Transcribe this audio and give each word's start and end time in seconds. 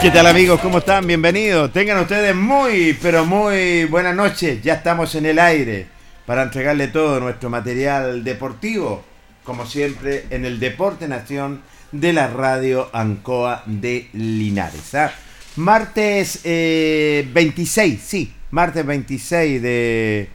¿Qué 0.00 0.10
tal 0.10 0.26
amigos? 0.26 0.62
¿Cómo 0.62 0.78
están? 0.78 1.06
Bienvenidos. 1.06 1.74
Tengan 1.74 2.00
ustedes 2.00 2.34
muy, 2.34 2.96
pero 3.02 3.26
muy 3.26 3.84
buenas 3.84 4.16
noches. 4.16 4.62
Ya 4.62 4.72
estamos 4.72 5.14
en 5.14 5.26
el 5.26 5.38
aire 5.38 5.88
para 6.24 6.42
entregarle 6.42 6.88
todo 6.88 7.20
nuestro 7.20 7.50
material 7.50 8.24
deportivo, 8.24 9.04
como 9.44 9.66
siempre, 9.66 10.24
en 10.30 10.46
el 10.46 10.58
Deporte 10.58 11.06
Nación 11.06 11.60
de 11.92 12.14
la 12.14 12.28
Radio 12.28 12.88
Ancoa 12.94 13.62
de 13.66 14.08
Linares. 14.14 14.94
¿ah? 14.94 15.12
Martes 15.56 16.40
26, 16.44 17.94
eh, 17.94 18.00
sí, 18.02 18.32
martes 18.52 18.86
26 18.86 19.60
de 19.60 20.30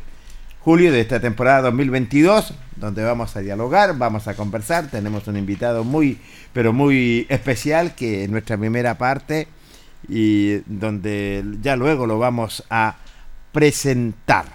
julio 0.65 0.91
de 0.91 0.99
esta 0.99 1.19
temporada 1.19 1.61
2022, 1.61 2.55
donde 2.75 3.03
vamos 3.03 3.35
a 3.35 3.41
dialogar, 3.41 3.95
vamos 3.99 4.27
a 4.27 4.33
conversar. 4.33 4.87
Tenemos 4.89 5.27
un 5.27 5.37
invitado 5.37 5.83
muy, 5.83 6.17
pero 6.53 6.73
muy 6.73 7.27
especial 7.29 7.93
que 7.93 8.23
en 8.23 8.31
nuestra 8.31 8.57
primera 8.57 8.97
parte 8.97 9.47
y 10.09 10.55
donde 10.65 11.43
ya 11.61 11.75
luego 11.75 12.07
lo 12.07 12.17
vamos 12.17 12.63
a 12.71 12.95
presentar. 13.51 14.45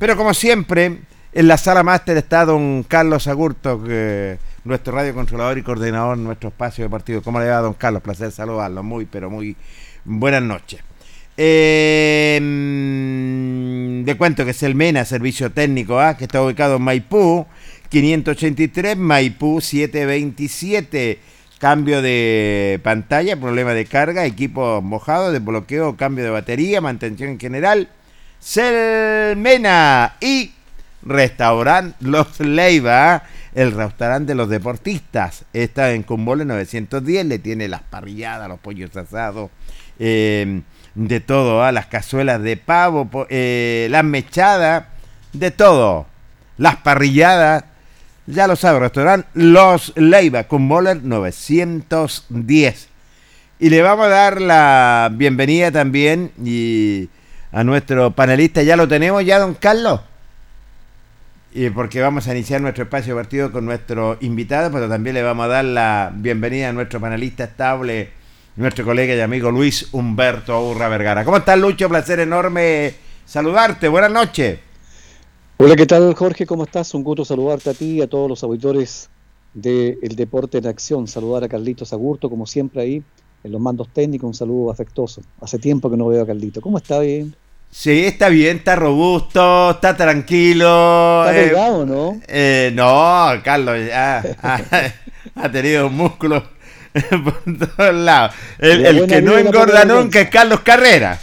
Pero 0.00 0.16
como 0.16 0.34
siempre, 0.34 1.02
en 1.32 1.46
la 1.46 1.56
sala 1.56 1.84
máster 1.84 2.16
está 2.16 2.44
don 2.44 2.82
Carlos 2.82 3.28
Agurto, 3.28 3.84
que, 3.84 4.38
nuestro 4.64 4.92
radio 4.92 5.14
controlador 5.14 5.58
y 5.58 5.62
coordinador 5.62 6.18
en 6.18 6.24
nuestro 6.24 6.48
espacio 6.48 6.82
deportivo. 6.82 7.22
¿Cómo 7.22 7.38
le 7.38 7.48
va, 7.48 7.58
don 7.58 7.74
Carlos? 7.74 8.02
Placer 8.02 8.32
saludarlo. 8.32 8.82
Muy, 8.82 9.04
pero 9.04 9.30
muy 9.30 9.54
buenas 10.04 10.42
noches. 10.42 10.80
Eh, 11.36 12.38
de 14.04 14.16
cuento 14.16 14.44
que 14.44 14.52
es 14.52 14.62
el 14.62 14.74
MENA, 14.74 15.04
Servicio 15.04 15.50
Técnico 15.50 16.00
A, 16.00 16.16
que 16.16 16.24
está 16.24 16.42
ubicado 16.42 16.76
en 16.76 16.82
Maipú, 16.82 17.46
583, 17.88 18.96
Maipú 18.96 19.60
727 19.60 21.32
cambio 21.62 22.02
de 22.02 22.80
pantalla, 22.82 23.38
problema 23.38 23.72
de 23.72 23.84
carga, 23.84 24.26
equipo 24.26 24.82
mojado, 24.82 25.30
de 25.30 25.38
bloqueo, 25.38 25.96
cambio 25.96 26.24
de 26.24 26.30
batería, 26.30 26.80
mantención 26.80 27.30
en 27.30 27.38
general. 27.38 27.88
Selmena 28.40 30.16
y 30.20 30.50
Restaurant 31.04 31.94
Los 32.00 32.40
Leiva, 32.40 33.22
el 33.54 33.70
restaurante 33.70 34.32
de 34.32 34.34
los 34.34 34.48
deportistas. 34.48 35.44
Está 35.52 35.92
en 35.92 36.02
Cumbole 36.02 36.44
910, 36.44 37.26
le 37.26 37.38
tiene 37.38 37.68
las 37.68 37.82
parrilladas, 37.82 38.48
los 38.48 38.58
pollos 38.58 38.96
asados, 38.96 39.48
eh, 40.00 40.62
de 40.94 41.20
todo, 41.20 41.62
¿ah? 41.62 41.72
las 41.72 41.86
cazuelas 41.86 42.42
de 42.42 42.56
pavo, 42.56 43.08
eh, 43.30 43.88
las 43.90 44.04
mechadas, 44.04 44.84
de 45.32 45.50
todo. 45.50 46.06
Las 46.58 46.76
parrilladas, 46.76 47.64
ya 48.26 48.46
lo 48.46 48.56
sabe, 48.56 48.80
restaurante 48.80 49.26
Los 49.34 49.92
Leiva 49.96 50.44
con 50.44 50.62
Moller 50.62 51.02
910. 51.02 52.88
Y 53.58 53.70
le 53.70 53.82
vamos 53.82 54.06
a 54.06 54.10
dar 54.10 54.40
la 54.40 55.10
bienvenida 55.12 55.70
también 55.70 56.32
y 56.44 57.08
a 57.52 57.64
nuestro 57.64 58.10
panelista. 58.10 58.62
¿Ya 58.62 58.76
lo 58.76 58.88
tenemos 58.88 59.24
ya, 59.24 59.38
don 59.38 59.54
Carlos? 59.54 60.00
Y 61.54 61.70
porque 61.70 62.00
vamos 62.00 62.26
a 62.26 62.32
iniciar 62.32 62.60
nuestro 62.60 62.84
espacio 62.84 63.14
partido 63.14 63.52
con 63.52 63.64
nuestro 63.64 64.16
invitado, 64.20 64.72
pero 64.72 64.88
también 64.88 65.14
le 65.14 65.22
vamos 65.22 65.44
a 65.44 65.48
dar 65.48 65.64
la 65.64 66.10
bienvenida 66.14 66.70
a 66.70 66.72
nuestro 66.72 66.98
panelista 66.98 67.44
estable, 67.44 68.10
nuestro 68.56 68.84
colega 68.84 69.14
y 69.14 69.20
amigo 69.20 69.50
Luis 69.50 69.88
Humberto 69.92 70.68
Urra 70.68 70.88
Vergara. 70.88 71.24
¿Cómo 71.24 71.38
estás, 71.38 71.58
Lucho? 71.58 71.88
Placer 71.88 72.20
enorme 72.20 72.94
saludarte. 73.24 73.88
Buenas 73.88 74.10
noches. 74.10 74.58
Hola, 75.56 75.76
¿qué 75.76 75.86
tal 75.86 76.14
Jorge? 76.14 76.44
¿Cómo 76.44 76.64
estás? 76.64 76.92
Un 76.94 77.04
gusto 77.04 77.24
saludarte 77.24 77.70
a 77.70 77.74
ti 77.74 77.98
y 77.98 78.02
a 78.02 78.08
todos 78.08 78.28
los 78.28 78.42
auditores 78.42 79.08
del 79.54 80.16
Deporte 80.16 80.58
en 80.58 80.66
Acción. 80.66 81.06
Saludar 81.06 81.44
a 81.44 81.48
Carlitos 81.48 81.92
Agurto, 81.92 82.28
como 82.28 82.46
siempre 82.46 82.82
ahí, 82.82 83.02
en 83.44 83.52
los 83.52 83.60
mandos 83.60 83.88
técnicos, 83.92 84.26
un 84.26 84.34
saludo 84.34 84.70
afectuoso. 84.70 85.22
Hace 85.40 85.58
tiempo 85.58 85.90
que 85.90 85.96
no 85.96 86.08
veo 86.08 86.22
a 86.22 86.26
Carlito. 86.26 86.60
¿Cómo 86.60 86.78
está 86.78 86.98
bien? 86.98 87.34
Sí, 87.70 88.04
está 88.04 88.28
bien, 88.28 88.58
está 88.58 88.76
robusto, 88.76 89.70
está 89.70 89.96
tranquilo. 89.96 91.24
¿Está 91.26 91.32
delgado, 91.32 91.86
no? 91.86 92.20
Eh, 92.28 92.70
no, 92.74 93.30
Carlos 93.42 93.78
ha, 93.92 94.22
tenido 95.50 95.88
músculos 95.88 96.42
por 97.24 97.42
todos 97.58 97.94
lados. 97.94 98.34
El, 98.58 98.86
el 98.86 99.06
que 99.06 99.22
no 99.22 99.36
engorda 99.38 99.84
nunca 99.84 100.20
es 100.20 100.30
Carlos 100.30 100.60
Carrera. 100.60 101.18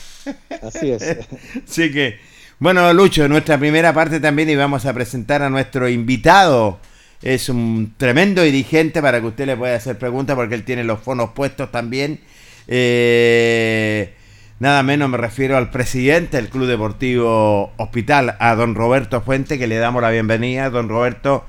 Así 0.62 0.92
es. 0.92 1.04
Así 1.68 1.92
que 1.92 2.30
bueno, 2.60 2.92
Lucho, 2.92 3.30
nuestra 3.30 3.58
primera 3.58 3.94
parte 3.94 4.20
también 4.20 4.50
íbamos 4.50 4.86
a 4.86 4.94
presentar 4.94 5.42
a 5.42 5.50
nuestro 5.50 5.88
invitado. 5.88 6.80
Es 7.22 7.48
un 7.48 7.94
tremendo 7.96 8.42
dirigente 8.42 9.02
para 9.02 9.22
que 9.22 9.28
usted 9.28 9.46
le 9.46 9.56
pueda 9.56 9.78
hacer 9.78 9.98
preguntas 9.98 10.36
porque 10.36 10.56
él 10.56 10.66
tiene 10.66 10.84
los 10.84 11.00
fonos 11.00 11.30
puestos 11.30 11.72
también. 11.72 12.20
Eh, 12.68 14.14
nada 14.60 14.84
menos 14.84 15.10
me 15.10 15.16
refiero 15.16 15.56
al 15.56 15.70
presidente 15.70 16.36
del 16.36 16.50
Club 16.50 16.68
Deportivo 16.68 17.72
Hospital, 17.78 18.36
a 18.40 18.56
don 18.56 18.76
Roberto 18.76 19.22
Fuente, 19.22 19.58
que 19.58 19.68
le 19.68 19.78
damos 19.78 20.02
la 20.02 20.10
bienvenida. 20.10 20.70
Don 20.70 20.90
Roberto, 20.90 21.46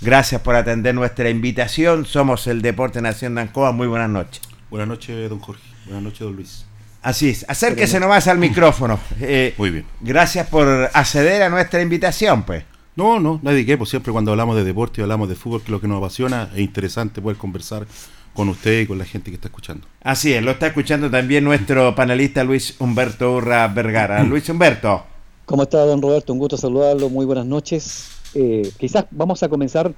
gracias 0.00 0.40
por 0.40 0.54
atender 0.54 0.94
nuestra 0.94 1.30
invitación. 1.30 2.06
Somos 2.06 2.46
el 2.46 2.62
Deporte 2.62 3.00
Nación 3.00 3.34
de 3.34 3.42
Ancoa. 3.42 3.72
Muy 3.72 3.86
buenas 3.86 4.10
noches. 4.10 4.42
Buenas 4.70 4.88
noches, 4.88 5.28
don 5.28 5.40
Jorge. 5.40 5.62
Buenas 5.84 6.02
noches, 6.02 6.20
don 6.20 6.36
Luis. 6.36 6.66
Así 7.02 7.28
es, 7.28 7.44
acérquese 7.48 8.00
nomás 8.00 8.26
al 8.26 8.38
micrófono. 8.38 8.98
Eh, 9.20 9.54
Muy 9.58 9.70
bien. 9.70 9.86
Gracias 10.00 10.48
por 10.48 10.90
acceder 10.92 11.42
a 11.42 11.48
nuestra 11.48 11.80
invitación, 11.80 12.42
pues. 12.42 12.64
No, 12.96 13.20
no, 13.20 13.38
nadie 13.42 13.64
que, 13.64 13.76
pues 13.76 13.90
siempre 13.90 14.10
cuando 14.10 14.32
hablamos 14.32 14.56
de 14.56 14.64
deporte 14.64 15.00
y 15.00 15.02
hablamos 15.02 15.28
de 15.28 15.36
fútbol, 15.36 15.60
que 15.60 15.66
es 15.66 15.70
lo 15.70 15.80
que 15.80 15.86
nos 15.86 15.98
apasiona, 15.98 16.50
es 16.54 16.60
interesante 16.60 17.20
poder 17.20 17.36
conversar 17.36 17.86
con 18.32 18.48
usted 18.48 18.80
y 18.80 18.86
con 18.86 18.98
la 18.98 19.04
gente 19.04 19.30
que 19.30 19.36
está 19.36 19.48
escuchando. 19.48 19.86
Así 20.02 20.32
es, 20.32 20.42
lo 20.42 20.50
está 20.50 20.66
escuchando 20.68 21.10
también 21.10 21.44
nuestro 21.44 21.94
panelista 21.94 22.42
Luis 22.42 22.74
Humberto 22.80 23.36
Urra 23.36 23.68
Vergara. 23.68 24.22
Luis 24.24 24.48
Humberto. 24.48 25.04
¿Cómo 25.44 25.62
está, 25.62 25.78
don 25.78 26.02
Roberto? 26.02 26.32
Un 26.32 26.40
gusto 26.40 26.56
saludarlo, 26.56 27.08
muy 27.08 27.24
buenas 27.24 27.46
noches. 27.46 28.15
Eh, 28.38 28.70
quizás 28.76 29.06
vamos 29.12 29.42
a 29.42 29.48
comenzar 29.48 29.94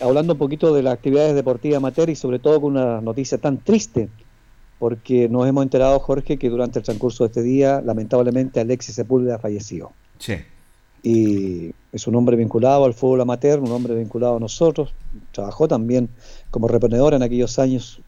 hablando 0.00 0.32
un 0.32 0.38
poquito 0.38 0.74
de 0.74 0.82
las 0.82 0.94
actividades 0.94 1.36
deportivas 1.36 1.76
amateur 1.76 2.10
y 2.10 2.16
sobre 2.16 2.40
todo 2.40 2.60
con 2.60 2.72
una 2.72 3.00
noticia 3.00 3.38
tan 3.38 3.58
triste 3.58 4.08
porque 4.80 5.28
nos 5.28 5.46
hemos 5.46 5.62
enterado, 5.62 5.98
Jorge, 6.00 6.38
que 6.38 6.50
durante 6.50 6.80
el 6.80 6.84
transcurso 6.84 7.24
de 7.24 7.28
este 7.28 7.42
día, 7.42 7.80
lamentablemente, 7.80 8.60
Alexis 8.60 8.94
Sepúlveda 8.94 9.38
falleció. 9.38 9.92
Sí. 10.18 10.34
Y 11.02 11.72
es 11.92 12.06
un 12.06 12.16
hombre 12.16 12.36
vinculado 12.36 12.84
al 12.84 12.94
fútbol 12.94 13.20
amateur, 13.20 13.60
un 13.60 13.70
hombre 13.70 13.94
vinculado 13.94 14.36
a 14.36 14.40
nosotros. 14.40 14.92
Trabajó 15.32 15.68
también 15.68 16.08
como 16.50 16.68
reponedor 16.68 17.14
en 17.14 17.22
aquellos 17.22 17.58
años 17.58 18.00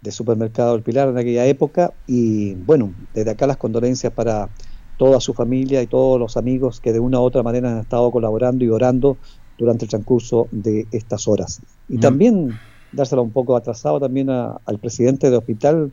de 0.00 0.12
Supermercado 0.12 0.72
del 0.72 0.82
Pilar, 0.82 1.08
en 1.08 1.18
aquella 1.18 1.46
época. 1.46 1.92
Y 2.06 2.54
bueno, 2.54 2.92
desde 3.12 3.30
acá 3.30 3.46
las 3.46 3.56
condolencias 3.56 4.12
para 4.12 4.48
toda 4.96 5.20
su 5.20 5.34
familia 5.34 5.82
y 5.82 5.86
todos 5.86 6.18
los 6.18 6.36
amigos 6.36 6.80
que 6.80 6.92
de 6.92 7.00
una 7.00 7.20
u 7.20 7.22
otra 7.22 7.42
manera 7.42 7.72
han 7.72 7.80
estado 7.80 8.10
colaborando 8.10 8.64
y 8.64 8.68
orando 8.68 9.16
durante 9.58 9.84
el 9.84 9.90
transcurso 9.90 10.48
de 10.50 10.86
estas 10.92 11.28
horas. 11.28 11.60
Y 11.88 11.98
también 11.98 12.58
dárselo 12.92 13.22
un 13.22 13.30
poco 13.30 13.56
atrasado 13.56 14.00
también 14.00 14.30
al 14.30 14.78
presidente 14.80 15.28
del 15.28 15.38
hospital, 15.38 15.92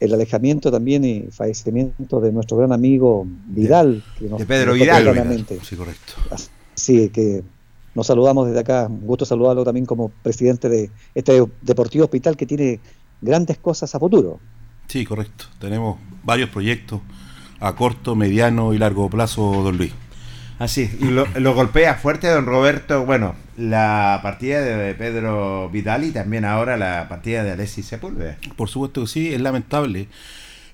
el 0.00 0.14
alejamiento 0.14 0.70
también 0.70 1.04
y 1.04 1.22
fallecimiento 1.30 2.20
de 2.20 2.32
nuestro 2.32 2.56
gran 2.56 2.72
amigo 2.72 3.26
Vidal. 3.46 4.02
De, 4.18 4.44
Pedro 4.44 4.74
Vidal. 4.74 5.46
Sí, 5.62 5.76
correcto. 5.76 6.14
Sí, 6.74 7.08
que 7.10 7.42
nos 7.94 8.06
saludamos 8.06 8.46
desde 8.46 8.60
acá. 8.60 8.86
Un 8.88 9.06
gusto 9.06 9.24
saludarlo 9.24 9.64
también 9.64 9.86
como 9.86 10.10
presidente 10.22 10.68
de 10.68 10.90
este 11.14 11.42
Deportivo 11.62 12.04
Hospital 12.04 12.36
que 12.36 12.46
tiene 12.46 12.80
grandes 13.20 13.58
cosas 13.58 13.94
a 13.94 13.98
futuro. 13.98 14.38
Sí, 14.88 15.04
correcto. 15.04 15.46
Tenemos 15.58 15.98
varios 16.22 16.50
proyectos 16.50 17.00
a 17.60 17.74
corto, 17.74 18.14
mediano 18.14 18.74
y 18.74 18.78
largo 18.78 19.08
plazo, 19.08 19.62
don 19.62 19.76
Luis. 19.76 19.92
Así, 20.58 20.90
y 21.00 21.06
lo, 21.06 21.26
lo, 21.38 21.54
golpea 21.54 21.96
fuerte 21.96 22.28
don 22.28 22.46
Roberto, 22.46 23.04
bueno, 23.04 23.34
la 23.58 24.20
partida 24.22 24.62
de 24.62 24.94
Pedro 24.94 25.68
Vidal 25.68 26.04
y 26.04 26.12
también 26.12 26.46
ahora 26.46 26.78
la 26.78 27.08
partida 27.08 27.44
de 27.44 27.52
Alexis 27.52 27.86
Sepúlveda. 27.86 28.38
Por 28.56 28.68
supuesto 28.68 29.02
que 29.02 29.06
sí, 29.06 29.34
es 29.34 29.40
lamentable. 29.40 30.08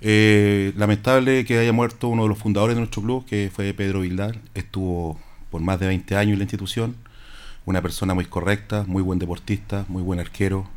Eh, 0.01 0.73
lamentable 0.77 1.45
que 1.45 1.59
haya 1.59 1.73
muerto 1.73 2.09
uno 2.09 2.25
de 2.25 2.29
los 2.29 2.39
fundadores 2.39 2.75
de 2.75 2.81
nuestro 2.81 3.03
club, 3.03 3.25
que 3.25 3.51
fue 3.55 3.73
Pedro 3.73 4.01
Vidal. 4.01 4.41
Estuvo 4.55 5.19
por 5.51 5.61
más 5.61 5.79
de 5.79 5.87
20 5.87 6.17
años 6.17 6.33
en 6.33 6.39
la 6.39 6.45
institución. 6.45 6.97
Una 7.67 7.83
persona 7.83 8.15
muy 8.15 8.25
correcta, 8.25 8.85
muy 8.87 9.03
buen 9.03 9.19
deportista, 9.19 9.85
muy 9.89 10.03
buen 10.03 10.19
arquero. 10.19 10.69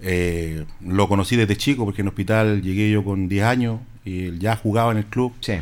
Eh, 0.00 0.64
lo 0.80 1.08
conocí 1.08 1.36
desde 1.36 1.56
chico 1.56 1.84
porque 1.84 2.02
en 2.02 2.06
el 2.06 2.10
hospital 2.10 2.62
llegué 2.62 2.90
yo 2.90 3.02
con 3.04 3.28
10 3.28 3.44
años 3.44 3.80
y 4.08 4.24
él 4.26 4.38
ya 4.38 4.56
jugaba 4.56 4.92
en 4.92 4.98
el 4.98 5.06
club. 5.06 5.32
Sí. 5.40 5.54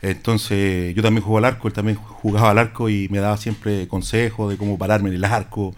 Entonces 0.00 0.94
yo 0.94 1.02
también 1.02 1.22
jugaba 1.22 1.48
al 1.48 1.54
arco, 1.54 1.68
él 1.68 1.74
también 1.74 1.96
jugaba 1.96 2.50
al 2.50 2.58
arco 2.58 2.88
y 2.88 3.08
me 3.08 3.18
daba 3.18 3.36
siempre 3.36 3.86
consejos 3.86 4.50
de 4.50 4.56
cómo 4.56 4.76
pararme 4.76 5.10
en 5.10 5.16
el 5.16 5.24
arco. 5.24 5.74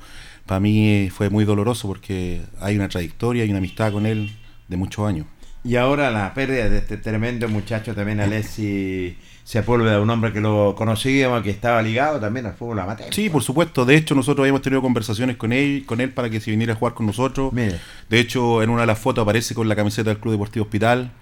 Para 0.46 0.60
mí 0.60 1.10
fue 1.10 1.30
muy 1.30 1.44
doloroso 1.44 1.88
porque 1.88 2.42
hay 2.60 2.76
una 2.76 2.88
trayectoria 2.88 3.44
y 3.44 3.50
una 3.50 3.58
amistad 3.58 3.92
con 3.92 4.06
él 4.06 4.32
de 4.68 4.76
muchos 4.76 5.06
años. 5.06 5.26
Y 5.62 5.76
ahora 5.76 6.10
la 6.10 6.34
pérdida 6.34 6.68
de 6.68 6.78
este 6.78 6.98
tremendo 6.98 7.48
muchacho 7.48 7.94
también, 7.94 8.20
Alessi 8.20 9.16
Sepúlveda, 9.44 10.00
un 10.00 10.10
hombre 10.10 10.30
que 10.32 10.40
lo 10.40 10.74
conocíamos, 10.76 11.42
que 11.42 11.48
estaba 11.48 11.80
ligado 11.80 12.20
también 12.20 12.44
al 12.44 12.54
fútbol 12.54 12.80
amateur. 12.80 13.12
Sí, 13.14 13.30
por 13.30 13.42
supuesto. 13.42 13.86
De 13.86 13.96
hecho, 13.96 14.14
nosotros 14.14 14.42
habíamos 14.44 14.60
tenido 14.60 14.82
conversaciones 14.82 15.36
con 15.36 15.52
él, 15.52 15.84
con 15.86 16.02
él 16.02 16.10
para 16.10 16.28
que 16.28 16.40
se 16.40 16.50
viniera 16.50 16.74
a 16.74 16.76
jugar 16.76 16.92
con 16.92 17.06
nosotros. 17.06 17.50
De 17.54 18.20
hecho, 18.20 18.62
en 18.62 18.68
una 18.68 18.82
de 18.82 18.86
las 18.86 18.98
fotos 18.98 19.22
aparece 19.22 19.54
con 19.54 19.66
la 19.66 19.74
camiseta 19.74 20.10
del 20.10 20.18
Club 20.18 20.32
Deportivo 20.32 20.64
Hospital. 20.64 21.12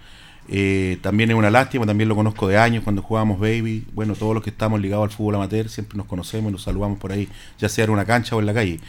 Eh, 0.48 0.98
también 1.02 1.30
es 1.30 1.36
una 1.36 1.50
lástima, 1.50 1.86
también 1.86 2.08
lo 2.08 2.16
conozco 2.16 2.48
de 2.48 2.58
años 2.58 2.84
cuando 2.84 3.02
jugábamos 3.02 3.38
baby. 3.38 3.86
Bueno, 3.92 4.14
todos 4.14 4.34
los 4.34 4.42
que 4.42 4.50
estamos 4.50 4.80
ligados 4.80 5.04
al 5.04 5.10
fútbol 5.10 5.36
amateur 5.36 5.68
siempre 5.68 5.96
nos 5.96 6.06
conocemos 6.06 6.50
y 6.50 6.52
nos 6.52 6.62
saludamos 6.62 6.98
por 6.98 7.12
ahí, 7.12 7.28
ya 7.58 7.68
sea 7.68 7.84
en 7.84 7.90
una 7.90 8.04
cancha 8.04 8.36
o 8.36 8.40
en 8.40 8.46
la 8.46 8.54
calle. 8.54 8.80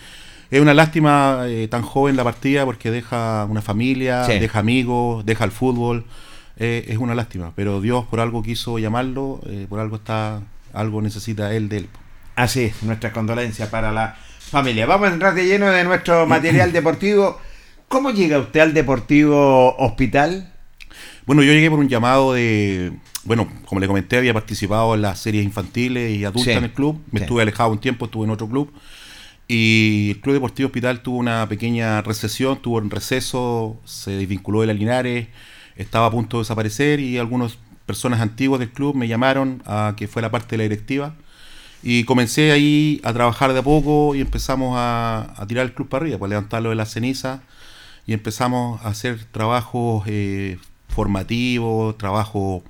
Es 0.52 0.62
una 0.62 0.74
lástima 0.74 1.44
eh, 1.48 1.68
tan 1.68 1.82
joven 1.82 2.16
la 2.16 2.24
partida 2.24 2.66
porque 2.66 2.92
deja 2.92 3.46
una 3.50 3.62
familia, 3.62 4.24
deja 4.28 4.60
amigos, 4.60 5.26
deja 5.26 5.46
el 5.46 5.52
fútbol. 5.52 6.06
Eh, 6.58 6.86
es 6.90 6.98
una 6.98 7.16
lástima, 7.16 7.52
pero 7.56 7.82
Dios 7.82 8.06
por 8.06 8.20
algo 8.20 8.44
quiso 8.44 8.78
llamarlo, 8.78 9.42
por 9.70 9.80
algo 9.80 9.96
está, 9.96 10.42
algo 10.74 11.02
necesita 11.02 11.54
él 11.56 11.70
de 11.70 11.78
él. 11.78 11.90
Así 12.36 12.66
es, 12.66 12.84
nuestras 12.84 13.14
condolencias 13.14 13.70
para 13.70 13.92
la 13.92 14.16
familia. 14.40 14.86
Vamos 14.86 15.10
a 15.10 15.14
entrar 15.14 15.34
de 15.34 15.46
lleno 15.46 15.68
de 15.68 15.84
nuestro 15.84 16.26
material 16.28 16.72
deportivo. 16.72 17.40
¿Cómo 17.88 18.12
llega 18.12 18.40
usted 18.40 18.60
al 18.60 18.74
Deportivo 18.74 19.76
Hospital? 19.78 20.53
Bueno, 21.26 21.42
yo 21.42 21.54
llegué 21.54 21.70
por 21.70 21.80
un 21.80 21.90
llamado 21.90 22.34
de. 22.34 22.94
Bueno, 23.24 23.48
como 23.66 23.80
le 23.80 23.88
comenté, 23.88 24.18
había 24.18 24.34
participado 24.34 24.96
en 24.96 25.02
las 25.02 25.20
series 25.20 25.46
infantiles 25.46 26.18
y 26.18 26.26
adultas 26.26 26.58
en 26.58 26.66
el 26.66 26.74
club. 26.74 27.02
Me 27.12 27.22
estuve 27.22 27.42
alejado 27.42 27.72
un 27.72 27.80
tiempo, 27.80 28.06
estuve 28.06 28.26
en 28.26 28.32
otro 28.32 28.50
club. 28.50 28.74
Y 29.48 30.12
el 30.12 30.22
Club 30.22 30.36
Deportivo 30.36 30.68
Hospital 30.68 31.02
tuvo 31.02 31.18
una 31.18 31.48
pequeña 31.48 32.02
recesión, 32.02 32.62
tuvo 32.62 32.78
un 32.78 32.90
receso, 32.90 33.78
se 33.84 34.12
desvinculó 34.12 34.62
de 34.62 34.68
la 34.68 34.74
Linares, 34.74 35.28
estaba 35.76 36.08
a 36.08 36.12
punto 36.12 36.38
de 36.38 36.42
desaparecer 36.42 37.00
y 37.00 37.18
algunas 37.18 37.58
personas 37.86 38.22
antiguas 38.22 38.60
del 38.60 38.72
club 38.72 38.96
me 38.96 39.08
llamaron 39.08 39.62
a 39.66 39.96
que 39.98 40.08
fuera 40.08 40.32
parte 40.32 40.52
de 40.52 40.58
la 40.58 40.64
directiva. 40.64 41.16
Y 41.82 42.06
comencé 42.06 42.54
ahí 42.54 43.02
a 43.04 43.12
trabajar 43.12 43.52
de 43.52 43.60
a 43.60 43.64
poco 43.64 44.16
y 44.16 44.22
empezamos 44.22 44.76
a, 44.78 45.46
tirar 45.48 45.66
el 45.66 45.74
club 45.74 45.90
para 45.90 46.04
arriba, 46.04 46.18
pues 46.18 46.30
levantarlo 46.30 46.70
de 46.70 46.76
la 46.76 46.86
ceniza 46.86 47.44
y 48.08 48.14
empezamos 48.14 48.82
a 48.86 48.90
hacer 48.90 49.26
trabajos 49.26 50.04
eh, 50.08 50.58
formativo, 50.94 51.96
trabajo 51.96 52.64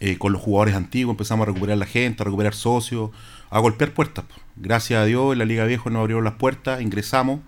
eh, 0.00 0.18
con 0.18 0.32
los 0.32 0.42
jugadores 0.42 0.74
antiguos, 0.74 1.14
empezamos 1.14 1.46
a 1.48 1.52
recuperar 1.52 1.78
la 1.78 1.86
gente, 1.86 2.22
a 2.22 2.24
recuperar 2.24 2.54
socios, 2.54 3.10
a 3.50 3.58
golpear 3.58 3.92
puertas. 3.92 4.24
Gracias 4.56 5.00
a 5.00 5.04
Dios, 5.04 5.32
en 5.32 5.38
la 5.38 5.44
Liga 5.44 5.64
Viejo 5.64 5.90
nos 5.90 6.00
abrieron 6.00 6.24
las 6.24 6.34
puertas, 6.34 6.82
ingresamos 6.82 7.40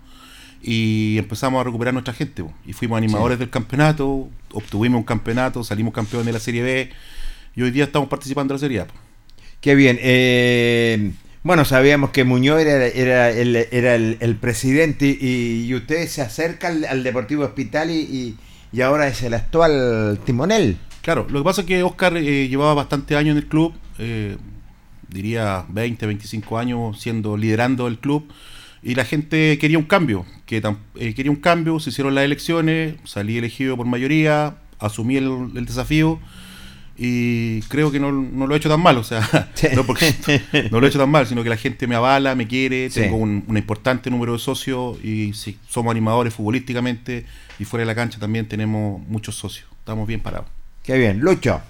y 0.61 1.17
empezamos 1.17 1.61
a 1.61 1.63
recuperar 1.63 1.93
nuestra 1.93 2.13
gente. 2.13 2.43
Y 2.65 2.73
fuimos 2.73 2.97
animadores 2.97 3.39
del 3.39 3.49
campeonato, 3.49 4.29
obtuvimos 4.53 4.97
un 4.97 5.05
campeonato, 5.05 5.63
salimos 5.63 5.93
campeones 5.93 6.25
de 6.25 6.33
la 6.33 6.39
Serie 6.39 6.63
B 6.63 6.89
y 7.55 7.61
hoy 7.61 7.71
día 7.71 7.83
estamos 7.83 8.09
participando 8.09 8.53
en 8.53 8.55
la 8.55 8.59
Serie 8.59 8.79
A. 8.81 8.87
Qué 9.61 9.75
bien. 9.75 9.97
Eh, 10.01 11.11
bueno, 11.43 11.63
sabíamos 11.63 12.09
que 12.09 12.23
Muñoz 12.23 12.59
era, 12.61 12.87
era, 12.87 13.29
el, 13.29 13.55
era 13.55 13.95
el, 13.95 14.35
presidente 14.35 15.05
y, 15.05 15.73
usted 15.73 16.07
se 16.07 16.21
acerca 16.21 16.67
al, 16.67 17.03
Deportivo 17.03 17.43
Hospital 17.43 17.91
y 17.91 17.93
y 17.93 18.37
ahora 18.81 19.07
es 19.07 19.21
el 19.23 19.33
actual 19.33 20.19
timonel. 20.25 20.77
Claro, 21.01 21.25
lo 21.29 21.39
que 21.39 21.43
pasa 21.45 21.61
es 21.61 21.67
que 21.67 21.83
Oscar 21.83 22.17
eh, 22.17 22.47
llevaba 22.49 22.73
bastante 22.73 23.15
años 23.15 23.31
en 23.31 23.37
el 23.37 23.47
club, 23.47 23.73
eh, 23.97 24.37
diría 25.07 25.65
20, 25.69 26.05
25 26.05 26.57
años 26.57 26.99
siendo 26.99 27.37
liderando 27.37 27.87
el 27.87 27.97
club 27.97 28.29
y 28.83 28.95
la 28.95 29.05
gente 29.05 29.57
quería 29.57 29.77
un 29.77 29.85
cambio, 29.85 30.25
que 30.45 30.61
eh, 30.95 31.13
quería 31.13 31.31
un 31.31 31.37
cambio, 31.37 31.79
se 31.79 31.89
hicieron 31.89 32.15
las 32.15 32.25
elecciones, 32.25 32.95
salí 33.05 33.37
elegido 33.37 33.75
por 33.75 33.85
mayoría, 33.85 34.55
asumí 34.79 35.17
el, 35.17 35.65
desafío 35.65 36.19
y 36.97 37.61
creo 37.63 37.91
que 37.91 37.99
no, 37.99 38.11
lo 38.11 38.53
he 38.53 38.57
hecho 38.57 38.69
tan 38.69 38.81
mal, 38.81 38.97
o 38.97 39.03
sea, 39.03 39.21
no, 39.75 39.85
porque, 39.85 40.13
no 40.71 40.79
lo 40.79 40.87
he 40.87 40.89
hecho 40.89 40.99
tan 40.99 41.09
mal, 41.09 41.27
sino 41.27 41.43
que 41.43 41.49
la 41.49 41.57
gente 41.57 41.87
me 41.87 41.95
avala, 41.95 42.35
me 42.35 42.47
quiere, 42.47 42.89
tengo 42.89 43.17
un, 43.17 43.43
un, 43.47 43.57
importante 43.57 44.09
número 44.09 44.33
de 44.33 44.39
socios 44.39 44.97
y 45.03 45.33
si 45.33 45.57
somos 45.69 45.91
animadores 45.91 46.33
futbolísticamente 46.33 47.25
y 47.59 47.65
fuera 47.65 47.81
de 47.81 47.87
la 47.87 47.95
cancha 47.95 48.19
también 48.19 48.47
tenemos 48.47 49.01
muchos 49.07 49.35
socios. 49.35 49.67
Estamos 49.79 50.07
bien 50.07 50.21
parados. 50.21 50.47
Qué 50.83 50.97
bien. 50.97 51.19
Lucho. 51.19 51.61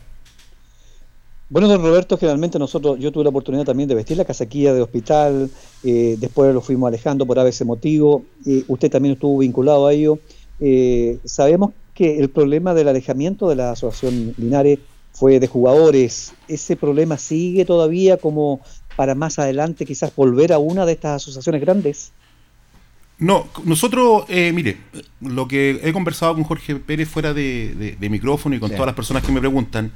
Bueno, 1.49 1.69
don 1.69 1.81
Roberto, 1.81 2.17
generalmente 2.17 2.59
nosotros, 2.59 2.99
yo 2.99 3.11
tuve 3.11 3.23
la 3.23 3.29
oportunidad 3.29 3.63
también 3.63 3.87
de 3.87 3.95
vestir 3.95 4.17
la 4.17 4.25
casaquilla 4.25 4.73
de 4.73 4.81
hospital, 4.81 5.49
eh, 5.83 6.17
después 6.19 6.53
lo 6.53 6.59
fuimos 6.59 6.89
alejando 6.89 7.25
por 7.25 7.39
ese 7.39 7.63
motivo, 7.63 8.25
y 8.45 8.65
usted 8.67 8.91
también 8.91 9.13
estuvo 9.13 9.37
vinculado 9.37 9.87
a 9.87 9.93
ello. 9.93 10.19
Eh, 10.59 11.19
sabemos 11.23 11.71
que 11.93 12.19
el 12.19 12.29
problema 12.29 12.73
del 12.73 12.89
alejamiento 12.89 13.47
de 13.47 13.55
la 13.55 13.71
Asociación 13.71 14.33
Linares 14.37 14.79
fue 15.17 15.39
de 15.39 15.47
jugadores. 15.47 16.33
¿Ese 16.47 16.75
problema 16.75 17.17
sigue 17.17 17.65
todavía 17.65 18.17
como 18.17 18.61
para 18.95 19.15
más 19.15 19.39
adelante 19.39 19.85
quizás 19.85 20.15
volver 20.15 20.53
a 20.53 20.59
una 20.59 20.85
de 20.85 20.93
estas 20.93 21.23
asociaciones 21.23 21.61
grandes? 21.61 22.11
No, 23.17 23.47
nosotros, 23.63 24.25
eh, 24.29 24.51
mire, 24.53 24.77
lo 25.21 25.47
que 25.47 25.79
he 25.83 25.91
conversado 25.91 26.35
con 26.35 26.43
Jorge 26.43 26.75
Pérez 26.75 27.09
fuera 27.09 27.33
de, 27.33 27.97
micrófono 27.99 28.55
y 28.55 28.59
con 28.59 28.69
todas 28.69 28.85
las 28.85 28.95
personas 28.95 29.23
que 29.23 29.31
me 29.31 29.39
preguntan, 29.39 29.91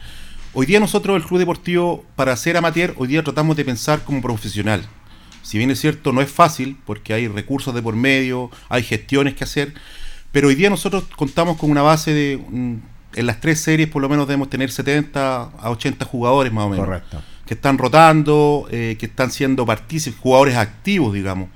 hoy 0.54 0.66
día 0.66 0.80
nosotros, 0.80 1.16
el 1.18 1.28
Club 1.28 1.38
Deportivo, 1.38 2.04
para 2.16 2.36
ser 2.36 2.58
amateur, 2.58 2.96
hoy 2.98 3.08
día 3.08 3.24
tratamos 3.24 3.56
de 3.56 3.63
pensar 3.63 4.04
como 4.04 4.24
profesional. 4.24 4.88
Si 5.44 5.60
bien 5.60 5.70
es 5.70 5.80
cierto, 5.80 6.13
no 6.13 6.22
es 6.22 6.32
fácil, 6.32 6.78
porque 6.84 7.13
hay 7.13 7.28
recursos 7.28 7.75
de 7.75 7.82
por 7.84 7.96
medio, 7.96 8.50
hay 8.70 8.82
gestiones 8.82 9.36
que 9.36 9.44
hacer, 9.44 9.75
pero 10.32 10.48
hoy 10.48 10.56
día 10.56 10.72
nosotros 10.72 11.04
contamos 11.16 11.58
con 11.58 11.70
una 11.70 11.84
base 11.84 12.12
de 12.13 12.40
en 13.15 13.25
las 13.25 13.39
tres 13.39 13.60
series 13.60 13.89
por 13.89 14.01
lo 14.01 14.10
menos 14.10 14.27
debemos 14.27 14.50
tener 14.50 14.72
70 14.72 15.41
a 15.41 15.70
80 15.70 16.06
jugadores 16.06 16.51
más 16.51 16.65
o 16.65 16.70
menos. 16.70 16.86
Correcto. 16.86 17.22
Que 17.46 17.53
están 17.53 17.77
rotando, 17.77 18.68
eh, 18.72 18.96
que 19.00 19.08
están 19.08 19.32
siendo 19.32 19.65
partícipes, 19.65 20.20
jugadores 20.20 20.56
activos, 20.56 21.13
digamos. 21.13 21.50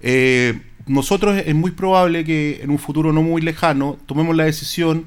Eh, 0.00 0.60
nosotros 0.86 1.36
es 1.44 1.54
muy 1.54 1.70
probable 1.70 2.24
que 2.24 2.60
en 2.62 2.70
un 2.70 2.78
futuro 2.78 3.12
no 3.12 3.22
muy 3.22 3.40
lejano 3.40 3.98
tomemos 4.06 4.36
la 4.36 4.44
decisión 4.44 5.06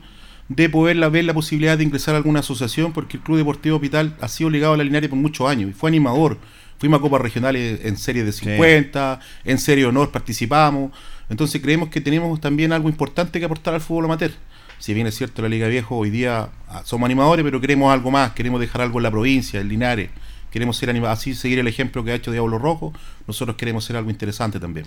de 0.49 0.69
poder 0.69 0.97
ver 1.09 1.25
la 1.25 1.33
posibilidad 1.33 1.77
de 1.77 1.83
ingresar 1.83 2.15
a 2.15 2.17
alguna 2.17 2.39
asociación, 2.39 2.93
porque 2.93 3.17
el 3.17 3.23
Club 3.23 3.37
Deportivo 3.37 3.75
Hospital 3.75 4.15
ha 4.21 4.27
sido 4.27 4.49
ligado 4.49 4.73
a 4.73 4.77
la 4.77 4.83
Linaria 4.83 5.09
por 5.09 5.17
muchos 5.19 5.49
años 5.49 5.69
y 5.69 5.73
fue 5.73 5.89
animador. 5.89 6.37
Fuimos 6.79 6.99
a 6.99 7.01
Copas 7.01 7.21
Regionales 7.21 7.81
en 7.83 7.97
series 7.97 8.25
de 8.25 8.31
50, 8.31 9.19
en 9.45 9.57
serie 9.57 9.85
honor 9.85 10.11
participamos. 10.11 10.91
Entonces 11.29 11.61
creemos 11.61 11.89
que 11.89 12.01
tenemos 12.01 12.39
también 12.39 12.71
algo 12.71 12.87
importante 12.87 13.39
que 13.39 13.45
aportar 13.45 13.73
al 13.73 13.81
fútbol 13.81 14.05
amateur. 14.05 14.31
Si 14.79 14.93
bien 14.93 15.07
es 15.07 15.15
cierto, 15.15 15.41
la 15.41 15.49
Liga 15.49 15.67
Viejo 15.67 15.97
hoy 15.97 16.09
día 16.09 16.49
ah, 16.67 16.81
somos 16.85 17.05
animadores, 17.05 17.43
pero 17.43 17.59
queremos 17.59 17.91
algo 17.91 18.11
más, 18.11 18.33
queremos 18.33 18.59
dejar 18.59 18.81
algo 18.81 18.99
en 18.99 19.03
la 19.03 19.11
provincia, 19.11 19.59
en 19.59 19.67
Linares. 19.67 20.09
Queremos 20.51 20.77
ser 20.77 20.89
así 21.05 21.35
seguir 21.35 21.59
el 21.59 21.67
ejemplo 21.67 22.03
que 22.03 22.11
ha 22.11 22.15
hecho 22.15 22.31
Diablo 22.31 22.57
Rojo. 22.57 22.93
Nosotros 23.27 23.57
queremos 23.57 23.85
ser 23.85 23.95
algo 23.95 24.09
interesante 24.09 24.59
también. 24.59 24.85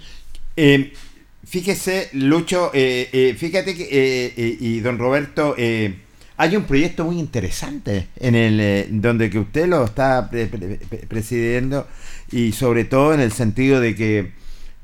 Eh, 0.57 0.93
fíjese, 1.45 2.09
Lucho, 2.13 2.71
eh, 2.73 3.09
eh, 3.13 3.37
fíjate 3.39 3.75
que, 3.75 4.57
y 4.61 4.81
don 4.81 4.99
Roberto, 4.99 5.55
hay 5.57 6.57
un 6.57 6.65
proyecto 6.65 7.05
muy 7.05 7.19
interesante 7.19 8.09
en 8.17 8.35
el 8.35 9.01
donde 9.03 9.29
que 9.29 9.39
usted 9.39 9.67
lo 9.67 9.85
está 9.85 10.31
presidiendo 11.09 11.87
y 12.33 12.53
sobre 12.53 12.85
todo 12.85 13.13
en 13.13 13.21
el 13.21 13.33
sentido 13.33 13.81
de 13.81 13.95
que 13.95 14.33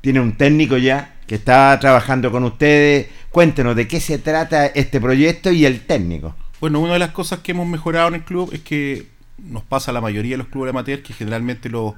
tiene 0.01 0.19
un 0.19 0.37
técnico 0.37 0.77
ya 0.77 1.15
que 1.27 1.35
está 1.35 1.77
trabajando 1.79 2.31
con 2.31 2.43
ustedes. 2.43 3.07
Cuéntenos 3.37 3.75
de 3.75 3.87
qué 3.87 3.99
se 3.99 4.17
trata 4.17 4.65
este 4.65 4.99
proyecto 4.99 5.51
y 5.51 5.63
el 5.67 5.81
técnico. 5.81 6.33
Bueno, 6.59 6.79
una 6.79 6.93
de 6.93 6.97
las 6.97 7.11
cosas 7.11 7.37
que 7.41 7.51
hemos 7.51 7.67
mejorado 7.67 8.07
en 8.07 8.15
el 8.15 8.23
club 8.23 8.49
es 8.51 8.61
que 8.61 9.09
nos 9.37 9.61
pasa 9.61 9.91
a 9.91 9.93
la 9.93 10.01
mayoría 10.01 10.31
de 10.31 10.37
los 10.39 10.47
clubes 10.47 10.71
amateurs 10.71 11.03
que 11.03 11.13
generalmente 11.13 11.69
los, 11.69 11.93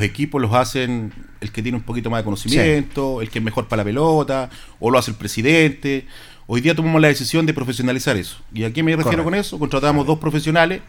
equipos 0.00 0.42
los 0.42 0.52
hacen 0.54 1.12
el 1.40 1.52
que 1.52 1.62
tiene 1.62 1.78
un 1.78 1.84
poquito 1.84 2.10
más 2.10 2.18
de 2.18 2.24
conocimiento, 2.24 3.22
el 3.22 3.30
que 3.30 3.38
es 3.38 3.44
mejor 3.44 3.68
para 3.68 3.82
la 3.82 3.84
pelota, 3.84 4.50
o 4.80 4.90
lo 4.90 4.98
hace 4.98 5.12
el 5.12 5.16
presidente. 5.16 6.08
Hoy 6.48 6.60
día 6.60 6.74
tomamos 6.74 7.00
la 7.00 7.06
decisión 7.06 7.46
de 7.46 7.54
profesionalizar 7.54 8.16
eso. 8.16 8.38
¿Y 8.52 8.64
a 8.64 8.72
qué 8.72 8.82
me 8.82 8.96
refiero 8.96 9.22
con 9.22 9.36
eso? 9.36 9.60
Contratamos 9.60 10.04
dos 10.04 10.18
profesionales 10.18 10.80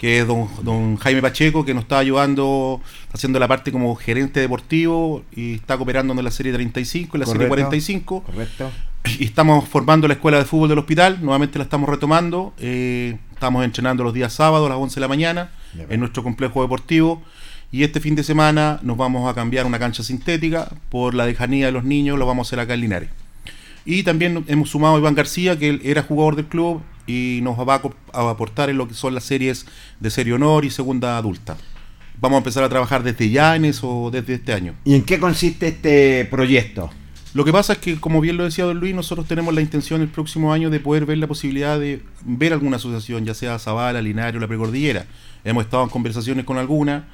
que 0.00 0.20
es 0.20 0.26
don, 0.26 0.96
Jaime 0.96 1.20
Pacheco, 1.20 1.62
que 1.62 1.74
nos 1.74 1.82
está 1.82 1.98
ayudando, 1.98 2.80
haciendo 3.12 3.38
la 3.38 3.46
parte 3.46 3.70
como 3.70 3.94
gerente 3.96 4.40
deportivo 4.40 5.24
y 5.30 5.56
está 5.56 5.76
cooperando 5.76 6.14
en 6.14 6.24
la 6.24 6.30
serie 6.30 6.54
35, 6.54 7.18
en 7.18 7.20
la 7.20 7.26
serie 7.26 7.48
45. 7.48 8.22
Correcto. 8.22 8.70
Y 9.18 9.26
estamos 9.26 9.68
formando 9.68 10.08
la 10.08 10.14
escuela 10.14 10.38
de 10.38 10.46
fútbol 10.46 10.70
del 10.70 10.78
hospital, 10.78 11.18
nuevamente 11.20 11.58
la 11.58 11.64
estamos 11.64 11.86
retomando. 11.86 12.54
Eh, 12.58 13.18
estamos 13.34 13.62
entrenando 13.62 14.02
los 14.02 14.14
días 14.14 14.32
sábados 14.32 14.64
a 14.68 14.70
las 14.70 14.78
11 14.78 14.94
de 14.94 15.00
la 15.02 15.08
mañana 15.08 15.50
en 15.90 16.00
nuestro 16.00 16.22
complejo 16.22 16.62
deportivo. 16.62 17.22
Y 17.70 17.82
este 17.82 18.00
fin 18.00 18.14
de 18.14 18.22
semana 18.22 18.80
nos 18.82 18.96
vamos 18.96 19.30
a 19.30 19.34
cambiar 19.34 19.66
una 19.66 19.78
cancha 19.78 20.02
sintética 20.02 20.70
por 20.88 21.12
la 21.12 21.26
dejanía 21.26 21.66
de 21.66 21.72
los 21.72 21.84
niños, 21.84 22.18
lo 22.18 22.24
vamos 22.24 22.46
a 22.46 22.48
hacer 22.48 22.60
acá 22.60 22.72
en 22.72 22.80
Linares. 22.80 23.10
Y 23.84 24.02
también 24.02 24.44
hemos 24.48 24.70
sumado 24.70 24.96
a 24.96 24.98
Iván 24.98 25.14
García, 25.14 25.58
que 25.58 25.68
él 25.68 25.80
era 25.84 26.02
jugador 26.02 26.36
del 26.36 26.46
club, 26.46 26.80
y 27.10 27.40
nos 27.42 27.58
va 27.58 27.80
a 28.12 28.30
aportar 28.30 28.70
en 28.70 28.78
lo 28.78 28.86
que 28.86 28.94
son 28.94 29.14
las 29.14 29.24
series 29.24 29.66
de 29.98 30.10
serie 30.10 30.32
honor 30.32 30.64
y 30.64 30.70
segunda 30.70 31.16
adulta. 31.16 31.56
Vamos 32.20 32.36
a 32.36 32.38
empezar 32.38 32.62
a 32.62 32.68
trabajar 32.68 33.02
desde 33.02 33.30
ya 33.30 33.56
en 33.56 33.64
eso, 33.64 34.10
desde 34.12 34.34
este 34.34 34.52
año. 34.52 34.74
¿Y 34.84 34.94
en 34.94 35.02
qué 35.02 35.18
consiste 35.18 35.68
este 35.68 36.26
proyecto? 36.26 36.90
Lo 37.32 37.44
que 37.44 37.52
pasa 37.52 37.74
es 37.74 37.78
que, 37.78 37.98
como 37.98 38.20
bien 38.20 38.36
lo 38.36 38.44
decía 38.44 38.64
don 38.64 38.78
Luis, 38.78 38.94
nosotros 38.94 39.26
tenemos 39.26 39.54
la 39.54 39.60
intención 39.60 40.00
el 40.02 40.08
próximo 40.08 40.52
año 40.52 40.68
de 40.68 40.80
poder 40.80 41.06
ver 41.06 41.18
la 41.18 41.28
posibilidad 41.28 41.78
de 41.78 42.02
ver 42.24 42.52
alguna 42.52 42.76
asociación, 42.76 43.24
ya 43.24 43.34
sea 43.34 43.58
Zavala, 43.58 44.02
Linario, 44.02 44.40
La 44.40 44.48
Precordillera. 44.48 45.06
Hemos 45.44 45.64
estado 45.64 45.84
en 45.84 45.90
conversaciones 45.90 46.44
con 46.44 46.58
alguna. 46.58 47.06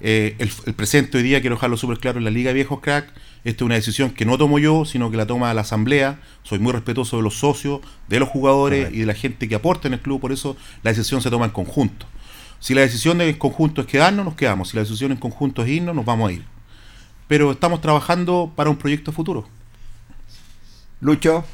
Eh, 0.00 0.34
el, 0.38 0.74
presente 0.74 1.18
hoy 1.18 1.22
día, 1.22 1.40
quiero 1.40 1.56
dejarlo 1.56 1.76
súper 1.76 1.98
claro, 1.98 2.18
en 2.18 2.24
la 2.24 2.30
Liga 2.30 2.52
Viejos 2.52 2.80
Crack, 2.80 3.12
esta 3.44 3.62
es 3.62 3.66
una 3.66 3.74
decisión 3.74 4.10
que 4.10 4.24
no 4.24 4.38
tomo 4.38 4.58
yo, 4.58 4.86
sino 4.86 5.10
que 5.10 5.18
la 5.18 5.26
toma 5.26 5.52
la 5.52 5.60
asamblea. 5.60 6.18
Soy 6.42 6.58
muy 6.58 6.72
respetuoso 6.72 7.18
de 7.18 7.22
los 7.22 7.38
socios, 7.38 7.80
de 8.08 8.18
los 8.18 8.30
jugadores 8.30 8.92
y 8.92 9.00
de 9.00 9.06
la 9.06 9.12
gente 9.12 9.48
que 9.48 9.54
aporta 9.54 9.86
en 9.86 9.94
el 9.94 10.00
club, 10.00 10.20
por 10.20 10.32
eso 10.32 10.56
la 10.82 10.90
decisión 10.90 11.20
se 11.20 11.28
toma 11.28 11.44
en 11.44 11.50
conjunto. 11.50 12.06
Si 12.58 12.72
la 12.72 12.80
decisión 12.80 13.20
en 13.20 13.36
conjunto 13.36 13.82
es 13.82 13.86
quedarnos, 13.86 14.24
nos 14.24 14.34
quedamos. 14.34 14.70
Si 14.70 14.76
la 14.76 14.82
decisión 14.82 15.12
en 15.12 15.18
conjunto 15.18 15.62
es 15.62 15.68
irnos, 15.68 15.94
nos 15.94 16.06
vamos 16.06 16.30
a 16.30 16.32
ir. 16.32 16.44
Pero 17.28 17.52
estamos 17.52 17.82
trabajando 17.82 18.50
para 18.56 18.70
un 18.70 18.76
proyecto 18.76 19.12
futuro. 19.12 19.46
Lucho. 21.02 21.44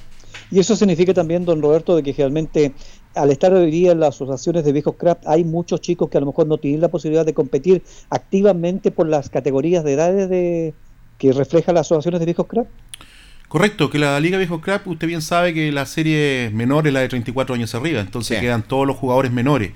Y 0.52 0.61
eso 0.61 0.76
significa 0.76 1.12
también, 1.12 1.44
don 1.44 1.61
Roberto, 1.61 1.97
de 1.97 2.04
que 2.04 2.12
realmente 2.12 2.73
al 3.14 3.32
estar 3.32 3.52
hoy 3.52 3.73
día 3.73 3.90
en 3.90 3.99
las 3.99 4.14
asociaciones 4.14 4.64
de 4.64 4.73
viejos 4.73 4.94
craft, 4.94 5.26
hay 5.26 5.42
muchos 5.42 5.80
chicos 5.80 6.09
que 6.09 6.18
a 6.18 6.20
lo 6.20 6.26
mejor 6.26 6.47
no 6.47 6.59
tienen 6.59 6.80
la 6.80 6.88
posibilidad 6.88 7.26
de 7.26 7.35
competir 7.35 7.82
activamente 8.11 8.92
por 8.92 9.09
las 9.09 9.28
categorías 9.28 9.82
de 9.82 9.92
edades 9.94 10.30
de, 10.30 10.75
que 11.20 11.32
refleja 11.32 11.72
las 11.72 11.86
asociaciones 11.86 12.18
de 12.18 12.26
viejos 12.26 12.46
crap. 12.48 12.66
Correcto, 13.46 13.90
que 13.90 13.98
la 13.98 14.18
Liga 14.20 14.38
Viejos 14.38 14.60
Crap, 14.60 14.86
usted 14.86 15.08
bien 15.08 15.22
sabe 15.22 15.52
que 15.52 15.72
la 15.72 15.84
serie 15.84 16.50
menor 16.54 16.86
es 16.86 16.92
la 16.92 17.00
de 17.00 17.08
34 17.08 17.56
años 17.56 17.74
arriba, 17.74 18.00
entonces 18.00 18.38
quedan 18.38 18.62
todos 18.62 18.86
los 18.86 18.96
jugadores 18.96 19.32
menores. 19.32 19.72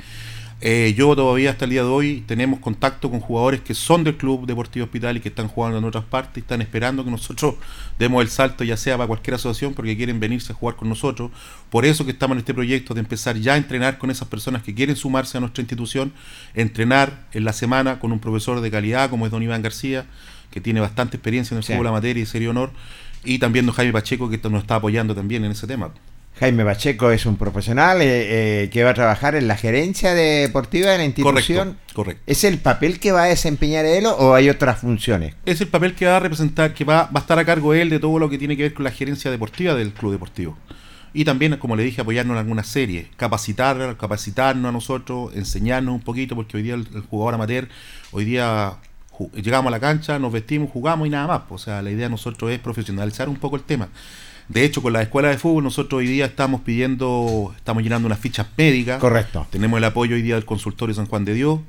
Eh, 0.60 0.94
yo 0.96 1.14
todavía 1.16 1.50
hasta 1.50 1.64
el 1.64 1.72
día 1.72 1.82
de 1.82 1.88
hoy 1.88 2.24
tenemos 2.26 2.60
contacto 2.60 3.10
con 3.10 3.18
jugadores 3.18 3.60
que 3.60 3.74
son 3.74 4.04
del 4.04 4.16
Club 4.16 4.46
Deportivo 4.46 4.84
Hospital 4.84 5.16
y 5.16 5.20
que 5.20 5.28
están 5.28 5.48
jugando 5.48 5.76
en 5.78 5.84
otras 5.84 6.04
partes 6.04 6.36
y 6.36 6.40
están 6.40 6.62
esperando 6.62 7.04
que 7.04 7.10
nosotros 7.10 7.56
demos 7.98 8.22
el 8.22 8.28
salto, 8.28 8.62
ya 8.62 8.76
sea 8.76 8.96
para 8.96 9.08
cualquier 9.08 9.34
asociación, 9.34 9.74
porque 9.74 9.96
quieren 9.96 10.20
venirse 10.20 10.52
a 10.52 10.54
jugar 10.54 10.76
con 10.76 10.88
nosotros. 10.88 11.32
Por 11.68 11.84
eso 11.84 12.04
que 12.04 12.12
estamos 12.12 12.36
en 12.36 12.38
este 12.38 12.54
proyecto 12.54 12.94
de 12.94 13.00
empezar 13.00 13.36
ya 13.36 13.54
a 13.54 13.56
entrenar 13.56 13.98
con 13.98 14.10
esas 14.10 14.28
personas 14.28 14.62
que 14.62 14.72
quieren 14.72 14.94
sumarse 14.94 15.36
a 15.36 15.40
nuestra 15.40 15.60
institución, 15.62 16.12
entrenar 16.54 17.26
en 17.32 17.44
la 17.44 17.52
semana 17.52 17.98
con 17.98 18.12
un 18.12 18.20
profesor 18.20 18.60
de 18.60 18.70
calidad 18.70 19.10
como 19.10 19.26
es 19.26 19.32
don 19.32 19.42
Iván 19.42 19.62
García, 19.62 20.06
que 20.54 20.60
tiene 20.60 20.78
bastante 20.78 21.16
experiencia 21.16 21.52
en 21.52 21.58
el 21.58 21.64
fútbol 21.64 21.90
materia 21.90 22.22
y 22.22 22.26
sería 22.26 22.48
honor, 22.48 22.70
y 23.24 23.40
también 23.40 23.66
don 23.66 23.74
Jaime 23.74 23.92
Pacheco, 23.92 24.30
que 24.30 24.38
nos 24.48 24.62
está 24.62 24.76
apoyando 24.76 25.12
también 25.12 25.44
en 25.44 25.50
ese 25.50 25.66
tema. 25.66 25.90
Jaime 26.38 26.64
Pacheco 26.64 27.10
es 27.10 27.26
un 27.26 27.36
profesional 27.36 28.00
eh, 28.02 28.62
eh, 28.64 28.70
que 28.70 28.84
va 28.84 28.90
a 28.90 28.94
trabajar 28.94 29.34
en 29.34 29.48
la 29.48 29.56
gerencia 29.56 30.14
deportiva 30.14 30.92
de 30.92 30.98
la 30.98 31.04
institución. 31.04 31.76
Correcto, 31.92 32.22
¿Es 32.26 32.44
el 32.44 32.58
papel 32.58 33.00
que 33.00 33.10
va 33.10 33.24
a 33.24 33.26
desempeñar 33.26 33.84
él 33.84 34.06
o 34.06 34.34
hay 34.34 34.48
otras 34.48 34.78
funciones? 34.78 35.34
Es 35.44 35.60
el 35.60 35.68
papel 35.68 35.94
que 35.94 36.06
va 36.06 36.18
a 36.18 36.20
representar, 36.20 36.72
que 36.72 36.84
va, 36.84 37.04
va 37.04 37.18
a 37.18 37.18
estar 37.18 37.38
a 37.38 37.44
cargo 37.44 37.74
él 37.74 37.90
de 37.90 37.98
todo 37.98 38.20
lo 38.20 38.30
que 38.30 38.38
tiene 38.38 38.56
que 38.56 38.62
ver 38.62 38.74
con 38.74 38.84
la 38.84 38.92
gerencia 38.92 39.30
deportiva 39.32 39.74
del 39.74 39.92
club 39.92 40.12
deportivo. 40.12 40.56
Y 41.12 41.24
también, 41.24 41.56
como 41.56 41.76
le 41.76 41.82
dije, 41.82 42.00
apoyarnos 42.00 42.34
en 42.34 42.38
alguna 42.38 42.64
serie, 42.64 43.08
capacitar, 43.16 43.96
capacitarnos 43.96 44.68
a 44.68 44.72
nosotros, 44.72 45.32
enseñarnos 45.34 45.94
un 45.94 46.00
poquito, 46.00 46.34
porque 46.34 46.56
hoy 46.56 46.62
día 46.64 46.74
el 46.74 46.86
jugador 47.08 47.34
amateur, 47.34 47.68
hoy 48.10 48.24
día 48.24 48.78
llegamos 49.34 49.68
a 49.68 49.70
la 49.70 49.80
cancha, 49.80 50.18
nos 50.18 50.32
vestimos, 50.32 50.70
jugamos 50.70 51.06
y 51.06 51.10
nada 51.10 51.26
más. 51.26 51.42
O 51.48 51.58
sea, 51.58 51.82
la 51.82 51.90
idea 51.90 52.06
de 52.06 52.10
nosotros 52.10 52.50
es 52.50 52.58
profesionalizar 52.58 53.28
un 53.28 53.36
poco 53.36 53.56
el 53.56 53.62
tema. 53.62 53.88
De 54.48 54.64
hecho, 54.64 54.82
con 54.82 54.92
la 54.92 55.02
escuela 55.02 55.28
de 55.28 55.38
fútbol, 55.38 55.64
nosotros 55.64 56.00
hoy 56.00 56.06
día 56.06 56.26
estamos 56.26 56.60
pidiendo, 56.60 57.54
estamos 57.56 57.82
llenando 57.82 58.06
unas 58.06 58.18
fichas 58.18 58.46
médicas. 58.56 59.00
Correcto. 59.00 59.46
Tenemos 59.50 59.78
el 59.78 59.84
apoyo 59.84 60.16
hoy 60.16 60.22
día 60.22 60.34
del 60.34 60.44
consultorio 60.44 60.94
San 60.94 61.06
Juan 61.06 61.24
de 61.24 61.32
Dios, 61.32 61.60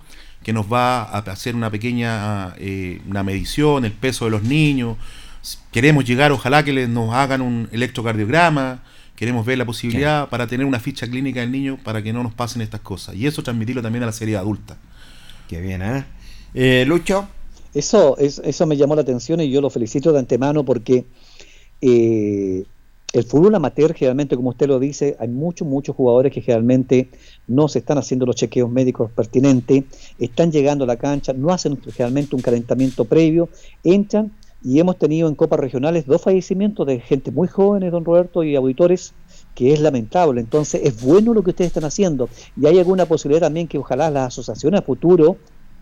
que 0.44 0.52
nos 0.52 0.72
va 0.72 1.04
a 1.04 1.20
hacer 1.20 1.56
una 1.56 1.70
pequeña 1.72 2.54
eh, 2.58 3.02
una 3.08 3.24
medición, 3.24 3.86
el 3.86 3.94
peso 3.94 4.26
de 4.26 4.32
los 4.32 4.44
niños. 4.44 4.98
Queremos 5.72 6.04
llegar, 6.04 6.32
ojalá 6.32 6.66
que 6.66 6.74
les, 6.74 6.90
nos 6.90 7.14
hagan 7.14 7.42
un 7.42 7.70
electrocardiograma. 7.72 8.80
Queremos 9.16 9.46
ver 9.46 9.58
la 9.58 9.66
posibilidad 9.66 10.28
para 10.28 10.46
tener 10.46 10.66
una 10.66 10.82
ficha 10.82 11.08
clínica 11.08 11.40
del 11.40 11.52
niño 11.52 11.78
para 11.82 12.04
que 12.04 12.12
no 12.12 12.24
nos 12.24 12.34
pasen 12.34 12.62
estas 12.62 12.82
cosas. 12.82 13.16
Y 13.16 13.26
eso 13.26 13.42
transmitirlo 13.42 13.82
también 13.82 14.04
a 14.04 14.08
la 14.08 14.12
serie 14.12 14.36
adulta. 14.36 14.76
Qué 15.48 15.62
bien, 15.62 15.82
¿eh? 15.82 16.06
eh 16.54 16.84
Lucho. 16.86 17.30
Eso, 17.76 18.18
eso 18.18 18.66
me 18.66 18.78
llamó 18.78 18.96
la 18.96 19.02
atención 19.02 19.42
y 19.42 19.50
yo 19.50 19.60
lo 19.60 19.70
felicito 19.70 20.14
de 20.14 20.20
antemano 20.20 20.64
porque 20.64 21.06
eh, 21.82 22.64
el 23.12 23.24
fútbol 23.26 23.54
amateur, 23.54 23.94
generalmente, 23.94 24.38
como 24.38 24.50
usted 24.50 24.68
lo 24.68 24.80
dice, 24.80 25.18
hay 25.20 25.28
muchos, 25.28 25.68
muchos 25.68 25.94
jugadores 25.94 26.32
que 26.32 26.42
generalmente 26.42 27.10
no 27.48 27.68
se 27.68 27.80
están 27.80 27.98
haciendo 27.98 28.26
los 28.26 28.38
chequeos 28.38 28.70
médicos 28.70 29.12
pertinentes, 29.12 29.84
están 30.18 30.54
llegando 30.54 30.86
a 30.86 30.88
la 30.88 30.96
cancha, 30.96 31.34
no 31.34 31.50
hacen 31.50 31.78
realmente 31.98 32.36
un 32.36 32.42
calentamiento 32.42 33.04
previo, 33.04 33.50
entran 33.84 34.32
y 34.64 34.80
hemos 34.80 34.98
tenido 34.98 35.28
en 35.28 35.36
copas 35.36 35.60
regionales 35.60 36.06
dos 36.06 36.22
fallecimientos 36.22 36.88
de 36.88 37.02
gente 37.02 37.30
muy 37.30 37.50
jóvenes, 37.50 37.92
don 37.92 38.06
Roberto, 38.06 38.42
y 38.44 38.56
auditores, 38.56 39.14
que 39.54 39.74
es 39.74 39.82
lamentable. 39.82 40.40
Entonces, 40.40 40.82
es 40.84 41.02
bueno 41.02 41.34
lo 41.34 41.44
que 41.44 41.50
ustedes 41.50 41.68
están 41.68 41.84
haciendo 41.84 42.30
y 42.60 42.66
hay 42.68 42.80
alguna 42.80 43.06
posibilidad 43.06 43.48
también 43.48 43.68
que 43.68 43.78
ojalá 43.78 44.10
las 44.10 44.28
asociaciones 44.28 44.80
a 44.80 44.84
futuro 44.84 45.38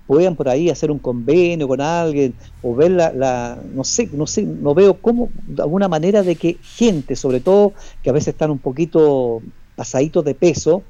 puedan 0.08 0.36
por 0.36 0.50
ahí 0.50 0.70
hacer 0.70 0.92
un 0.92 1.00
convenio 1.00 1.68
con 1.68 1.82
alguien 1.82 2.34
o 2.62 2.76
ver 2.76 2.92
la, 2.92 3.58
no 3.74 3.84
sé, 3.84 4.10
no 4.14 4.28
sé, 4.28 4.44
no 4.44 4.74
veo 4.74 4.96
cómo, 4.96 5.30
alguna 5.58 5.88
manera 5.88 6.24
de 6.24 6.36
que 6.36 6.58
gente, 6.62 7.16
sobre 7.16 7.40
todo 7.40 7.74
que 8.02 8.10
a 8.10 8.14
veces 8.14 8.30
están 8.30 8.52
un 8.52 8.60
poquito 8.60 9.42
pasaditos 9.76 10.24
de 10.26 10.36
peso, 10.36 10.84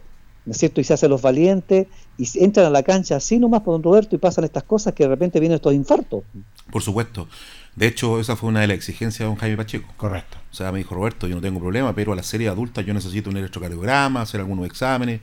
¿no 0.46 0.52
es 0.52 0.58
cierto? 0.58 0.82
Y 0.82 0.84
se 0.84 0.94
hacen 0.94 1.10
los 1.10 1.22
valientes 1.22 1.88
y 2.18 2.28
entran 2.44 2.66
a 2.66 2.70
la 2.70 2.84
cancha 2.84 3.16
así 3.16 3.40
nomás 3.40 3.62
por 3.62 3.74
don 3.76 3.84
Roberto 3.84 4.16
y 4.16 4.20
pasan 4.20 4.44
estas 4.44 4.64
cosas 4.64 4.94
que 4.94 5.04
de 5.04 5.10
repente 5.10 5.40
vienen 5.40 5.56
estos 5.56 5.74
infartos. 5.74 6.24
Por 6.72 6.82
supuesto. 6.82 7.28
De 7.76 7.88
hecho, 7.88 8.20
esa 8.20 8.36
fue 8.36 8.50
una 8.50 8.62
de 8.62 8.68
las 8.68 8.78
exigencias 8.78 9.20
de 9.20 9.26
don 9.26 9.36
Jaime 9.36 9.58
Pacheco. 9.58 9.92
Correcto. 9.98 10.38
O 10.52 10.54
sea, 10.54 10.72
me 10.72 10.78
dijo 10.78 10.94
Roberto, 10.94 11.28
yo 11.28 11.36
no 11.36 11.42
tengo 11.42 11.60
problema, 11.60 11.96
pero 11.96 12.14
a 12.14 12.16
la 12.16 12.24
serie 12.24 12.48
adulta 12.48 12.82
yo 12.82 12.94
necesito 12.94 13.32
un 13.32 13.38
electrocardiograma, 13.38 14.22
hacer 14.22 14.42
algunos 14.42 14.66
exámenes, 14.68 15.22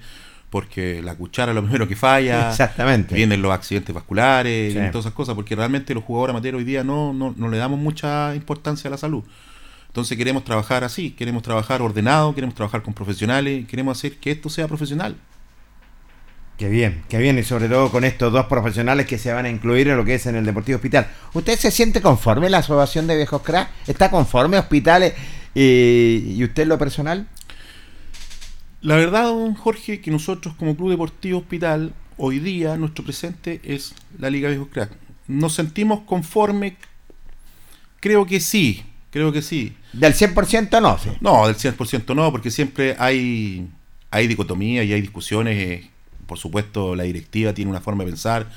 porque 0.50 1.00
la 1.02 1.14
cuchara 1.14 1.52
es 1.52 1.56
lo 1.56 1.62
primero 1.64 1.88
que 1.88 1.96
falla. 1.96 2.50
Exactamente. 2.50 3.14
Vienen 3.14 3.40
los 3.40 3.52
accidentes 3.52 3.94
vasculares 3.94 4.72
y 4.74 4.76
todas 4.90 5.06
esas 5.06 5.12
cosas, 5.12 5.34
porque 5.34 5.56
realmente 5.56 5.94
los 5.94 6.04
jugadores 6.04 6.34
amateurs 6.34 6.58
hoy 6.58 6.64
día 6.64 6.84
no, 6.84 7.12
no, 7.14 7.32
no 7.36 7.48
le 7.48 7.56
damos 7.56 7.78
mucha 7.78 8.34
importancia 8.34 8.88
a 8.88 8.90
la 8.90 8.98
salud. 8.98 9.24
Entonces 9.86 10.16
queremos 10.16 10.44
trabajar 10.44 10.84
así, 10.84 11.10
queremos 11.12 11.42
trabajar 11.42 11.82
ordenado, 11.82 12.32
queremos 12.34 12.54
trabajar 12.54 12.82
con 12.82 12.94
profesionales, 12.94 13.66
queremos 13.66 13.98
hacer 13.98 14.18
que 14.18 14.30
esto 14.30 14.48
sea 14.48 14.68
profesional. 14.68 15.16
Qué 16.58 16.68
bien, 16.68 17.02
qué 17.08 17.18
bien, 17.18 17.38
y 17.38 17.42
sobre 17.42 17.68
todo 17.68 17.90
con 17.90 18.04
estos 18.04 18.32
dos 18.32 18.46
profesionales 18.46 19.06
que 19.06 19.18
se 19.18 19.32
van 19.32 19.46
a 19.46 19.48
incluir 19.48 19.88
en 19.88 19.96
lo 19.96 20.04
que 20.04 20.14
es 20.14 20.26
en 20.26 20.36
el 20.36 20.44
Deportivo 20.44 20.76
Hospital. 20.76 21.08
¿Usted 21.32 21.58
se 21.58 21.70
siente 21.70 22.02
conforme 22.02 22.50
la 22.50 22.58
asociación 22.58 23.06
de 23.06 23.16
viejos 23.16 23.42
crack? 23.42 23.70
¿Está 23.86 24.10
conforme 24.10 24.58
hospitales 24.58 25.14
y, 25.54 26.34
y 26.36 26.44
usted 26.44 26.64
en 26.64 26.68
lo 26.68 26.78
personal? 26.78 27.26
La 28.82 28.96
verdad, 28.96 29.24
don 29.24 29.54
Jorge, 29.54 30.00
que 30.00 30.10
nosotros 30.10 30.54
como 30.54 30.74
Club 30.74 30.90
Deportivo 30.90 31.40
Hospital, 31.40 31.92
hoy 32.16 32.38
día 32.38 32.78
nuestro 32.78 33.04
presente 33.04 33.60
es 33.62 33.94
la 34.18 34.30
Liga 34.30 34.48
Viejos 34.48 34.68
Crack. 34.72 34.90
¿Nos 35.28 35.52
sentimos 35.52 36.00
conforme? 36.06 36.76
Creo 38.00 38.24
que 38.24 38.40
sí, 38.40 38.82
creo 39.10 39.32
que 39.32 39.42
sí. 39.42 39.76
¿Del 39.92 40.14
100% 40.14 40.80
no? 40.80 40.98
Sí. 40.98 41.10
No, 41.20 41.46
del 41.46 41.56
100% 41.56 42.14
no, 42.14 42.32
porque 42.32 42.50
siempre 42.50 42.96
hay, 42.98 43.68
hay 44.10 44.26
dicotomía 44.26 44.82
y 44.82 44.94
hay 44.94 45.02
discusiones. 45.02 45.86
Por 46.26 46.38
supuesto, 46.38 46.96
la 46.96 47.02
directiva 47.02 47.52
tiene 47.52 47.70
una 47.70 47.82
forma 47.82 48.04
de 48.04 48.10
pensar. 48.12 48.50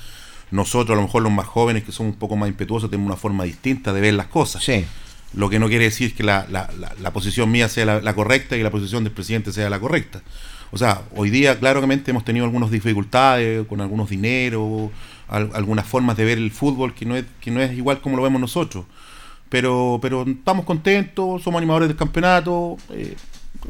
Nosotros, 0.50 0.96
a 0.96 1.00
lo 1.00 1.06
mejor 1.06 1.22
los 1.22 1.32
más 1.32 1.46
jóvenes, 1.46 1.84
que 1.84 1.92
somos 1.92 2.14
un 2.14 2.18
poco 2.18 2.36
más 2.36 2.48
impetuosos, 2.48 2.88
tenemos 2.88 3.08
una 3.08 3.20
forma 3.20 3.44
distinta 3.44 3.92
de 3.92 4.00
ver 4.00 4.14
las 4.14 4.28
cosas. 4.28 4.64
Sí. 4.64 4.86
Lo 5.34 5.50
que 5.50 5.58
no 5.58 5.68
quiere 5.68 5.84
decir 5.84 6.14
que 6.14 6.22
la, 6.22 6.46
la, 6.50 6.70
la, 7.00 7.12
posición 7.12 7.50
mía 7.50 7.68
sea 7.68 8.00
la, 8.00 8.14
correcta 8.14 8.56
y 8.56 8.62
la 8.62 8.70
posición 8.70 9.04
del 9.04 9.12
presidente 9.12 9.52
sea 9.52 9.68
la 9.68 9.80
correcta. 9.80 10.22
O 10.70 10.78
sea, 10.78 11.02
hoy 11.16 11.30
día 11.30 11.58
claramente 11.58 12.10
hemos 12.10 12.24
tenido 12.24 12.44
algunas 12.44 12.70
dificultades 12.70 13.66
con 13.66 13.80
algunos 13.80 14.10
dineros, 14.10 14.90
algunas 15.28 15.86
formas 15.86 16.16
de 16.16 16.24
ver 16.24 16.38
el 16.38 16.50
fútbol 16.50 16.94
que 16.94 17.04
no 17.04 17.16
es, 17.16 17.24
que 17.40 17.50
no 17.50 17.60
es 17.60 17.76
igual 17.76 18.00
como 18.00 18.16
lo 18.16 18.22
vemos 18.22 18.40
nosotros 18.40 18.84
pero, 19.54 20.00
pero 20.02 20.24
estamos 20.26 20.64
contentos, 20.64 21.40
somos 21.42 21.58
animadores 21.58 21.86
del 21.86 21.96
campeonato. 21.96 22.76
Eh, 22.90 23.14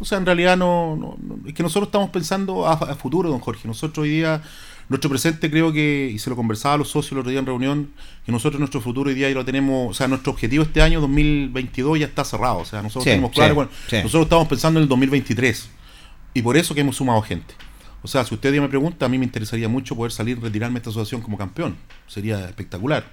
o 0.00 0.04
sea, 0.06 0.16
en 0.16 0.24
realidad 0.24 0.56
no, 0.56 1.18
es 1.46 1.52
que 1.52 1.62
nosotros 1.62 1.88
estamos 1.88 2.08
pensando 2.08 2.66
a, 2.66 2.94
futuro, 2.94 3.28
don 3.28 3.40
Jorge. 3.40 3.68
Nosotros 3.68 4.04
hoy 4.04 4.08
día, 4.08 4.40
nuestro 4.88 5.10
presente 5.10 5.50
creo 5.50 5.72
que, 5.72 6.10
y 6.12 6.18
se 6.18 6.30
lo 6.30 6.36
conversaba 6.36 6.74
a 6.74 6.78
los 6.78 6.88
socios 6.88 7.12
el 7.12 7.18
otro 7.18 7.30
día 7.30 7.40
en 7.40 7.46
reunión, 7.46 7.90
que 8.24 8.32
nosotros 8.32 8.58
nuestro 8.58 8.80
futuro 8.80 9.08
hoy 9.08 9.14
día 9.14 9.28
ya 9.28 9.34
lo 9.34 9.44
tenemos, 9.44 9.90
o 9.90 9.94
sea, 9.94 10.08
nuestro 10.08 10.32
objetivo 10.32 10.64
este 10.64 10.82
año 10.82 11.00
2022 11.00 11.98
ya 11.98 12.06
está 12.06 12.24
cerrado. 12.24 12.58
O 12.58 12.64
sea, 12.64 12.82
nosotros 12.82 13.04
tenemos 13.04 13.32
claro, 13.32 13.54
bueno, 13.54 13.70
nosotros 13.90 14.22
estamos 14.24 14.48
pensando 14.48 14.80
en 14.80 14.84
el 14.84 14.88
2023 14.88 15.68
y 16.34 16.42
por 16.42 16.56
eso 16.56 16.74
que 16.74 16.80
hemos 16.80 16.96
sumado 16.96 17.20
gente. 17.22 17.54
O 18.02 18.08
sea, 18.08 18.24
si 18.24 18.34
usted 18.34 18.52
me 18.60 18.68
pregunta, 18.68 19.06
a 19.06 19.08
mí 19.08 19.18
me 19.18 19.24
interesaría 19.24 19.68
mucho 19.68 19.96
poder 19.96 20.12
salir, 20.12 20.38
retirarme 20.40 20.74
de 20.74 20.78
esta 20.78 20.90
asociación 20.90 21.22
como 21.22 21.38
campeón. 21.38 21.76
Sería 22.06 22.44
espectacular 22.44 23.04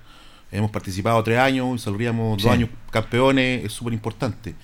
hemos 0.51 0.71
participado 0.71 1.23
tres 1.23 1.39
años, 1.39 1.75
y 1.75 1.79
saldríamos 1.79 2.41
dos 2.41 2.51
años 2.51 2.69
campeones, 2.91 3.65
es 3.65 3.71
súper 3.71 3.93
importante. 3.93 4.55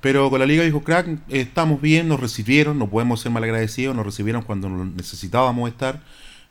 Pero 0.00 0.28
con 0.28 0.38
la 0.38 0.46
Liga 0.46 0.62
dijo 0.64 0.84
Crack 0.84 1.08
estamos 1.30 1.80
bien, 1.80 2.08
nos 2.08 2.20
recibieron, 2.20 2.78
no 2.78 2.88
podemos 2.88 3.20
ser 3.20 3.32
mal 3.32 3.42
agradecidos, 3.42 3.96
nos 3.96 4.04
recibieron 4.04 4.42
cuando 4.42 4.68
necesitábamos 4.68 5.70
estar. 5.70 6.02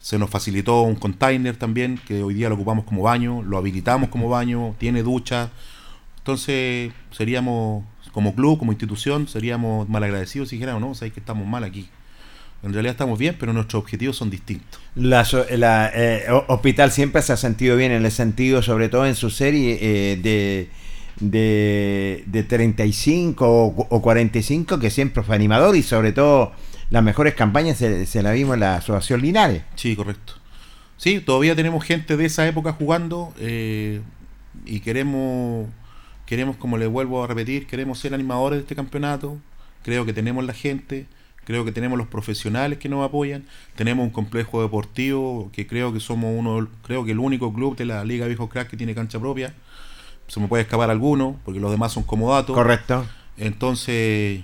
Se 0.03 0.19
nos 0.19 0.29
facilitó 0.29 0.81
un 0.81 0.95
container 0.95 1.55
también, 1.55 1.97
que 2.05 2.23
hoy 2.23 2.33
día 2.33 2.49
lo 2.49 2.55
ocupamos 2.55 2.83
como 2.83 3.03
baño, 3.03 3.41
lo 3.41 3.57
habilitamos 3.57 4.09
como 4.09 4.27
baño, 4.27 4.75
tiene 4.77 5.01
ducha. 5.01 5.49
Entonces 6.17 6.91
seríamos, 7.11 7.85
como 8.11 8.35
club, 8.35 8.59
como 8.59 8.73
institución, 8.73 9.29
seríamos 9.29 9.87
mal 9.87 10.03
agradecidos 10.03 10.49
si 10.49 10.57
dijéramos, 10.57 10.81
no, 10.81 10.89
o 10.89 10.93
que 10.99 11.19
estamos 11.21 11.47
mal 11.47 11.63
aquí. 11.63 11.87
En 12.63 12.73
realidad 12.73 12.91
estamos 12.91 13.17
bien, 13.17 13.37
pero 13.39 13.53
nuestros 13.53 13.81
objetivos 13.81 14.17
son 14.17 14.29
distintos. 14.29 14.81
La, 14.93 15.25
eh, 15.95 16.25
Hospital 16.49 16.91
siempre 16.91 17.21
se 17.21 17.31
ha 17.31 17.37
sentido 17.37 17.77
bien 17.77 17.93
en 17.93 18.03
el 18.03 18.11
sentido, 18.11 18.61
sobre 18.61 18.89
todo 18.89 19.05
en 19.05 19.15
su 19.15 19.29
serie 19.29 19.77
eh, 19.79 20.17
de, 20.17 20.69
de, 21.21 22.25
de, 22.27 22.43
35 22.43 23.87
o, 23.89 24.01
45, 24.01 24.79
que 24.79 24.89
siempre 24.89 25.23
fue 25.23 25.33
animador 25.33 25.77
y 25.77 25.81
sobre 25.81 26.11
todo 26.11 26.51
las 26.93 27.03
mejores 27.03 27.33
campañas 27.33 27.79
se, 27.79 28.21
la 28.21 28.33
vimos 28.33 28.53
en 28.53 28.59
la 28.59 28.75
Asociación 28.75 29.19
Linares. 29.19 29.63
Sí, 29.73 29.95
correcto. 29.95 30.33
Sí, 30.97 31.21
todavía 31.21 31.55
tenemos 31.55 31.83
gente 31.83 32.17
de 32.17 32.25
esa 32.25 32.47
época 32.47 32.73
jugando 32.73 33.33
eh, 33.39 33.99
y 34.63 34.79
queremos, 34.81 35.69
queremos, 36.27 36.55
como 36.55 36.77
le 36.77 36.85
vuelvo 36.85 37.23
a 37.23 37.27
repetir, 37.27 37.65
queremos 37.65 37.97
ser 37.97 38.13
animadores 38.13 38.57
de 38.57 38.61
este 38.61 38.75
campeonato. 38.75 39.39
Creo 39.81 40.05
que 40.05 40.13
tenemos 40.13 40.45
la 40.45 40.53
gente 40.53 41.07
creo 41.45 41.65
que 41.65 41.71
tenemos 41.71 41.97
los 41.97 42.07
profesionales 42.07 42.77
que 42.77 42.87
nos 42.87 43.03
apoyan, 43.03 43.43
tenemos 43.75 44.05
un 44.05 44.11
complejo 44.11 44.61
deportivo 44.61 45.49
que 45.51 45.67
creo 45.67 45.91
que 45.91 45.99
somos 45.99 46.33
uno, 46.33 46.69
creo 46.83 47.03
que 47.03 47.11
el 47.11 47.19
único 47.19 47.51
club 47.51 47.75
de 47.75 47.85
la 47.85 48.05
Liga 48.05 48.27
Viejo 48.27 48.47
Crack 48.47 48.69
que 48.69 48.77
tiene 48.77 48.93
cancha 48.93 49.19
propia. 49.19 49.53
Se 50.27 50.39
me 50.39 50.47
puede 50.47 50.61
escapar 50.61 50.91
alguno, 50.91 51.39
porque 51.43 51.59
los 51.59 51.71
demás 51.71 51.91
son 51.91 52.03
comodatos. 52.03 52.55
Correcto. 52.55 53.05
Entonces, 53.35 54.43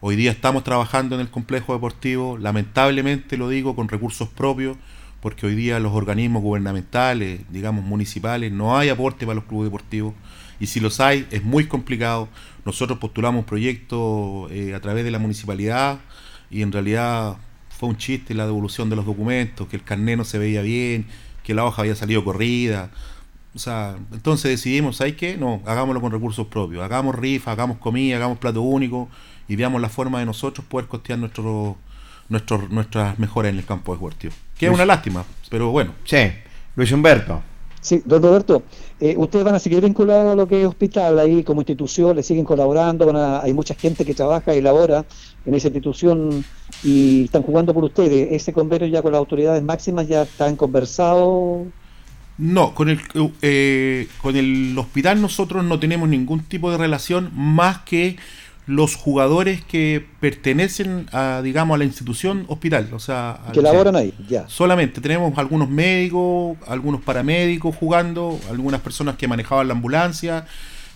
hoy 0.00 0.16
día 0.16 0.30
estamos 0.30 0.64
trabajando 0.64 1.14
en 1.14 1.20
el 1.20 1.30
complejo 1.30 1.74
deportivo, 1.74 2.38
lamentablemente 2.38 3.36
lo 3.36 3.48
digo 3.48 3.76
con 3.76 3.88
recursos 3.88 4.28
propios, 4.28 4.76
porque 5.20 5.46
hoy 5.46 5.54
día 5.54 5.78
los 5.78 5.92
organismos 5.92 6.42
gubernamentales, 6.42 7.42
digamos 7.50 7.84
municipales, 7.84 8.50
no 8.50 8.78
hay 8.78 8.88
aporte 8.88 9.26
para 9.26 9.36
los 9.36 9.44
clubes 9.44 9.66
deportivos 9.66 10.14
y 10.58 10.66
si 10.66 10.80
los 10.80 11.00
hay 11.00 11.26
es 11.30 11.44
muy 11.44 11.66
complicado. 11.66 12.28
Nosotros 12.64 12.98
postulamos 12.98 13.40
un 13.40 13.44
proyecto 13.46 14.48
eh, 14.50 14.74
a 14.74 14.80
través 14.80 15.04
de 15.04 15.10
la 15.10 15.18
municipalidad 15.18 15.98
y 16.50 16.62
en 16.62 16.72
realidad 16.72 17.36
fue 17.68 17.88
un 17.88 17.96
chiste 17.96 18.34
la 18.34 18.46
devolución 18.46 18.88
de 18.88 18.96
los 18.96 19.04
documentos, 19.04 19.68
que 19.68 19.76
el 19.76 19.84
carnet 19.84 20.16
no 20.16 20.24
se 20.24 20.38
veía 20.38 20.62
bien, 20.62 21.06
que 21.42 21.54
la 21.54 21.64
hoja 21.64 21.82
había 21.82 21.96
salido 21.96 22.24
corrida. 22.24 22.90
O 23.54 23.58
sea, 23.58 23.96
entonces 24.12 24.50
decidimos, 24.50 24.96
¿sabes 24.96 25.16
qué? 25.16 25.36
No, 25.36 25.60
hagámoslo 25.66 26.00
con 26.00 26.12
recursos 26.12 26.46
propios, 26.46 26.82
hagamos 26.82 27.14
rifa, 27.14 27.52
hagamos 27.52 27.78
comida, 27.78 28.16
hagamos 28.16 28.38
plato 28.38 28.62
único 28.62 29.08
y 29.50 29.56
veamos 29.56 29.82
la 29.82 29.88
forma 29.88 30.20
de 30.20 30.26
nosotros 30.26 30.64
poder 30.64 30.86
costear 30.86 31.18
nuestro, 31.18 31.76
nuestro, 32.28 32.68
nuestras 32.70 33.18
mejoras 33.18 33.50
en 33.50 33.58
el 33.58 33.64
campo 33.64 33.90
de 33.90 33.96
deportivo. 33.96 34.32
Que 34.56 34.66
es 34.66 34.72
una 34.72 34.86
lástima, 34.86 35.24
pero 35.50 35.72
bueno. 35.72 35.92
Sí, 36.04 36.18
Luis 36.76 36.92
Humberto. 36.92 37.42
Sí, 37.80 38.00
don 38.04 38.22
Roberto, 38.22 38.62
eh, 39.00 39.16
ustedes 39.16 39.44
van 39.44 39.56
a 39.56 39.58
seguir 39.58 39.80
vinculados 39.80 40.34
a 40.34 40.36
lo 40.36 40.46
que 40.46 40.60
es 40.60 40.68
hospital 40.68 41.18
ahí 41.18 41.42
como 41.42 41.62
institución, 41.62 42.14
le 42.14 42.22
siguen 42.22 42.44
colaborando, 42.44 43.10
hay 43.42 43.52
mucha 43.52 43.74
gente 43.74 44.04
que 44.04 44.14
trabaja 44.14 44.54
y 44.54 44.60
labora 44.60 45.04
en 45.44 45.54
esa 45.54 45.66
institución 45.66 46.44
y 46.84 47.24
están 47.24 47.42
jugando 47.42 47.74
por 47.74 47.82
ustedes. 47.82 48.28
¿Ese 48.30 48.52
convenio 48.52 48.86
ya 48.86 49.02
con 49.02 49.10
las 49.10 49.18
autoridades 49.18 49.64
máximas 49.64 50.06
ya 50.06 50.22
están 50.22 50.54
conversados? 50.54 51.66
No, 52.38 52.72
con 52.72 52.88
el, 52.88 53.00
eh, 53.42 54.06
con 54.22 54.36
el 54.36 54.78
hospital 54.78 55.20
nosotros 55.20 55.64
no 55.64 55.80
tenemos 55.80 56.08
ningún 56.08 56.44
tipo 56.44 56.70
de 56.70 56.78
relación 56.78 57.32
más 57.34 57.78
que 57.78 58.16
los 58.66 58.94
jugadores 58.94 59.64
que 59.64 60.06
pertenecen 60.20 61.06
a, 61.12 61.40
digamos, 61.42 61.74
a 61.74 61.78
la 61.78 61.84
institución 61.84 62.44
hospital, 62.48 62.88
o 62.92 62.98
sea, 62.98 63.40
que 63.52 63.62
laboran 63.62 63.96
ahí, 63.96 64.14
ya. 64.28 64.48
Solamente 64.48 65.00
tenemos 65.00 65.36
algunos 65.38 65.68
médicos, 65.68 66.56
algunos 66.66 67.00
paramédicos 67.00 67.74
jugando, 67.74 68.38
algunas 68.50 68.80
personas 68.80 69.16
que 69.16 69.26
manejaban 69.26 69.66
la 69.68 69.74
ambulancia, 69.74 70.46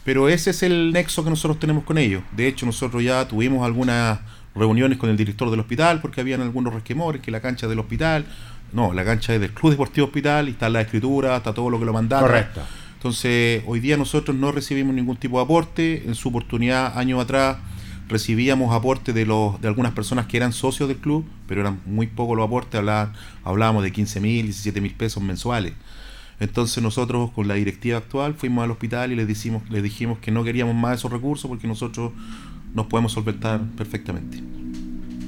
pero 0.04 0.28
ese 0.28 0.50
es 0.50 0.62
el 0.62 0.92
nexo 0.92 1.24
que 1.24 1.30
nosotros 1.30 1.58
tenemos 1.58 1.84
con 1.84 1.98
ellos. 1.98 2.22
De 2.36 2.46
hecho, 2.46 2.66
nosotros 2.66 3.02
ya 3.02 3.26
tuvimos 3.26 3.64
algunas 3.64 4.20
reuniones 4.54 4.98
con 4.98 5.10
el 5.10 5.16
director 5.16 5.50
del 5.50 5.60
hospital 5.60 6.00
porque 6.00 6.20
habían 6.20 6.40
algunos 6.42 6.72
resquemores 6.72 7.20
que 7.20 7.30
la 7.30 7.40
cancha 7.40 7.66
del 7.66 7.80
hospital, 7.80 8.24
no, 8.72 8.92
la 8.92 9.04
cancha 9.04 9.34
es 9.34 9.40
del 9.40 9.52
Club 9.52 9.72
Deportivo 9.72 10.06
Hospital 10.06 10.48
y 10.48 10.52
está 10.52 10.68
la 10.68 10.80
escritura, 10.80 11.36
está 11.36 11.54
todo 11.54 11.70
lo 11.70 11.78
que 11.78 11.84
lo 11.84 11.92
mandaron. 11.92 12.28
Correcto. 12.28 12.60
Entonces, 13.04 13.62
hoy 13.66 13.80
día 13.80 13.98
nosotros 13.98 14.34
no 14.34 14.50
recibimos 14.50 14.94
ningún 14.94 15.18
tipo 15.18 15.36
de 15.36 15.44
aporte. 15.44 16.04
En 16.06 16.14
su 16.14 16.30
oportunidad, 16.30 16.96
años 16.98 17.20
atrás, 17.20 17.58
recibíamos 18.08 18.74
aporte 18.74 19.12
de, 19.12 19.26
los, 19.26 19.60
de 19.60 19.68
algunas 19.68 19.92
personas 19.92 20.24
que 20.24 20.38
eran 20.38 20.54
socios 20.54 20.88
del 20.88 20.96
club, 20.96 21.22
pero 21.46 21.60
eran 21.60 21.82
muy 21.84 22.06
pocos 22.06 22.34
los 22.34 22.46
aportes, 22.46 22.80
hablábamos 23.44 23.82
de 23.82 23.92
15 23.92 24.20
mil, 24.22 24.46
17 24.46 24.80
mil 24.80 24.94
pesos 24.94 25.22
mensuales. 25.22 25.74
Entonces 26.40 26.82
nosotros 26.82 27.30
con 27.32 27.46
la 27.46 27.52
directiva 27.52 27.98
actual 27.98 28.36
fuimos 28.36 28.64
al 28.64 28.70
hospital 28.70 29.12
y 29.12 29.16
les, 29.16 29.28
decimos, 29.28 29.68
les 29.68 29.82
dijimos 29.82 30.18
que 30.20 30.30
no 30.30 30.42
queríamos 30.42 30.74
más 30.74 31.00
esos 31.00 31.12
recursos 31.12 31.46
porque 31.46 31.66
nosotros 31.66 32.10
nos 32.72 32.86
podemos 32.86 33.12
solventar 33.12 33.60
perfectamente. 33.76 34.42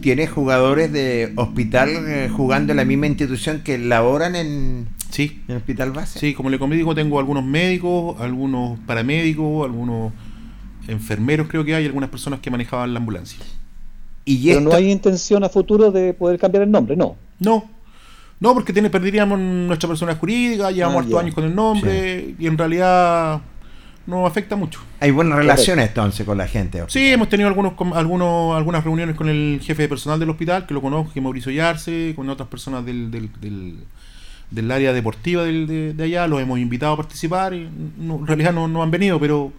¿Tienes 0.00 0.30
jugadores 0.30 0.90
de 0.92 1.34
hospital 1.36 1.90
eh, 1.90 2.30
jugando 2.34 2.72
en 2.72 2.78
la 2.78 2.86
misma 2.86 3.06
institución 3.06 3.60
que 3.62 3.76
laboran 3.76 4.34
en, 4.34 4.88
Sí. 5.10 5.42
¿En 5.46 5.52
el 5.52 5.56
hospital 5.58 5.92
base? 5.92 6.18
Sí, 6.18 6.34
como 6.34 6.50
le 6.50 6.58
digo, 6.76 6.94
tengo 6.94 7.18
algunos 7.18 7.44
médicos, 7.44 8.20
algunos 8.20 8.78
paramédicos, 8.80 9.64
algunos 9.64 10.12
enfermeros 10.88 11.48
creo 11.48 11.64
que 11.64 11.74
hay, 11.74 11.86
algunas 11.86 12.10
personas 12.10 12.40
que 12.40 12.50
manejaban 12.50 12.92
la 12.92 13.00
ambulancia. 13.00 13.38
¿Y 14.24 14.48
Pero 14.48 14.60
no 14.60 14.72
hay 14.74 14.90
intención 14.90 15.44
a 15.44 15.48
futuro 15.48 15.90
de 15.90 16.12
poder 16.12 16.38
cambiar 16.38 16.64
el 16.64 16.70
nombre, 16.70 16.96
no. 16.96 17.16
No, 17.38 17.68
no, 18.38 18.54
porque 18.54 18.72
tiene, 18.72 18.90
perderíamos 18.90 19.38
nuestra 19.38 19.88
persona 19.88 20.14
jurídica, 20.14 20.70
llevamos 20.70 21.06
ah, 21.14 21.20
años 21.20 21.34
con 21.34 21.44
el 21.44 21.54
nombre 21.54 22.34
y 22.38 22.46
en 22.46 22.58
realidad 22.58 23.40
nos 24.06 24.26
afecta 24.28 24.56
mucho. 24.56 24.80
Hay 25.00 25.10
buenas 25.10 25.38
relaciones 25.38 25.88
entonces 25.88 26.26
con 26.26 26.36
la 26.36 26.46
gente. 26.46 26.84
Sí, 26.88 27.08
hemos 27.08 27.28
tenido 27.28 27.48
algunos, 27.48 27.72
algunos, 27.94 28.56
algunas 28.56 28.84
reuniones 28.84 29.16
con 29.16 29.28
el 29.28 29.60
jefe 29.62 29.82
de 29.82 29.88
personal 29.88 30.20
del 30.20 30.30
hospital, 30.30 30.66
que 30.66 30.74
lo 30.74 30.82
conozco, 30.82 31.12
que 31.12 31.20
Mauricio 31.20 31.50
Yarse, 31.50 32.12
con 32.14 32.28
otras 32.28 32.48
personas 32.48 32.84
del, 32.84 33.10
del, 33.10 33.30
del, 33.40 33.78
área 34.70 34.92
deportiva 34.92 35.44
de, 35.44 35.92
de, 35.92 36.04
allá, 36.04 36.26
los 36.26 36.40
hemos 36.40 36.58
invitado 36.58 36.92
a 36.94 36.96
participar 36.96 37.54
y 37.54 37.62
en 37.62 38.26
realidad 38.26 38.52
no, 38.52 38.68
no 38.68 38.82
han 38.82 38.90
venido, 38.90 39.18
pero 39.20 39.52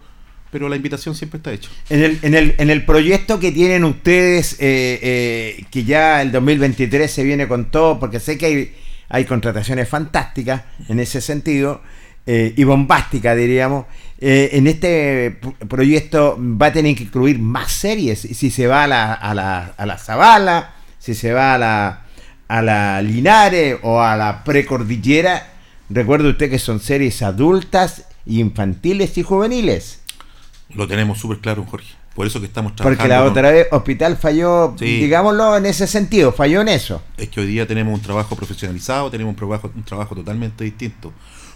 pero 0.50 0.68
la 0.68 0.76
invitación 0.76 1.14
siempre 1.14 1.38
está 1.38 1.52
hecha. 1.52 1.70
En 1.90 2.02
el, 2.02 2.18
en 2.22 2.34
el, 2.34 2.54
en 2.58 2.70
el 2.70 2.84
proyecto 2.84 3.38
que 3.38 3.52
tienen 3.52 3.84
ustedes, 3.84 4.54
eh, 4.54 4.98
eh, 5.02 5.64
que 5.70 5.84
ya 5.84 6.22
el 6.22 6.32
2023 6.32 7.10
se 7.10 7.22
viene 7.22 7.46
con 7.48 7.70
todo, 7.70 8.00
porque 8.00 8.20
sé 8.20 8.38
que 8.38 8.46
hay, 8.46 8.74
hay 9.08 9.24
contrataciones 9.24 9.88
fantásticas 9.88 10.62
en 10.88 11.00
ese 11.00 11.20
sentido, 11.20 11.82
eh, 12.26 12.54
y 12.56 12.64
bombásticas 12.64 13.36
diríamos, 13.36 13.86
en 14.20 14.66
este 14.66 15.38
proyecto 15.68 16.36
va 16.40 16.66
a 16.66 16.72
tener 16.72 16.96
que 16.96 17.04
incluir 17.04 17.38
más 17.38 17.70
series, 17.70 18.20
si 18.20 18.50
se 18.50 18.66
va 18.66 18.84
a 18.84 18.86
la, 18.86 19.14
a 19.14 19.32
la, 19.32 19.74
a 19.76 19.86
la 19.86 19.96
Zabala, 19.96 20.74
si 20.98 21.14
se 21.14 21.32
va 21.32 21.54
a 21.54 21.58
la, 21.58 22.06
a 22.48 22.62
la 22.62 23.00
Linares 23.02 23.78
o 23.82 24.00
a 24.00 24.16
la 24.16 24.42
Precordillera, 24.42 25.52
recuerde 25.88 26.30
usted 26.30 26.50
que 26.50 26.58
son 26.58 26.80
series 26.80 27.22
adultas, 27.22 28.06
infantiles 28.26 29.16
y 29.18 29.22
juveniles. 29.22 30.00
Lo 30.74 30.88
tenemos 30.88 31.18
súper 31.18 31.38
claro, 31.38 31.64
Jorge. 31.64 31.94
Por 32.14 32.26
eso 32.26 32.40
que 32.40 32.46
estamos 32.46 32.74
trabajando. 32.74 32.98
Porque 32.98 33.08
la 33.08 33.22
otra 33.22 33.50
vez 33.52 33.68
Hospital 33.70 34.16
falló, 34.16 34.74
digámoslo 34.76 35.56
en 35.56 35.66
ese 35.66 35.86
sentido, 35.86 36.32
falló 36.32 36.60
en 36.62 36.68
eso. 36.68 37.00
Es 37.16 37.28
que 37.28 37.40
hoy 37.40 37.46
día 37.46 37.64
tenemos 37.66 37.94
un 37.94 38.00
trabajo 38.00 38.34
profesionalizado, 38.34 39.08
tenemos 39.08 39.30
un 39.30 39.36
trabajo, 39.36 39.70
un 39.72 39.84
trabajo 39.84 40.16
totalmente 40.16 40.64
distinto. 40.64 41.12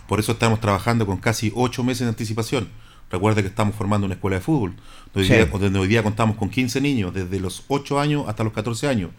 Por 0.06 0.20
eso 0.20 0.32
estamos 0.32 0.60
trabajando 0.60 1.04
con 1.04 1.16
casi 1.16 1.50
ocho 1.56 1.82
meses 1.82 2.02
de 2.02 2.10
anticipación. 2.10 2.68
Recuerda 3.10 3.42
que 3.42 3.48
estamos 3.48 3.74
formando 3.74 4.06
una 4.06 4.14
escuela 4.14 4.36
de 4.36 4.42
fútbol, 4.42 4.74
donde, 5.12 5.78
hoy 5.78 5.88
día 5.88 6.02
contamos 6.02 6.36
con 6.36 6.48
15 6.48 6.80
niños, 6.80 7.12
desde 7.12 7.40
los 7.40 7.64
8 7.68 7.98
años 7.98 8.24
hasta 8.28 8.44
los 8.44 8.52
14 8.52 8.88
años. 8.88 9.10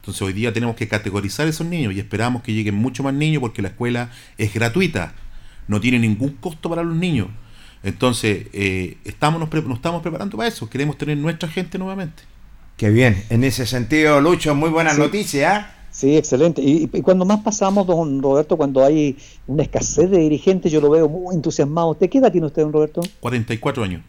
Entonces 0.00 0.22
hoy 0.22 0.32
día 0.32 0.52
tenemos 0.52 0.76
que 0.76 0.88
categorizar 0.88 1.46
esos 1.46 1.66
niños 1.66 1.92
y 1.94 2.00
esperamos 2.00 2.42
que 2.42 2.54
lleguen 2.54 2.74
mucho 2.74 3.02
más 3.02 3.12
niños 3.12 3.40
porque 3.40 3.60
la 3.60 3.68
escuela 3.68 4.10
es 4.38 4.54
gratuita, 4.54 5.12
no 5.68 5.78
tiene 5.78 5.98
ningún 5.98 6.30
costo 6.40 6.70
para 6.70 6.82
los 6.82 6.96
niños. 6.96 7.28
Entonces, 7.82 8.46
eh, 8.54 8.96
estamos, 9.04 9.40
nos, 9.40 9.74
estamos 9.74 10.00
preparando 10.00 10.38
para 10.38 10.48
eso, 10.48 10.70
queremos 10.70 10.96
tener 10.96 11.18
nuestra 11.18 11.48
gente 11.50 11.78
nuevamente. 11.78 12.22
Qué 12.78 12.88
bien, 12.88 13.22
en 13.28 13.44
ese 13.44 13.66
sentido, 13.66 14.22
Lucho, 14.22 14.54
muy 14.54 14.70
buena 14.70 14.94
noticia. 14.94 15.56
¿ah? 15.56 15.74
Sí, 15.90 16.16
excelente. 16.16 16.62
Y, 16.62 16.86
cuando 17.02 17.26
más 17.26 17.40
pasamos, 17.40 17.86
don 17.86 18.22
Roberto, 18.22 18.56
cuando 18.56 18.82
hay 18.82 19.18
una 19.46 19.64
escasez 19.64 20.10
de 20.10 20.18
dirigentes, 20.18 20.72
yo 20.72 20.80
lo 20.80 20.88
veo 20.88 21.10
muy 21.10 21.34
entusiasmado. 21.34 21.90
¿Usted 21.90 22.08
qué 22.08 22.18
edad 22.18 22.32
tiene 22.32 22.46
usted, 22.46 22.62
don 22.62 22.72
Roberto? 22.72 23.02
44 23.20 23.84
años 23.84 24.02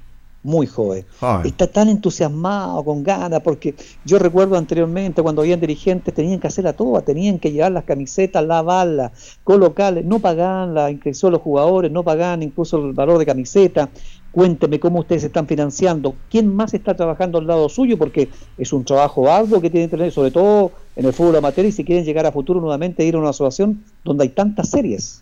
muy 0.43 0.65
joven. 0.65 1.05
Está 1.43 1.67
tan 1.67 1.89
entusiasmado, 1.89 2.83
con 2.83 3.03
ganas, 3.03 3.41
porque 3.41 3.75
yo 4.05 4.17
recuerdo 4.17 4.57
anteriormente 4.57 5.21
cuando 5.21 5.41
habían 5.41 5.59
dirigentes, 5.59 6.13
tenían 6.13 6.39
que 6.39 6.47
hacerla 6.47 6.73
toda, 6.73 7.01
tenían 7.01 7.39
que 7.39 7.51
llevar 7.51 7.71
las 7.71 7.83
camisetas, 7.83 8.45
lavarlas, 8.45 9.37
colocarlas, 9.43 10.03
no 10.03 10.19
pagaban 10.19 10.73
la 10.73 10.89
inscripción 10.89 11.31
de 11.31 11.37
los 11.37 11.43
jugadores, 11.43 11.91
no 11.91 12.03
pagaban 12.03 12.43
incluso 12.43 12.77
el 12.77 12.93
valor 12.93 13.19
de 13.19 13.25
camiseta. 13.25 13.89
Cuénteme 14.31 14.79
cómo 14.79 14.99
ustedes 14.99 15.25
están 15.25 15.45
financiando, 15.45 16.15
quién 16.29 16.55
más 16.55 16.73
está 16.73 16.95
trabajando 16.95 17.37
al 17.37 17.47
lado 17.47 17.67
suyo, 17.67 17.97
porque 17.97 18.29
es 18.57 18.71
un 18.71 18.85
trabajo 18.85 19.29
algo 19.29 19.59
que 19.59 19.69
tienen 19.69 19.89
que 19.89 19.97
tener, 19.97 20.11
sobre 20.11 20.31
todo 20.31 20.71
en 20.95 21.05
el 21.05 21.11
fútbol 21.11 21.35
amateur, 21.35 21.65
y 21.65 21.71
si 21.73 21.83
quieren 21.83 22.05
llegar 22.05 22.25
a 22.25 22.31
futuro 22.31 22.61
nuevamente, 22.61 23.03
ir 23.03 23.15
a 23.15 23.19
una 23.19 23.29
asociación 23.31 23.83
donde 24.05 24.23
hay 24.23 24.29
tantas 24.29 24.69
series. 24.69 25.21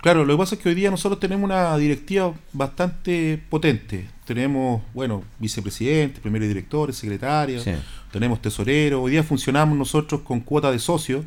Claro, 0.00 0.24
lo 0.24 0.34
que 0.34 0.38
pasa 0.38 0.54
es 0.54 0.60
que 0.60 0.68
hoy 0.68 0.76
día 0.76 0.90
nosotros 0.92 1.18
tenemos 1.18 1.44
una 1.44 1.76
directiva 1.76 2.32
bastante 2.52 3.42
potente. 3.50 4.08
Tenemos, 4.24 4.80
bueno, 4.94 5.24
vicepresidente, 5.40 6.20
primeros 6.20 6.46
directores, 6.46 6.96
secretarios, 6.96 7.64
tenemos 8.12 8.40
tesorero. 8.40 9.02
Hoy 9.02 9.12
día 9.12 9.24
funcionamos 9.24 9.76
nosotros 9.76 10.20
con 10.20 10.40
cuota 10.40 10.70
de 10.70 10.78
socio, 10.78 11.24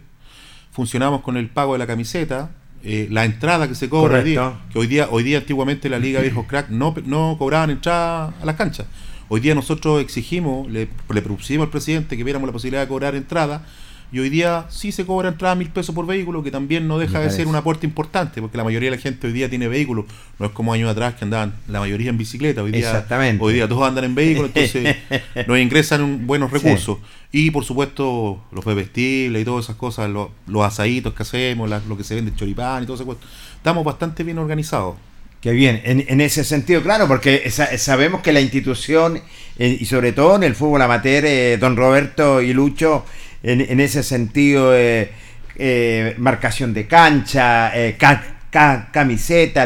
funcionamos 0.72 1.22
con 1.22 1.36
el 1.36 1.50
pago 1.50 1.74
de 1.74 1.80
la 1.80 1.88
camiseta, 1.88 2.52
eh, 2.84 3.08
la 3.12 3.26
entrada 3.26 3.68
que 3.68 3.76
se 3.76 3.90
cobra 3.90 4.20
hoy 4.20 4.24
día, 4.24 4.54
que 4.72 4.80
hoy 4.80 4.88
día, 4.88 5.10
hoy 5.12 5.24
día 5.24 5.40
antiguamente 5.40 5.90
la 5.90 6.00
Liga 6.00 6.22
Viejos 6.22 6.46
Crack 6.48 6.70
no, 6.70 6.96
no 7.06 7.36
cobraban 7.38 7.72
entrada 7.72 8.34
a 8.42 8.46
las 8.46 8.56
canchas. 8.56 8.88
Hoy 9.28 9.42
día 9.42 9.54
nosotros 9.54 10.02
exigimos, 10.02 10.70
le, 10.72 10.88
le 11.10 11.22
propusimos 11.22 11.66
al 11.66 11.72
presidente 11.72 12.16
que 12.16 12.24
viéramos 12.24 12.48
la 12.48 12.54
posibilidad 12.54 12.82
de 12.84 12.88
cobrar 12.88 13.16
entrada 13.16 13.66
y 14.12 14.20
hoy 14.20 14.30
día 14.30 14.66
sí 14.70 14.92
se 14.92 15.06
cobra 15.06 15.30
entrada 15.30 15.56
mil 15.56 15.70
pesos 15.70 15.96
por 15.96 16.06
vehículo, 16.06 16.44
que 16.44 16.52
también 16.52 16.86
no 16.86 17.00
deja 17.00 17.20
de 17.22 17.30
ser 17.30 17.48
un 17.48 17.56
aporte 17.56 17.86
importante, 17.86 18.42
porque 18.42 18.58
la 18.58 18.66
mayoría 18.66 18.90
de 18.90 18.98
la 18.98 19.02
gente 19.02 19.28
hoy 19.28 19.34
día 19.34 19.50
tiene 19.50 19.70
vehículos. 19.70 20.06
No 20.38 20.48
es 20.48 20.52
como 20.52 20.74
años 20.74 20.92
atrás 20.92 21.16
que 21.16 21.24
andaban 21.24 21.56
la 21.70 21.80
mayoría 21.80 22.10
en 22.10 22.18
bicicleta. 22.18 22.62
Hoy 22.62 22.72
día, 22.72 23.06
Hoy 23.40 23.54
día 23.54 23.70
todos 23.70 23.88
andan 23.88 24.04
en 24.04 24.16
vehículos, 24.16 24.52
entonces 24.54 24.98
nos 25.48 25.58
ingresan 25.58 26.28
buenos 26.28 26.52
recursos. 26.52 26.98
Y 27.32 27.52
por 27.52 27.64
supuesto, 27.64 28.44
los 28.52 28.66
bebestibles 28.66 29.42
y 29.42 29.46
todas 29.46 29.66
esas 29.66 29.78
cosas, 29.78 30.10
los, 30.10 30.28
los 30.46 30.64
asaditos 30.64 31.14
que 31.14 31.24
hacemos, 31.24 31.70
lo 31.88 31.96
que 31.96 32.04
se 32.04 32.16
vende 32.16 32.36
choripán 32.36 32.84
y 32.84 32.86
todo 32.88 32.96
eso. 32.96 33.18
Estamos 33.56 33.86
bastante 33.86 34.26
bien 34.26 34.38
organizados. 34.40 34.96
Qué 35.40 35.54
bien, 35.54 35.82
en, 35.86 36.22
ese 36.22 36.44
sentido, 36.44 36.84
claro, 36.84 37.08
porque 37.08 37.50
sabemos 37.50 38.22
que 38.22 38.32
la 38.32 38.42
institución, 38.42 39.20
eh, 39.58 39.78
y 39.80 39.86
sobre 39.86 40.12
todo 40.12 40.36
en 40.36 40.44
el 40.44 40.54
fútbol 40.54 40.84
amateur, 40.84 41.26
eh, 41.26 41.58
don 41.58 41.76
Roberto 41.76 42.44
y 42.44 42.54
Lucho, 42.54 43.06
en, 43.44 43.80
ese 43.80 44.04
sentido, 44.04 44.76
eh, 44.76 45.12
eh, 45.56 46.16
marcación 46.18 46.74
de 46.74 46.88
cancha, 46.88 47.72
eh, 47.76 47.98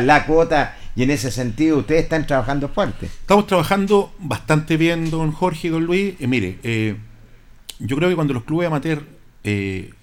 la 0.01 0.25
cuota, 0.25 0.77
y 0.95 1.03
en 1.03 1.11
ese 1.11 1.29
sentido 1.31 1.79
ustedes 1.79 2.03
están 2.03 2.25
trabajando 2.25 2.69
fuerte. 2.69 3.07
Estamos 3.07 3.47
trabajando 3.47 4.13
bastante 4.19 4.77
bien, 4.77 5.09
don 5.09 5.31
Jorge 5.31 5.67
y 5.67 5.71
don 5.71 5.85
Luis. 5.85 6.15
mire, 6.21 6.57
yo 7.79 7.97
creo 7.97 8.09
que 8.09 8.15
cuando 8.15 8.33
los 8.33 8.43
clubes 8.43 8.67
amateur, 8.67 9.03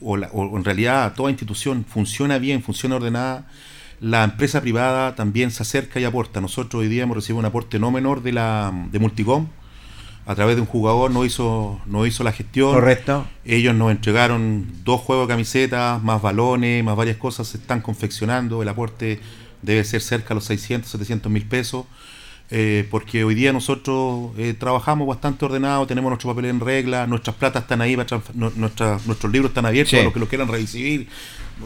o, 0.00 0.12
o 0.12 0.56
en 0.56 0.64
realidad 0.64 1.14
toda 1.14 1.30
institución 1.30 1.84
funciona 1.88 2.38
bien, 2.38 2.62
funciona 2.62 2.96
ordenada, 2.96 3.46
la 4.00 4.24
empresa 4.24 4.60
privada 4.60 5.14
también 5.14 5.50
se 5.50 5.62
acerca 5.62 6.00
y 6.00 6.04
aporta. 6.04 6.40
Nosotros 6.40 6.80
hoy 6.80 6.88
día 6.88 7.04
hemos 7.04 7.16
recibido 7.16 7.38
un 7.38 7.44
aporte 7.46 7.78
no 7.78 7.90
menor 7.90 8.22
de 8.22 8.32
la 8.32 8.72
de 8.90 8.98
Multicom, 8.98 9.46
a 10.24 10.34
través 10.34 10.56
de 10.56 10.62
un 10.62 10.68
jugador 10.68 11.10
no 11.10 11.24
hizo, 11.24 11.80
no 11.86 12.06
hizo 12.06 12.22
la 12.22 12.32
gestión. 12.32 12.74
Correcto. 12.74 13.26
Ellos 13.44 13.74
nos 13.74 13.90
entregaron 13.90 14.66
dos 14.84 15.00
juegos 15.00 15.26
de 15.26 15.32
camisetas, 15.32 16.02
más 16.02 16.22
balones, 16.22 16.84
más 16.84 16.96
varias 16.96 17.16
cosas, 17.16 17.48
se 17.48 17.58
están 17.58 17.80
confeccionando. 17.80 18.62
El 18.62 18.68
aporte 18.68 19.20
debe 19.62 19.82
ser 19.84 20.00
cerca 20.00 20.28
de 20.28 20.34
los 20.36 20.44
600, 20.44 20.90
700 20.90 21.30
mil 21.30 21.46
pesos. 21.46 21.86
Eh, 22.54 22.86
porque 22.90 23.24
hoy 23.24 23.34
día 23.34 23.50
nosotros 23.50 24.32
eh, 24.36 24.52
trabajamos 24.52 25.08
bastante 25.08 25.42
ordenado, 25.46 25.86
tenemos 25.86 26.10
nuestro 26.10 26.28
papel 26.34 26.50
en 26.50 26.60
regla, 26.60 27.06
nuestras 27.06 27.34
platas 27.34 27.62
están 27.62 27.80
ahí, 27.80 27.96
nuestros 27.96 29.32
libros 29.32 29.50
están 29.50 29.64
abiertos 29.64 29.92
para 29.92 30.04
los 30.04 30.12
que 30.12 30.20
lo 30.20 30.28
quieran 30.28 30.48
recibir. 30.48 31.08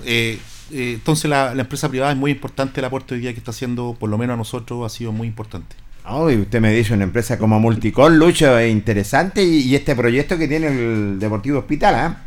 Eh, 0.04 0.38
entonces 0.70 1.28
la, 1.28 1.56
la 1.56 1.62
empresa 1.62 1.88
privada 1.88 2.12
es 2.12 2.18
muy 2.18 2.30
importante, 2.30 2.80
el 2.80 2.84
aporte 2.84 3.14
hoy 3.16 3.20
día 3.20 3.32
que 3.32 3.38
está 3.38 3.50
haciendo, 3.50 3.96
por 3.98 4.08
lo 4.08 4.16
menos 4.16 4.34
a 4.34 4.36
nosotros, 4.36 4.86
ha 4.86 4.96
sido 4.96 5.10
muy 5.10 5.26
importante. 5.26 5.74
Oh, 6.08 6.26
usted 6.26 6.60
me 6.60 6.72
dice 6.72 6.94
una 6.94 7.02
empresa 7.02 7.36
como 7.36 7.58
Multicol, 7.58 8.16
Lucho, 8.16 8.56
es 8.58 8.70
interesante 8.70 9.44
y, 9.44 9.74
este 9.74 9.96
proyecto 9.96 10.38
que 10.38 10.46
tiene 10.46 10.68
el 10.68 11.18
Deportivo 11.18 11.58
Hospital, 11.58 11.94
¿ah? 11.96 12.22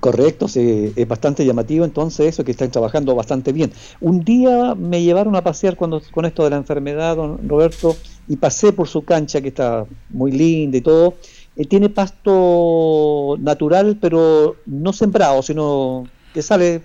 Correcto, 0.00 0.48
sí, 0.48 0.92
es 0.94 1.08
bastante 1.08 1.44
llamativo 1.44 1.84
entonces 1.84 2.26
eso, 2.26 2.44
que 2.44 2.50
están 2.50 2.70
trabajando 2.70 3.14
bastante 3.14 3.52
bien. 3.52 3.72
Un 4.00 4.22
día 4.22 4.74
me 4.74 5.02
llevaron 5.02 5.34
a 5.36 5.42
pasear 5.42 5.76
cuando, 5.76 6.02
con 6.10 6.26
esto 6.26 6.44
de 6.44 6.50
la 6.50 6.56
enfermedad, 6.56 7.16
don 7.16 7.48
Roberto, 7.48 7.96
y 8.28 8.36
pasé 8.36 8.72
por 8.72 8.88
su 8.88 9.04
cancha, 9.04 9.40
que 9.40 9.48
está 9.48 9.86
muy 10.10 10.32
linda 10.32 10.76
y 10.76 10.82
todo. 10.82 11.14
Eh, 11.56 11.66
tiene 11.66 11.88
pasto 11.88 13.36
natural, 13.38 13.98
pero 14.00 14.56
no 14.66 14.92
sembrado, 14.92 15.42
sino 15.42 16.06
que 16.34 16.42
sale 16.42 16.82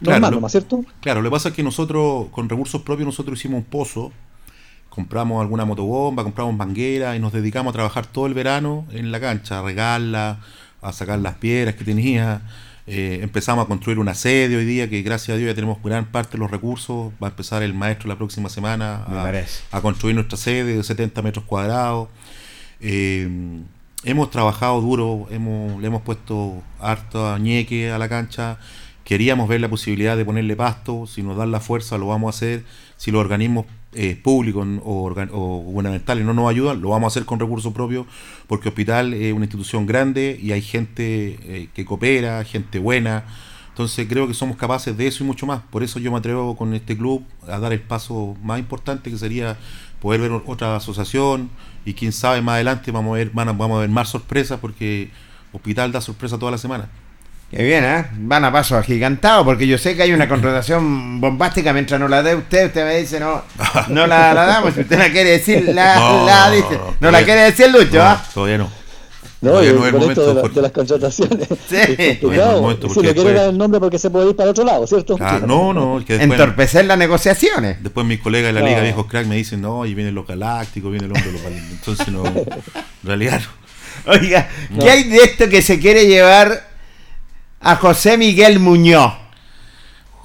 normal, 0.00 0.40
¿no 0.40 0.46
es 0.46 0.52
cierto? 0.52 0.84
Claro, 1.00 1.20
lo 1.20 1.30
que 1.30 1.34
pasa 1.34 1.48
es 1.48 1.54
que 1.54 1.62
nosotros, 1.64 2.28
con 2.30 2.48
recursos 2.48 2.82
propios, 2.82 3.06
nosotros 3.06 3.38
hicimos 3.38 3.58
un 3.58 3.64
pozo 3.64 4.12
compramos 4.94 5.42
alguna 5.42 5.64
motobomba, 5.64 6.22
compramos 6.22 6.54
manguera 6.54 7.16
y 7.16 7.18
nos 7.18 7.32
dedicamos 7.32 7.72
a 7.72 7.74
trabajar 7.74 8.06
todo 8.06 8.26
el 8.26 8.34
verano 8.34 8.86
en 8.92 9.10
la 9.10 9.18
cancha, 9.18 9.58
a 9.58 9.62
regarla, 9.62 10.38
a 10.80 10.92
sacar 10.92 11.18
las 11.18 11.34
piedras 11.34 11.74
que 11.74 11.84
tenía. 11.84 12.42
Eh, 12.86 13.20
empezamos 13.22 13.64
a 13.64 13.68
construir 13.68 13.98
una 13.98 14.14
sede 14.14 14.56
hoy 14.56 14.64
día 14.64 14.88
que 14.90 15.02
gracias 15.02 15.34
a 15.34 15.38
Dios 15.38 15.48
ya 15.48 15.54
tenemos 15.54 15.82
gran 15.82 16.04
parte 16.06 16.32
de 16.32 16.38
los 16.38 16.50
recursos. 16.50 17.12
Va 17.22 17.28
a 17.28 17.30
empezar 17.30 17.62
el 17.64 17.74
maestro 17.74 18.08
la 18.08 18.16
próxima 18.16 18.48
semana 18.48 19.04
a, 19.72 19.80
construir 19.80 20.14
nuestra 20.14 20.38
sede 20.38 20.76
de 20.76 20.82
70 20.82 21.22
metros 21.22 21.44
cuadrados. 21.44 22.08
Eh, 22.80 23.28
hemos 24.04 24.30
trabajado 24.30 24.80
duro, 24.80 25.26
hemos, 25.30 25.80
le 25.80 25.88
hemos 25.88 26.02
puesto 26.02 26.62
harto 26.78 27.36
ñeque 27.38 27.90
a 27.90 27.98
la 27.98 28.08
cancha. 28.08 28.58
Queríamos 29.02 29.48
ver 29.48 29.60
la 29.60 29.68
posibilidad 29.68 30.16
de 30.16 30.24
ponerle 30.24 30.54
pasto, 30.56 31.06
si 31.06 31.22
nos 31.22 31.36
dan 31.36 31.50
la 31.50 31.60
fuerza 31.60 31.98
lo 31.98 32.06
vamos 32.06 32.34
a 32.34 32.36
hacer, 32.36 32.64
si 32.96 33.10
los 33.10 33.20
organismos 33.20 33.66
eh, 33.94 34.16
públicos 34.20 34.66
o, 34.84 35.06
o, 35.08 35.58
gubernamentales 35.62 36.24
no 36.24 36.34
nos 36.34 36.50
ayudan, 36.50 36.80
lo 36.80 36.90
vamos 36.90 37.06
a 37.06 37.08
hacer 37.08 37.24
con 37.24 37.40
recursos 37.40 37.72
propios, 37.72 38.06
porque 38.46 38.68
hospital 38.68 39.14
es 39.14 39.32
una 39.32 39.44
institución 39.44 39.86
grande 39.86 40.38
y 40.40 40.52
hay 40.52 40.62
gente 40.62 41.38
eh, 41.42 41.68
que 41.74 41.84
coopera, 41.84 42.44
gente 42.44 42.78
buena. 42.78 43.24
Entonces 43.70 44.06
creo 44.08 44.28
que 44.28 44.34
somos 44.34 44.56
capaces 44.56 44.96
de 44.96 45.06
eso 45.06 45.24
y 45.24 45.26
mucho 45.26 45.46
más. 45.46 45.62
Por 45.62 45.82
eso 45.82 45.98
yo 45.98 46.12
me 46.12 46.18
atrevo 46.18 46.56
con 46.56 46.74
este 46.74 46.96
club 46.96 47.24
a 47.48 47.58
dar 47.58 47.72
el 47.72 47.80
paso 47.80 48.36
más 48.42 48.58
importante 48.60 49.10
que 49.10 49.18
sería 49.18 49.56
poder 50.00 50.20
ver 50.20 50.30
otra 50.46 50.76
asociación 50.76 51.50
y 51.84 51.94
quién 51.94 52.12
sabe 52.12 52.40
más 52.40 52.54
adelante 52.54 52.92
vamos 52.92 53.14
a 53.14 53.16
ver, 53.16 53.30
vamos 53.32 53.76
a 53.78 53.80
ver 53.80 53.88
más 53.88 54.10
sorpresas 54.10 54.60
porque 54.60 55.10
Hospital 55.54 55.92
da 55.92 56.00
sorpresa 56.00 56.36
toda 56.36 56.50
la 56.50 56.58
semana. 56.58 56.90
Qué 57.54 57.62
bien, 57.62 57.84
¿eh? 57.84 58.04
Van 58.16 58.44
a 58.44 58.50
paso 58.50 58.76
agigantado, 58.76 59.44
porque 59.44 59.64
yo 59.64 59.78
sé 59.78 59.94
que 59.94 60.02
hay 60.02 60.12
una 60.12 60.28
contratación 60.28 61.20
bombástica. 61.20 61.72
Mientras 61.72 62.00
no 62.00 62.08
la 62.08 62.20
dé 62.20 62.34
usted, 62.34 62.66
usted 62.66 62.84
me 62.84 62.96
dice, 62.96 63.20
no, 63.20 63.42
no 63.90 64.08
la, 64.08 64.34
damos. 64.34 64.74
Si 64.74 64.80
usted 64.80 64.98
la 64.98 65.08
quiere 65.12 65.30
decir, 65.30 65.72
la, 65.72 65.94
no, 65.94 66.26
la 66.26 66.50
dice. 66.50 66.80
No, 66.98 67.12
la 67.12 67.22
quiere 67.22 67.42
decir 67.42 67.70
Lucho, 67.70 68.02
¿ah? 68.02 68.20
Todavía 68.34 68.58
no. 68.58 68.68
No, 69.40 69.62
y 69.62 69.72
no 69.72 69.78
con 69.78 70.10
esto 70.10 70.34
de, 70.34 70.62
las 70.62 70.72
contrataciones. 70.72 71.48
Sí. 71.68 71.76
Es 71.76 72.18
complicado. 72.18 72.76
si 72.92 73.02
le 73.02 73.14
quiere 73.14 73.34
dar 73.34 73.50
el 73.50 73.58
nombre 73.58 73.78
porque 73.78 74.00
se 74.00 74.10
puede 74.10 74.30
ir 74.30 74.36
para 74.36 74.50
otro 74.50 74.64
lado, 74.64 74.84
¿cierto? 74.88 75.16
Ah, 75.20 75.38
no, 75.46 75.72
no. 75.72 76.02
Que 76.04 76.18
después, 76.18 76.40
Entorpecer 76.40 76.86
las 76.86 76.98
negociaciones. 76.98 77.80
Después 77.84 78.04
mis 78.04 78.18
colegas 78.18 78.52
de 78.52 78.60
la 78.60 78.66
Liga 78.66 78.80
Viejos 78.80 79.06
Crack 79.06 79.26
me 79.26 79.36
dicen, 79.36 79.60
no, 79.60 79.86
y 79.86 79.94
vienen 79.94 80.16
los 80.16 80.26
galácticos, 80.26 80.90
viene 80.90 81.06
el 81.06 81.12
hombre 81.12 81.30
de 81.30 81.38
los 81.38 81.70
Entonces, 81.70 82.08
no, 82.08 82.26
en 82.26 82.44
realidad 83.04 83.40
no. 83.40 84.12
Oiga, 84.12 84.48
¿qué 84.80 84.90
hay 84.90 85.04
de 85.04 85.18
esto 85.18 85.48
que 85.48 85.62
se 85.62 85.78
quiere 85.78 86.06
llevar 86.06 86.73
a 87.64 87.76
José 87.76 88.18
Miguel 88.18 88.60
Muñoz. 88.60 89.14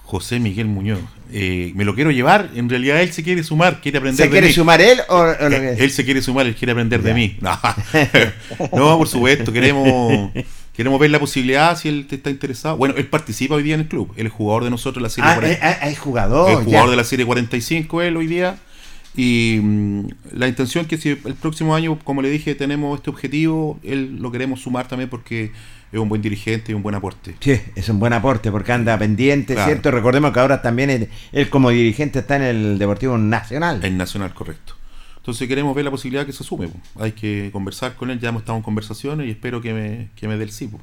José 0.03 0.39
Miguel 0.39 0.67
Muñoz. 0.67 0.99
Eh, 1.31 1.71
me 1.75 1.85
lo 1.85 1.95
quiero 1.95 2.11
llevar, 2.11 2.49
en 2.55 2.69
realidad 2.69 3.01
él 3.01 3.13
se 3.13 3.23
quiere 3.23 3.43
sumar, 3.43 3.81
quiere 3.81 3.99
aprender 3.99 4.25
¿Se 4.25 4.31
quiere 4.31 4.51
sumar 4.51 4.81
él 4.81 4.99
o, 5.09 5.23
lo 5.23 5.31
eh, 5.31 5.75
que 5.77 5.83
Él 5.83 5.91
se 5.91 6.03
quiere 6.03 6.23
sumar, 6.23 6.47
él 6.47 6.55
quiere 6.55 6.71
aprender 6.71 7.03
de 7.03 7.13
mí. 7.13 7.37
No. 8.73 8.97
por 8.97 9.07
supuesto, 9.07 9.53
queremos 9.53 10.31
queremos 10.75 10.99
ver 10.99 11.11
la 11.11 11.19
posibilidad 11.19 11.77
si 11.77 11.87
él 11.87 12.07
está 12.09 12.29
interesado. 12.29 12.77
Bueno, 12.77 12.95
él 12.97 13.05
participa 13.07 13.55
hoy 13.55 13.63
día 13.63 13.75
en 13.75 13.81
el 13.81 13.87
club, 13.87 14.11
él 14.17 14.25
es 14.25 14.33
jugador 14.33 14.63
de 14.65 14.71
nosotros 14.71 14.95
de 14.95 15.01
la 15.03 15.09
serie 15.09 15.29
ah, 15.29 15.35
40. 15.35 15.55
Eh, 15.69 15.77
ah, 15.81 15.89
es 15.89 15.99
jugador. 15.99 16.51
Es 16.51 16.65
jugador 16.65 16.89
de 16.89 16.95
la 16.97 17.03
serie 17.03 17.25
45 17.25 18.01
él 18.01 18.17
hoy 18.17 18.27
día. 18.27 18.57
Y 19.15 19.59
mm, 19.61 20.07
la 20.33 20.47
intención 20.47 20.83
es 20.83 20.89
que 20.89 20.97
si 20.97 21.09
el 21.09 21.35
próximo 21.39 21.75
año, 21.75 21.97
como 22.03 22.21
le 22.21 22.29
dije, 22.29 22.55
tenemos 22.55 22.97
este 22.97 23.09
objetivo, 23.09 23.79
él 23.83 24.17
lo 24.19 24.31
queremos 24.31 24.61
sumar 24.61 24.87
también 24.87 25.09
porque 25.09 25.51
es 25.91 25.99
un 25.99 26.09
buen 26.09 26.21
dirigente 26.21 26.71
y 26.71 26.75
un 26.75 26.83
buen 26.83 26.95
aporte. 26.95 27.35
Sí, 27.39 27.59
es 27.75 27.89
un 27.89 27.99
buen 27.99 28.13
aporte 28.13 28.51
porque 28.51 28.71
anda 28.71 28.97
pendiente, 28.97 29.55
¿cierto? 29.55 29.91
Recordemos 29.91 30.31
que 30.31 30.39
ahora 30.39 30.61
también 30.61 31.09
él, 31.31 31.49
como 31.49 31.69
dirigente 31.69 32.19
está 32.19 32.35
en 32.35 32.43
el 32.43 32.79
Deportivo 32.79 33.17
Nacional. 33.17 33.83
En 33.83 33.97
Nacional, 33.97 34.33
correcto. 34.33 34.73
Entonces 35.17 35.47
queremos 35.47 35.75
ver 35.75 35.85
la 35.85 35.91
posibilidad 35.91 36.25
que 36.25 36.33
se 36.33 36.43
sume. 36.43 36.69
Hay 36.99 37.11
que 37.11 37.49
conversar 37.51 37.95
con 37.95 38.09
él, 38.09 38.19
ya 38.19 38.29
hemos 38.29 38.41
estado 38.41 38.57
en 38.57 38.63
conversaciones 38.63 39.27
y 39.27 39.31
espero 39.31 39.61
que 39.61 39.73
me, 39.73 40.09
que 40.15 40.27
me 40.27 40.37
dé 40.37 40.43
el 40.43 40.51
sí. 40.51 40.69
No 40.71 40.79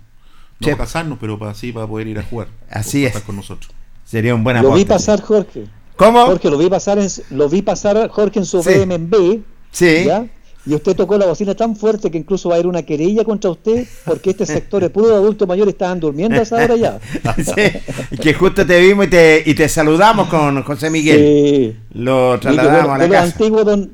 para 0.60 0.76
casarnos, 0.76 1.18
pero 1.20 1.38
para 1.38 1.52
así 1.52 1.72
para 1.72 1.86
poder 1.86 2.08
ir 2.08 2.18
a 2.18 2.22
jugar. 2.22 2.48
Así 2.70 3.04
es. 3.04 3.18
con 3.20 3.36
nosotros. 3.36 3.72
Sería 4.04 4.34
un 4.34 4.42
buen 4.42 4.56
aporte. 4.56 4.72
Lo 4.72 4.78
vi 4.78 4.84
pasar, 4.84 5.20
Jorge. 5.20 5.66
¿Cómo? 5.96 6.24
Jorge, 6.26 6.50
lo 6.50 6.58
vi 6.58 6.68
pasar 6.68 6.98
en, 6.98 7.08
lo 7.30 7.48
vi 7.48 7.62
pasar 7.62 8.08
Jorge 8.08 8.38
en 8.38 8.46
su 8.46 8.62
sí. 8.62 8.70
BMB. 8.70 9.42
Sí. 9.70 10.04
¿ya? 10.06 10.26
Y 10.66 10.74
usted 10.74 10.96
tocó 10.96 11.16
la 11.16 11.26
bocina 11.26 11.54
tan 11.54 11.76
fuerte 11.76 12.10
que 12.10 12.18
incluso 12.18 12.48
va 12.48 12.56
a 12.56 12.58
ir 12.58 12.66
una 12.66 12.82
querella 12.82 13.24
contra 13.24 13.50
usted 13.50 13.86
porque 14.04 14.30
este 14.30 14.44
sector 14.44 14.82
de 14.82 14.90
puro 14.90 15.14
adultos 15.14 15.46
mayores 15.46 15.74
estaban 15.74 16.00
durmiendo 16.00 16.40
a 16.40 16.42
esa 16.42 16.56
hora 16.56 16.74
ya. 16.74 16.98
sí, 17.36 18.16
que 18.20 18.34
justo 18.34 18.66
te 18.66 18.80
vimos 18.80 19.06
y 19.06 19.10
te, 19.10 19.42
y 19.46 19.54
te 19.54 19.68
saludamos 19.68 20.28
con 20.28 20.60
José 20.64 20.90
Miguel. 20.90 21.18
Sí. 21.18 21.76
Lo 21.94 22.40
trasladamos 22.40 22.96
a 22.96 22.98
la 22.98 23.08
casa. 23.08 23.22
Antiguo, 23.22 23.62
don, 23.62 23.92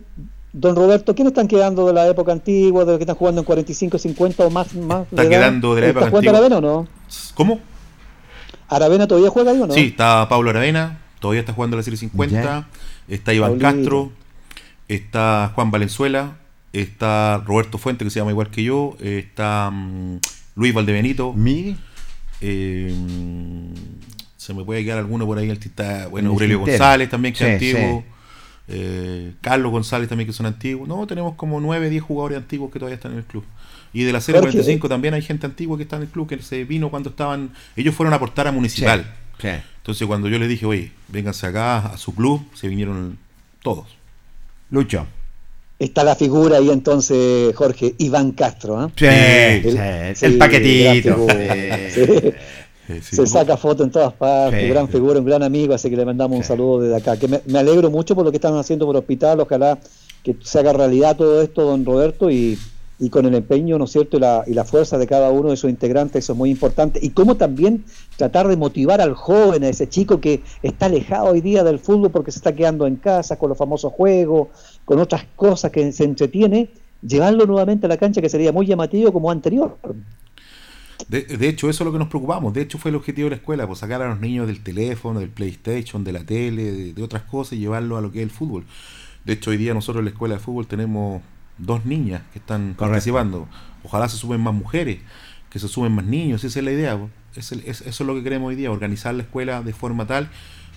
don 0.54 0.74
Roberto, 0.74 1.14
¿quiénes 1.14 1.32
están 1.32 1.46
quedando 1.46 1.87
de 1.87 1.92
la 1.92 2.08
época 2.08 2.32
antigua, 2.32 2.87
de 2.87 2.92
los 2.92 2.98
que 2.98 3.04
están 3.04 3.16
jugando 3.16 3.42
en 3.42 3.44
45, 3.44 3.98
50 3.98 4.46
o 4.46 4.50
más? 4.50 4.74
más 4.74 5.06
¿Están 5.11 5.28
quedando 5.28 5.74
de 5.74 5.80
la 5.82 5.88
época 5.88 6.06
antigua? 6.06 6.30
Aravena 6.30 6.56
o 6.56 6.61
no? 6.62 6.88
¿Cómo? 7.35 7.61
¿Aravena 8.68 9.06
todavía 9.06 9.28
juega 9.28 9.50
ahí 9.50 9.61
o 9.61 9.66
no? 9.66 9.74
Sí, 9.74 9.88
está 9.88 10.26
Pablo 10.30 10.48
Aravena, 10.48 11.00
todavía 11.20 11.40
está 11.40 11.52
jugando 11.52 11.76
la 11.76 11.82
serie 11.82 11.98
50. 11.98 12.66
Está 13.08 13.35
Iván 13.35 13.58
Castro, 13.58 14.11
está 14.88 15.52
Juan 15.54 15.70
Valenzuela, 15.70 16.38
está 16.72 17.42
Roberto 17.46 17.78
Fuente, 17.78 18.04
que 18.04 18.11
se 18.11 18.20
llama 18.20 18.30
igual 18.30 18.50
que 18.50 18.62
yo, 18.62 18.96
está 19.00 19.70
mm, 19.70 20.18
Luis 20.56 20.74
Valdebenito. 20.74 21.32
¿Mi? 21.32 21.76
Eh, 22.40 22.94
se 24.37 24.54
me 24.54 24.64
puede 24.64 24.85
quedar 24.85 24.98
alguno 24.98 25.26
por 25.26 25.38
ahí, 25.38 25.50
está, 25.50 26.08
bueno, 26.08 26.30
Aurelio 26.30 26.61
González 26.61 27.08
también, 27.08 27.35
que 27.35 27.44
es 27.44 27.52
antiguo. 27.52 28.04
Eh, 28.68 29.35
Carlos 29.40 29.70
González 29.70 30.08
también, 30.08 30.26
que 30.26 30.32
son 30.32 30.46
antiguos. 30.46 30.88
No, 30.88 31.06
tenemos 31.06 31.35
como 31.37 31.61
9, 31.61 31.90
10 31.90 32.02
jugadores 32.02 32.38
antiguos 32.38 32.72
que 32.72 32.78
todavía 32.78 32.96
están 32.96 33.12
en 33.12 33.18
el 33.18 33.24
club. 33.24 33.44
Y 33.92 34.04
de 34.04 34.12
la 34.12 34.20
serie 34.20 34.40
45 34.40 34.88
también 34.88 35.14
hay 35.14 35.22
gente 35.22 35.46
antigua 35.46 35.76
que 35.76 35.82
está 35.82 35.96
en 35.96 36.02
el 36.02 36.08
club, 36.08 36.28
que 36.28 36.40
se 36.42 36.64
vino 36.64 36.90
cuando 36.90 37.11
estaban. 37.11 37.50
Ellos 37.76 37.94
fueron 37.94 38.14
a 38.14 38.16
aportar 38.16 38.48
a 38.48 38.52
Municipal. 38.52 39.04
Entonces, 39.42 40.06
cuando 40.06 40.28
yo 40.28 40.38
les 40.38 40.48
dije, 40.48 40.64
oye, 40.66 40.92
vénganse 41.08 41.46
acá 41.46 41.78
a 41.78 41.96
su 41.96 42.14
club, 42.14 42.44
se 42.54 42.68
vinieron 42.68 43.18
todos. 43.62 43.96
Lucho 44.70 45.06
está 45.85 46.05
la 46.05 46.14
figura 46.14 46.59
ahí 46.59 46.71
entonces, 46.71 47.55
Jorge, 47.55 47.95
Iván 47.99 48.33
Castro. 48.33 48.85
¿eh? 48.85 50.12
Sí, 50.14 50.27
el, 50.27 50.38
paquetito. 50.38 51.27
Se 53.01 53.27
saca 53.27 53.57
foto 53.57 53.85
en 53.85 53.90
todas 53.90 54.12
partes, 54.12 54.68
gran 54.68 54.88
figura, 54.88 55.18
un 55.18 55.25
gran 55.25 55.42
amigo, 55.42 55.73
así 55.73 55.88
que 55.88 55.97
le 55.97 56.05
mandamos 56.05 56.37
un 56.37 56.45
saludo 56.45 56.81
desde 56.81 56.97
acá. 56.97 57.16
Que 57.16 57.29
me, 57.29 57.59
alegro 57.59 57.90
mucho 57.90 58.14
por 58.14 58.25
lo 58.25 58.31
que 58.31 58.37
están 58.37 58.57
haciendo 58.57 58.87
por 58.87 58.97
el 58.97 59.01
hospital, 59.01 59.40
ojalá 59.40 59.79
que 60.23 60.37
se 60.42 60.59
haga 60.59 60.73
realidad 60.73 61.16
todo 61.16 61.42
esto, 61.42 61.62
don 61.62 61.85
Roberto, 61.85 62.31
y, 62.31 62.59
y 63.02 63.10
con 63.10 63.26
el 63.26 63.34
empeño, 63.34 63.78
¿no 63.78 63.86
es 63.86 63.90
cierto?, 63.90 64.16
y 64.16 64.20
la, 64.20 64.44
y 64.46 64.54
la 64.54 64.62
fuerza 64.64 64.96
de 64.96 65.08
cada 65.08 65.32
uno 65.32 65.50
de 65.50 65.56
sus 65.56 65.68
integrantes, 65.68 66.22
eso 66.22 66.34
es 66.34 66.38
muy 66.38 66.50
importante. 66.50 67.00
Y 67.02 67.10
cómo 67.10 67.34
también 67.36 67.84
tratar 68.16 68.46
de 68.46 68.56
motivar 68.56 69.00
al 69.00 69.14
joven, 69.14 69.64
a 69.64 69.68
ese 69.68 69.88
chico 69.88 70.20
que 70.20 70.40
está 70.62 70.86
alejado 70.86 71.30
hoy 71.30 71.40
día 71.40 71.64
del 71.64 71.80
fútbol 71.80 72.12
porque 72.12 72.30
se 72.30 72.38
está 72.38 72.54
quedando 72.54 72.86
en 72.86 72.94
casa 72.94 73.40
con 73.40 73.48
los 73.48 73.58
famosos 73.58 73.92
juegos, 73.92 74.50
con 74.84 75.00
otras 75.00 75.24
cosas 75.34 75.72
que 75.72 75.90
se 75.90 76.04
entretiene, 76.04 76.70
llevarlo 77.04 77.44
nuevamente 77.44 77.86
a 77.86 77.88
la 77.88 77.96
cancha 77.96 78.20
que 78.20 78.28
sería 78.28 78.52
muy 78.52 78.66
llamativo 78.66 79.12
como 79.12 79.32
anterior. 79.32 79.76
De, 81.08 81.48
hecho, 81.48 81.68
eso 81.68 81.82
es 81.82 81.84
lo 81.84 81.92
que 81.92 81.98
nos 81.98 82.06
preocupamos. 82.06 82.54
De 82.54 82.60
hecho, 82.60 82.78
fue 82.78 82.90
el 82.90 82.94
objetivo 82.94 83.26
de 83.26 83.30
la 83.30 83.36
escuela, 83.36 83.66
pues 83.66 83.80
sacar 83.80 84.00
a 84.02 84.10
los 84.10 84.20
niños 84.20 84.46
del 84.46 84.62
teléfono, 84.62 85.18
del 85.18 85.30
PlayStation, 85.30 86.04
de 86.04 86.12
la 86.12 86.24
tele, 86.24 86.92
de, 86.92 87.02
otras 87.02 87.22
cosas 87.22 87.54
y 87.54 87.58
llevarlo 87.58 87.96
a 87.96 88.00
lo 88.00 88.12
que 88.12 88.20
es 88.20 88.22
el 88.22 88.30
fútbol. 88.30 88.64
De 89.24 89.32
hecho, 89.32 89.50
hoy 89.50 89.56
día 89.56 89.74
nosotros 89.74 90.02
en 90.02 90.04
la 90.04 90.10
escuela 90.12 90.36
de 90.36 90.40
fútbol 90.40 90.68
tenemos 90.68 91.20
dos 91.58 91.84
niñas 91.84 92.22
que 92.32 92.38
están 92.38 92.74
participando. 92.78 93.48
Ojalá 93.84 94.08
se 94.08 94.16
suben 94.16 94.40
más 94.40 94.54
mujeres, 94.54 94.98
que 95.50 95.58
se 95.58 95.68
suben 95.68 95.92
más 95.92 96.04
niños. 96.04 96.44
Esa 96.44 96.58
es 96.58 96.64
la 96.64 96.72
idea. 96.72 96.98
Pues. 96.98 97.52
eso 97.52 97.74
es 97.84 98.00
lo 98.00 98.14
que 98.14 98.22
queremos 98.22 98.48
hoy 98.48 98.56
día, 98.56 98.70
organizar 98.70 99.14
la 99.14 99.22
escuela 99.22 99.62
de 99.62 99.72
forma 99.72 100.06
tal 100.06 100.28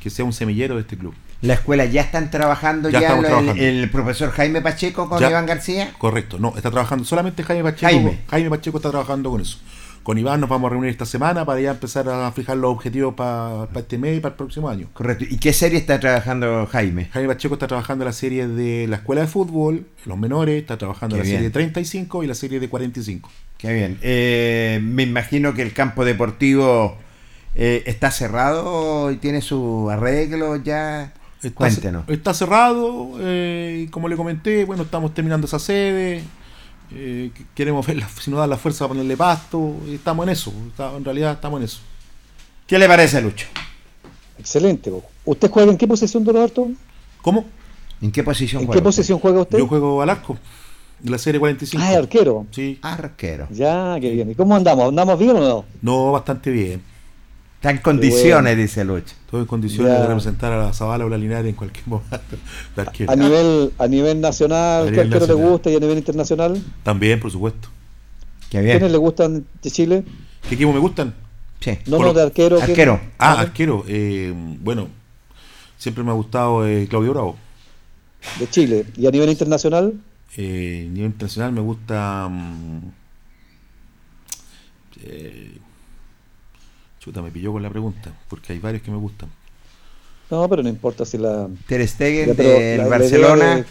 que 0.05 0.11
sea 0.11 0.23
un 0.23 0.33
semillero 0.33 0.75
de 0.75 0.81
este 0.81 0.97
club. 0.99 1.15
¿La 1.41 1.55
escuela 1.55 1.83
ya 1.85 2.01
están 2.01 2.29
trabajando 2.29 2.89
ya, 2.89 3.17
el, 3.57 3.89
profesor 3.89 4.29
Jaime 4.29 4.61
Pacheco 4.61 5.09
con 5.09 5.19
Iván 5.23 5.47
García? 5.47 5.93
Correcto, 5.97 6.37
no, 6.37 6.53
está 6.55 6.69
trabajando 6.69 7.05
solamente 7.05 7.41
Jaime 7.41 7.63
Pacheco. 7.63 8.13
Jaime. 8.29 8.49
Pacheco 8.51 8.77
está 8.77 8.91
trabajando 8.91 9.31
con 9.31 9.41
eso. 9.41 9.57
Con 10.05 10.17
Iván 10.17 10.39
nos 10.39 10.49
vamos 10.49 10.69
a 10.69 10.71
reunir 10.71 10.89
esta 10.91 11.05
semana 11.05 11.43
para 11.43 11.59
ya 11.59 11.71
empezar 11.71 12.07
a 12.07 12.31
fijar 12.31 12.55
los 12.57 12.71
objetivos 12.71 13.15
para, 13.15 13.67
este 13.75 13.97
mes 13.97 14.17
y 14.17 14.19
para 14.21 14.33
el 14.33 14.37
próximo 14.37 14.69
año. 14.69 14.87
Correcto. 14.93 15.25
¿Y 15.27 15.37
qué 15.37 15.51
serie 15.51 15.79
está 15.79 15.99
trabajando 15.99 16.65
Jaime? 16.67 17.09
Jaime 17.11 17.27
Pacheco 17.27 17.55
está 17.55 17.67
trabajando 17.67 18.05
la 18.05 18.13
serie 18.13 18.47
de 18.47 18.87
la 18.87 18.97
escuela 18.97 19.21
de 19.21 19.27
fútbol, 19.27 19.85
los 20.05 20.17
menores, 20.17 20.61
está 20.61 20.77
trabajando 20.77 21.17
la 21.17 21.23
serie 21.23 21.41
de 21.41 21.49
35 21.49 22.23
y 22.23 22.27
la 22.27 22.35
serie 22.35 22.59
de 22.59 22.69
45. 22.69 23.29
Qué 23.57 23.73
bien. 23.73 23.97
Eh, 24.01 24.79
me 24.81 25.03
imagino 25.03 25.53
que 25.53 25.63
el 25.63 25.73
campo 25.73 26.05
deportivo 26.05 26.97
eh, 27.55 27.83
¿Está 27.85 28.11
cerrado 28.11 29.11
y 29.11 29.15
tiene 29.15 29.41
su 29.41 29.89
arreglo 29.89 30.57
ya? 30.57 31.13
Está, 31.41 31.55
Cuéntenos. 31.55 32.07
Está 32.09 32.33
cerrado, 32.33 33.13
eh, 33.19 33.87
como 33.91 34.09
le 34.09 34.17
comenté, 34.17 34.65
bueno, 34.65 34.83
estamos 34.83 35.13
terminando 35.13 35.47
esa 35.47 35.59
sede, 35.59 36.21
eh, 36.95 37.31
queremos 37.53 37.85
ver 37.85 38.03
si 38.19 38.31
nos 38.31 38.39
da 38.39 38.47
la 38.47 38.57
fuerza 38.57 38.85
para 38.85 38.89
ponerle 38.89 39.17
pasto, 39.17 39.75
estamos 39.87 40.25
en 40.25 40.29
eso, 40.31 40.53
en 40.95 41.03
realidad 41.03 41.33
estamos 41.33 41.59
en 41.59 41.65
eso. 41.65 41.79
¿Qué 42.65 42.79
le 42.79 42.87
parece, 42.87 43.21
Lucho? 43.21 43.47
Excelente. 44.39 44.91
¿Usted 45.25 45.49
juega 45.51 45.71
en 45.71 45.77
qué 45.77 45.87
posición, 45.87 46.23
don 46.23 46.35
Roberto? 46.35 46.67
¿Cómo? 47.21 47.45
¿En 48.01 48.11
qué 48.11 48.23
posición 48.23 48.63
¿En 48.63 48.69
qué 48.69 48.81
posición 48.81 49.19
juega 49.19 49.41
usted? 49.41 49.57
Yo 49.57 49.67
juego 49.67 50.01
al 50.01 50.09
arco, 50.09 50.37
de 50.99 51.11
la 51.11 51.17
serie 51.17 51.39
45. 51.39 51.83
Ah, 51.83 51.97
arquero. 51.97 52.45
Sí. 52.51 52.79
Arquero. 52.81 53.47
Ya, 53.51 53.97
qué 53.99 54.09
bien. 54.11 54.31
¿Y 54.31 54.35
cómo 54.35 54.55
andamos? 54.55 54.89
¿Andamos 54.89 55.19
bien 55.19 55.31
o 55.31 55.39
no? 55.39 55.65
No, 55.81 56.11
bastante 56.11 56.49
bien. 56.49 56.81
Está 57.65 57.77
en 57.77 57.81
condiciones, 57.81 58.55
dice 58.55 58.85
Lucho. 58.85 59.15
Todo 59.27 59.41
en 59.41 59.47
condiciones 59.47 59.91
de 59.91 60.05
representar 60.05 60.53
a 60.53 60.67
la 60.67 60.71
Zabala 60.71 61.03
o 61.03 61.09
la 61.09 61.17
Linares 61.17 61.49
en 61.49 61.55
cualquier 61.55 61.87
momento. 61.87 62.37
A 63.07 63.15
nivel, 63.15 63.73
a 63.79 63.87
nivel 63.87 64.21
nacional, 64.21 64.91
¿qué 64.91 65.01
arquero 65.01 65.25
le 65.25 65.33
gusta 65.33 65.71
y 65.71 65.75
a 65.75 65.79
nivel 65.79 65.97
internacional? 65.97 66.61
También, 66.83 67.19
por 67.19 67.31
supuesto. 67.31 67.67
Qué 68.51 68.61
bien. 68.61 68.77
¿Quiénes 68.77 68.91
le 68.91 68.99
gustan 68.99 69.47
de 69.63 69.71
Chile? 69.71 70.03
¿Qué 70.47 70.53
equipo 70.53 70.73
me 70.73 70.77
gustan? 70.77 71.15
Sí. 71.59 71.79
No, 71.87 71.97
no, 71.97 72.13
de 72.13 72.21
arquero. 72.21 72.61
Arquero. 72.61 73.01
Ah, 73.17 73.39
arquero. 73.39 73.83
Eh, 73.87 74.31
bueno, 74.61 74.87
siempre 75.79 76.03
me 76.03 76.11
ha 76.11 76.13
gustado 76.13 76.67
eh, 76.67 76.85
Claudio 76.87 77.13
Bravo. 77.13 77.35
De 78.37 78.47
Chile. 78.47 78.85
¿Y 78.95 79.07
a 79.07 79.09
nivel 79.09 79.31
internacional? 79.31 79.91
Eh, 80.37 80.85
a 80.87 80.93
nivel 80.93 81.07
internacional 81.07 81.51
me 81.51 81.61
gusta... 81.61 82.29
Eh, 85.03 85.57
Chuta, 87.05 87.21
me 87.21 87.29
pilló 87.29 87.51
con 87.51 87.61
la 87.61 87.69
pregunta, 87.69 88.11
porque 88.27 88.53
hay 88.53 88.57
varios 88.57 88.81
que 88.81 88.89
me 88.89 88.97
gustan. 88.97 89.29
No, 90.31 90.49
pero 90.49 90.63
no 90.63 90.69
importa 90.69 91.05
si 91.05 91.19
la... 91.19 91.47
Ter 91.67 91.87
Stegen 91.87 92.35
del 92.35 92.89
Barcelona. 92.89 93.63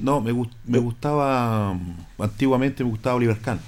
No, 0.00 0.20
me, 0.20 0.32
me 0.66 0.78
gustaba, 0.78 1.78
antiguamente 2.18 2.82
me 2.82 2.90
gustaba 2.90 3.14
Oliver 3.14 3.38
Kahn. 3.38 3.60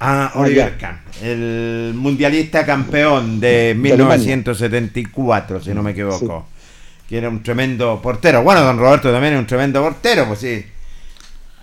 Ah, 0.00 0.32
ah 0.34 0.40
Oliver 0.40 0.76
Kahn, 0.78 0.98
el 1.22 1.92
mundialista 1.94 2.66
campeón 2.66 3.38
de 3.38 3.76
1974, 3.78 5.62
si 5.62 5.70
no 5.72 5.84
me 5.84 5.92
equivoco. 5.92 6.48
Que 7.08 7.18
era 7.18 7.28
un 7.28 7.40
tremendo 7.44 8.02
portero. 8.02 8.42
Bueno, 8.42 8.62
don 8.62 8.78
Roberto 8.78 9.12
también 9.12 9.34
es 9.34 9.38
un 9.38 9.46
tremendo 9.46 9.80
portero, 9.80 10.26
pues 10.26 10.40
sí. 10.40 10.66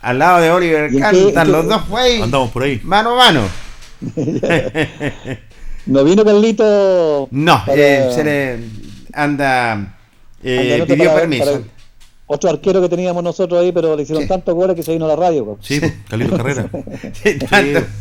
Al 0.04 0.20
lado 0.20 0.39
de 0.39 0.52
Oliver 0.52 0.98
Kahn 0.98 1.15
están 1.18 1.52
los 1.52 1.68
dos 1.68 1.86
güey. 1.89 2.22
Andamos 2.22 2.50
por 2.52 2.63
ahí. 2.63 2.80
Mano 2.86 3.20
a 3.20 3.26
mano. 3.26 3.41
¿No 5.86 6.04
vino 6.04 6.24
Carlito? 6.26 7.28
No, 7.32 7.63
eh, 7.67 8.10
se 8.13 8.24
le 8.24 8.60
anda. 9.13 9.95
Eh, 10.43 10.84
pidió 10.88 11.13
permiso. 11.13 11.63
otro 12.28 12.50
arquero 12.50 12.82
que 12.82 12.89
teníamos 12.89 13.24
nosotros 13.24 13.62
ahí, 13.62 13.71
pero 13.71 13.95
le 13.95 14.04
hicieron 14.04 14.28
tanto 14.28 14.54
goles 14.56 14.76
que 14.76 14.84
se 14.84 14.91
vino 14.93 15.06
a 15.06 15.10
la 15.10 15.15
radio. 15.15 15.58
Sí, 15.62 15.80
Carlito 16.10 16.38
Carrera. 16.38 16.69
sí, 17.13 17.38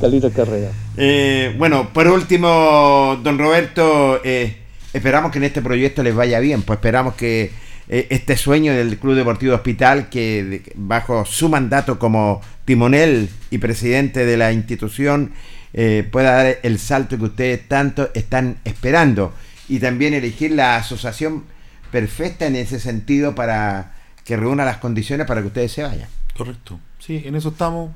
Carlito 0.00 0.30
Carrera. 0.30 0.70
Eh, 0.96 1.54
bueno, 1.58 1.90
por 1.92 2.06
último, 2.08 3.18
don 3.22 3.38
Roberto, 3.38 4.20
eh, 4.24 4.56
esperamos 4.92 5.30
que 5.30 5.38
en 5.38 5.44
este 5.44 5.60
proyecto 5.62 6.02
les 6.02 6.14
vaya 6.14 6.40
bien, 6.40 6.62
pues 6.62 6.78
esperamos 6.78 7.14
que 7.14 7.50
eh, 7.88 8.06
este 8.10 8.36
sueño 8.36 8.72
del 8.72 8.98
Club 8.98 9.14
Deportivo 9.14 9.54
Hospital, 9.54 10.08
que 10.08 10.62
bajo 10.74 11.24
su 11.26 11.48
mandato 11.50 11.98
como 11.98 12.40
timonel 12.64 13.28
y 13.50 13.58
presidente 13.58 14.24
de 14.24 14.36
la 14.38 14.52
institución, 14.52 15.32
eh, 15.74 16.08
pueda 16.10 16.32
dar 16.32 16.58
el 16.62 16.78
salto 16.78 17.18
que 17.18 17.24
ustedes 17.24 17.68
tanto 17.68 18.08
están 18.14 18.58
esperando 18.64 19.34
y 19.68 19.80
también 19.80 20.14
elegir 20.14 20.52
la 20.52 20.76
asociación 20.76 21.44
perfecta 21.90 22.46
en 22.46 22.56
ese 22.56 22.78
sentido 22.78 23.34
para 23.34 23.94
que 24.24 24.36
reúna 24.36 24.64
las 24.64 24.78
condiciones 24.78 25.26
para 25.26 25.40
que 25.40 25.48
ustedes 25.48 25.72
se 25.72 25.82
vayan. 25.82 26.08
Correcto. 26.36 26.78
Sí, 26.98 27.22
en 27.24 27.34
eso 27.34 27.50
estamos. 27.50 27.90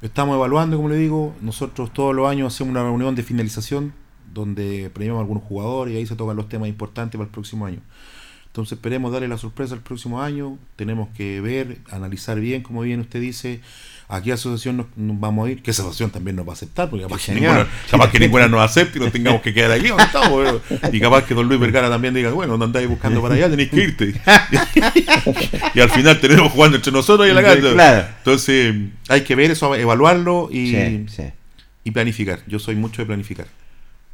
Estamos 0.00 0.36
evaluando, 0.36 0.76
como 0.76 0.88
le 0.88 0.96
digo. 0.96 1.34
Nosotros 1.40 1.92
todos 1.92 2.14
los 2.14 2.30
años 2.30 2.54
hacemos 2.54 2.70
una 2.70 2.82
reunión 2.82 3.14
de 3.14 3.22
finalización 3.22 3.92
donde 4.32 4.90
premiamos 4.94 5.18
a 5.18 5.22
algunos 5.22 5.42
jugadores 5.42 5.94
y 5.94 5.98
ahí 5.98 6.06
se 6.06 6.16
tocan 6.16 6.36
los 6.36 6.48
temas 6.48 6.68
importantes 6.68 7.18
para 7.18 7.26
el 7.26 7.32
próximo 7.32 7.66
año. 7.66 7.80
Entonces 8.46 8.72
esperemos 8.72 9.12
darle 9.12 9.28
la 9.28 9.38
sorpresa 9.38 9.74
el 9.74 9.80
próximo 9.80 10.22
año. 10.22 10.58
Tenemos 10.76 11.08
que 11.10 11.40
ver, 11.40 11.78
analizar 11.90 12.38
bien, 12.40 12.62
como 12.62 12.82
bien 12.82 13.00
usted 13.00 13.20
dice, 13.20 13.60
a 14.10 14.22
qué 14.22 14.32
asociación 14.32 14.78
nos, 14.78 14.86
vamos 15.20 15.46
a 15.46 15.50
ir, 15.50 15.62
qué 15.62 15.70
asociación 15.70 16.10
también 16.10 16.34
nos 16.34 16.46
va 16.46 16.52
a 16.52 16.54
aceptar, 16.54 16.88
porque 16.88 17.04
capaz, 17.04 17.26
que 17.26 17.34
ninguna, 17.34 17.66
capaz 17.90 18.10
que 18.10 18.18
ninguna, 18.20 18.48
nos 18.48 18.62
acepte 18.62 18.98
y 18.98 19.02
nos 19.02 19.12
tengamos 19.12 19.42
que 19.42 19.52
quedar 19.52 19.70
aquí 19.70 19.88
Y 20.92 21.00
capaz 21.00 21.24
que 21.24 21.34
don 21.34 21.46
Luis 21.46 21.60
Vergara 21.60 21.90
también 21.90 22.14
diga, 22.14 22.30
bueno, 22.30 22.56
no 22.56 22.64
andáis 22.64 22.88
buscando 22.88 23.20
para 23.20 23.34
allá, 23.34 23.50
tenéis 23.50 23.68
que 23.68 23.80
irte. 23.80 24.14
y 25.74 25.80
al 25.80 25.90
final 25.90 26.18
tenemos 26.20 26.50
jugando 26.52 26.78
entre 26.78 26.90
nosotros 26.90 27.26
y 27.26 27.30
en 27.30 27.36
la 27.36 27.42
casa. 27.42 28.16
Entonces 28.18 28.74
hay 29.08 29.20
que 29.20 29.34
ver 29.34 29.50
eso, 29.50 29.74
evaluarlo 29.74 30.48
y, 30.50 31.04
y 31.84 31.90
planificar. 31.90 32.40
Yo 32.46 32.58
soy 32.58 32.76
mucho 32.76 33.02
de 33.02 33.06
planificar. 33.06 33.46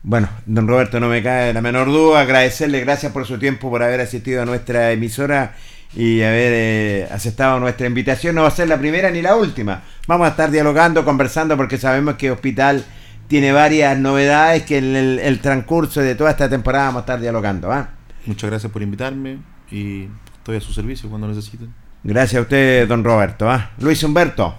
Bueno, 0.02 0.28
don 0.44 0.68
Roberto, 0.68 1.00
no 1.00 1.09
me 1.09 1.22
cae 1.22 1.54
la 1.54 1.62
menor 1.62 1.87
duda. 1.87 2.20
Agradecerle, 2.20 2.80
gracias 2.80 3.12
por 3.12 3.26
su 3.26 3.38
tiempo, 3.38 3.70
por 3.70 3.83
haber 3.83 4.00
asistido 4.00 4.42
a 4.42 4.44
nuestra 4.44 4.92
emisora 4.92 5.54
y 5.96 6.22
haber 6.22 6.52
eh, 6.54 7.09
aceptado 7.11 7.61
nuestra 7.61 7.87
invitación. 7.87 8.35
No 8.35 8.42
va 8.42 8.48
a 8.48 8.50
ser 8.50 8.68
la 8.68 8.78
primera 8.78 9.11
ni 9.11 9.22
la 9.22 9.37
última. 9.37 9.83
Vamos 10.07 10.26
a 10.26 10.30
estar 10.30 10.50
dialogando, 10.50 11.04
conversando, 11.04 11.57
porque 11.57 11.78
sabemos 11.78 12.16
que 12.16 12.30
Hospital 12.30 12.85
tiene 13.28 13.52
varias 13.52 13.98
novedades 13.98 14.64
que 14.64 14.78
en 14.78 14.96
el, 14.96 15.40
transcurso 15.40 16.00
de 16.00 16.14
toda 16.14 16.30
esta 16.30 16.48
temporada 16.48 16.87
vamos 16.87 17.00
a 17.00 17.02
estar 17.02 17.20
dialogando. 17.20 17.72
¿ah? 17.72 17.90
Muchas 18.26 18.50
gracias 18.50 18.70
por 18.70 18.83
invitarme 18.83 19.38
y 19.70 20.09
estoy 20.38 20.57
a 20.57 20.61
su 20.61 20.72
servicio 20.72 21.09
cuando 21.09 21.28
necesiten. 21.28 21.72
Gracias 22.02 22.38
a 22.38 22.42
usted, 22.42 22.87
don 22.87 23.02
Roberto. 23.02 23.48
¿ah? 23.48 23.70
Luis 23.78 24.02
Humberto. 24.02 24.54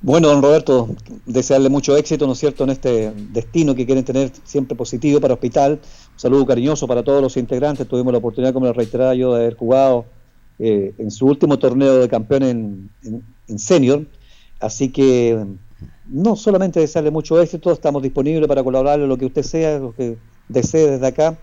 Bueno, 0.00 0.28
don 0.28 0.42
Roberto, 0.42 0.94
desearle 1.24 1.70
mucho 1.70 1.96
éxito, 1.96 2.26
¿no 2.26 2.34
es 2.34 2.38
cierto?, 2.38 2.64
en 2.64 2.70
este 2.70 3.10
destino 3.30 3.74
que 3.74 3.86
quieren 3.86 4.04
tener 4.04 4.30
siempre 4.44 4.76
positivo 4.76 5.18
para 5.18 5.32
Hospital. 5.32 5.72
Un 5.72 6.18
saludo 6.20 6.44
cariñoso 6.44 6.86
para 6.86 7.02
todos 7.02 7.22
los 7.22 7.38
integrantes. 7.38 7.88
Tuvimos 7.88 8.12
la 8.12 8.18
oportunidad, 8.18 8.52
como 8.52 8.66
lo 8.66 8.74
reiteraba 8.74 9.14
yo, 9.14 9.34
de 9.34 9.40
haber 9.40 9.56
jugado 9.56 10.04
eh, 10.58 10.94
en 10.98 11.10
su 11.10 11.26
último 11.26 11.58
torneo 11.58 11.98
de 11.98 12.08
campeón 12.08 12.42
en, 12.42 12.90
en, 13.48 13.58
senior. 13.58 14.06
Así 14.60 14.90
que 14.90 15.44
no 16.06 16.36
solamente 16.36 16.80
desearle 16.80 17.10
mucho 17.10 17.40
éxito, 17.40 17.72
estamos 17.72 18.02
disponibles 18.02 18.46
para 18.48 18.62
colaborar 18.62 19.00
en 19.00 19.08
lo 19.08 19.16
que 19.16 19.26
usted 19.26 19.42
sea, 19.42 19.78
lo 19.78 19.94
que 19.94 20.16
desee 20.48 20.92
desde 20.92 21.06
acá, 21.06 21.36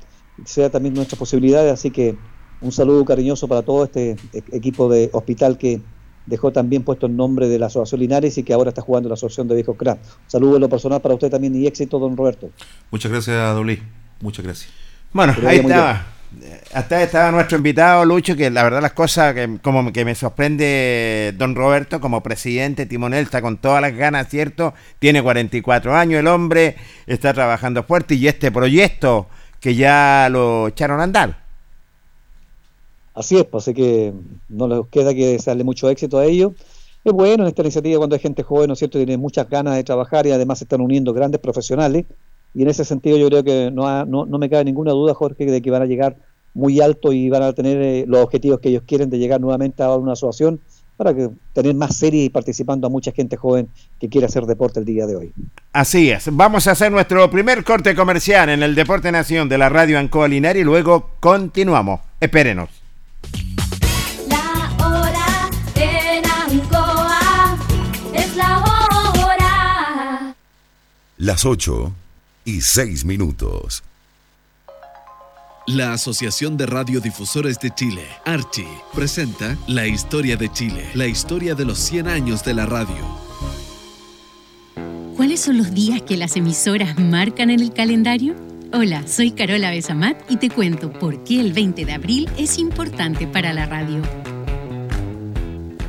sea 0.46 0.70
también 0.70 0.94
nuestras 0.94 1.20
posibilidades. 1.20 1.74
Así 1.74 1.92
que 1.92 2.18
un 2.62 2.72
saludo 2.72 3.04
cariñoso 3.06 3.48
para 3.48 3.64
todo 3.64 3.84
este 3.84 4.12
e-, 4.34 4.44
equipo 4.54 4.90
de 4.90 5.10
Hospital 5.14 5.58
que 5.58 5.82
dejó 6.26 6.52
también 6.52 6.84
puesto 6.84 7.08
el 7.08 7.16
nombre 7.16 7.50
de 7.50 7.60
la 7.60 7.66
Asociación 7.66 8.00
Linares 8.00 8.38
y 8.38 8.44
que 8.44 8.54
ahora 8.54 8.70
está 8.70 8.82
jugando 8.82 9.10
la 9.10 9.16
Asociación 9.16 9.48
de 9.48 9.56
Viejos 9.56 9.76
Crack. 9.78 10.00
Saludos 10.28 10.56
en 10.56 10.62
lo 10.62 10.70
personal 10.70 11.02
para 11.02 11.16
usted 11.16 11.30
también 11.30 11.56
y 11.56 11.68
éxito, 11.68 12.00
don 12.00 12.16
Roberto. 12.16 12.52
Muchas 12.92 13.12
gracias, 13.12 13.56
Dolly. 13.56 13.82
Muchas 14.22 14.46
gracias. 14.46 14.72
Bueno, 15.12 15.36
ahí 15.46 15.58
estaba. 15.58 16.21
Hasta 16.74 17.04
estaba 17.04 17.30
nuestro 17.32 17.58
invitado 17.58 18.06
Lucho, 18.06 18.38
que 18.38 18.50
la 18.50 18.64
verdad 18.64 18.82
las 18.82 18.94
cosas 18.94 19.34
que 19.34 19.60
como 19.62 19.92
que 19.92 20.06
me 20.06 20.16
sorprende 20.16 21.34
don 21.38 21.56
Roberto 21.56 22.00
como 22.00 22.24
presidente, 22.24 22.86
timonel, 22.86 23.26
está 23.26 23.42
con 23.42 23.58
todas 23.58 23.82
las 23.82 23.94
ganas, 23.96 24.30
¿cierto? 24.30 24.74
Tiene 25.00 25.22
44 25.22 25.94
años 25.94 26.22
el 26.22 26.28
hombre, 26.28 26.78
está 27.06 27.34
trabajando 27.34 27.84
fuerte 27.84 28.16
y 28.16 28.28
este 28.28 28.50
proyecto 28.50 29.28
que 29.60 29.76
ya 29.76 30.30
lo 30.32 30.70
echaron 30.70 31.02
a 31.02 31.04
andar. 31.04 31.42
Así 33.14 33.38
es, 33.38 33.44
pues 33.44 33.66
así 33.66 33.74
que 33.74 34.14
no 34.48 34.68
les 34.68 34.88
queda 34.90 35.14
que 35.14 35.34
desearle 35.34 35.66
mucho 35.66 35.90
éxito 35.90 36.18
a 36.18 36.26
ellos. 36.26 36.54
Es 37.04 37.12
bueno 37.12 37.44
en 37.44 37.50
esta 37.50 37.62
iniciativa 37.62 37.98
cuando 37.98 38.16
hay 38.16 38.22
gente 38.22 38.44
joven, 38.44 38.68
¿no 38.68 38.74
es 38.74 38.80
cierto?, 38.80 38.98
tiene 38.98 39.18
muchas 39.18 39.50
ganas 39.50 39.76
de 39.76 39.84
trabajar 39.84 40.26
y 40.28 40.32
además 40.32 40.60
se 40.60 40.64
están 40.64 40.80
uniendo 40.80 41.14
grandes 41.14 41.42
profesionales. 41.42 42.06
Y 42.54 42.64
en 42.64 42.70
ese 42.70 42.86
sentido 42.86 43.18
yo 43.18 43.28
creo 43.30 43.44
que 43.44 43.72
no, 43.72 44.06
no, 44.06 44.26
no 44.26 44.38
me 44.38 44.50
cabe 44.50 44.66
ninguna 44.66 44.92
duda, 44.92 45.14
Jorge, 45.14 45.46
de 45.46 45.62
que 45.62 45.72
van 45.72 45.82
a 45.82 45.86
llegar 45.86 46.18
muy 46.54 46.82
alto 46.82 47.14
y 47.14 47.30
van 47.30 47.44
a 47.44 47.54
tener 47.54 47.82
eh, 47.82 48.06
los 48.08 48.22
objetivos 48.22 48.60
que 48.60 48.70
ellos 48.70 48.84
quieren 48.86 49.10
de 49.10 49.18
llegar 49.18 49.40
nuevamente 49.40 49.84
a 49.84 49.96
una 49.96 50.14
asociación 50.14 50.60
para 50.98 51.16
que 51.16 51.30
tener 51.54 51.74
más 51.74 51.98
series 51.98 52.28
y 52.28 52.30
participando 52.30 52.86
a 52.86 52.90
mucha 52.90 53.12
gente 53.12 53.36
joven 53.36 53.68
que 54.00 54.08
quiere 54.08 54.28
hacer 54.28 54.46
deporte 54.46 54.80
el 54.80 54.86
día 54.86 55.08
de 55.08 55.16
hoy. 55.16 55.34
Así 55.74 56.12
es. 56.12 56.30
Vamos 56.32 56.68
a 56.68 56.72
hacer 56.72 56.92
nuestro 56.92 57.28
primer 57.32 57.64
corte 57.64 57.96
comercial 57.96 58.50
en 58.50 58.62
el 58.62 58.76
Deporte 58.76 59.12
Nación 59.12 59.50
de 59.50 59.58
la 59.58 59.70
Radio 59.70 59.98
Ancoa 59.98 60.28
Linares 60.28 60.62
y 60.62 60.66
luego 60.66 61.10
continuamos. 61.20 62.02
Espérenos. 62.20 62.70
La 64.28 64.76
hora 64.86 65.50
en 65.76 66.24
Ancoa 66.30 67.58
es 68.14 68.36
la 68.36 68.60
hora. 68.60 70.36
Las 71.18 71.46
8 71.46 71.94
y 72.46 72.62
6 72.62 73.06
minutos. 73.06 73.84
La 75.68 75.94
Asociación 75.94 76.58
de 76.58 76.66
Radiodifusores 76.66 77.60
de 77.60 77.70
Chile, 77.72 78.04
Archi, 78.26 78.66
presenta 78.94 79.58
La 79.68 79.86
Historia 79.86 80.36
de 80.36 80.52
Chile, 80.52 80.90
la 80.96 81.06
historia 81.06 81.54
de 81.54 81.66
los 81.66 81.78
100 81.78 82.08
años 82.08 82.44
de 82.44 82.56
la 82.56 82.66
radio. 82.66 82.96
¿Cuáles 85.16 85.40
son 85.40 85.60
los 85.60 85.72
días 85.72 86.02
que 86.02 86.18
las 86.18 86.36
emisoras 86.36 86.98
marcan 86.98 87.52
en 87.52 87.60
el 87.60 87.74
calendario? 87.74 88.36
Hola, 88.74 89.08
soy 89.08 89.32
Carola 89.32 89.70
Besamat 89.70 90.32
y 90.32 90.38
te 90.38 90.50
cuento 90.50 90.92
por 90.92 91.24
qué 91.24 91.40
el 91.40 91.54
20 91.54 91.86
de 91.86 91.94
abril 91.94 92.30
es 92.38 92.58
importante 92.58 93.28
para 93.28 93.54
la 93.54 93.68
radio. 93.68 94.02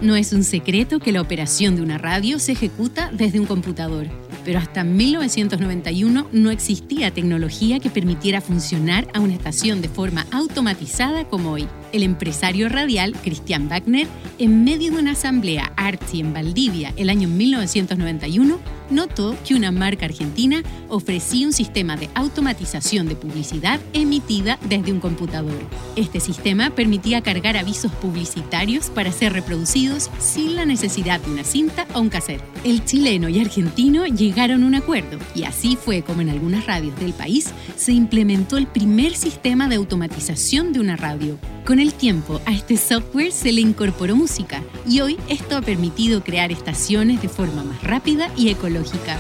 No 0.02 0.16
es 0.16 0.32
un 0.32 0.44
secreto 0.44 0.98
que 0.98 1.12
la 1.12 1.22
operación 1.22 1.76
de 1.76 1.82
una 1.82 1.96
radio 1.96 2.38
se 2.38 2.52
ejecuta 2.52 3.10
desde 3.10 3.40
un 3.40 3.46
computador 3.46 4.08
pero 4.44 4.58
hasta 4.58 4.84
1991 4.84 6.28
no 6.32 6.50
existía 6.50 7.10
tecnología 7.10 7.80
que 7.80 7.90
permitiera 7.90 8.40
funcionar 8.40 9.08
a 9.14 9.20
una 9.20 9.34
estación 9.34 9.82
de 9.82 9.88
forma 9.88 10.26
automatizada 10.32 11.24
como 11.24 11.52
hoy. 11.52 11.66
El 11.92 12.02
empresario 12.02 12.70
radial 12.70 13.14
Christian 13.22 13.68
Wagner, 13.68 14.08
en 14.38 14.64
medio 14.64 14.92
de 14.92 14.98
una 14.98 15.12
asamblea 15.12 15.72
Artsy 15.76 16.20
en 16.20 16.32
Valdivia 16.32 16.94
el 16.96 17.10
año 17.10 17.28
1991, 17.28 18.58
notó 18.90 19.36
que 19.46 19.54
una 19.54 19.72
marca 19.72 20.06
argentina 20.06 20.62
ofrecía 20.88 21.46
un 21.46 21.52
sistema 21.52 21.96
de 21.96 22.08
automatización 22.14 23.08
de 23.08 23.16
publicidad 23.16 23.80
emitida 23.92 24.58
desde 24.68 24.92
un 24.92 25.00
computador. 25.00 25.58
Este 25.96 26.20
sistema 26.20 26.70
permitía 26.70 27.22
cargar 27.22 27.56
avisos 27.56 27.92
publicitarios 27.92 28.90
para 28.90 29.12
ser 29.12 29.32
reproducidos 29.32 30.10
sin 30.18 30.56
la 30.56 30.64
necesidad 30.64 31.20
de 31.20 31.30
una 31.30 31.44
cinta 31.44 31.86
o 31.94 32.00
un 32.00 32.08
cassette. 32.08 32.42
El 32.64 32.84
chileno 32.84 33.28
y 33.28 33.40
argentino 33.40 34.06
llegaron 34.06 34.62
a 34.62 34.66
un 34.66 34.74
acuerdo 34.74 35.18
y 35.34 35.44
así 35.44 35.76
fue 35.76 36.02
como 36.02 36.22
en 36.22 36.30
algunas 36.30 36.66
radios 36.66 36.98
del 37.00 37.12
país 37.12 37.50
se 37.76 37.92
implementó 37.92 38.56
el 38.56 38.66
primer 38.66 39.14
sistema 39.14 39.68
de 39.68 39.76
automatización 39.76 40.72
de 40.72 40.80
una 40.80 40.96
radio. 40.96 41.38
El 41.82 41.94
tiempo 41.94 42.40
a 42.46 42.52
este 42.52 42.76
software 42.76 43.32
se 43.32 43.52
le 43.52 43.60
incorporó 43.60 44.14
música 44.14 44.62
y 44.88 45.00
hoy 45.00 45.18
esto 45.28 45.56
ha 45.56 45.62
permitido 45.62 46.22
crear 46.22 46.52
estaciones 46.52 47.20
de 47.20 47.28
forma 47.28 47.64
más 47.64 47.82
rápida 47.82 48.30
y 48.36 48.48
ecológica. 48.50 49.18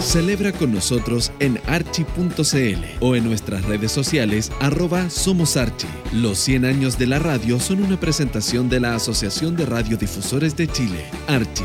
Celebra 0.00 0.52
con 0.52 0.72
nosotros 0.72 1.32
en 1.40 1.60
archi.cl 1.66 2.84
o 3.00 3.16
en 3.16 3.24
nuestras 3.24 3.64
redes 3.64 3.90
sociales 3.90 4.52
arroba 4.60 5.10
Somos 5.10 5.56
Archi. 5.56 5.88
Los 6.12 6.38
100 6.38 6.64
años 6.64 6.98
de 6.98 7.08
la 7.08 7.18
radio 7.18 7.58
son 7.58 7.82
una 7.82 7.98
presentación 7.98 8.68
de 8.68 8.80
la 8.80 8.94
Asociación 8.94 9.56
de 9.56 9.66
Radiodifusores 9.66 10.56
de 10.56 10.68
Chile, 10.68 11.04
Archi. 11.26 11.64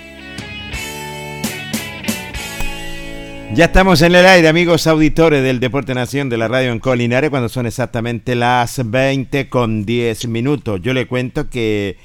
Ya 3.53 3.65
estamos 3.65 4.01
en 4.01 4.15
el 4.15 4.25
aire, 4.25 4.47
amigos 4.47 4.87
auditores 4.87 5.43
del 5.43 5.59
Deporte 5.59 5.93
Nación 5.93 6.29
de 6.29 6.37
la 6.37 6.47
Radio 6.47 6.71
en 6.71 6.79
Colinares, 6.79 7.29
cuando 7.29 7.49
son 7.49 7.65
exactamente 7.65 8.33
las 8.33 8.89
20 8.89 9.49
con 9.49 9.85
10 9.85 10.29
minutos. 10.29 10.81
Yo 10.81 10.93
le 10.93 11.05
cuento 11.05 11.49
que 11.49 11.97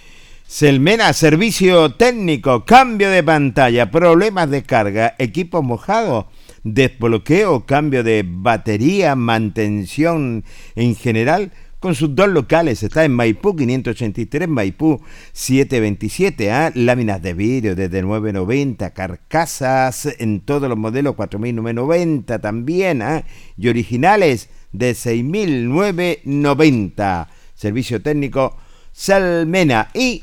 Selmena, 0.47 1.13
servicio 1.13 1.93
técnico, 1.95 2.65
cambio 2.65 3.11
de 3.11 3.23
pantalla, 3.23 3.91
problemas 3.91 4.49
de 4.49 4.63
carga, 4.65 5.15
equipo 5.19 5.63
mojado, 5.63 6.29
desbloqueo, 6.63 7.67
cambio 7.67 8.05
de 8.05 8.25
batería, 8.27 9.15
mantención 9.17 10.45
en 10.75 10.95
general 10.95 11.53
con 11.81 11.95
sus 11.95 12.15
dos 12.15 12.29
locales. 12.29 12.83
Está 12.83 13.05
en 13.05 13.13
Maipú 13.13 13.55
583, 13.55 14.49
Maipú 14.49 15.03
727. 15.33 16.51
¿ah? 16.51 16.73
Láminas 16.75 17.21
de 17.23 17.35
vidrio 17.35 17.77
desde 17.77 18.01
990, 18.03 18.91
carcasas 18.91 20.09
en 20.19 20.41
todos 20.41 20.69
los 20.69 20.79
modelos 20.79 21.15
4990 21.15 22.39
también. 22.39 23.03
¿ah? 23.03 23.25
Y 23.57 23.69
originales 23.69 24.49
de 24.73 24.95
6990. 24.95 27.29
Servicio 27.55 28.03
técnico 28.03 28.57
Salmena. 28.93 29.91
Y 29.95 30.23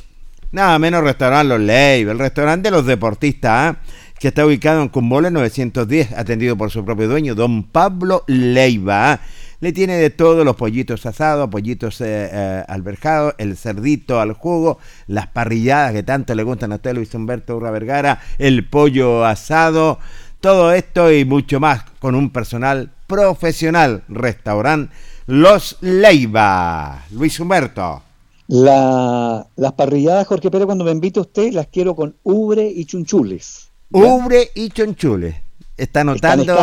nada 0.51 0.78
menos 0.80 1.04
restaurante 1.04 1.49
Los 1.49 1.62
Leiva, 1.62 2.12
el 2.12 2.20
restaurante 2.20 2.70
de 2.70 2.76
los 2.76 2.86
deportistas. 2.86 3.51
¿ah? 3.51 3.78
que 4.24 4.30
está 4.30 4.45
ubicado 4.45 4.82
en 4.82 4.88
Cumbole 4.88 5.32
910, 5.32 6.14
atendido 6.14 6.56
por 6.56 6.72
su 6.72 6.86
propio 6.86 7.10
dueño, 7.10 7.36
don 7.36 7.64
Pablo 7.64 8.24
Leiva. 8.28 9.20
Le 9.64 9.72
tiene 9.72 9.95
de 9.95 10.09
todo, 10.09 10.43
los 10.43 10.57
pollitos 10.57 11.05
asados, 11.05 11.49
pollitos 11.49 12.01
eh, 12.01 12.30
eh, 12.30 12.64
alberjados, 12.68 13.34
el 13.38 13.55
cerdito 13.55 14.20
al 14.20 14.34
jugo, 14.34 14.78
las 15.07 15.28
parrilladas 15.28 15.93
que 15.93 16.03
tanto 16.03 16.36
le 16.36 16.43
gustan 16.43 16.74
a 16.74 16.76
usted, 16.76 16.93
Luis 16.93 17.14
Humberto 17.14 17.55
Urra 17.55 17.72
Vergara, 17.72 18.20
el 18.39 18.68
pollo 18.68 19.24
asado, 19.24 19.99
todo 20.41 20.74
esto 20.74 21.14
y 21.14 21.24
mucho 21.24 21.61
más 21.61 21.86
con 21.99 22.14
un 22.14 22.30
personal 22.30 22.91
profesional. 23.07 24.03
Restaurante 24.09 24.93
Los 25.28 25.78
Leiva. 25.80 27.05
Luis 27.11 27.39
Humberto. 27.39 28.01
La, 28.49 29.47
las 29.55 29.72
parrilladas, 29.72 30.28
Jorge 30.28 30.51
Pérez, 30.51 30.66
cuando 30.66 30.84
me 30.84 30.91
invite 30.91 31.22
usted, 31.22 31.53
las 31.53 31.68
quiero 31.68 31.95
con 31.95 32.18
ubre 32.24 32.68
y 32.68 32.84
chunchules. 32.84 33.70
Ubre 33.91 34.49
y 34.55 34.68
chunchules. 34.72 35.36
Está 35.84 36.01
anotando 36.01 36.55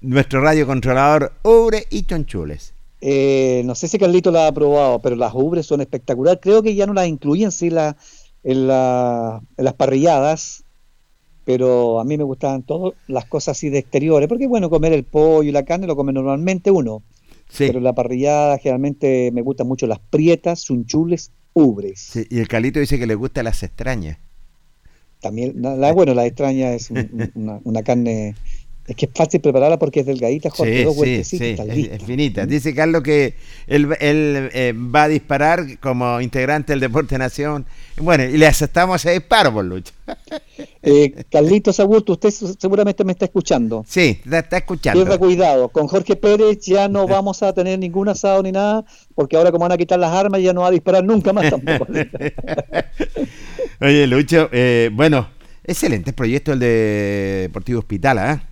nuestro 0.00 0.40
radio 0.40 0.66
controlador 0.66 1.34
Ubre 1.42 1.86
y 1.90 2.04
Chonchules. 2.04 2.72
Eh, 3.02 3.60
no 3.66 3.74
sé 3.74 3.88
si 3.88 3.98
Carlito 3.98 4.30
la 4.30 4.46
ha 4.46 4.52
probado, 4.52 5.00
pero 5.00 5.16
las 5.16 5.34
ubres 5.34 5.66
son 5.66 5.82
espectaculares. 5.82 6.40
Creo 6.42 6.62
que 6.62 6.74
ya 6.74 6.86
no 6.86 6.94
las 6.94 7.06
incluyen 7.06 7.52
sí, 7.52 7.68
la, 7.68 7.98
en, 8.42 8.66
las 8.66 9.74
parrilladas, 9.76 10.64
pero 11.44 12.00
a 12.00 12.04
mí 12.04 12.16
me 12.16 12.24
gustaban 12.24 12.62
todas 12.62 12.94
las 13.06 13.26
cosas 13.26 13.58
así 13.58 13.68
de 13.68 13.80
exteriores, 13.80 14.30
porque 14.30 14.46
bueno, 14.46 14.70
comer 14.70 14.94
el 14.94 15.04
pollo 15.04 15.50
y 15.50 15.52
la 15.52 15.66
carne 15.66 15.86
lo 15.86 15.94
come 15.94 16.14
normalmente 16.14 16.70
uno. 16.70 17.02
Pero 17.56 17.80
la 17.80 17.94
parrillada 17.94 18.56
generalmente 18.56 19.30
me 19.32 19.42
gustan 19.42 19.68
mucho 19.68 19.86
las 19.86 19.98
prietas, 19.98 20.64
chunchules, 20.64 21.32
ubres. 21.52 22.12
y 22.30 22.38
el 22.38 22.48
Carlito 22.48 22.80
dice 22.80 22.98
que 22.98 23.06
le 23.06 23.14
gusta 23.14 23.42
las 23.42 23.62
extrañas. 23.62 24.18
También, 25.20 25.54
la, 25.60 25.92
bueno, 25.92 26.14
la 26.14 26.26
extraña 26.26 26.74
es 26.74 26.90
una, 27.34 27.82
carne 27.82 28.36
Es 28.86 28.94
que 28.94 29.06
es 29.06 29.12
fácil 29.14 29.40
prepararla 29.40 29.78
porque 29.78 30.00
es 30.00 30.06
delgadita, 30.06 30.50
Jorge, 30.50 30.78
Sí, 30.78 30.84
dos 30.84 30.96
sí, 31.26 31.90
es 31.90 32.04
finita. 32.04 32.46
Dice 32.46 32.74
Carlos 32.74 33.02
que 33.02 33.34
él, 33.66 33.88
él, 34.00 34.50
eh, 34.52 34.72
va 34.72 35.04
a 35.04 35.08
disparar 35.08 35.78
como 35.80 36.20
integrante 36.20 36.72
del 36.72 36.80
Deporte 36.80 37.18
Nación. 37.18 37.66
Bueno, 38.00 38.24
y 38.24 38.36
le 38.36 38.46
aceptamos 38.46 39.04
ese 39.04 39.12
disparo, 39.18 39.52
por 39.52 39.64
Lucho. 39.64 39.92
Eh, 40.80 41.24
Carlitos 41.30 41.78
Agurto, 41.80 42.12
usted 42.12 42.30
seguramente 42.30 43.04
me 43.04 43.12
está 43.12 43.26
escuchando. 43.26 43.84
Sí, 43.86 44.20
está, 44.24 44.38
está 44.38 44.56
escuchando. 44.58 45.00
Pierda 45.00 45.18
cuidado, 45.18 45.68
con 45.68 45.86
Jorge 45.86 46.16
Pérez 46.16 46.60
ya 46.64 46.88
no 46.88 47.06
vamos 47.06 47.42
a 47.42 47.52
tener 47.52 47.78
ningún 47.78 48.08
asado 48.08 48.42
ni 48.42 48.52
nada, 48.52 48.84
porque 49.14 49.36
ahora 49.36 49.50
como 49.50 49.64
van 49.64 49.72
a 49.72 49.76
quitar 49.76 49.98
las 49.98 50.12
armas 50.12 50.40
ya 50.40 50.52
no 50.52 50.62
va 50.62 50.68
a 50.68 50.70
disparar 50.70 51.04
nunca 51.04 51.32
más 51.32 51.50
tampoco. 51.50 51.86
Oye, 53.80 54.06
Lucho, 54.06 54.48
eh, 54.52 54.90
bueno, 54.92 55.28
excelente 55.64 56.12
proyecto 56.12 56.52
el 56.52 56.58
de 56.60 57.38
Deportivo 57.42 57.80
Hospital, 57.80 58.18
¿ah? 58.18 58.42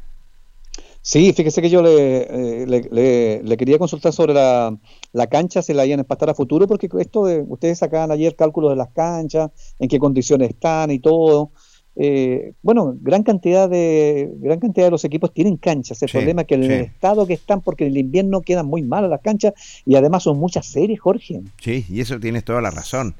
Sí, 1.00 1.32
fíjese 1.32 1.62
que 1.62 1.70
yo 1.70 1.82
le, 1.82 2.22
eh, 2.62 2.66
le, 2.66 2.88
le- 2.90 3.40
le 3.42 3.56
quería 3.56 3.78
consultar 3.78 4.12
sobre 4.12 4.34
la, 4.34 4.76
la 5.16 5.26
cancha, 5.28 5.62
si 5.62 5.72
la 5.72 5.86
iban 5.86 6.00
a 6.00 6.02
empastar 6.02 6.28
a 6.30 6.34
futuro, 6.34 6.66
porque 6.66 6.88
esto 6.98 7.24
de, 7.24 7.42
ustedes 7.48 7.78
sacaban 7.78 8.10
ayer 8.10 8.36
cálculos 8.36 8.70
de 8.70 8.76
las 8.76 8.90
canchas, 8.90 9.50
en 9.78 9.88
qué 9.88 9.98
condiciones 9.98 10.50
están 10.50 10.90
y 10.90 10.98
todo. 10.98 11.50
Eh, 11.98 12.52
bueno, 12.60 12.94
gran 13.00 13.22
cantidad 13.22 13.70
de 13.70 14.30
gran 14.40 14.60
cantidad 14.60 14.88
de 14.88 14.90
los 14.90 15.04
equipos 15.06 15.32
tienen 15.32 15.56
canchas. 15.56 16.02
El 16.02 16.10
Sí, 16.10 16.18
problema 16.18 16.42
es 16.42 16.46
que 16.46 16.56
en 16.56 16.64
sí. 16.64 16.72
el 16.72 16.80
estado 16.82 17.26
que 17.26 17.32
están, 17.32 17.62
porque 17.62 17.86
en 17.86 17.92
el 17.92 17.98
invierno 17.98 18.42
quedan 18.42 18.66
muy 18.66 18.82
malas 18.82 19.08
las 19.08 19.22
canchas 19.22 19.54
y 19.86 19.94
además 19.94 20.22
son 20.24 20.38
muchas 20.38 20.66
series, 20.66 21.00
Jorge. 21.00 21.40
Sí, 21.62 21.86
y 21.88 22.00
eso 22.00 22.20
tienes 22.20 22.44
toda 22.44 22.60
la 22.60 22.70
razón. 22.70 23.14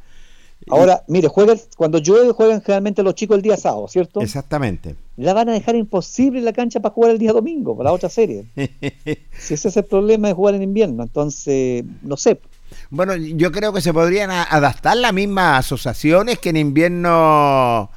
Ahora, 0.68 1.04
mire, 1.06 1.28
juegan, 1.28 1.58
cuando 1.76 1.98
llueve 1.98 2.32
juegan 2.32 2.60
generalmente 2.60 3.02
los 3.02 3.14
chicos 3.14 3.36
el 3.36 3.42
día 3.42 3.56
sábado, 3.56 3.86
¿cierto? 3.88 4.20
Exactamente. 4.20 4.96
La 5.16 5.32
van 5.32 5.48
a 5.48 5.52
dejar 5.52 5.76
imposible 5.76 6.40
la 6.40 6.52
cancha 6.52 6.80
para 6.80 6.92
jugar 6.94 7.12
el 7.12 7.18
día 7.18 7.32
domingo, 7.32 7.76
para 7.76 7.90
la 7.90 7.94
otra 7.94 8.08
serie. 8.08 8.46
Si 9.38 9.54
ese 9.54 9.68
es 9.68 9.76
el 9.76 9.84
problema 9.84 10.28
de 10.28 10.34
jugar 10.34 10.54
en 10.56 10.62
invierno, 10.62 11.02
entonces, 11.04 11.84
no 12.02 12.16
sé. 12.16 12.40
Bueno, 12.90 13.14
yo 13.14 13.52
creo 13.52 13.72
que 13.72 13.80
se 13.80 13.92
podrían 13.92 14.30
adaptar 14.30 14.96
las 14.96 15.12
mismas 15.12 15.60
asociaciones 15.60 16.38
que 16.40 16.48
en 16.50 16.56
invierno 16.56 17.90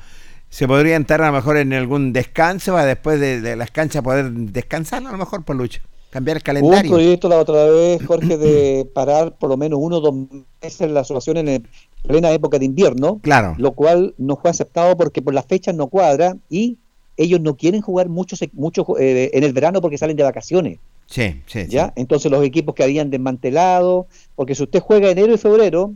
se 0.50 0.68
podrían 0.68 1.02
estar 1.04 1.22
a 1.22 1.28
lo 1.28 1.34
mejor 1.34 1.58
en 1.58 1.74
algún 1.74 2.12
descanso 2.14 2.74
para 2.74 2.86
después 2.86 3.20
de, 3.20 3.42
de 3.42 3.56
las 3.56 3.72
canchas 3.72 4.04
poder 4.04 4.32
descansar 4.32 5.06
a 5.06 5.12
lo 5.12 5.18
mejor 5.18 5.44
por 5.44 5.56
lucha. 5.56 5.82
Cambiar 6.10 6.38
el 6.38 6.42
Hubo 6.44 6.48
un 6.68 6.72
calendario. 6.72 6.92
proyecto 6.92 7.30
la 7.30 7.38
otra 7.38 7.66
vez, 7.66 8.04
Jorge, 8.06 8.38
de 8.38 8.90
parar 8.96 9.38
por 9.38 9.50
lo 9.50 9.58
menos 9.58 9.80
uno 9.82 9.98
o 9.98 10.02
dos 10.02 10.16
meses 10.62 10.90
la 10.90 11.02
asociación 11.02 11.38
en 11.38 11.48
el- 11.50 11.68
plena 12.08 12.32
época 12.32 12.58
de 12.60 12.66
invierno, 12.66 13.20
Claro. 13.22 13.56
lo 13.58 13.72
cual 13.74 14.14
no 14.18 14.36
fue 14.38 14.50
aceptado 14.50 14.96
porque 14.98 15.22
por 15.22 15.34
las 15.34 15.46
fechas 15.46 15.76
no 15.76 15.88
cuadra 15.88 16.38
y 16.50 16.78
ellos 17.18 17.42
no 17.42 17.56
quieren 17.58 17.82
jugar 17.82 18.08
mucho, 18.10 18.36
se- 18.36 18.50
mucho 18.54 18.86
eh, 19.00 19.30
en 19.34 19.44
el 19.44 19.54
verano 19.54 19.82
porque 19.82 19.98
salen 19.98 20.16
de 20.18 20.24
vacaciones. 20.24 20.80
Sí, 21.08 21.42
sí, 21.48 21.66
sí. 21.66 21.72
¿ya? 21.72 21.92
Entonces 21.96 22.32
los 22.32 22.44
equipos 22.46 22.76
que 22.76 22.84
habían 22.84 23.10
desmantelado, 23.10 24.08
porque 24.36 24.56
si 24.56 24.64
usted 24.64 24.80
juega 24.80 25.10
enero 25.10 25.34
y 25.34 25.38
febrero, 25.38 25.94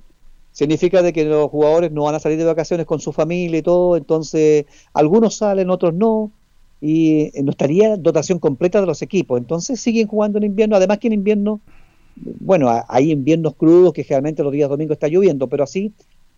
significa 0.52 1.02
de 1.02 1.14
que 1.14 1.24
los 1.26 1.50
jugadores 1.50 1.92
no 1.92 2.04
van 2.04 2.16
a 2.16 2.20
salir 2.20 2.38
de 2.38 2.44
vacaciones 2.46 2.86
con 2.86 3.00
su 3.00 3.12
familia 3.14 3.60
y 3.60 3.62
todo, 3.62 3.96
entonces 3.98 4.66
algunos 4.94 5.36
salen, 5.38 5.70
otros 5.70 5.94
no, 5.94 6.32
y 6.82 7.32
eh, 7.34 7.42
no 7.44 7.52
estaría 7.52 7.96
dotación 7.98 8.40
completa 8.40 8.82
de 8.82 8.88
los 8.88 9.02
equipos, 9.02 9.40
entonces 9.40 9.80
siguen 9.80 10.08
jugando 10.08 10.38
en 10.38 10.44
invierno, 10.44 10.76
además 10.76 10.98
que 11.00 11.08
en 11.08 11.14
invierno, 11.14 11.62
bueno, 12.16 12.84
hay 12.88 13.12
inviernos 13.12 13.56
crudos 13.56 13.94
que 13.94 14.04
generalmente 14.04 14.44
los 14.44 14.52
días 14.52 14.70
domingos 14.70 14.96
está 14.96 15.08
lloviendo, 15.08 15.48
pero 15.48 15.64
así 15.64 15.94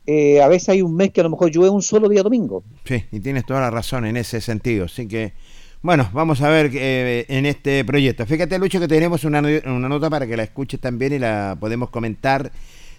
eh, 0.08 0.42
a 0.42 0.48
veces 0.48 0.70
hay 0.70 0.82
un 0.82 0.96
mes 0.96 1.12
que 1.12 1.22
a 1.22 1.24
lo 1.24 1.32
mejor 1.32 1.50
llueve 1.52 1.70
un 1.70 1.82
solo 1.82 2.10
día 2.10 2.24
domingo. 2.24 2.64
Sí, 2.86 3.04
y 3.12 3.20
tienes 3.20 3.46
toda 3.46 3.62
la 3.62 3.72
razón 3.72 4.06
en 4.06 4.18
ese 4.18 4.40
sentido. 4.40 4.86
Así 4.86 5.08
que, 5.08 5.34
bueno, 5.82 6.10
vamos 6.14 6.42
a 6.42 6.50
ver 6.50 6.72
eh, 6.74 7.26
en 7.28 7.46
este 7.46 7.84
proyecto. 7.84 8.26
Fíjate, 8.26 8.60
Lucho, 8.60 8.80
que 8.80 8.88
tenemos 8.88 9.24
una, 9.24 9.40
una 9.40 9.90
nota 9.90 10.10
para 10.10 10.28
que 10.28 10.38
la 10.38 10.44
escuches 10.44 10.80
también 10.80 11.14
y 11.14 11.20
la 11.20 11.58
podemos 11.60 11.90
comentar, 11.90 12.52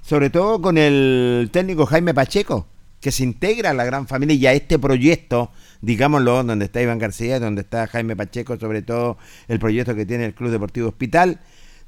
sobre 0.03 0.31
todo 0.31 0.61
con 0.61 0.79
el 0.79 1.49
técnico 1.53 1.87
Jaime 1.87 2.13
Pacheco, 2.13 2.67
que 3.01 3.13
se 3.13 3.23
integra 3.23 3.71
a 3.71 3.75
la 3.75 3.85
gran 3.85 4.09
familia 4.09 4.35
y 4.35 4.47
a 4.47 4.53
este 4.53 4.79
proyecto, 4.79 5.51
digámoslo, 5.83 6.43
donde 6.43 6.65
está 6.65 6.83
Iván 6.83 6.99
García, 6.99 7.39
donde 7.39 7.61
está 7.61 7.87
Jaime 7.87 8.17
Pacheco, 8.17 8.59
sobre 8.59 8.83
todo 8.83 9.17
el 9.47 9.61
proyecto 9.61 9.95
que 9.95 10.07
tiene 10.07 10.25
el 10.25 10.35
Club 10.35 10.51
Deportivo 10.51 10.89
Hospital. 10.89 11.39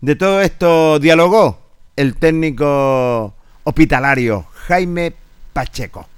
De 0.01 0.14
todo 0.14 0.40
esto 0.42 1.01
dialogó 1.01 1.59
el 1.96 2.16
técnico 2.20 3.34
hospitalario 3.64 4.46
Jaime 4.68 5.12
Pacheco. 5.53 6.09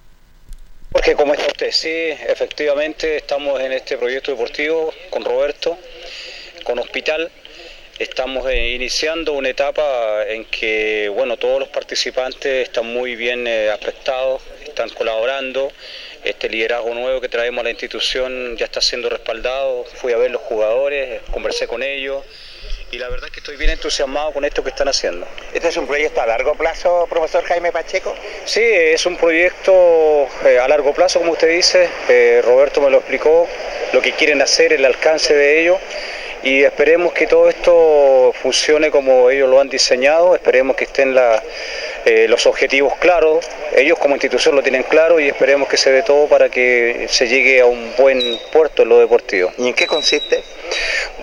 Jorge, 0.92 1.14
¿cómo 1.14 1.32
está 1.32 1.46
usted? 1.46 1.70
Sí, 1.72 1.88
efectivamente 1.88 3.16
estamos 3.16 3.58
en 3.58 3.72
este 3.72 3.96
proyecto 3.96 4.32
deportivo 4.32 4.92
con 5.08 5.24
Roberto, 5.24 5.78
con 6.62 6.78
Hospital. 6.78 7.32
Estamos 7.98 8.46
eh, 8.50 8.74
iniciando 8.74 9.32
una 9.32 9.48
etapa 9.48 10.26
en 10.28 10.44
que, 10.44 11.10
bueno, 11.14 11.38
todos 11.38 11.60
los 11.60 11.70
participantes 11.70 12.68
están 12.68 12.84
muy 12.84 13.16
bien 13.16 13.46
eh, 13.46 13.74
están 14.66 14.90
colaborando. 14.90 15.72
Este 16.22 16.50
liderazgo 16.50 16.92
nuevo 16.92 17.18
que 17.22 17.30
traemos 17.30 17.60
a 17.60 17.64
la 17.64 17.70
institución 17.70 18.58
ya 18.58 18.66
está 18.66 18.82
siendo 18.82 19.08
respaldado. 19.08 19.86
Fui 19.94 20.12
a 20.12 20.18
ver 20.18 20.30
los 20.30 20.42
jugadores, 20.42 21.22
conversé 21.30 21.66
con 21.66 21.82
ellos 21.82 22.22
y 22.92 22.98
la 22.98 23.08
verdad 23.08 23.26
es 23.26 23.32
que 23.32 23.38
estoy 23.40 23.56
bien 23.56 23.70
entusiasmado 23.70 24.32
con 24.32 24.44
esto 24.44 24.64
que 24.64 24.70
están 24.70 24.88
haciendo. 24.88 25.26
¿Este 25.54 25.68
es 25.68 25.76
un 25.76 25.86
proyecto 25.86 26.20
a 26.20 26.26
largo 26.26 26.54
plazo, 26.54 27.06
profesor 27.08 27.44
Jaime 27.44 27.70
Pacheco? 27.70 28.14
Sí, 28.44 28.62
es 28.62 29.06
un 29.06 29.16
proyecto 29.16 30.26
eh, 30.44 30.58
a 30.60 30.66
largo 30.66 30.92
plazo, 30.92 31.20
como 31.20 31.32
usted 31.32 31.48
dice. 31.50 31.88
Eh, 32.08 32.42
Roberto 32.44 32.80
me 32.80 32.90
lo 32.90 32.98
explicó, 32.98 33.46
lo 33.92 34.02
que 34.02 34.12
quieren 34.12 34.42
hacer, 34.42 34.72
el 34.72 34.84
alcance 34.84 35.34
de 35.34 35.60
ello. 35.62 35.78
Y 36.42 36.64
esperemos 36.64 37.12
que 37.12 37.26
todo 37.26 37.50
esto 37.50 38.32
funcione 38.42 38.90
como 38.90 39.28
ellos 39.30 39.48
lo 39.48 39.60
han 39.60 39.68
diseñado. 39.68 40.34
Esperemos 40.34 40.74
que 40.74 40.84
estén 40.84 41.14
la- 41.14 41.42
eh, 42.06 42.26
los 42.28 42.46
objetivos 42.46 42.96
claros. 42.96 43.46
Ellos 43.76 43.98
como 43.98 44.14
institución 44.16 44.56
lo 44.56 44.62
tienen 44.62 44.82
claro 44.84 45.20
y 45.20 45.28
esperemos 45.28 45.68
que 45.68 45.76
se 45.76 45.92
dé 45.92 46.02
todo 46.02 46.26
para 46.28 46.48
que 46.48 47.06
se 47.10 47.28
llegue 47.28 47.60
a 47.60 47.66
un 47.66 47.92
buen 47.98 48.38
puerto 48.52 48.82
en 48.82 48.88
lo 48.88 48.98
deportivo. 48.98 49.52
¿Y 49.58 49.68
en 49.68 49.74
qué 49.74 49.86
consiste? 49.86 50.42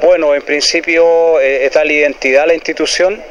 Bueno, 0.02 0.36
en 0.36 0.42
principio 0.44 1.40
es 1.66 1.74
darle 1.74 1.94
identidad 1.94 2.44
a 2.44 2.48
la 2.48 2.54
institución, 2.54 3.22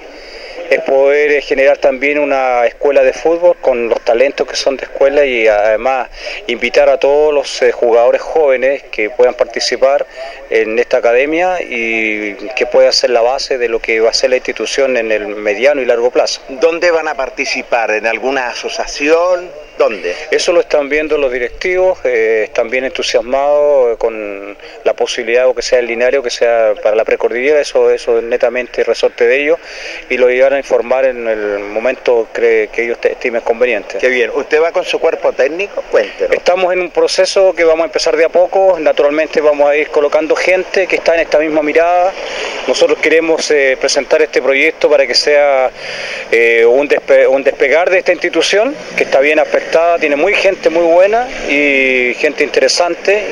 es 0.71 0.81
poder 0.81 1.33
eh, 1.33 1.43
generar 1.43 1.79
también 1.79 2.19
una 2.19 2.67
escuela 2.67 3.03
de 3.03 3.13
fútbol 3.13 3.57
con 3.61 3.89
los 3.89 4.01
talentos 4.01 4.47
que 4.47 4.57
son 4.57 4.77
de 4.77 4.85
escuela 4.85 5.25
y 5.25 5.47
además 5.47 6.09
invitar 6.47 6.89
a 6.89 6.99
todos 6.99 7.33
los 7.33 7.63
eh, 7.63 7.73
jugadores 7.73 8.21
jóvenes 8.21 8.83
que 8.91 9.11
puedan 9.11 9.35
participar 9.35 10.07
en 10.51 10.79
esta 10.79 10.99
academia 10.99 11.63
y 11.63 12.35
que 12.57 12.67
pueda 12.67 12.91
ser 12.93 13.11
la 13.11 13.21
base 13.21 13.59
de 13.59 13.69
lo 13.69 13.81
que 13.81 14.01
va 14.01 14.11
a 14.11 14.15
ser 14.15 14.31
la 14.31 14.37
institución 14.37 14.97
en 14.97 15.13
el 15.13 15.29
mediano 15.29 15.81
y 15.81 15.85
largo 15.85 16.11
plazo. 16.11 16.41
¿Dónde 16.49 16.91
van 16.91 17.09
a 17.09 17.15
participar? 17.15 17.91
¿En 17.93 18.07
alguna 18.07 18.49
asociación? 18.49 19.51
¿Dónde? 19.79 20.15
Eso 20.31 20.53
lo 20.53 20.61
están 20.61 20.89
viendo 20.89 21.19
los 21.19 21.31
directivos, 21.31 21.99
eh, 22.05 22.45
están 22.45 22.71
bien 22.71 22.85
entusiasmados 22.85 23.99
con 23.99 24.57
la 24.85 24.93
posibilidad 24.95 25.47
o 25.49 25.55
que 25.55 25.61
sea 25.63 25.81
el 25.81 25.87
linario, 25.87 26.23
que 26.23 26.31
sea 26.31 26.73
para 26.83 26.97
la 26.97 27.05
precordillera, 27.05 27.61
eso, 27.61 27.91
eso 27.91 28.19
es 28.19 28.25
netamente 28.25 28.85
resorte 28.85 29.27
de 29.27 29.43
ellos 29.43 29.59
y 30.09 30.17
lo 30.17 30.29
llevarán 30.31 30.57
a 30.57 30.59
informar 30.61 31.05
en 31.05 31.29
el 31.29 31.59
momento 31.59 32.29
que, 32.33 32.71
que 32.73 32.85
ellos 32.85 32.99
estimen 33.03 33.43
conveniente. 33.43 33.99
Qué 33.99 34.09
bien. 34.09 34.31
¿Usted 34.35 34.63
va 34.63 34.73
con 34.73 34.85
su 34.85 34.99
cuerpo 34.99 35.33
técnico? 35.33 35.83
Cuéntenos. 35.91 36.33
Estamos 36.33 36.73
en 36.73 36.81
un 36.81 36.91
proceso 36.91 37.55
que 37.55 37.65
vamos 37.65 37.83
a 37.83 37.87
empezar 37.87 38.17
de 38.17 38.25
a 38.25 38.29
poco, 38.31 38.79
naturalmente 38.81 39.41
vamos 39.43 39.69
a 39.69 39.77
ir 39.77 39.89
colocando 39.89 40.35
gente 40.37 40.87
que 40.87 40.97
está 40.97 41.15
en 41.15 41.21
esta 41.21 41.39
misma 41.39 41.63
mirada. 41.63 42.13
Nosotros 42.67 42.99
queremos 43.01 43.51
eh, 43.51 43.77
presentar 43.79 44.23
este 44.23 44.41
proyecto 44.41 44.89
para 44.89 45.07
que 45.07 45.15
sea 45.15 45.71
eh, 46.33 46.65
un, 46.65 46.89
despe- 46.89 47.29
un 47.29 47.43
despegar 47.45 47.91
de 47.91 47.99
esta 47.99 48.13
institución, 48.13 48.75
que 48.97 49.05
está 49.05 49.21
bien 49.21 49.39
aspectada, 49.39 49.66
tiene 50.01 50.17
muy 50.17 50.35
gente 50.35 50.71
muy 50.71 50.85
buena 50.85 51.29
y 51.49 52.15
gente 52.19 52.45
interesante. 52.45 53.23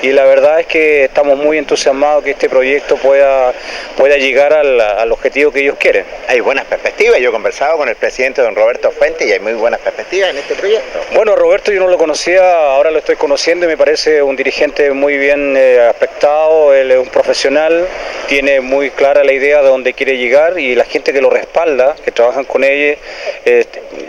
Y 0.00 0.12
la 0.12 0.24
verdad 0.24 0.60
es 0.60 0.66
que 0.66 1.04
estamos 1.04 1.36
muy 1.36 1.58
entusiasmados 1.58 2.22
que 2.22 2.30
este 2.30 2.48
proyecto 2.48 2.96
pueda, 2.96 3.52
pueda 3.96 4.16
llegar 4.16 4.52
al, 4.52 4.80
al 4.80 5.10
objetivo 5.10 5.50
que 5.50 5.60
ellos 5.60 5.76
quieren. 5.78 6.04
Hay 6.28 6.38
buenas 6.38 6.66
perspectivas. 6.66 7.18
Yo 7.18 7.30
he 7.30 7.32
conversado 7.32 7.76
con 7.78 7.88
el 7.88 7.96
presidente 7.96 8.40
don 8.40 8.54
Roberto 8.54 8.92
Fuentes 8.92 9.26
y 9.26 9.32
hay 9.32 9.40
muy 9.40 9.54
buenas 9.54 9.80
perspectivas 9.80 10.30
en 10.30 10.38
este 10.38 10.54
proyecto. 10.54 11.00
Bueno, 11.14 11.34
Roberto 11.34 11.72
yo 11.72 11.80
no 11.80 11.88
lo 11.88 11.98
conocía, 11.98 12.52
ahora 12.52 12.90
lo 12.90 12.98
estoy 12.98 13.16
conociendo 13.16 13.66
y 13.66 13.68
me 13.68 13.76
parece 13.76 14.22
un 14.22 14.36
dirigente 14.36 14.92
muy 14.92 15.18
bien 15.18 15.56
eh, 15.56 15.80
aspectado, 15.80 16.72
él 16.74 16.92
es 16.92 16.98
un 16.98 17.08
profesional, 17.08 17.86
tiene 18.28 18.60
muy 18.60 18.90
clara 18.90 19.24
la 19.24 19.32
idea 19.32 19.62
de 19.62 19.68
dónde 19.68 19.94
quiere 19.94 20.16
llegar 20.16 20.58
y 20.58 20.74
la 20.74 20.84
gente 20.84 21.12
que 21.12 21.20
lo 21.20 21.30
respalda, 21.30 21.96
que 22.04 22.12
trabajan 22.12 22.44
con 22.44 22.62
él, 22.62 22.98
eh, 23.44 23.64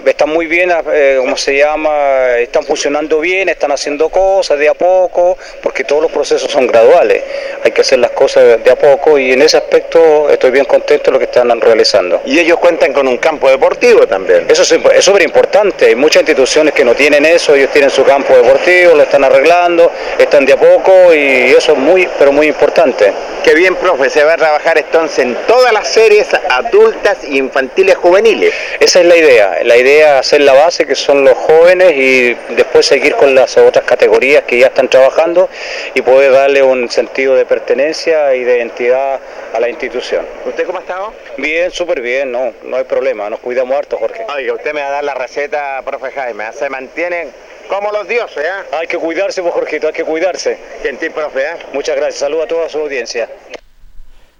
está 0.06 0.26
muy 0.26 0.46
bien, 0.46 0.72
eh, 0.94 1.18
como 1.20 1.36
se 1.38 1.58
llama? 1.58 1.69
Llama, 1.70 2.38
están 2.38 2.64
funcionando 2.64 3.20
bien, 3.20 3.50
están 3.50 3.72
haciendo 3.72 4.10
cosas 4.10 4.58
de 4.58 4.70
a 4.70 4.74
poco, 4.74 5.38
porque 5.62 5.84
todos 5.84 6.02
los 6.02 6.12
procesos 6.12 6.52
son 6.52 6.68
graduales, 6.68 7.24
hay 7.64 7.72
que 7.72 7.82
hacer 7.82 8.00
las 8.00 8.12
cosas 8.12 8.64
de 8.64 8.72
a 8.72 8.76
poco 8.76 9.18
y 9.20 9.34
en 9.34 9.42
ese 9.42 9.58
aspecto 9.58 10.30
estoy 10.30 10.52
bien 10.52 10.66
contento 10.66 11.06
de 11.06 11.12
lo 11.12 11.20
que 11.20 11.26
están 11.26 11.60
realizando. 11.62 12.22
Y 12.26 12.40
ellos 12.40 12.58
cuentan 12.60 12.94
con 12.94 13.08
un 13.08 13.18
campo 13.18 13.50
deportivo 13.50 14.08
también. 14.08 14.46
Eso 14.50 14.64
es 14.64 15.06
súper 15.06 15.22
importante, 15.22 15.86
hay 15.86 15.96
muchas 15.96 16.22
instituciones 16.22 16.74
que 16.74 16.84
no 16.84 16.96
tienen 16.96 17.26
eso, 17.26 17.56
ellos 17.56 17.72
tienen 17.72 17.90
su 17.90 18.04
campo 18.04 18.36
deportivo, 18.36 18.96
lo 18.96 19.04
están 19.04 19.24
arreglando, 19.24 19.92
están 20.18 20.46
de 20.46 20.54
a 20.54 20.58
poco 20.58 21.14
y 21.14 21.54
eso 21.58 21.74
es 21.74 21.78
muy, 21.78 22.08
pero 22.18 22.32
muy 22.32 22.48
importante. 22.48 23.14
Qué 23.44 23.54
bien, 23.54 23.76
profe, 23.76 24.10
se 24.10 24.24
va 24.24 24.34
a 24.34 24.38
trabajar 24.38 24.78
entonces 24.78 25.20
en 25.20 25.36
todas 25.48 25.72
las 25.72 25.88
series 25.88 26.28
adultas 26.50 27.24
infantiles 27.24 27.96
juveniles. 27.96 28.54
Esa 28.80 29.00
es 29.00 29.06
la 29.06 29.16
idea, 29.16 29.60
la 29.64 29.78
idea 29.78 30.16
es 30.16 30.20
hacer 30.28 30.42
la 30.42 30.54
base 30.54 30.86
que 30.86 30.96
son 30.96 31.24
los 31.24 31.38
jóvenes 31.38 31.59
y 31.68 32.36
después 32.55 32.86
seguir 32.86 33.16
con 33.16 33.36
las 33.36 33.57
otras 33.57 33.84
categorías 33.84 34.43
que 34.43 34.57
ya 34.57 34.68
están 34.68 34.88
trabajando 34.88 35.49
y 35.93 36.01
poder 36.01 36.32
darle 36.32 36.64
un 36.64 36.89
sentido 36.89 37.36
de 37.36 37.45
pertenencia 37.45 38.34
y 38.34 38.43
de 38.43 38.57
identidad 38.57 39.20
a 39.53 39.60
la 39.60 39.70
institución. 39.70 40.26
¿Usted 40.45 40.66
cómo 40.66 40.78
ha 40.78 40.82
estado? 40.82 41.14
Bien, 41.38 41.70
súper 41.70 42.01
bien, 42.01 42.32
no, 42.32 42.53
no 42.64 42.78
hay 42.78 42.86
problema, 42.86 43.30
nos 43.30 43.39
cuidamos 43.39 43.78
harto, 43.78 43.97
Jorge. 43.97 44.26
Oiga, 44.34 44.53
usted 44.53 44.74
me 44.74 44.82
va 44.82 44.88
a 44.88 44.91
dar 44.91 45.03
la 45.03 45.14
receta, 45.14 45.82
profe 45.84 46.12
Jaime, 46.12 46.51
se 46.53 46.70
mantienen 46.70 47.30
como 47.68 47.91
los 47.91 48.07
dioses, 48.07 48.43
¿eh? 48.43 48.76
Hay 48.80 48.88
que 48.88 48.97
cuidarse, 48.97 49.41
pues, 49.41 49.53
Jorgito, 49.53 49.88
hay 49.88 49.93
que 49.93 50.03
cuidarse. 50.03 50.57
Gentil, 50.82 51.12
profe, 51.12 51.41
¿eh? 51.41 51.55
Muchas 51.74 51.95
gracias, 51.97 52.20
saludos 52.20 52.45
a 52.45 52.47
toda 52.47 52.70
su 52.70 52.80
audiencia. 52.80 53.30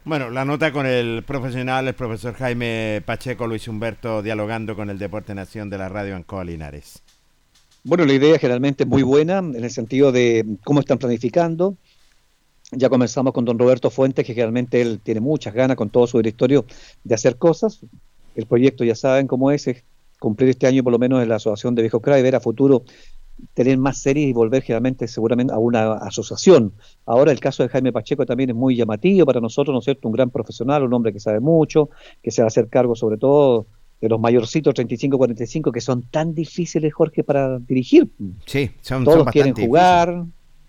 Bueno, 0.05 0.30
la 0.30 0.45
nota 0.45 0.72
con 0.72 0.88
el 0.88 1.24
profesional, 1.28 1.88
el 1.88 1.93
profesor 1.93 2.34
Jaime 2.34 3.03
Pacheco, 3.05 3.45
Luis 3.45 3.67
Humberto, 3.67 4.24
dialogando 4.24 4.76
con 4.76 4.89
el 4.89 4.97
Deporte 4.97 5.36
Nación 5.36 5.70
de 5.70 5.78
la 5.78 5.89
Radio 5.89 6.15
Ancoa 6.15 6.43
Linares. 6.45 7.03
Bueno, 7.84 8.06
la 8.06 8.14
idea 8.14 8.38
generalmente 8.38 8.84
es 8.84 8.90
muy 8.90 9.04
buena 9.04 9.38
en 9.38 9.64
el 9.64 9.72
sentido 9.72 10.12
de 10.12 10.58
cómo 10.66 10.82
están 10.82 10.98
planificando. 10.98 11.78
Ya 12.72 12.90
comenzamos 12.90 13.34
con 13.34 13.46
don 13.46 13.58
Roberto 13.58 13.90
Fuentes, 13.90 14.26
que 14.26 14.34
generalmente 14.34 14.82
él 14.82 15.00
tiene 15.02 15.22
muchas 15.22 15.54
ganas 15.54 15.78
con 15.78 15.90
todo 15.90 16.06
su 16.06 16.18
directorio 16.18 16.66
de 17.04 17.16
hacer 17.16 17.38
cosas. 17.38 17.80
El 18.36 18.46
proyecto 18.46 18.84
ya 18.84 18.96
saben 18.96 19.28
cómo 19.28 19.50
es, 19.52 19.68
es 19.68 19.84
cumplir 20.20 20.50
este 20.50 20.68
año 20.68 20.84
por 20.84 20.92
lo 20.92 21.00
menos 21.00 21.24
en 21.24 21.30
la 21.30 21.36
Asociación 21.36 21.74
de 21.74 21.84
Viejo 21.84 22.02
Cray, 22.02 22.22
ver 22.22 22.36
a 22.36 22.42
futuro 22.42 22.84
tener 23.54 23.78
más 23.78 24.00
series 24.00 24.28
y 24.28 24.34
volver 24.34 24.62
generalmente 24.62 25.08
seguramente 25.08 25.54
a 25.54 25.58
una 25.58 25.94
asociación. 25.94 26.74
Ahora 27.06 27.32
el 27.32 27.40
caso 27.40 27.64
de 27.64 27.70
Jaime 27.70 27.94
Pacheco 27.94 28.26
también 28.26 28.50
es 28.50 28.56
muy 28.58 28.76
llamativo 28.76 29.26
para 29.26 29.40
nosotros, 29.40 29.74
¿no 29.74 29.80
es 29.80 29.86
cierto? 29.86 30.10
Un 30.10 30.14
gran 30.14 30.30
profesional, 30.30 30.84
un 30.84 30.94
hombre 30.94 31.14
que 31.14 31.22
sabe 31.22 31.40
mucho, 31.40 31.90
que 32.22 32.30
se 32.30 32.42
va 32.42 32.48
a 32.48 32.50
hacer 32.50 32.68
cargo 32.68 32.96
sobre 32.96 33.18
todo 33.18 33.68
de 34.02 34.10
los 34.10 34.20
mayorcitos 34.20 34.74
35-45 34.74 35.72
que 35.72 35.82
son 35.82 36.04
tan 36.04 36.34
difíciles, 36.34 36.93
Jorge, 36.93 37.24
para 37.24 37.60
dirigir. 37.60 38.10
Sí, 38.45 38.72
son 38.82 39.04
Todos 39.04 39.18
son 39.24 39.26
quieren 39.32 39.54
jugar, 39.68 40.26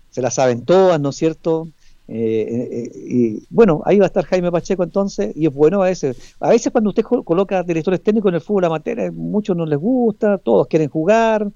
se 0.09 0.21
las 0.21 0.33
saben 0.33 0.65
todas, 0.65 0.99
¿no 0.99 1.09
es 1.09 1.15
cierto? 1.15 1.67
Eh, 2.07 2.67
eh, 2.71 2.91
y 3.07 3.43
bueno, 3.49 3.81
ahí 3.85 3.97
va 3.97 4.05
a 4.05 4.07
estar 4.07 4.25
Jaime 4.25 4.51
Pacheco 4.51 4.83
entonces, 4.83 5.31
y 5.35 5.45
es 5.45 5.53
bueno 5.53 5.81
a 5.81 5.85
veces. 5.85 6.35
A 6.41 6.49
veces 6.49 6.71
cuando 6.71 6.89
usted 6.89 7.03
co- 7.03 7.23
coloca 7.23 7.63
directores 7.63 8.01
técnicos 8.03 8.29
en 8.29 8.35
el 8.35 8.41
fútbol 8.41 8.65
amateur, 8.65 8.99
a 8.99 9.11
muchos 9.11 9.55
no 9.55 9.65
les 9.65 9.79
gusta, 9.79 10.37
todos 10.37 10.67
quieren 10.67 10.89
jugar, 10.89 11.47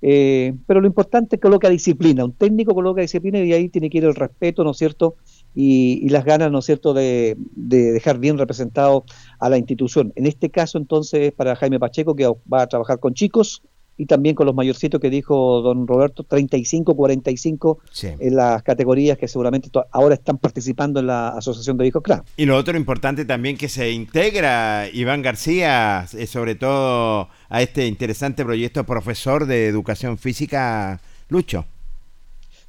eh, 0.00 0.54
pero 0.66 0.80
lo 0.80 0.86
importante 0.86 1.36
es 1.36 1.40
que 1.40 1.42
coloca 1.42 1.68
disciplina. 1.68 2.24
Un 2.24 2.32
técnico 2.32 2.72
coloca 2.74 3.02
disciplina 3.02 3.40
y 3.40 3.52
ahí 3.52 3.68
tiene 3.68 3.90
que 3.90 3.98
ir 3.98 4.04
el 4.04 4.14
respeto, 4.14 4.64
¿no 4.64 4.70
es 4.70 4.78
cierto? 4.78 5.16
Y, 5.60 5.98
y 6.06 6.08
las 6.10 6.24
ganas, 6.24 6.52
¿no 6.52 6.60
es 6.60 6.66
cierto?, 6.66 6.94
de, 6.94 7.36
de 7.56 7.90
dejar 7.90 8.18
bien 8.20 8.38
representado 8.38 9.04
a 9.40 9.48
la 9.48 9.58
institución. 9.58 10.12
En 10.14 10.26
este 10.26 10.50
caso, 10.50 10.78
entonces, 10.78 11.32
para 11.32 11.56
Jaime 11.56 11.80
Pacheco, 11.80 12.14
que 12.14 12.28
va 12.52 12.62
a 12.62 12.66
trabajar 12.68 13.00
con 13.00 13.12
chicos 13.12 13.60
y 13.96 14.06
también 14.06 14.36
con 14.36 14.46
los 14.46 14.54
mayorcitos 14.54 15.00
que 15.00 15.10
dijo 15.10 15.60
don 15.60 15.88
Roberto, 15.88 16.22
35-45 16.22 17.78
Sí. 17.90 18.06
en 18.20 18.36
las 18.36 18.62
categorías 18.62 19.18
que 19.18 19.26
seguramente 19.26 19.68
ahora 19.90 20.14
están 20.14 20.38
participando 20.38 21.00
en 21.00 21.08
la 21.08 21.30
Asociación 21.30 21.76
de 21.76 21.88
Hijos 21.88 22.04
CRA. 22.04 22.22
Y 22.36 22.46
lo 22.46 22.56
otro 22.56 22.76
importante 22.76 23.24
también 23.24 23.56
que 23.56 23.68
se 23.68 23.90
integra 23.90 24.88
Iván 24.92 25.22
García, 25.22 26.06
eh, 26.16 26.28
sobre 26.28 26.54
todo 26.54 27.28
a 27.48 27.62
este 27.62 27.88
interesante 27.88 28.44
proyecto 28.44 28.84
profesor 28.84 29.46
de 29.46 29.66
educación 29.66 30.18
física, 30.18 31.00
Lucho. 31.28 31.64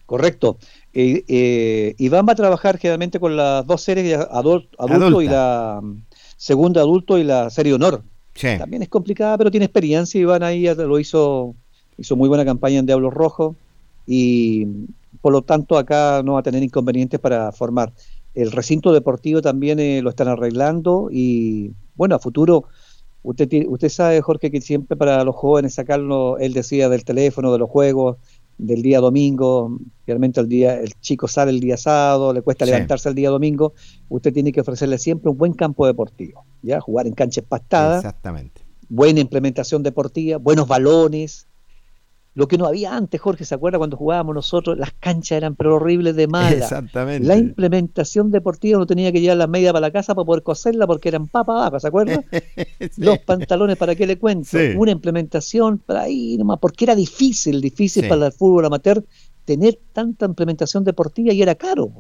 Correcto. 0.08 0.58
Eh, 0.94 1.24
eh, 1.28 1.96
Iván 2.00 2.26
va 2.28 2.34
a 2.34 2.36
trabajar 2.36 2.78
generalmente 2.78 3.20
con 3.20 3.36
las 3.38 3.66
dos 3.68 3.82
series, 3.82 4.18
adul- 4.20 4.68
adulto 4.78 5.06
Adulta. 5.06 5.24
y 5.24 5.28
la 5.28 5.82
segunda 6.38 6.82
adulto 6.82 7.18
y 7.18 7.24
la 7.24 7.50
serie 7.50 7.74
honor. 7.74 8.02
Sí. 8.34 8.48
También 8.58 8.82
es 8.84 8.90
complicada, 8.90 9.38
pero 9.38 9.52
tiene 9.52 9.66
experiencia. 9.66 10.20
Iván 10.20 10.44
ahí 10.44 10.66
lo 10.76 11.00
hizo, 11.00 11.54
hizo 11.98 12.16
muy 12.16 12.28
buena 12.30 12.46
campaña 12.46 12.80
en 12.80 12.86
Diablos 12.86 13.14
Rojos 13.14 13.56
y 14.08 14.66
por 15.22 15.34
lo 15.34 15.42
tanto 15.42 15.78
acá 15.78 16.22
no 16.24 16.34
va 16.34 16.40
a 16.40 16.44
tener 16.44 16.64
inconvenientes 16.64 17.20
para 17.20 17.52
formar. 17.52 17.92
El 18.34 18.52
recinto 18.52 18.92
deportivo 18.94 19.42
también 19.42 19.80
eh, 19.80 20.02
lo 20.02 20.10
están 20.10 20.28
arreglando 20.30 21.10
y 21.12 21.72
bueno, 21.96 22.16
a 22.16 22.20
futuro, 22.20 22.64
usted, 23.24 23.48
tiene- 23.50 23.68
usted 23.68 23.90
sabe, 23.90 24.22
Jorge, 24.22 24.50
que 24.50 24.62
siempre 24.62 24.96
para 24.96 25.24
los 25.26 25.36
jóvenes 25.36 25.74
sacarlo, 25.74 26.38
él 26.38 26.54
decía 26.54 26.88
del 26.90 27.04
teléfono, 27.04 27.52
de 27.52 27.60
los 27.60 27.70
juegos, 27.70 28.18
del 28.60 28.82
día 28.84 29.00
domingo, 29.00 29.80
realmente 30.06 30.40
el 30.40 30.48
día, 30.48 30.80
el 30.80 30.94
chico 31.00 31.28
sale 31.28 31.50
el 31.52 31.60
día 31.60 31.78
sábado, 31.78 32.34
le 32.34 32.42
cuesta 32.44 32.66
Sí. 32.66 32.72
levantarse 32.72 33.10
el 33.10 33.16
día 33.16 33.30
domingo, 33.30 33.74
usted 34.10 34.32
tiene 34.32 34.52
que 34.52 34.62
ofrecerle 34.62 34.98
siempre 35.00 35.32
un 35.32 35.38
buen 35.38 35.54
campo 35.54 35.88
deportivo, 35.88 36.46
ya 36.62 36.80
jugar 36.80 37.08
en 37.08 37.14
canchas 37.14 37.46
pastadas, 37.48 38.04
Exactamente. 38.06 38.62
buena 38.88 39.20
implementación 39.22 39.82
deportiva, 39.82 40.38
buenos 40.38 40.68
balones. 40.68 41.48
Lo 42.40 42.48
que 42.48 42.58
no 42.58 42.66
había 42.66 42.96
antes, 42.96 43.20
Jorge, 43.20 43.44
¿se 43.44 43.54
acuerda 43.54 43.78
cuando 43.78 43.98
jugábamos 43.98 44.34
nosotros? 44.34 44.78
Las 44.78 44.94
canchas 44.94 45.34
eran 45.34 45.56
pero 45.58 45.76
horribles 45.76 46.16
de 46.16 46.26
malas. 46.28 46.54
Exactamente. 46.72 47.28
La 47.28 47.36
implementación 47.36 48.32
deportiva 48.32 48.80
no 48.80 48.86
tenía 48.86 49.12
que 49.12 49.20
llevar 49.20 49.36
la 49.36 49.48
media 49.48 49.74
para 49.74 49.82
la 49.82 49.92
casa 49.92 50.16
para 50.16 50.24
poder 50.26 50.42
coserla 50.42 50.88
porque 50.88 51.10
eran 51.10 51.28
papa 51.28 51.52
baja, 51.54 51.80
¿se 51.82 51.88
acuerda? 51.90 52.24
Sí. 52.80 53.02
Los 53.02 53.20
pantalones, 53.20 53.76
¿para 53.76 53.94
qué 53.94 54.08
le 54.08 54.18
cuento? 54.18 54.48
Sí. 54.58 54.70
Una 54.78 54.92
implementación 54.92 55.80
para 55.80 56.04
ahí 56.04 56.38
nomás, 56.38 56.60
porque 56.60 56.86
era 56.86 56.96
difícil, 56.96 57.60
difícil 57.60 58.04
Sí. 58.04 58.10
para 58.10 58.28
el 58.28 58.32
fútbol 58.32 58.64
amateur 58.66 59.04
tener 59.44 59.78
tanta 59.92 60.26
implementación 60.26 60.86
deportiva 60.86 61.34
y 61.34 61.42
era 61.42 61.56
caro. 61.56 61.92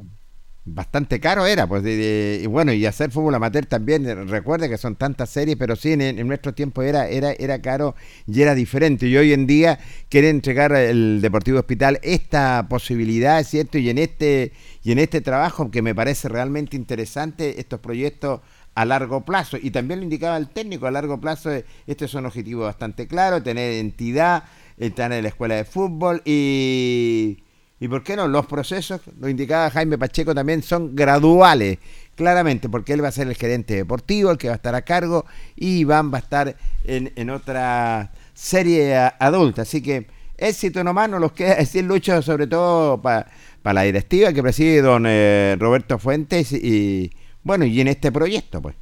Bastante 0.71 1.19
caro 1.21 1.45
era, 1.47 1.65
pues, 1.67 1.83
de- 1.83 2.41
y 2.43 2.45
bueno, 2.47 2.73
y 2.73 2.85
hacer 2.85 3.11
fútbol 3.11 3.33
amateur 3.33 3.65
también, 3.65 4.05
eh, 4.05 4.13
recuerde 4.13 4.69
que 4.69 4.77
son 4.77 4.95
tantas 4.97 5.29
series, 5.29 5.55
pero 5.57 5.75
sí, 5.75 5.93
en, 5.93 6.01
en 6.01 6.27
nuestro 6.27 6.53
tiempo 6.53 6.81
era, 6.83 7.07
era, 7.07 7.31
era 7.31 7.59
caro 7.61 7.95
y 8.27 8.41
era 8.41 8.53
diferente. 8.55 9.07
Y 9.07 9.15
hoy 9.17 9.31
en 9.33 9.47
día 9.47 9.79
quiere 10.09 10.29
entregar 10.29 10.73
el 10.73 11.21
Deportivo 11.21 11.59
Hospital 11.59 11.99
esta 12.03 12.67
posibilidad, 12.69 13.41
¿cierto? 13.45 13.77
Y 13.77 13.89
en 13.89 13.97
este, 13.97 14.51
y 14.83 14.91
en 14.91 14.99
este 14.99 15.21
trabajo 15.21 15.71
que 15.71 15.81
me 15.81 15.95
parece 15.95 16.27
realmente 16.29 16.75
interesante, 16.75 17.59
estos 17.59 17.79
proyectos 17.79 18.41
a 18.75 18.85
largo 18.85 19.25
plazo. 19.25 19.57
Y 19.61 19.71
también 19.71 20.01
lo 20.01 20.03
indicaba 20.03 20.37
el 20.37 20.49
técnico, 20.49 20.87
a 20.87 20.91
largo 20.91 21.19
plazo, 21.21 21.51
eh, 21.51 21.65
este 21.87 22.05
es 22.05 22.13
un 22.13 22.25
objetivo 22.25 22.63
bastante 22.65 23.07
claro, 23.07 23.41
tener 23.41 23.73
entidad, 23.73 24.43
estar 24.77 25.11
en 25.13 25.23
la 25.23 25.29
escuela 25.29 25.55
de 25.55 25.63
fútbol 25.65 26.21
y... 26.25 27.39
¿Y 27.79 27.87
por 27.87 28.03
qué 28.03 28.15
no? 28.15 28.27
Los 28.27 28.45
procesos, 28.45 29.01
lo 29.19 29.29
indicaba 29.29 29.69
Jaime 29.69 29.97
Pacheco, 29.97 30.35
también 30.35 30.61
son 30.61 30.95
graduales, 30.95 31.77
claramente, 32.15 32.67
porque 32.67 32.93
él 32.93 33.03
va 33.03 33.07
a 33.07 33.11
ser 33.11 33.27
el 33.27 33.35
gerente 33.35 33.75
deportivo, 33.75 34.31
el 34.31 34.37
que 34.37 34.47
va 34.47 34.53
a 34.53 34.57
estar 34.57 34.75
a 34.75 34.81
cargo, 34.81 35.25
y 35.55 35.79
Iván 35.79 36.11
va 36.11 36.17
a 36.17 36.21
estar 36.21 36.55
en, 36.83 37.13
en 37.15 37.29
otra 37.29 38.11
serie 38.33 38.95
adulta. 39.19 39.61
Así 39.61 39.81
que 39.81 40.07
éxito 40.37 40.83
nomás, 40.83 41.09
nos 41.09 41.21
los 41.21 41.31
queda 41.31 41.55
decir 41.59 41.85
Lucho, 41.85 42.21
sobre 42.21 42.47
todo 42.47 43.01
para 43.01 43.27
la 43.63 43.81
directiva 43.83 44.33
que 44.33 44.41
preside 44.41 44.81
don 44.81 45.05
eh, 45.07 45.55
Roberto 45.57 45.97
Fuentes, 45.99 46.51
y 46.51 47.11
bueno, 47.43 47.65
y 47.65 47.79
en 47.79 47.87
este 47.87 48.11
proyecto, 48.11 48.61
pues. 48.61 48.75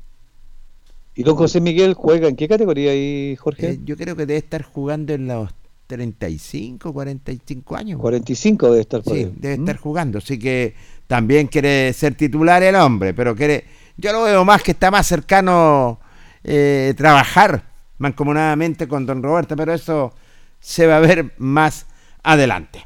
¿Y 1.13 1.23
don 1.23 1.35
José 1.35 1.61
Miguel 1.61 1.93
juega 1.95 2.27
en 2.27 2.35
qué 2.35 2.47
categoría 2.47 2.91
ahí, 2.91 3.35
Jorge? 3.37 3.71
Eh, 3.71 3.79
yo 3.83 3.97
creo 3.97 4.15
que 4.15 4.25
debe 4.25 4.37
estar 4.37 4.61
jugando 4.61 5.13
en 5.13 5.27
los 5.27 5.49
35, 5.87 6.91
45 6.93 7.75
años. 7.75 7.99
45 7.99 8.67
debe 8.69 8.81
estar 8.81 9.01
por 9.01 9.13
Sí, 9.13 9.19
ahí. 9.23 9.33
debe 9.35 9.57
¿Mm? 9.57 9.61
estar 9.61 9.77
jugando, 9.77 10.17
así 10.19 10.37
que 10.37 10.75
también 11.07 11.47
quiere 11.47 11.93
ser 11.93 12.15
titular 12.15 12.61
el 12.63 12.75
hombre, 12.75 13.13
pero 13.13 13.33
quiere, 13.35 13.63
yo 13.95 14.11
lo 14.11 14.23
veo 14.23 14.43
más 14.45 14.61
que 14.61 14.71
está 14.71 14.91
más 14.91 15.07
cercano 15.07 15.99
eh, 16.43 16.93
trabajar 16.97 17.63
mancomunadamente 17.97 18.87
con 18.87 19.05
don 19.05 19.23
Roberto, 19.23 19.55
pero 19.55 19.73
eso 19.73 20.13
se 20.59 20.85
va 20.85 20.97
a 20.97 20.99
ver 20.99 21.33
más 21.37 21.85
adelante. 22.23 22.85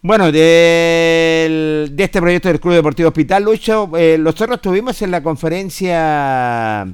Bueno, 0.00 0.30
del- 0.32 1.90
de 1.92 2.04
este 2.04 2.20
proyecto 2.20 2.48
del 2.48 2.60
Club 2.60 2.74
Deportivo 2.74 3.08
Hospital, 3.08 3.42
Lucho, 3.44 3.90
eh, 3.96 4.16
nosotros 4.18 4.56
estuvimos 4.56 5.00
en 5.02 5.10
la 5.10 5.22
conferencia 5.22 6.86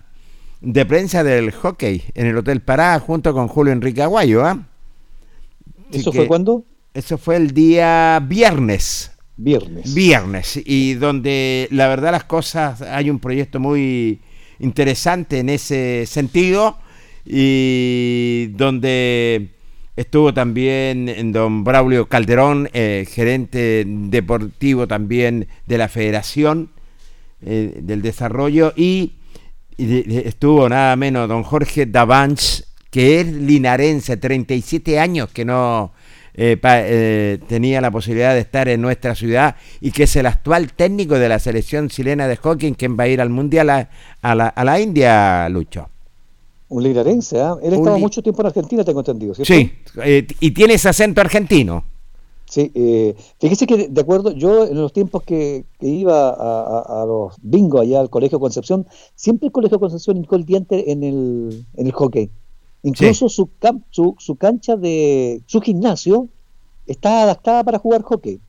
de 0.60 0.86
prensa 0.86 1.22
del 1.22 1.50
hockey 1.52 2.02
en 2.14 2.26
el 2.26 2.36
Hotel 2.38 2.62
Pará 2.62 2.98
junto 3.00 3.32
con 3.34 3.48
Julio 3.48 3.72
Enrique 3.72 4.02
Aguayo. 4.02 4.44
¿ah? 4.44 4.58
Así 5.94 6.00
¿Eso 6.00 6.12
que- 6.12 6.18
fue 6.18 6.26
cuándo? 6.26 6.64
Eso 6.92 7.18
fue 7.18 7.36
el 7.36 7.52
día 7.52 8.20
viernes. 8.26 9.10
Viernes. 9.36 9.94
Viernes. 9.94 10.60
Y 10.64 10.94
donde 10.94 11.66
la 11.72 11.88
verdad 11.88 12.12
las 12.12 12.24
cosas, 12.24 12.82
hay 12.82 13.10
un 13.10 13.18
proyecto 13.18 13.58
muy 13.58 14.20
interesante 14.60 15.40
en 15.40 15.48
ese 15.48 16.04
sentido. 16.06 16.78
Y 17.26 18.46
donde 18.52 19.54
Estuvo 19.96 20.34
también 20.34 21.32
don 21.32 21.62
Braulio 21.62 22.08
Calderón, 22.08 22.68
eh, 22.72 23.06
gerente 23.08 23.84
deportivo 23.86 24.88
también 24.88 25.46
de 25.66 25.78
la 25.78 25.88
Federación 25.88 26.70
eh, 27.40 27.78
del 27.80 28.02
Desarrollo. 28.02 28.72
Y, 28.76 29.12
estuvo 29.76 30.68
nada 30.68 30.96
menos 30.96 31.28
don 31.28 31.44
Jorge 31.44 31.86
Davanch, 31.86 32.64
que 32.94 33.20
es 33.20 33.26
linarense, 33.26 34.16
37 34.16 35.00
años 35.00 35.28
que 35.32 35.44
no 35.44 35.90
eh, 36.32 37.40
tenía 37.48 37.80
la 37.80 37.90
posibilidad 37.90 38.34
de 38.34 38.38
estar 38.38 38.68
en 38.68 38.80
nuestra 38.80 39.16
ciudad 39.16 39.56
y 39.80 39.90
que 39.90 40.04
es 40.04 40.14
el 40.14 40.26
actual 40.26 40.72
técnico 40.74 41.18
de 41.18 41.28
la 41.28 41.40
selección 41.40 41.88
chilena 41.88 42.28
de 42.28 42.36
hockey, 42.36 42.70
quien 42.74 42.96
va 42.96 43.02
a 43.02 43.08
ir 43.08 43.20
al 43.20 43.30
Mundial 43.30 43.68
a, 43.68 44.34
la, 44.36 44.46
a 44.46 44.64
la 44.64 44.80
India, 44.80 45.48
Lucho. 45.48 45.88
Un 46.68 46.84
linarense, 46.84 47.40
¿ah? 47.40 47.56
Él 47.64 47.74
estaba 47.74 47.98
mucho 47.98 48.22
tiempo 48.22 48.42
en 48.42 48.46
Argentina, 48.46 48.84
tengo 48.84 49.00
entendido, 49.00 49.34
¿cierto? 49.34 49.52
Sí, 49.52 49.72
eh, 50.04 50.24
y 50.38 50.52
tiene 50.52 50.74
ese 50.74 50.88
acento 50.88 51.20
argentino. 51.20 51.82
Sí, 52.48 52.70
eh, 52.76 53.16
fíjese 53.40 53.66
que 53.66 53.88
de 53.88 54.00
acuerdo, 54.00 54.30
yo 54.30 54.66
en 54.66 54.80
los 54.80 54.92
tiempos 54.92 55.24
que, 55.24 55.64
iba 55.80 56.28
a, 56.30 57.04
los 57.06 57.34
bingos 57.42 57.80
allá 57.80 57.98
al 57.98 58.08
Colegio 58.08 58.38
Concepción, 58.38 58.86
siempre 59.16 59.46
el 59.46 59.52
Colegio 59.52 59.80
Concepción 59.80 60.16
indicó 60.18 60.36
el 60.36 60.44
diente 60.44 60.92
en 60.92 61.02
el, 61.02 61.66
en 61.74 61.86
el 61.88 61.92
hockey. 61.92 62.30
Incluso 62.84 63.28
su, 63.28 63.48
su, 63.90 64.14
su, 64.18 64.36
cancha 64.36 64.76
de 64.76 65.40
su 65.46 65.60
gimnasio 65.60 66.28
está 66.86 67.22
adaptada 67.22 67.64
para 67.64 67.78
jugar 67.78 68.02
hockey. 68.02 68.40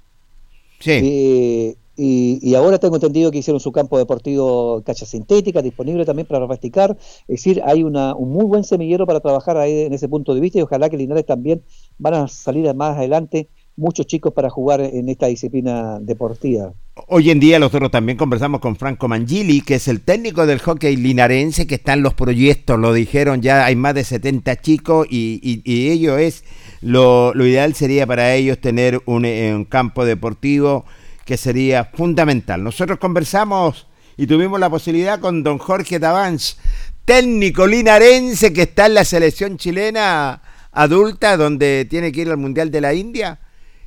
Sí. 0.79 0.91
Eh, 0.91 1.75
y, 1.97 2.53
ahora 2.55 2.77
tengo 2.77 2.95
entendido 2.95 3.31
que 3.31 3.37
hicieron 3.37 3.61
su 3.61 3.71
campo 3.71 3.97
deportivo 3.97 4.81
cancha 4.85 5.05
sintética, 5.05 5.61
disponible 5.61 6.03
también 6.03 6.27
para 6.27 6.45
practicar. 6.45 6.97
Es 7.21 7.27
decir, 7.27 7.61
hay 7.65 7.83
una, 7.83 8.13
un 8.13 8.33
muy 8.33 8.43
buen 8.43 8.65
semillero 8.65 9.07
para 9.07 9.21
trabajar 9.21 9.55
ahí 9.55 9.83
en 9.83 9.93
ese 9.93 10.09
punto 10.09 10.35
de 10.35 10.41
vista 10.41 10.59
y 10.59 10.63
ojalá 10.63 10.89
que 10.89 10.97
Linares 10.97 11.25
también 11.25 11.63
van 11.97 12.15
a 12.15 12.27
salir 12.27 12.73
más 12.75 12.97
adelante 12.97 13.47
muchos 13.77 14.05
chicos 14.07 14.33
para 14.33 14.49
jugar 14.49 14.81
en 14.81 15.09
esta 15.09 15.27
disciplina 15.27 15.99
deportiva. 15.99 16.73
Hoy 17.07 17.29
en 17.29 17.41
día 17.41 17.59
nosotros 17.59 17.91
también 17.91 18.17
conversamos 18.17 18.61
con 18.61 18.77
Franco 18.77 19.07
Mangili, 19.07 19.61
que 19.61 19.75
es 19.75 19.87
el 19.89 20.01
técnico 20.01 20.45
del 20.45 20.59
hockey 20.59 20.95
linarense, 20.95 21.67
que 21.67 21.75
está 21.75 21.93
en 21.93 22.03
los 22.03 22.13
proyectos, 22.13 22.79
lo 22.79 22.93
dijeron 22.93 23.41
ya, 23.41 23.65
hay 23.65 23.75
más 23.75 23.95
de 23.95 24.05
70 24.05 24.55
chicos 24.61 25.05
y, 25.09 25.61
ello 25.65 26.17
es, 26.17 26.45
lo, 26.81 27.33
ideal 27.35 27.75
sería 27.75 28.07
para 28.07 28.33
ellos 28.33 28.59
tener 28.59 29.01
un, 29.05 29.25
un 29.25 29.65
campo 29.65 30.05
deportivo 30.05 30.85
que 31.25 31.35
sería 31.35 31.85
fundamental. 31.85 32.63
Nosotros 32.63 32.97
conversamos 32.97 33.87
y 34.15 34.27
tuvimos 34.27 34.59
la 34.59 34.69
posibilidad 34.69 35.19
con 35.19 35.43
don 35.43 35.57
Jorge 35.57 35.99
Tabanch, 35.99 36.55
técnico 37.03 37.67
linarense 37.67 38.53
que 38.53 38.63
está 38.63 38.85
en 38.85 38.93
la 38.93 39.03
selección 39.03 39.57
chilena 39.57 40.41
adulta, 40.71 41.35
donde 41.35 41.85
tiene 41.89 42.11
que 42.11 42.21
ir 42.21 42.29
al 42.29 42.37
Mundial 42.37 42.71
de 42.71 42.81
la 42.81 42.93
India, 42.93 43.39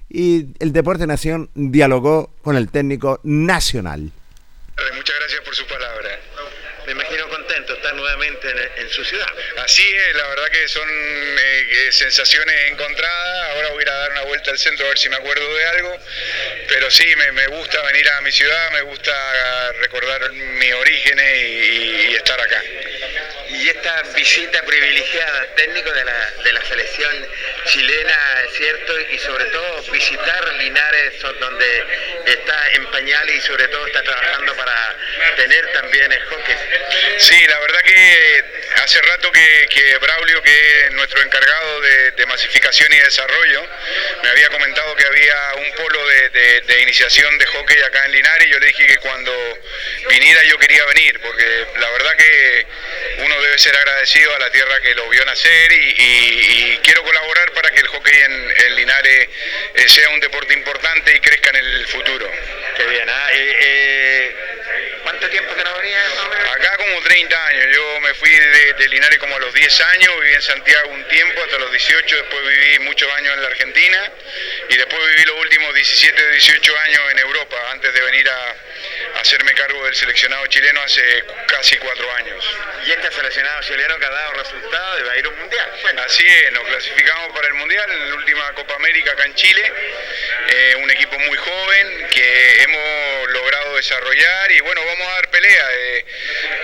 y 0.09 0.47
el 0.59 0.73
Deporte 0.73 1.07
Nación 1.07 1.51
dialogó 1.55 2.35
con 2.43 2.57
el 2.57 2.71
técnico 2.71 3.21
nacional. 3.23 4.11
Muchas 4.95 5.17
gracias 5.19 5.41
por 5.43 5.55
su 5.55 5.67
palabra 5.67 6.19
me 6.89 6.93
imagino 6.93 7.29
contento 7.29 7.75
estar 7.75 7.95
nuevamente 7.95 8.49
en, 8.77 8.89
su 8.89 9.05
ciudad. 9.05 9.27
Así 9.59 9.83
es, 9.87 10.17
la 10.17 10.27
verdad 10.29 10.47
que 10.47 10.69
son 10.69 10.89
eh, 10.89 11.89
sensaciones 11.91 12.55
encontradas. 12.71 13.51
Ahora 13.51 13.69
voy 13.71 13.81
a 13.81 13.83
ir 13.83 13.89
a 13.91 13.95
dar 13.95 14.13
una 14.13 14.23
vuelta 14.23 14.51
al 14.51 14.59
centro 14.59 14.87
a 14.87 14.89
ver 14.89 14.99
si 14.99 15.11
me 15.11 15.17
acuerdo 15.17 15.55
de 15.55 15.65
algo. 15.67 15.95
Pero 16.67 16.91
sí, 16.91 17.05
me, 17.35 17.47
gusta 17.49 17.83
venir 17.83 18.09
a 18.09 18.23
mi 18.23 18.33
ciudad, 18.33 18.71
me 18.73 18.81
gusta 18.83 19.73
recordar 19.83 20.33
mis 20.33 20.73
orígenes 20.73 21.39
y, 21.43 22.15
estar 22.15 22.41
acá. 22.41 22.63
Y 23.59 23.69
esta 23.71 24.03
visita 24.15 24.63
privilegiada, 24.63 25.47
técnico 25.57 25.93
de 25.93 26.05
la, 26.05 26.31
de 26.45 26.53
la 26.53 26.65
selección 26.65 27.27
chilena, 27.65 28.43
es 28.47 28.57
cierto, 28.57 29.01
y 29.01 29.19
sobre 29.19 29.45
todo 29.47 29.83
visitar 29.91 30.55
Linares, 30.55 31.21
donde 31.41 31.85
está 32.27 32.71
en 32.75 32.87
pañales 32.93 33.37
y 33.37 33.41
sobre 33.41 33.67
todo 33.69 33.85
está 33.87 34.03
trabajando 34.03 34.55
para 34.55 34.97
tener 35.37 35.73
también 35.73 36.13
el 36.13 36.25
hockey. 36.27 36.57
Sí, 37.19 37.47
la 37.49 37.59
verdad 37.59 37.81
que 37.81 38.45
hace 38.77 39.03
rato 39.03 39.33
que, 39.33 39.99
Braulio, 40.01 40.43
que 40.43 40.87
es 40.87 40.93
nuestro 40.93 41.21
encargado 41.23 41.81
de, 41.81 42.27
masificación 42.29 42.93
y 42.93 42.99
desarrollo, 42.99 43.67
me 44.23 44.29
había 44.29 44.49
comentado 44.51 44.95
que 44.97 45.07
había 45.07 45.55
un 45.57 45.73
polo 45.73 46.07
de, 46.07 46.83
iniciación 46.83 47.39
de 47.39 47.47
hockey 47.47 47.81
acá 47.83 48.05
en 48.05 48.13
Linares 48.13 48.47
y 48.47 48.51
yo 48.51 48.59
le 48.59 48.67
dije 48.67 48.87
que 48.87 48.99
cuando 48.99 49.33
viniera 50.11 50.43
yo 50.45 50.59
quería 50.59 50.85
venir, 50.87 51.19
porque 51.21 51.67
la 51.79 51.91
verdad 51.91 52.17
que 52.17 52.67
uno 53.19 53.43
debe 53.49 53.59
ser 53.59 53.75
agradecido 53.77 54.35
a 54.35 54.39
la 54.41 54.51
tierra 54.51 54.79
que 54.83 54.95
lo 54.95 55.09
vio 55.09 55.25
nacer 55.25 55.73
y, 55.73 56.79
quiero 56.83 57.03
colaborar 57.03 57.51
para 57.53 57.71
que 57.71 57.81
el 57.81 57.87
hockey 57.89 58.15
en, 58.15 58.77
Linares 58.77 59.29
eh, 59.75 59.89
sea 59.89 60.11
un 60.11 60.21
deporte 60.21 60.55
importante 60.55 61.15
y 61.17 61.21
crezca 61.21 61.51
en 61.51 61.57
el 61.57 61.87
futuro. 61.87 62.31
Qué 62.77 62.85
bien, 62.87 63.09
¿ah? 63.09 63.29
eh, 63.33 64.35
¿cuánto 65.03 65.29
tiempo 65.31 65.55
que 65.55 65.65
no 65.65 65.77
venía? 65.79 65.99
Acá 66.55 66.77
como 66.77 67.01
30 67.01 67.47
años, 67.47 67.67
yo 67.75 68.01
me 68.01 68.15
fui 68.15 68.31
de, 68.31 68.89
Linares 68.89 69.19
como 69.19 69.37
a 69.37 69.39
los 69.41 69.53
10 69.55 69.81
años, 69.81 70.21
viví 70.21 70.35
en 70.35 70.43
Santiago 70.43 70.91
un 70.91 71.09
tiempo, 71.09 71.43
hasta 71.43 71.59
los 71.59 71.71
18, 71.71 72.17
después 72.17 72.47
viví 72.47 72.79
muchos 72.81 73.11
años 73.13 73.35
en 73.35 73.43
la 73.43 73.49
Argentina 73.49 74.13
y 74.69 74.77
después 74.77 75.07
viví 75.09 75.25
los 75.25 75.37
últimos 75.37 75.75
17 75.75 76.23
o 76.23 76.31
18 76.31 76.79
años 76.81 77.11
en 77.13 77.19
Europa, 77.19 77.57
antes 77.71 77.93
de 77.93 78.01
venir 78.03 78.29
a, 78.29 78.57
hacerme 79.29 79.53
cargo 79.53 79.85
del 79.85 79.95
seleccionado 79.95 80.47
chileno 80.47 80.81
hace 80.81 81.03
casi 81.49 81.76
cuatro 81.76 82.11
años. 82.14 82.43
¿Y 82.87 82.93
este 82.93 83.12
seleccionado 83.12 83.61
chileno 83.61 83.99
que 83.99 84.07
ha 84.07 84.11
dado 84.11 84.33
resultado 84.33 84.97
de 84.97 85.18
ir 85.18 85.26
a 85.26 85.29
un 85.29 85.39
mundial? 85.39 85.70
Así 85.99 86.26
es, 86.26 86.51
nos 86.53 86.64
clasificamos 86.64 87.35
para 87.35 87.49
el 87.49 87.53
mundial 87.55 87.91
en 87.93 88.09
la 88.09 88.14
última 88.14 88.51
Copa 88.55 88.74
América 88.76 89.12
acá 89.12 89.26
en 89.26 89.35
Chile, 89.35 89.70
eh, 90.49 90.76
un 90.81 90.91
equipo 90.91 91.18
muy 91.18 91.37
joven 91.37 92.09
que 92.11 92.62
hemos 92.62 93.29
logrado 93.29 93.76
desarrollar 93.76 94.51
y 94.53 94.61
bueno, 94.61 94.81
vamos 94.87 95.07
a 95.07 95.11
dar 95.16 95.29
pelea. 95.29 95.66
Eh, 95.74 96.05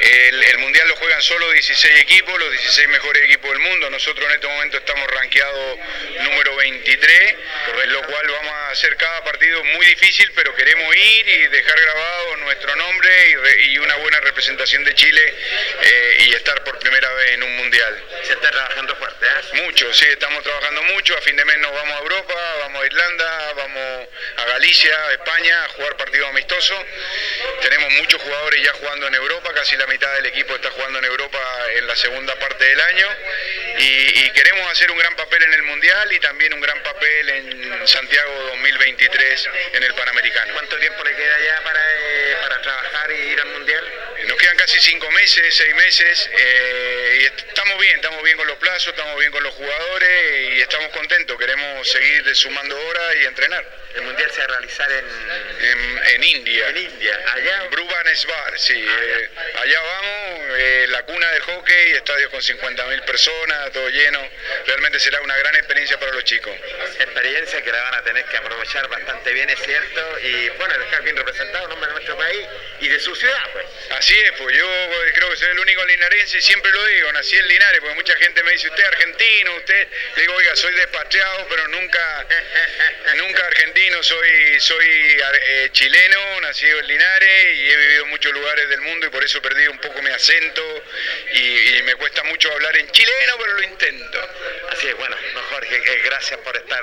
el, 0.05 0.59
mundial 0.59 0.87
lo 0.89 0.97
juegan 0.97 1.23
solo 1.23 1.51
16 1.51 2.01
equipos, 2.01 2.39
los 2.39 2.51
16 2.51 2.89
mejores 2.89 3.23
equipos 3.23 3.51
del 3.51 3.61
mundo. 3.61 3.89
Nosotros 3.89 4.27
en 4.29 4.35
este 4.35 4.47
momento 4.47 4.77
estamos 4.77 5.07
rankeados 5.11 5.79
número 6.21 6.57
23, 6.57 7.35
por 7.67 7.87
lo 7.87 8.03
cual 8.03 8.27
vamos 8.29 8.53
a 8.53 8.71
hacer 8.71 8.97
cada 8.97 9.25
partido 9.25 9.65
muy 9.65 9.87
difícil, 9.87 10.31
pero 10.35 10.55
queremos 10.55 10.95
ir 10.95 11.29
y 11.29 11.47
dejar 11.49 11.81
grabado 11.81 12.37
nuestro 12.39 12.77
nombre 12.77 13.31
y, 13.63 13.79
una 13.79 13.97
buena 13.97 14.21
representación 14.21 14.85
de 14.85 14.95
Chile 14.95 15.35
eh, 15.83 16.17
y 16.27 16.35
estar 16.35 16.63
por 16.65 16.79
primera 16.79 17.13
vez 17.15 17.33
en 17.33 17.43
un 17.43 17.57
mundial. 17.57 18.03
Se 18.25 18.33
está 18.33 18.51
trabajando 18.51 18.97
fuerte, 18.97 19.27
¿eh? 19.27 19.63
Mucho, 19.63 19.93
sí, 19.93 20.07
estamos 20.07 20.43
trabajando 20.43 20.83
mucho. 20.85 21.17
A 21.17 21.21
fin 21.21 21.37
de 21.37 21.45
mes 21.45 21.59
nos 21.59 21.73
vamos 21.73 21.95
a 21.95 21.99
Europa, 21.99 22.35
vamos 22.61 22.83
a 22.83 22.87
Irlanda, 22.87 23.53
vamos 23.55 24.09
a 24.37 24.45
Galicia, 24.45 25.07
a 25.07 25.13
España, 25.13 25.65
a 25.65 25.69
jugar 25.71 25.97
partidos 25.97 26.29
amistosos. 26.29 26.79
Tenemos 27.63 27.91
muchos 27.93 28.23
jugadores 28.23 28.63
ya 28.63 28.73
jugando 28.73 29.07
en 29.09 29.15
Europa, 29.15 29.53
casi 29.55 29.77
la 29.77 29.87
mitad 29.87 29.94
del 29.99 30.27
equipo 30.27 30.55
está 30.57 30.71
jugando 30.71 30.99
en 30.99 31.05
Europa 31.05 31.39
en 31.77 31.87
la 31.87 31.95
segunda 31.95 32.35
parte 32.37 32.65
del 32.65 32.81
año. 32.81 33.07
Y, 33.79 34.31
queremos 34.31 34.71
hacer 34.71 34.91
un 34.91 34.99
gran 34.99 35.15
papel 35.17 35.43
en 35.43 35.55
el 35.55 35.63
Mundial 35.63 36.13
y 36.13 36.21
también 36.21 36.53
un 36.55 36.61
gran 36.61 36.81
papel 36.83 37.29
en 37.29 37.89
Santiago 37.89 38.33
2023 38.51 39.49
en 39.73 39.83
el 39.83 39.95
Panamericano. 39.95 40.53
¿Cuánto 40.53 40.77
tiempo 40.79 41.03
le 41.05 41.15
queda 41.15 41.39
ya 41.41 41.63
para, 41.63 41.81
eh, 41.81 42.37
para 42.43 42.63
trabajar 42.63 43.11
y 43.13 43.15
ir 43.33 43.41
al 43.41 43.49
Mundial? 43.49 43.85
Nos 44.27 44.39
quedan 44.39 44.57
casi 44.57 44.79
cinco 44.81 45.11
meses, 45.11 45.55
seis 45.55 45.75
meses, 45.75 46.31
eh, 46.33 47.19
y 47.21 47.25
estamos 47.25 47.79
bien, 47.81 47.97
estamos 47.97 48.23
bien 48.23 48.37
con 48.37 48.47
los 48.47 48.57
plazos, 48.59 48.89
estamos 48.89 49.19
bien 49.19 49.31
con 49.31 49.43
los 49.43 49.55
jugadores 49.55 50.53
y 50.55 50.61
estamos 50.61 50.89
contentos. 50.91 51.39
Queremos 51.39 51.89
seguir 51.89 52.35
sumando 52.37 52.81
horas 52.81 53.17
y 53.21 53.27
entrenar. 53.27 53.65
El 53.95 54.03
Mundial 54.03 54.31
se 54.33 54.39
va 54.39 54.45
a 54.45 54.49
realizar 54.49 54.91
en... 54.91 55.05
En, 56.15 56.25
India. 56.25 56.69
En 56.71 56.77
India, 56.79 57.21
allá. 57.33 57.69
Brubanesbar, 57.71 58.59
sí. 58.59 58.75
Eh, 58.75 59.31
allá 59.57 59.81
vamos, 59.81 60.41
eh, 60.59 60.87
la 60.89 61.03
cuna 61.05 61.31
del 61.31 61.43
hockey, 61.43 61.93
estadios 61.93 62.31
con 62.31 62.41
50.000 62.41 63.05
personas, 63.05 63.64
todo 63.71 63.89
lleno. 63.89 64.21
Realmente 64.67 64.99
será 65.01 65.21
una 65.23 65.37
gran 65.37 65.55
experiencia 65.57 65.99
para 65.99 66.13
los 66.13 66.25
chicos. 66.25 66.55
Experiencia 66.99 67.63
que 67.63 67.73
la 67.73 67.83
van 67.83 67.95
a 67.95 68.03
tener 68.03 68.25
que 68.25 68.37
aprovechar 68.37 68.89
bastante 68.89 69.33
bien, 69.33 69.51
es 69.51 69.61
cierto, 69.61 70.19
y 70.21 70.49
bueno, 70.51 70.79
dejar 70.79 71.03
bien 71.03 71.17
representado 71.17 71.65
el 71.65 71.71
nombre 71.71 71.89
de 71.89 71.95
nuestro 71.95 72.17
país 72.17 72.47
y 72.81 72.89
de 72.89 73.01
su 73.01 73.15
ciudad, 73.15 73.51
pues. 73.53 73.67
Así 73.91 74.19
es, 74.19 74.33
pues 74.33 74.57
yo 74.57 74.67
creo 75.15 75.31
que 75.31 75.37
soy 75.37 75.51
el 75.51 75.59
único 75.59 75.85
linarense 75.85 76.39
y 76.39 76.43
siempre 76.43 76.71
lo 76.73 76.85
digo, 76.87 77.13
nací 77.13 77.37
en 77.37 77.49
Linares, 77.49 77.81
porque 77.81 77.95
mucha 77.95 78.17
gente 78.17 78.43
me 78.43 78.53
dice, 78.53 78.69
usted 78.69 78.83
es 78.83 78.89
argentino, 78.89 79.55
usted, 79.57 79.89
le 80.17 80.23
digo, 80.23 80.35
oiga, 80.35 80.57
soy 80.57 80.75
despatriado, 80.75 81.47
pero 81.49 81.69
nunca, 81.69 82.27
nunca 83.17 83.47
argentino, 83.47 84.03
soy, 84.03 84.61
soy 84.61 84.87
eh, 84.87 85.69
chileno, 85.73 86.41
nacido 86.41 86.81
en 86.81 86.87
Linares 86.87 87.57
y 87.57 87.71
he 87.71 87.77
vivido 87.77 88.05
en 88.05 88.11
muchos 88.11 88.33
lugares 88.33 88.69
del 88.69 88.81
mundo 88.81 89.07
y 89.07 89.11
por 89.11 89.25
eso 89.25 89.41
perdido 89.43 89.73
un 89.73 89.79
poco 89.79 90.01
mi 90.03 90.11
acento 90.11 90.85
y, 91.33 91.83
me 91.85 91.95
cuesta 91.97 92.23
mucho 92.25 92.51
hablar 92.51 92.75
en 92.79 92.91
chileno, 92.93 93.37
pero 93.39 93.54
lo 93.55 93.63
intento. 93.63 94.19
Así 94.73 94.87
es, 94.89 94.97
bueno, 94.99 95.17
no 95.35 95.41
Jorge, 95.55 95.77
eh, 95.77 96.03
gracias 96.05 96.39
por 96.41 96.57
estar 96.57 96.83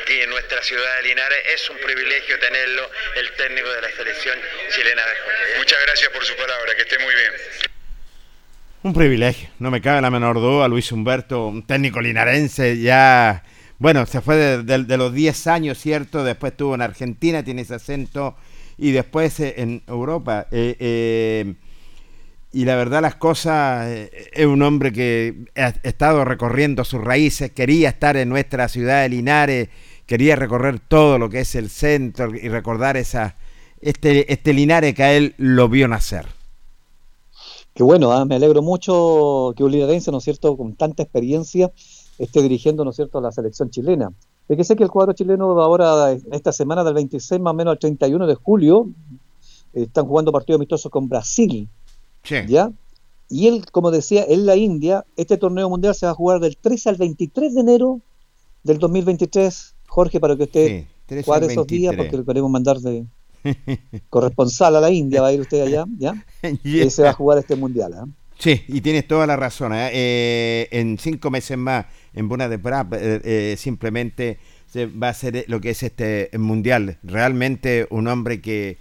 aquí 0.00 0.20
en 0.20 0.30
nuestra 0.30 0.62
ciudad 0.62 0.96
de 0.98 1.08
Linares, 1.08 1.38
es 1.54 1.70
un 1.70 1.76
privilegio 1.78 2.38
tenerlo, 2.38 2.90
el 3.16 3.32
técnico 3.36 3.68
de 3.70 3.82
la 3.82 3.90
selección 3.92 4.38
chilena 4.74 5.02
de 5.06 5.14
hockey. 5.14 5.58
Muchas 5.58 5.78
gracias 5.86 6.10
por 6.10 6.24
su 6.24 6.34
palabra, 6.36 6.74
que 6.76 6.82
esté 6.82 6.98
muy 6.98 7.14
bien. 7.14 7.32
Un 8.82 8.94
privilegio, 8.94 9.48
no 9.58 9.70
me 9.70 9.80
cabe 9.80 10.00
la 10.00 10.10
menor 10.10 10.36
duda. 10.36 10.68
Luis 10.68 10.92
Humberto, 10.92 11.46
un 11.46 11.66
técnico 11.66 12.00
linarense, 12.00 12.78
ya. 12.78 13.42
Bueno, 13.78 14.06
se 14.06 14.20
fue 14.20 14.36
de, 14.36 14.62
de- 14.62 14.84
de 14.84 14.96
los 14.96 15.12
10 15.12 15.46
años, 15.48 15.78
¿cierto? 15.78 16.22
Después 16.24 16.52
estuvo 16.52 16.74
en 16.74 16.82
Argentina, 16.82 17.42
tiene 17.44 17.62
ese 17.62 17.74
acento. 17.74 18.36
Y 18.76 18.92
después 18.92 19.38
eh, 19.40 19.54
en 19.58 19.82
Europa. 19.88 20.46
Eh, 20.52 20.76
eh, 20.78 21.54
y 22.52 22.64
la 22.64 22.76
verdad, 22.76 23.02
las 23.02 23.16
cosas. 23.16 23.86
eh, 23.88 24.30
es 24.32 24.46
un 24.46 24.62
hombre 24.62 24.92
que 24.92 25.46
ha 25.56 25.68
estado 25.82 26.24
recorriendo 26.24 26.84
sus 26.84 27.02
raíces, 27.02 27.52
quería 27.52 27.90
estar 27.90 28.16
en 28.16 28.28
nuestra 28.28 28.68
ciudad 28.68 29.02
de 29.02 29.08
Linares, 29.10 29.68
quería 30.06 30.36
recorrer 30.36 30.80
todo 30.80 31.18
lo 31.18 31.28
que 31.28 31.40
es 31.40 31.54
el 31.54 31.68
centro 31.70 32.34
y 32.34 32.48
recordar 32.48 32.96
esa, 32.96 33.36
este, 33.80 34.32
este 34.32 34.52
Linares 34.52 34.94
que 34.94 35.02
a 35.02 35.12
él 35.12 35.34
lo 35.36 35.68
vio 35.68 35.88
nacer. 35.88 36.26
Qué 37.74 37.84
bueno, 37.84 38.10
ah, 38.10 38.24
me 38.24 38.34
alegro 38.34 38.60
mucho 38.60 39.52
que 39.56 39.62
un 39.62 39.70
linarense, 39.70 40.10
¿no 40.10 40.18
es 40.18 40.24
cierto?, 40.24 40.56
con 40.56 40.74
tanta 40.74 41.04
experiencia 41.04 41.70
esté 42.18 42.42
dirigiendo, 42.42 42.84
¿no 42.84 42.90
es 42.90 42.96
cierto?, 42.96 43.18
a 43.18 43.20
la 43.20 43.30
selección 43.30 43.70
chilena. 43.70 44.12
De 44.48 44.56
que 44.56 44.64
sé 44.64 44.74
que 44.74 44.82
el 44.82 44.90
cuadro 44.90 45.12
chileno 45.12 45.60
ahora, 45.60 46.10
en 46.10 46.22
esta 46.32 46.50
semana 46.50 46.82
del 46.82 46.94
26 46.94 47.40
más 47.40 47.52
o 47.52 47.54
menos 47.54 47.72
al 47.72 47.78
31 47.78 48.26
de 48.26 48.34
julio, 48.34 48.88
están 49.74 50.06
jugando 50.06 50.32
partidos 50.32 50.58
amistosos 50.58 50.90
con 50.90 51.08
Brasil, 51.08 51.68
¿ya? 52.46 52.70
Y 53.30 53.46
él, 53.46 53.66
como 53.70 53.90
decía, 53.90 54.24
en 54.26 54.46
la 54.46 54.56
India, 54.56 55.04
este 55.16 55.36
torneo 55.36 55.68
mundial 55.68 55.94
se 55.94 56.06
va 56.06 56.12
a 56.12 56.14
jugar 56.14 56.40
del 56.40 56.56
3 56.56 56.86
al 56.86 56.96
23 56.96 57.54
de 57.54 57.60
enero 57.60 58.00
del 58.62 58.78
2023. 58.78 59.74
Jorge, 59.86 60.20
para 60.20 60.36
que 60.36 60.44
usted 60.44 60.66
Sí, 60.66 60.86
13 61.06 61.30
esos 61.46 61.66
días, 61.66 61.96
23. 61.96 61.96
porque 61.96 62.16
lo 62.16 62.24
queremos 62.24 62.50
mandar 62.50 62.78
de 62.78 63.04
corresponsal 64.10 64.76
a 64.76 64.80
la 64.80 64.90
India, 64.90 65.20
va 65.22 65.28
a 65.28 65.32
ir 65.32 65.40
usted 65.40 65.62
allá, 65.62 65.84
¿ya? 65.98 66.24
Yeah. 66.62 66.84
Y 66.86 66.90
se 66.90 67.02
va 67.02 67.10
a 67.10 67.14
jugar 67.14 67.38
este 67.38 67.56
mundial, 67.56 67.92
¿ah? 67.94 68.06
Sí, 68.38 68.62
y 68.68 68.80
tienes 68.80 69.06
toda 69.08 69.26
la 69.26 69.36
razón. 69.36 69.74
¿eh? 69.74 69.90
Eh, 69.92 70.68
en 70.70 70.96
cinco 70.98 71.30
meses 71.30 71.58
más, 71.58 71.86
en 72.14 72.28
Buena 72.28 72.48
de 72.48 72.58
Prat, 72.58 72.92
eh, 72.92 73.20
eh, 73.24 73.56
simplemente 73.58 74.38
se 74.66 74.86
va 74.86 75.08
a 75.08 75.10
hacer 75.10 75.44
lo 75.48 75.60
que 75.60 75.70
es 75.70 75.82
este 75.82 76.30
mundial. 76.38 76.98
Realmente 77.02 77.88
un 77.90 78.06
hombre 78.06 78.40
que 78.40 78.78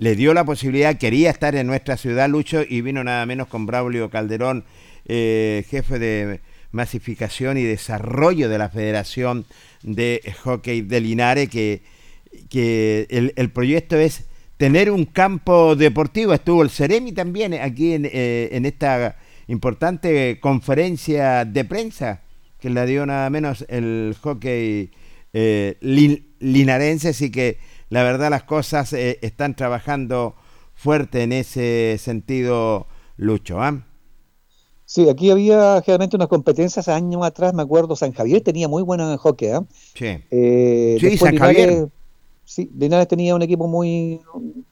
le 0.00 0.16
dio 0.16 0.32
la 0.32 0.44
posibilidad, 0.44 0.96
quería 0.96 1.28
estar 1.28 1.54
en 1.54 1.66
nuestra 1.66 1.98
ciudad, 1.98 2.26
Lucho, 2.26 2.62
y 2.66 2.80
vino 2.80 3.04
nada 3.04 3.26
menos 3.26 3.48
con 3.48 3.66
Braulio 3.66 4.08
Calderón, 4.08 4.64
eh, 5.04 5.62
jefe 5.68 5.98
de 5.98 6.40
masificación 6.72 7.58
y 7.58 7.64
desarrollo 7.64 8.48
de 8.48 8.56
la 8.56 8.70
Federación 8.70 9.44
de 9.82 10.22
Hockey 10.42 10.80
de 10.80 11.02
Linares, 11.02 11.50
que, 11.50 11.82
que 12.48 13.08
el, 13.10 13.34
el 13.36 13.50
proyecto 13.50 13.98
es 13.98 14.24
tener 14.56 14.90
un 14.90 15.04
campo 15.04 15.76
deportivo. 15.76 16.32
Estuvo 16.32 16.62
el 16.62 16.70
Ceremi 16.70 17.12
también 17.12 17.52
aquí 17.52 17.92
en, 17.92 18.06
eh, 18.06 18.48
en 18.52 18.64
esta 18.64 19.18
importante 19.48 20.40
conferencia 20.40 21.44
de 21.44 21.64
prensa 21.66 22.22
que 22.58 22.70
la 22.70 22.86
dio 22.86 23.04
nada 23.04 23.28
menos 23.28 23.66
el 23.68 24.16
hockey 24.22 24.92
eh, 25.34 25.76
lin- 25.82 26.24
linarense, 26.38 27.10
así 27.10 27.30
que 27.30 27.58
la 27.90 28.02
verdad 28.02 28.30
las 28.30 28.44
cosas 28.44 28.92
eh, 28.92 29.18
están 29.20 29.54
trabajando 29.54 30.34
fuerte 30.74 31.22
en 31.22 31.32
ese 31.32 31.96
sentido, 31.98 32.86
Lucho. 33.16 33.60
¿ah? 33.60 33.84
Sí, 34.86 35.08
aquí 35.08 35.30
había 35.30 35.82
generalmente 35.82 36.16
unas 36.16 36.28
competencias 36.28 36.88
años 36.88 37.24
atrás, 37.24 37.52
me 37.52 37.62
acuerdo, 37.62 37.94
San 37.94 38.12
Javier 38.12 38.40
tenía 38.42 38.66
muy 38.66 38.82
buena 38.82 39.16
hockey, 39.18 39.48
¿ah? 39.50 39.64
Sí. 39.94 40.06
Eh, 40.30 40.96
Sí, 40.98 41.16
San 41.18 41.36
Javier. 41.36 41.88
Sí, 42.44 42.68
Linares 42.76 43.06
tenía 43.06 43.36
un 43.36 43.42
equipo 43.42 43.68
muy, 43.68 44.20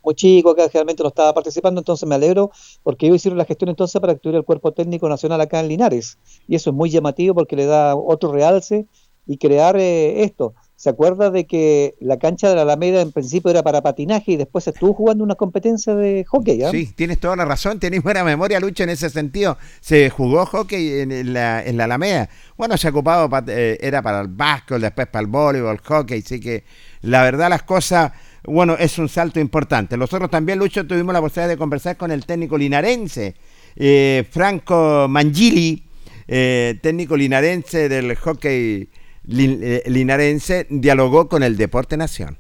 muy 0.03 0.15
chico 0.17 0.53
que 0.57 0.63
generalmente 0.63 1.05
no 1.05 1.11
estaba 1.11 1.33
participando, 1.33 1.81
entonces 1.81 2.09
me 2.09 2.17
alegro 2.17 2.51
porque 2.83 3.07
ellos 3.07 3.17
hicieron 3.17 3.39
la 3.39 3.45
gestión 3.45 3.71
entonces 3.71 4.01
para 4.01 4.15
que 4.15 4.19
tuviera 4.19 4.39
el 4.39 4.45
cuerpo 4.45 4.73
técnico 4.73 5.09
nacional 5.09 5.41
acá 5.41 5.61
en 5.61 5.69
Linares. 5.69 6.19
Y 6.49 6.57
eso 6.57 6.71
es 6.71 6.77
muy 6.77 6.91
llamativo 6.91 7.37
porque 7.37 7.55
le 7.55 7.67
da 7.67 7.95
otro 7.95 8.33
realce 8.33 8.87
y 9.29 9.39
crear 9.39 9.77
eh, 9.77 10.25
esto. 10.25 10.55
¿Se 10.81 10.91
acuerda 10.91 11.33
de 11.33 11.45
que 11.45 11.97
la 11.99 12.21
cancha 12.21 12.49
de 12.49 12.55
la 12.55 12.63
Alameda 12.63 13.01
en 13.01 13.11
principio 13.11 13.51
era 13.51 13.65
para 13.65 13.83
patinaje 13.83 14.31
y 14.31 14.37
después 14.37 14.65
estuvo 14.69 14.95
jugando 14.95 15.25
una 15.25 15.35
competencia 15.35 15.93
de 15.97 16.25
hockey? 16.25 16.63
¿ah? 16.63 16.71
Sí, 16.71 16.89
tienes 16.95 17.19
toda 17.19 17.35
la 17.35 17.45
razón, 17.45 17.81
tenés 17.81 18.01
buena 18.01 18.23
memoria, 18.23 18.61
Lucho, 18.61 18.85
en 18.85 18.91
ese 18.91 19.11
sentido. 19.11 19.59
Se 19.81 20.09
jugó 20.09 20.47
hockey 20.47 21.01
en, 21.01 21.33
la, 21.33 21.65
en 21.65 21.79
la 21.79 21.85
Alameda. 21.87 22.29
Bueno, 22.57 22.77
se 22.77 22.91
ocupaba, 22.91 23.29
pa- 23.29 23.45
eh, 23.49 23.77
era 23.81 24.03
para 24.03 24.21
el 24.21 24.29
básquetbol, 24.29 24.83
después 24.83 25.09
para 25.09 25.23
el 25.23 25.27
voleibol, 25.27 25.79
hockey, 25.79 26.21
así 26.25 26.39
que 26.39 26.63
la 27.01 27.25
verdad 27.25 27.51
las 27.51 27.65
cosas, 27.65 28.13
bueno, 28.45 28.77
es 28.79 28.99
un 28.99 29.09
salto 29.09 29.41
importante. 29.41 29.97
Nosotros 29.97 30.31
también, 30.31 30.61
Lucho, 30.61 30.87
tuvimos 30.87 31.13
la 31.13 31.21
posibilidad 31.21 31.49
de 31.49 31.57
conversar 31.57 31.97
con 31.97 32.13
el 32.13 32.25
técnico 32.25 32.57
linarense, 32.57 33.35
eh, 33.75 34.25
Franco 34.31 35.07
Mangili, 35.09 35.83
eh, 36.29 36.79
técnico 36.81 37.17
linarense 37.17 37.89
del 37.89 38.15
hockey 38.15 38.83
eh, 38.83 38.89
linarense, 39.29 40.67
dialogó 40.71 41.29
con 41.29 41.43
el 41.43 41.57
Deporte 41.57 41.97
Nación. 41.97 42.39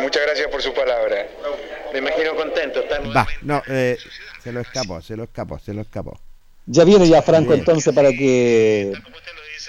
Muchas 0.00 0.22
gracias 0.26 0.48
por 0.48 0.60
su 0.60 0.72
palabra. 0.74 1.26
Me 1.92 1.98
imagino 2.00 2.34
contento. 2.34 2.80
Va, 3.14 3.26
no, 3.42 3.62
eh, 3.68 3.96
se 4.42 4.52
lo 4.52 4.60
escapó, 4.60 5.00
se 5.00 5.16
lo 5.16 5.24
escapó, 5.24 5.58
se 5.58 5.72
lo 5.72 5.82
escapó. 5.82 6.18
Ya 6.66 6.84
viene 6.84 7.06
ya 7.08 7.22
Franco 7.22 7.50
Bien. 7.50 7.60
entonces 7.60 7.94
para 7.94 8.10
que 8.10 8.92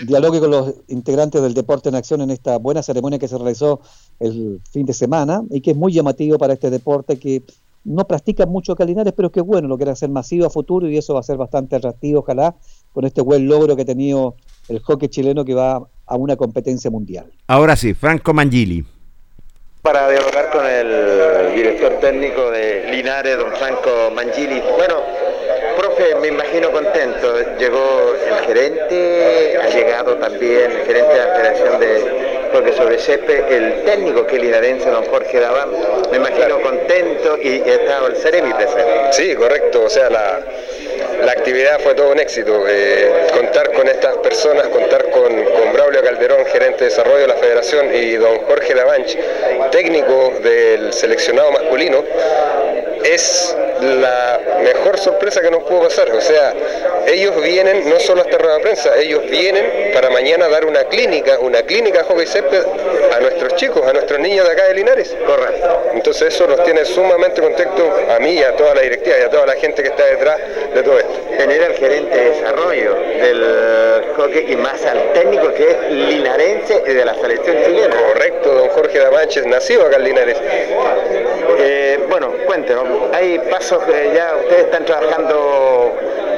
dialogue 0.01 0.39
con 0.39 0.51
los 0.51 0.73
integrantes 0.87 1.41
del 1.41 1.53
Deporte 1.53 1.89
en 1.89 1.95
Acción 1.95 2.21
en 2.21 2.31
esta 2.31 2.57
buena 2.57 2.81
ceremonia 2.81 3.19
que 3.19 3.27
se 3.27 3.37
realizó 3.37 3.81
el 4.19 4.61
fin 4.71 4.85
de 4.85 4.93
semana 4.93 5.43
y 5.49 5.61
que 5.61 5.71
es 5.71 5.77
muy 5.77 5.93
llamativo 5.93 6.37
para 6.37 6.53
este 6.53 6.69
deporte 6.69 7.19
que 7.19 7.43
no 7.83 8.07
practica 8.07 8.45
mucho 8.45 8.73
acá 8.73 8.83
en 8.83 8.89
Linares, 8.89 9.13
pero 9.15 9.31
que 9.31 9.41
bueno, 9.41 9.67
lo 9.67 9.77
quiere 9.77 9.91
hacer 9.91 10.09
masivo 10.09 10.47
a 10.47 10.49
futuro 10.49 10.89
y 10.89 10.97
eso 10.97 11.13
va 11.13 11.19
a 11.19 11.23
ser 11.23 11.37
bastante 11.37 11.75
atractivo, 11.75 12.21
ojalá, 12.21 12.55
con 12.95 13.03
este 13.03 13.19
buen 13.21 13.45
logro 13.45 13.75
que 13.75 13.81
ha 13.81 13.85
tenido 13.85 14.35
el 14.69 14.79
hockey 14.79 15.09
chileno 15.09 15.43
que 15.43 15.53
va 15.53 15.81
a 16.05 16.15
una 16.15 16.37
competencia 16.37 16.89
mundial. 16.89 17.25
Ahora 17.45 17.75
sí, 17.75 17.93
Franco 17.93 18.33
Mangili. 18.33 18.85
para 19.81 20.09
dialogar 20.09 20.49
con 20.49 20.65
el 20.65 21.53
director 21.53 21.99
técnico 21.99 22.49
de 22.51 22.87
Linares, 22.91 23.37
don 23.37 23.51
Franco 23.51 24.11
Mangili. 24.15 24.63
Bueno, 24.77 24.95
profe, 25.77 26.15
me 26.21 26.29
imagino 26.29 26.71
contento. 26.71 27.35
Llegó 27.59 28.13
el 28.29 28.45
gerente, 28.45 29.57
ha 29.61 29.69
llegado 29.69 30.15
también 30.15 30.71
el 30.71 30.85
gerente 30.87 31.13
de 31.13 31.19
la 31.19 31.35
Federación 31.35 31.79
de 31.81 32.49
Porque 32.53 32.71
sobre 32.71 32.97
césped, 32.97 33.51
el 33.51 33.83
técnico 33.83 34.25
que 34.25 34.37
es 34.37 34.41
linarense, 34.41 34.89
don 34.89 35.03
Jorge 35.03 35.41
Daván, 35.41 35.69
me 36.11 36.17
imagino 36.17 36.61
contento 36.61 37.37
y 37.43 37.59
ha 37.59 37.75
estado 37.75 38.07
el 38.07 38.15
Ceremi 38.15 38.53
presente. 38.53 39.11
Sí, 39.11 39.35
correcto. 39.35 39.83
O 39.83 39.89
sea, 39.89 40.09
la, 40.09 40.39
la 41.23 41.31
actividad 41.31 41.79
fue 41.79 41.93
todo 41.93 42.11
un 42.11 42.19
éxito. 42.19 42.65
Eh, 42.67 43.27
contar 43.33 43.71
con 43.73 43.87
estas 43.87 44.17
personas, 44.17 44.67
contar 44.67 45.09
con, 45.09 45.43
con 45.43 45.73
Braulio 45.73 46.03
Calderón, 46.03 46.45
gerente 46.45 46.85
de 46.85 46.89
desarrollo 46.89 47.21
de 47.21 47.27
la 47.27 47.35
federación, 47.35 47.93
y 47.93 48.13
don 48.13 48.39
Jorge 48.39 48.75
Lavanch, 48.75 49.17
técnico 49.71 50.33
del 50.43 50.93
seleccionado 50.93 51.51
masculino, 51.51 52.03
es 53.05 53.55
la 53.81 54.39
mejor 54.63 54.97
sorpresa 54.97 55.41
que 55.41 55.51
nos 55.51 55.63
pudo 55.63 55.83
pasar. 55.83 56.11
O 56.11 56.21
sea, 56.21 56.53
ellos 57.07 57.41
vienen 57.41 57.89
no 57.89 57.99
solo 57.99 58.21
a 58.21 58.25
esta 58.25 58.37
rueda 58.37 58.55
de 58.55 58.61
prensa, 58.61 58.97
ellos 58.97 59.23
vienen 59.29 59.91
para 59.93 60.09
mañana 60.09 60.47
dar 60.47 60.65
una 60.65 60.83
clínica, 60.85 61.37
una 61.39 61.61
clínica 61.61 62.03
hockey 62.03 62.25
césped 62.25 62.63
a 63.15 63.19
nuestros 63.19 63.55
chicos, 63.55 63.85
a 63.85 63.93
nuestros 63.93 64.19
niños 64.19 64.45
de 64.45 64.51
acá 64.51 64.67
de 64.67 64.73
Linares. 64.73 65.15
Correcto. 65.25 65.83
Entonces 65.93 66.33
eso 66.33 66.47
nos 66.47 66.63
tiene 66.63 66.83
sumamente 66.85 67.41
contento 67.41 67.93
a 68.09 68.19
mí 68.19 68.33
y 68.33 68.43
a 68.43 68.55
toda 68.55 68.75
la 68.75 68.81
directiva 68.81 69.17
y 69.19 69.21
a 69.21 69.29
toda 69.29 69.45
la 69.45 69.53
gente 69.53 69.83
que 69.83 69.89
está 69.89 70.05
detrás 70.05 70.39
de 70.73 70.83
todo 70.83 70.99
esto. 70.99 71.13
Tener 71.37 71.63
al 71.63 71.73
gerente 71.73 72.15
de 72.15 72.29
desarrollo 72.31 72.95
del 72.95 74.05
hockey 74.17 74.51
y 74.51 74.55
más 74.55 74.83
al 74.85 75.13
técnico 75.13 75.53
que 75.53 75.71
es 75.71 75.91
linarense 75.91 76.79
de 76.81 77.05
la 77.05 77.13
selección 77.15 77.55
chilena. 77.63 77.95
Correcto, 77.95 78.53
don 78.53 78.69
Jorge 78.69 78.99
Damanches, 78.99 79.45
nacido 79.45 79.85
acá 79.85 79.97
en 79.97 80.03
Linares. 80.03 80.37
Eh, 81.57 82.05
bueno, 82.09 82.31
cuéntenos, 82.45 82.85
hay 83.13 83.39
pasos 83.39 83.83
que 83.83 84.11
ya 84.13 84.35
ustedes 84.41 84.65
están 84.65 84.85
trabajando 84.85 85.93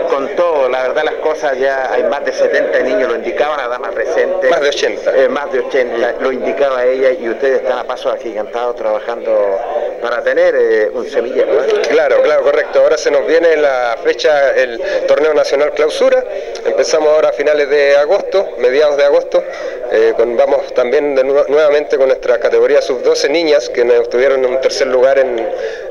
con 0.09 0.35
todo, 0.35 0.69
la 0.69 0.83
verdad 0.83 1.03
las 1.03 1.15
cosas 1.15 1.57
ya 1.59 1.91
hay 1.91 2.03
más 2.03 2.23
de 2.25 2.31
70 2.33 2.79
niños, 2.79 3.09
lo 3.09 3.15
indicaba 3.15 3.57
la 3.57 3.67
dama 3.67 3.91
presente. 3.91 4.49
Más 4.49 4.61
de 4.61 4.69
80. 4.69 5.17
Eh, 5.17 5.29
más 5.29 5.51
de 5.51 5.59
80, 5.59 6.15
lo 6.19 6.31
indicaba 6.31 6.85
ella 6.85 7.11
y 7.11 7.29
ustedes 7.29 7.61
están 7.61 7.79
a 7.79 7.83
pasos 7.83 8.13
agigantados 8.13 8.75
trabajando 8.75 9.59
para 10.01 10.23
tener 10.23 10.55
eh, 10.55 10.89
un 10.93 11.07
semillero. 11.09 11.63
¿eh? 11.63 11.81
Claro, 11.89 12.21
claro, 12.21 12.43
correcto. 12.43 12.79
Ahora 12.79 12.97
se 12.97 13.11
nos 13.11 13.25
viene 13.27 13.57
la 13.57 13.97
fecha, 14.03 14.51
el 14.51 14.81
torneo 15.07 15.33
nacional 15.33 15.71
clausura. 15.71 16.23
Empezamos 16.65 17.09
ahora 17.09 17.29
a 17.29 17.33
finales 17.33 17.69
de 17.69 17.97
agosto, 17.97 18.47
mediados 18.57 18.97
de 18.97 19.03
agosto. 19.03 19.43
Eh, 19.91 20.13
con- 20.17 20.35
vamos 20.35 20.73
también 20.73 21.15
de 21.15 21.23
nu- 21.23 21.45
nuevamente 21.47 21.97
con 21.97 22.07
nuestra 22.07 22.39
categoría 22.39 22.81
sub-12 22.81 23.29
niñas, 23.29 23.69
que 23.69 23.85
nos 23.85 24.01
estuvieron 24.01 24.43
en 24.43 24.51
un 24.51 24.61
tercer 24.61 24.87
lugar 24.87 25.17
en, 25.19 25.39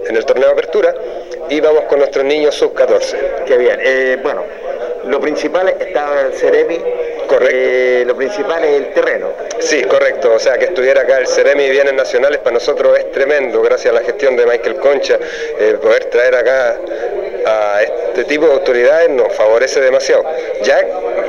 en 0.06 0.16
el 0.16 0.24
torneo 0.24 0.46
de 0.46 0.52
apertura. 0.52 0.94
Y 1.48 1.60
vamos 1.60 1.84
con 1.84 1.98
nuestros 2.00 2.24
niños 2.24 2.54
sub-14. 2.56 3.16
Qué 3.46 3.56
bien. 3.56 3.78
Eh, 3.82 4.18
bueno, 4.22 4.42
lo 5.06 5.20
principal 5.20 5.68
estaba 5.80 6.22
el 6.22 6.32
Ceremi. 6.32 6.78
Correcto. 7.26 8.06
lo 8.06 8.16
principal 8.16 8.62
es 8.64 8.70
el 8.76 8.92
terreno. 8.92 9.28
Sí, 9.58 9.82
correcto. 9.82 10.32
O 10.34 10.38
sea, 10.38 10.56
que 10.58 10.66
estuviera 10.66 11.00
acá 11.02 11.18
el 11.18 11.26
Ceremi 11.26 11.64
y 11.64 11.70
Bienes 11.70 11.94
Nacionales 11.94 12.38
para 12.38 12.54
nosotros 12.54 12.96
es 12.96 13.10
tremendo, 13.10 13.62
gracias 13.62 13.92
a 13.92 13.98
la 13.98 14.04
gestión 14.04 14.36
de 14.36 14.46
Michael 14.46 14.76
Concha, 14.76 15.18
eh, 15.58 15.76
poder 15.82 16.04
traer 16.04 16.36
acá 16.36 16.76
a 17.46 17.82
este 17.82 18.24
tipo 18.24 18.46
de 18.46 18.52
autoridades 18.52 19.08
nos 19.10 19.32
favorece 19.34 19.80
demasiado. 19.80 20.24
Ya, 20.62 20.84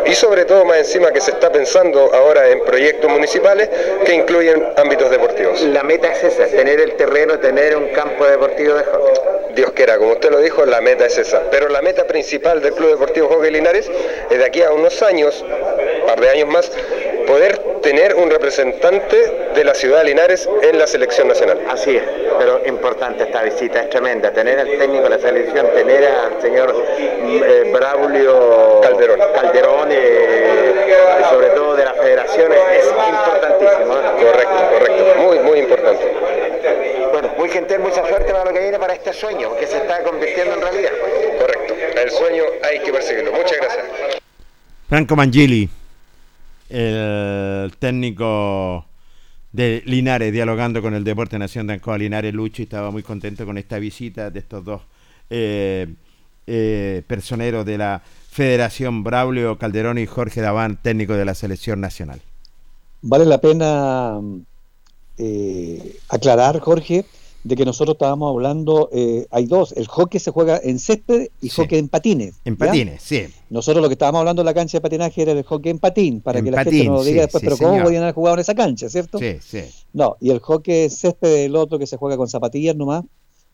y 0.05 0.15
sobre 0.15 0.45
todo 0.45 0.65
más 0.65 0.79
encima 0.79 1.11
que 1.11 1.21
se 1.21 1.31
está 1.31 1.51
pensando 1.51 2.11
ahora 2.13 2.49
en 2.49 2.63
proyectos 2.63 3.09
municipales 3.09 3.69
que 4.05 4.13
incluyen 4.13 4.65
ámbitos 4.77 5.11
deportivos. 5.11 5.61
La 5.61 5.83
meta 5.83 6.11
es 6.11 6.23
esa, 6.23 6.47
tener 6.47 6.79
el 6.79 6.93
terreno, 6.95 7.39
tener 7.39 7.75
un 7.75 7.89
campo 7.89 8.25
deportivo 8.25 8.73
de 8.73 8.83
hockey. 8.83 9.53
Dios 9.53 9.71
quiera, 9.71 9.97
como 9.97 10.11
usted 10.13 10.29
lo 10.29 10.39
dijo, 10.39 10.65
la 10.65 10.81
meta 10.81 11.05
es 11.05 11.17
esa. 11.17 11.41
Pero 11.49 11.67
la 11.69 11.81
meta 11.81 12.05
principal 12.05 12.61
del 12.61 12.73
Club 12.73 12.91
Deportivo 12.91 13.27
Hockey 13.27 13.51
Linares 13.51 13.89
es 14.29 14.37
de 14.37 14.45
aquí 14.45 14.61
a 14.61 14.71
unos 14.71 15.01
años, 15.01 15.43
un 15.43 16.05
par 16.07 16.19
de 16.19 16.29
años 16.29 16.47
más, 16.47 16.71
poder 17.25 17.57
tener 17.81 18.15
un 18.15 18.29
representante 18.29 19.49
de 19.53 19.63
la 19.63 19.73
ciudad 19.73 19.99
de 19.99 20.05
Linares 20.05 20.47
en 20.61 20.77
la 20.77 20.87
selección 20.87 21.27
nacional. 21.27 21.59
Así 21.69 21.97
es, 21.97 22.03
pero 22.39 22.61
importante 22.65 23.23
esta 23.23 23.43
visita, 23.43 23.81
es 23.81 23.89
tremenda. 23.89 24.31
Tener 24.31 24.59
al 24.59 24.77
técnico 24.77 25.03
de 25.03 25.09
la 25.09 25.19
selección, 25.19 25.67
tener 25.73 26.05
al 26.07 26.41
señor 26.41 26.73
eh, 26.89 27.71
Braulio 27.73 28.81
Calderón, 28.81 29.19
Calderón 29.33 29.89
eh, 29.91 30.47
sobre 31.29 31.49
todo 31.49 31.75
de 31.75 31.85
las 31.85 31.97
federaciones, 31.97 32.57
es 32.73 32.85
importantísimo. 32.87 33.93
¿eh? 33.93 34.25
Correcto, 34.25 34.69
correcto, 34.71 35.21
muy, 35.21 35.39
muy 35.39 35.59
importante. 35.59 36.13
Bueno, 37.11 37.29
muy 37.37 37.49
gentil, 37.49 37.79
mucha 37.79 38.07
suerte 38.07 38.31
para 38.31 38.45
lo 38.45 38.53
que 38.53 38.59
viene 38.59 38.79
para 38.79 38.93
este 38.93 39.13
sueño, 39.13 39.55
que 39.57 39.67
se 39.67 39.77
está 39.77 40.03
convirtiendo 40.03 40.53
en 40.53 40.61
realidad. 40.61 40.91
Correcto, 41.39 41.73
el 42.01 42.11
sueño 42.11 42.43
hay 42.63 42.79
que 42.79 42.91
perseguirlo. 42.91 43.31
Muchas 43.31 43.57
gracias. 43.57 43.85
Franco 44.87 45.15
Mangili, 45.15 45.69
el 46.69 47.73
técnico 47.77 48.85
de 49.51 49.81
Linares, 49.85 50.31
dialogando 50.31 50.81
con 50.81 50.93
el 50.93 51.03
Deporte 51.03 51.37
Nación 51.37 51.67
de 51.67 51.73
Ancoa 51.73 51.97
Linares 51.97 52.33
Lucho, 52.33 52.61
y 52.61 52.65
estaba 52.65 52.91
muy 52.91 53.03
contento 53.03 53.45
con 53.45 53.57
esta 53.57 53.79
visita 53.79 54.29
de 54.29 54.39
estos 54.39 54.63
dos 54.63 54.81
eh, 55.29 55.93
eh, 56.47 57.03
personeros 57.07 57.65
de 57.65 57.77
la 57.77 58.01
Federación 58.29 59.03
Braulio 59.03 59.57
Calderón 59.57 59.97
y 59.97 60.05
Jorge 60.05 60.41
Daván, 60.41 60.77
técnico 60.81 61.13
de 61.13 61.25
la 61.25 61.33
Selección 61.35 61.81
Nacional. 61.81 62.21
Vale 63.01 63.25
la 63.25 63.39
pena 63.39 64.19
eh, 65.17 65.97
aclarar, 66.09 66.59
Jorge, 66.59 67.05
de 67.43 67.55
que 67.55 67.65
nosotros 67.65 67.95
estábamos 67.95 68.29
hablando, 68.33 68.89
eh, 68.91 69.25
hay 69.31 69.45
dos, 69.45 69.71
el 69.77 69.87
hockey 69.87 70.19
se 70.19 70.31
juega 70.31 70.59
en 70.61 70.79
césped 70.79 71.29
y 71.41 71.49
Sí. 71.49 71.61
hockey 71.61 71.79
en 71.79 71.87
patines. 71.89 72.35
En 72.45 72.57
¿ya? 72.57 72.65
patines, 72.65 73.01
sí. 73.01 73.25
Nosotros 73.49 73.81
lo 73.81 73.87
que 73.89 73.93
estábamos 73.93 74.19
hablando 74.19 74.41
en 74.41 74.47
la 74.47 74.53
cancha 74.53 74.77
de 74.77 74.81
patinaje 74.81 75.21
era 75.21 75.31
el 75.31 75.43
hockey 75.43 75.71
en 75.71 75.79
patín, 75.79 76.21
para 76.21 76.39
En 76.39 76.45
que 76.45 76.51
la 76.51 76.57
patín, 76.57 76.73
gente 76.73 76.87
no 76.89 76.95
lo 76.95 77.03
diga 77.03 77.15
sí, 77.15 77.21
después, 77.21 77.41
sí, 77.41 77.45
pero 77.45 77.57
¿cómo 77.57 77.69
señor. 77.71 77.83
podían 77.85 78.03
haber 78.03 78.15
jugado 78.15 78.35
en 78.35 78.41
esa 78.41 78.53
cancha, 78.55 78.89
cierto? 78.89 79.17
Sí, 79.17 79.37
sí. 79.41 79.61
No, 79.93 80.17
y 80.19 80.29
el 80.31 80.39
hockey 80.39 80.83
en 80.83 80.89
césped 80.91 81.45
el 81.45 81.55
otro 81.55 81.79
que 81.79 81.87
se 81.87 81.97
juega 81.97 82.17
con 82.17 82.27
zapatillas 82.27 82.75
nomás, 82.75 83.03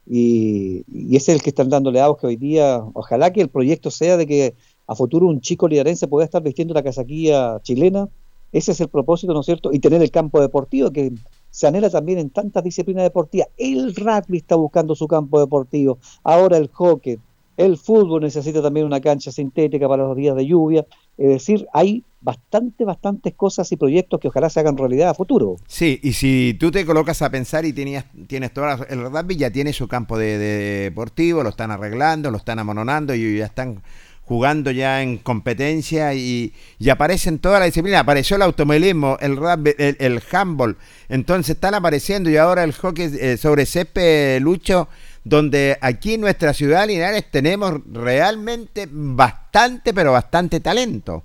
y, 0.06 0.84
y 0.88 1.16
ese 1.16 1.32
es 1.32 1.38
el 1.38 1.44
que 1.44 1.50
están 1.50 1.70
dándole 1.70 2.02
auge 2.02 2.28
hoy 2.28 2.36
día. 2.36 2.84
Ojalá 2.94 3.32
que 3.32 3.42
el 3.42 3.50
proyecto 3.50 3.92
sea 3.92 4.18
de 4.18 4.28
que 4.28 4.56
a 4.88 4.96
futuro 4.96 5.28
un 5.28 5.42
chico 5.42 5.68
liderense 5.68 6.08
pueda 6.08 6.26
estar 6.26 6.42
vistiendo 6.42 6.74
la 6.74 6.84
casaquilla 6.84 7.62
chilena, 7.62 8.10
ese 8.52 8.72
es 8.72 8.82
el 8.82 8.88
propósito, 8.88 9.34
¿no 9.34 9.40
es 9.40 9.46
cierto? 9.46 9.72
Y 9.74 9.80
tener 9.80 10.02
el 10.02 10.12
campo 10.12 10.40
deportivo 10.40 10.92
que 10.92 11.12
se 11.50 11.68
anhela 11.68 11.90
también 11.90 12.20
en 12.20 12.30
tantas 12.30 12.64
disciplinas 12.64 13.04
deportivas. 13.04 13.48
El 13.58 13.96
rugby 13.96 14.38
está 14.38 14.56
buscando 14.56 14.96
su 14.96 15.08
campo 15.08 15.40
deportivo, 15.40 15.98
ahora 16.24 16.58
el 16.58 16.68
hockey, 16.68 17.18
el 17.58 17.78
fútbol 17.78 18.22
necesita 18.22 18.62
también 18.62 18.86
una 18.86 19.00
cancha 19.00 19.32
sintética 19.32 19.88
para 19.88 20.04
los 20.04 20.16
días 20.16 20.36
de 20.36 20.46
lluvia. 20.46 20.86
Es 21.18 21.30
decir, 21.30 21.68
hay 21.74 22.04
bastante, 22.24 22.86
bastantes 22.86 23.34
cosas 23.36 23.72
y 23.72 23.76
proyectos 23.78 24.20
que 24.20 24.30
ojalá 24.30 24.50
se 24.50 24.60
hagan 24.62 24.78
realidad 24.78 25.10
a 25.10 25.14
futuro. 25.14 25.58
Sí, 25.68 26.00
y 26.02 26.14
si 26.14 26.56
tú 26.60 26.72
te 26.72 26.86
colocas 26.86 27.22
a 27.22 27.30
pensar 27.30 27.66
y 27.66 27.74
tenías, 27.74 28.06
tienes 28.28 28.54
todas 28.54 28.80
las- 28.80 28.90
el 28.90 29.02
rugby 29.04 29.36
ya 29.36 29.52
tiene 29.52 29.74
su 29.74 29.88
campo 29.88 30.18
de 30.18 30.38
deportivo, 30.38 31.44
lo 31.44 31.50
están 31.50 31.72
arreglando, 31.72 32.32
lo 32.32 32.38
están 32.38 32.60
amononando 32.60 33.14
y 33.14 33.38
ya 33.38 33.46
están 33.46 33.84
jugando 34.26 34.72
ya 34.72 35.02
en 35.04 35.18
competencia 35.18 36.14
y, 36.14 36.54
y 36.80 36.90
aparecen 36.90 37.40
todas 37.40 37.60
las 37.60 37.68
disciplinas. 37.68 38.00
Apareció 38.02 38.38
el 38.38 38.44
automovilismo, 38.44 39.18
el 39.20 39.36
rugby, 39.36 39.76
el, 39.78 39.98
el 40.00 40.24
handball. 40.32 40.78
Entonces 41.10 41.56
están 41.56 41.74
apareciendo 41.76 42.30
y 42.30 42.38
ahora 42.38 42.64
el 42.64 42.72
hockey 42.72 43.12
eh, 43.20 43.36
sobre 43.36 43.66
césped, 43.66 44.40
Lucho, 44.42 44.88
donde 45.26 45.78
aquí 45.82 46.14
en 46.14 46.22
nuestra 46.22 46.54
ciudad, 46.54 46.88
Linares, 46.88 47.30
tenemos 47.32 47.82
realmente 47.92 48.88
bastante, 48.90 49.94
pero 49.94 50.14
bastante 50.14 50.62
talento. 50.62 51.24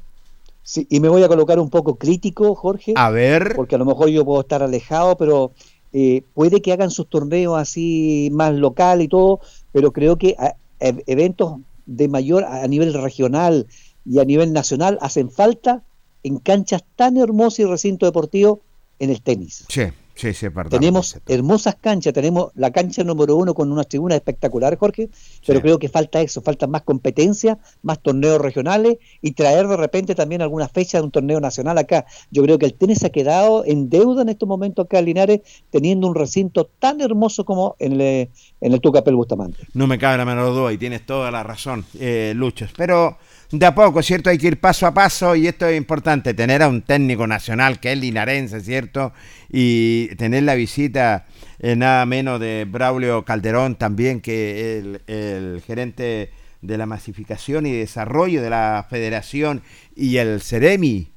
Sí, 0.63 0.87
y 0.91 1.01
me 1.01 1.09
voy 1.09 1.23
a 1.23 1.29
colocar 1.29 1.59
un 1.59 1.71
poco 1.71 1.97
crítico, 1.97 2.55
Jorge. 2.55 2.93
A 2.97 3.11
ver. 3.11 3.55
Porque 3.57 3.75
a 3.77 3.79
lo 3.79 3.85
mejor 3.87 4.09
yo 4.11 4.25
puedo 4.25 4.41
estar 4.41 4.63
alejado, 4.63 5.17
pero 5.17 5.53
eh, 5.93 6.23
puede 6.35 6.61
que 6.61 6.73
hagan 6.73 6.91
sus 6.91 7.09
torneos 7.09 7.57
así 7.59 8.29
más 8.33 8.55
local 8.55 9.01
y 9.01 9.09
todo, 9.09 9.41
pero 9.73 9.93
creo 9.93 10.19
que 10.19 10.35
a- 10.39 10.57
e- 10.81 11.03
eventos 11.07 11.57
de 11.87 12.09
mayor 12.09 12.45
a 12.45 12.63
a 12.65 12.69
nivel 12.69 12.93
regional 12.93 13.67
y 14.05 14.19
a 14.19 14.25
nivel 14.25 14.53
nacional 14.53 14.99
hacen 15.01 15.31
falta 15.31 15.83
en 16.23 16.39
canchas 16.39 16.85
tan 16.97 17.17
hermosas 17.17 17.61
y 17.61 17.65
recinto 17.65 18.05
deportivo 18.05 18.61
en 18.99 19.09
el 19.11 19.23
tenis. 19.23 19.65
Sí, 19.69 19.83
sí, 20.19 20.35
sí, 20.35 20.51
perdón. 20.51 20.81
Tenemos 20.81 21.19
hermosas 21.27 21.77
canchas, 21.81 22.13
tenemos 22.13 22.51
la 22.55 22.71
cancha 22.71 23.05
número 23.05 23.37
uno 23.37 23.55
con 23.55 23.71
unas 23.71 23.89
tribunas 23.89 24.17
espectaculares, 24.17 24.79
Jorge, 24.79 25.09
pero 25.47 25.61
creo 25.61 25.79
que 25.79 25.89
falta 25.89 26.21
eso, 26.21 26.43
falta 26.43 26.67
más 26.67 26.83
competencia, 26.83 27.59
más 27.83 28.01
torneos 28.01 28.41
regionales 28.41 28.99
y 29.23 29.33
traer 29.33 29.69
de 29.69 29.77
repente 29.77 30.15
también 30.15 30.43
alguna 30.43 30.69
fecha 30.69 30.99
de 30.99 31.05
un 31.05 31.11
torneo 31.11 31.41
nacional 31.41 31.79
acá. 31.79 32.05
Yo 32.31 32.43
creo 32.43 32.59
que 32.59 32.67
el 32.67 32.75
tenis 32.75 33.05
ha 33.05 33.11
quedado 33.11 33.65
en 33.65 33.89
deuda 33.89 34.23
en 34.23 34.29
estos 34.29 34.49
momentos 34.49 34.85
acá 34.85 34.99
en 34.99 35.05
Linares, 35.07 35.41
teniendo 35.71 36.09
un 36.09 36.15
recinto 36.15 36.69
tan 36.79 37.01
hermoso 37.01 37.45
como 37.45 37.77
en 37.79 38.01
el, 38.01 38.29
en 38.61 38.73
el 38.73 38.81
Tucapel 38.81 39.15
Bustamante. 39.15 39.59
No 39.75 39.87
me 39.87 39.99
cabe 39.99 40.19
la 40.19 40.25
menor 40.25 40.53
duda 40.53 40.73
y 40.73 40.79
tienes 40.79 41.07
toda 41.07 41.31
la 41.31 41.43
razón, 41.43 41.85
eh. 41.99 42.35
Pero 42.77 43.19
de 43.51 43.65
a 43.67 43.75
poco, 43.75 44.03
¿cierto? 44.03 44.29
Hay 44.31 44.39
que 44.39 44.49
ir 44.49 44.61
paso 44.61 44.87
a 44.87 44.93
paso 44.93 45.35
y 45.35 45.47
esto 45.47 45.67
es 45.67 45.77
importante, 45.77 46.35
tener 46.35 46.63
a 46.63 46.69
un 46.69 46.83
técnico 46.83 47.27
nacional 47.27 47.81
que 47.81 47.93
es 47.93 47.99
linarense, 47.99 48.61
¿cierto? 48.61 49.13
Y 49.51 50.09
tener 50.17 50.43
la 50.43 50.55
visita 50.55 51.25
eh, 51.59 51.75
nada 51.75 52.05
menos 52.05 52.41
de 52.41 52.67
Braulio 52.69 53.25
Calderón 53.25 53.77
también, 53.77 54.21
que 54.21 54.79
el, 54.79 55.01
el 55.07 55.63
gerente 55.67 56.31
de 56.61 56.77
la 56.77 56.87
masificación 56.87 57.65
y 57.67 57.73
desarrollo 57.73 58.43
de 58.43 58.51
la 58.51 58.87
federación 58.91 59.63
y 59.97 60.19
el 60.19 60.43
Ceremi. 60.43 61.09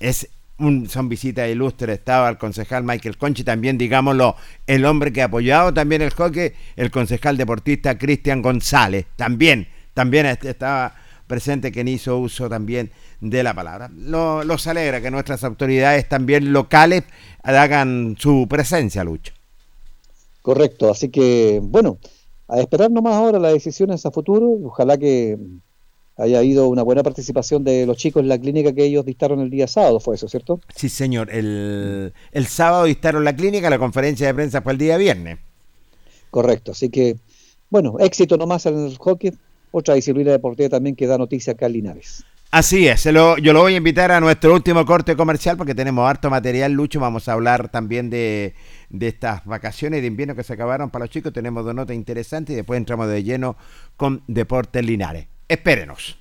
Es 0.00 0.28
un, 0.58 0.88
son 0.88 1.08
visitas 1.10 1.50
ilustres. 1.50 1.98
Estaba 1.98 2.30
el 2.30 2.38
concejal 2.38 2.82
Michael 2.82 3.18
Conchi, 3.18 3.44
también, 3.44 3.76
digámoslo, 3.76 4.36
el 4.66 4.86
hombre 4.86 5.12
que 5.12 5.20
ha 5.20 5.26
apoyado 5.26 5.74
también 5.74 6.00
el 6.00 6.10
hockey, 6.10 6.52
el 6.76 6.90
concejal 6.90 7.36
deportista 7.36 7.98
Cristian 7.98 8.40
González. 8.40 9.04
También, 9.16 9.68
también 9.92 10.26
est- 10.26 10.44
estaba 10.44 10.94
presente 11.26 11.72
quien 11.72 11.88
hizo 11.88 12.18
uso 12.18 12.48
también 12.48 12.90
de 13.20 13.42
la 13.42 13.54
palabra. 13.54 13.90
Lo- 13.94 14.44
Los 14.44 14.66
alegra 14.66 15.00
que 15.00 15.10
nuestras 15.10 15.44
autoridades 15.44 16.08
también 16.08 16.52
locales 16.52 17.04
hagan 17.42 18.16
su 18.18 18.46
presencia, 18.48 19.04
Lucho. 19.04 19.32
Correcto, 20.42 20.90
así 20.90 21.08
que 21.08 21.60
bueno, 21.62 21.98
a 22.48 22.60
esperar 22.60 22.90
nomás 22.90 23.14
ahora 23.14 23.38
las 23.40 23.52
decisiones 23.52 24.06
a 24.06 24.10
futuro, 24.12 24.48
ojalá 24.64 24.96
que 24.96 25.36
haya 26.16 26.38
habido 26.38 26.68
una 26.68 26.82
buena 26.82 27.02
participación 27.02 27.64
de 27.64 27.84
los 27.84 27.96
chicos 27.96 28.22
en 28.22 28.28
la 28.28 28.38
clínica 28.38 28.72
que 28.72 28.84
ellos 28.84 29.04
dictaron 29.04 29.40
el 29.40 29.50
día 29.50 29.66
sábado, 29.66 29.98
fue 30.00 30.14
eso, 30.14 30.28
¿cierto? 30.28 30.60
Sí, 30.74 30.88
señor. 30.88 31.30
El, 31.30 32.14
el 32.32 32.46
sábado 32.46 32.84
dictaron 32.84 33.24
la 33.24 33.34
clínica, 33.36 33.68
la 33.68 33.78
conferencia 33.78 34.26
de 34.28 34.34
prensa 34.34 34.62
fue 34.62 34.72
el 34.72 34.78
día 34.78 34.96
viernes. 34.96 35.38
Correcto, 36.30 36.72
así 36.72 36.88
que 36.90 37.16
bueno, 37.68 37.96
éxito 37.98 38.36
nomás 38.36 38.64
en 38.66 38.86
el 38.86 38.96
hockey, 38.96 39.32
otra 39.78 39.94
disciplina 39.94 40.30
deportiva 40.32 40.68
también 40.70 40.96
que 40.96 41.06
da 41.06 41.18
noticia 41.18 41.52
acá 41.52 41.66
en 41.66 41.72
Linares. 41.74 42.24
Así 42.50 42.86
es, 42.88 43.04
lo- 43.06 43.36
yo 43.38 43.52
lo 43.52 43.60
voy 43.60 43.74
a 43.74 43.76
invitar 43.76 44.10
a 44.12 44.20
nuestro 44.20 44.54
último 44.54 44.86
corte 44.86 45.16
comercial 45.16 45.56
porque 45.56 45.74
tenemos 45.74 46.08
harto 46.08 46.30
material, 46.30 46.72
Lucho. 46.72 47.00
Vamos 47.00 47.28
a 47.28 47.32
hablar 47.32 47.68
también 47.68 48.08
de, 48.08 48.54
de 48.88 49.08
estas 49.08 49.44
vacaciones 49.44 50.00
de 50.00 50.06
invierno 50.06 50.34
que 50.34 50.44
se 50.44 50.52
acabaron 50.54 50.88
para 50.88 51.04
los 51.04 51.10
chicos. 51.10 51.32
Tenemos 51.32 51.64
dos 51.64 51.74
notas 51.74 51.94
interesantes 51.96 52.54
y 52.54 52.56
después 52.56 52.78
entramos 52.78 53.08
de 53.08 53.22
lleno 53.22 53.56
con 53.96 54.22
Deportes 54.28 54.84
Linares. 54.86 55.26
Espérenos. 55.48 56.16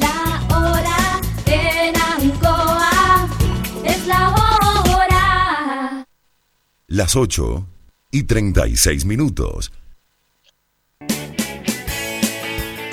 La 0.00 0.42
hora 0.56 1.20
en 1.46 1.94
Ancoa 1.96 3.28
es 3.84 4.06
la 4.06 4.28
hora. 4.30 6.06
Las 6.88 7.14
8 7.16 7.66
y 8.10 8.22
36 8.24 9.04
minutos. 9.04 9.70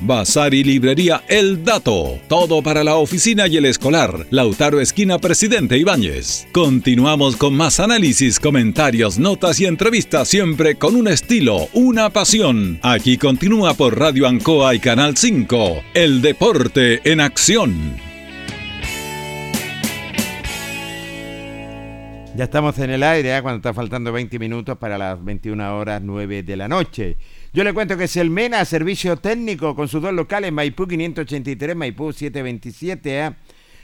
Bazar 0.00 0.54
y 0.54 0.64
librería 0.64 1.22
El 1.28 1.64
Dato. 1.64 2.18
Todo 2.28 2.62
para 2.62 2.84
la 2.84 2.96
oficina 2.96 3.46
y 3.46 3.56
el 3.56 3.64
escolar. 3.64 4.26
Lautaro 4.30 4.80
Esquina 4.80 5.18
Presidente 5.18 5.78
Ibáñez. 5.78 6.46
Continuamos 6.52 7.36
con 7.36 7.54
más 7.54 7.80
análisis, 7.80 8.40
comentarios, 8.40 9.18
notas 9.18 9.60
y 9.60 9.66
entrevistas 9.66 10.28
siempre 10.28 10.76
con 10.76 10.96
un 10.96 11.08
estilo, 11.08 11.68
una 11.72 12.10
pasión. 12.10 12.78
Aquí 12.82 13.18
continúa 13.18 13.74
por 13.74 13.98
Radio 13.98 14.26
Ancoa 14.26 14.74
y 14.74 14.80
Canal 14.80 15.16
5. 15.16 15.82
El 15.94 16.22
deporte 16.22 17.00
en 17.10 17.20
acción. 17.20 17.96
Ya 22.36 22.44
estamos 22.44 22.76
en 22.80 22.90
el 22.90 23.04
aire, 23.04 23.36
¿eh? 23.36 23.42
cuando 23.42 23.58
está 23.58 23.72
faltando 23.72 24.10
20 24.10 24.40
minutos 24.40 24.76
para 24.76 24.98
las 24.98 25.24
21 25.24 25.78
horas 25.78 26.02
9 26.02 26.42
de 26.42 26.56
la 26.56 26.66
noche. 26.66 27.16
Yo 27.54 27.62
le 27.62 27.72
cuento 27.72 27.96
que 27.96 28.04
es 28.04 28.16
el 28.16 28.30
MENA, 28.30 28.64
servicio 28.64 29.16
técnico, 29.16 29.76
con 29.76 29.86
sus 29.86 30.02
dos 30.02 30.12
locales, 30.12 30.50
Maipú 30.50 30.88
583, 30.88 31.76
Maipú 31.76 32.12
727. 32.12 33.26
¿eh? 33.26 33.30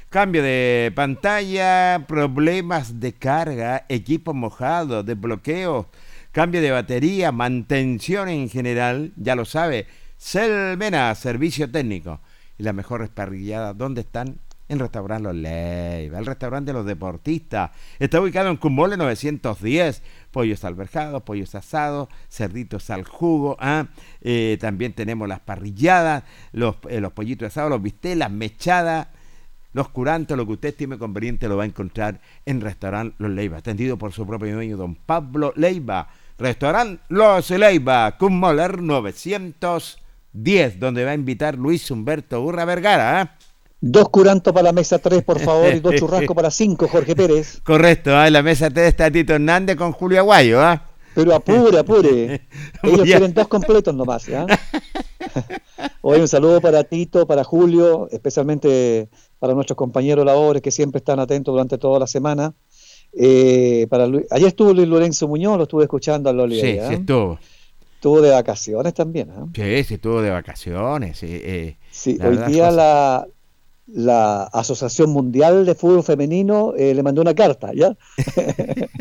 Cambio 0.09 0.43
de 0.43 0.91
pantalla, 0.93 2.05
problemas 2.09 2.99
de 2.99 3.13
carga, 3.13 3.87
equipo 3.89 4.35
mojado, 4.35 5.05
desbloqueo, 5.05 5.89
cambio 6.33 6.61
de 6.61 6.73
batería, 6.73 7.31
mantención 7.31 8.29
en 8.29 8.49
general, 8.49 9.13
ya 9.15 9.37
lo 9.37 9.45
sabe. 9.45 9.87
Selmena, 10.17 11.15
servicio 11.15 11.71
técnico. 11.71 12.19
Y 12.59 12.65
las 12.65 12.75
mejores 12.75 13.09
parrilladas, 13.09 13.79
¿dónde 13.79 14.01
están? 14.01 14.41
En 14.69 14.81
Restaurante 14.81 15.23
Los 15.23 15.37
Leiva, 15.37 16.19
el 16.19 16.27
restaurante 16.27 16.73
de 16.73 16.79
los 16.79 16.87
deportistas. 16.87 17.71
Está 18.01 18.21
ubicado 18.21 18.51
en 18.51 18.57
Cumole 18.57 18.97
910. 18.97 20.03
Pollos 20.31 20.65
alberjados, 20.65 21.23
pollos 21.23 21.55
asados, 21.55 22.09
cerditos 22.29 22.91
al 22.91 23.05
jugo. 23.05 23.57
¿ah? 23.61 23.89
Eh, 24.21 24.59
también 24.61 24.93
tenemos 24.93 25.29
las 25.29 25.41
parrilladas, 25.41 26.25
los, 26.53 26.77
eh, 26.89 27.01
los 27.01 27.13
pollitos 27.13 27.47
asados, 27.47 27.71
los 27.71 27.83
bistecs, 27.83 28.17
las 28.17 28.31
mechadas. 28.31 29.09
Los 29.73 29.89
curantes, 29.91 30.37
lo 30.37 30.47
que 30.47 30.53
usted 30.55 30.71
estime 30.71 30.99
conveniente 30.99 31.47
lo 31.47 31.57
va 31.57 31.63
a 31.63 31.67
encontrar 31.67 32.21
en 32.45 32.61
Restaurante 32.61 33.15
Los 33.19 33.31
Leiva, 33.31 33.59
atendido 33.59 33.97
por 33.97 34.13
su 34.13 34.27
propio 34.27 34.55
dueño, 34.55 34.77
don 34.77 34.97
Pablo 34.97 35.53
Leiva. 35.55 36.09
Restaurante 36.39 37.01
Los 37.09 37.51
Leiva, 37.51 38.17
Cummoler 38.19 38.83
910, 38.83 40.81
donde 40.81 41.05
va 41.05 41.13
a 41.13 41.15
invitar 41.15 41.57
Luis 41.57 41.89
Humberto 41.89 42.43
Urra 42.43 42.65
Vergara. 42.65 43.21
¿ah? 43.21 43.37
Dos 43.83 44.09
curantos 44.11 44.53
para 44.53 44.65
la 44.65 44.73
mesa 44.73 44.99
3, 44.99 45.23
por 45.23 45.39
favor, 45.41 45.75
y 45.75 45.81
dos 45.81 45.95
churrascos 45.95 46.37
para 46.37 46.51
5, 46.51 46.87
Jorge 46.89 47.17
Pérez. 47.17 47.61
Correcto, 47.65 48.11
en 48.25 48.33
la 48.33 48.43
mesa 48.43 48.69
3 48.69 48.87
está 48.89 49.11
Tito 49.11 49.35
Hernández 49.35 49.77
con 49.77 49.93
Julio 49.93 50.19
Aguayo. 50.19 50.61
¿ah? 50.61 50.87
Pero 51.15 51.35
apure, 51.35 51.79
apure. 51.79 52.43
Ellos 52.83 53.03
quieren 53.03 53.33
dos 53.33 53.49
completos 53.49 53.95
nomás. 53.95 54.27
¿ya? 54.27 54.47
Hoy 56.03 56.21
un 56.21 56.29
saludo 56.29 56.61
para 56.61 56.85
Tito, 56.85 57.27
para 57.27 57.43
Julio, 57.43 58.09
especialmente 58.11 59.09
para 59.39 59.55
nuestros 59.55 59.77
compañeros 59.77 60.25
labores 60.27 60.61
que 60.63 60.71
siempre 60.71 60.99
están 60.99 61.19
atentos 61.19 61.53
durante 61.53 61.79
toda 61.79 61.99
la 61.99 62.07
semana. 62.07 62.53
Eh, 63.13 63.87
para 63.91 64.07
Luis- 64.07 64.27
Ayer 64.31 64.49
estuvo 64.49 64.73
Luis 64.73 64.87
Lorenzo 64.89 65.27
Muñoz, 65.27 65.57
lo 65.57 65.63
estuve 65.65 65.85
escuchando 65.85 66.31
a 66.31 66.33
Loli. 66.33 66.61
Sí, 66.61 66.79
¿ah? 66.79 66.89
sí 66.89 66.95
estuvo. 66.95 67.39
Estuvo 67.95 68.21
de 68.21 68.31
vacaciones 68.31 68.95
también. 68.95 69.31
¿ah? 69.31 69.47
Sí, 69.55 69.85
sí, 69.85 69.95
estuvo 69.95 70.23
de 70.23 70.31
vacaciones. 70.31 71.19
sí, 71.19 71.27
eh, 71.31 71.77
Sí, 71.91 72.19
hoy 72.23 72.37
día 72.51 72.71
la, 72.71 73.27
la 73.93 74.45
Asociación 74.45 75.11
Mundial 75.11 75.67
de 75.67 75.75
Fútbol 75.75 76.03
Femenino 76.05 76.75
eh, 76.77 76.95
le 76.95 77.03
mandó 77.03 77.23
una 77.23 77.35
carta, 77.35 77.71
¿ya? 77.75 77.97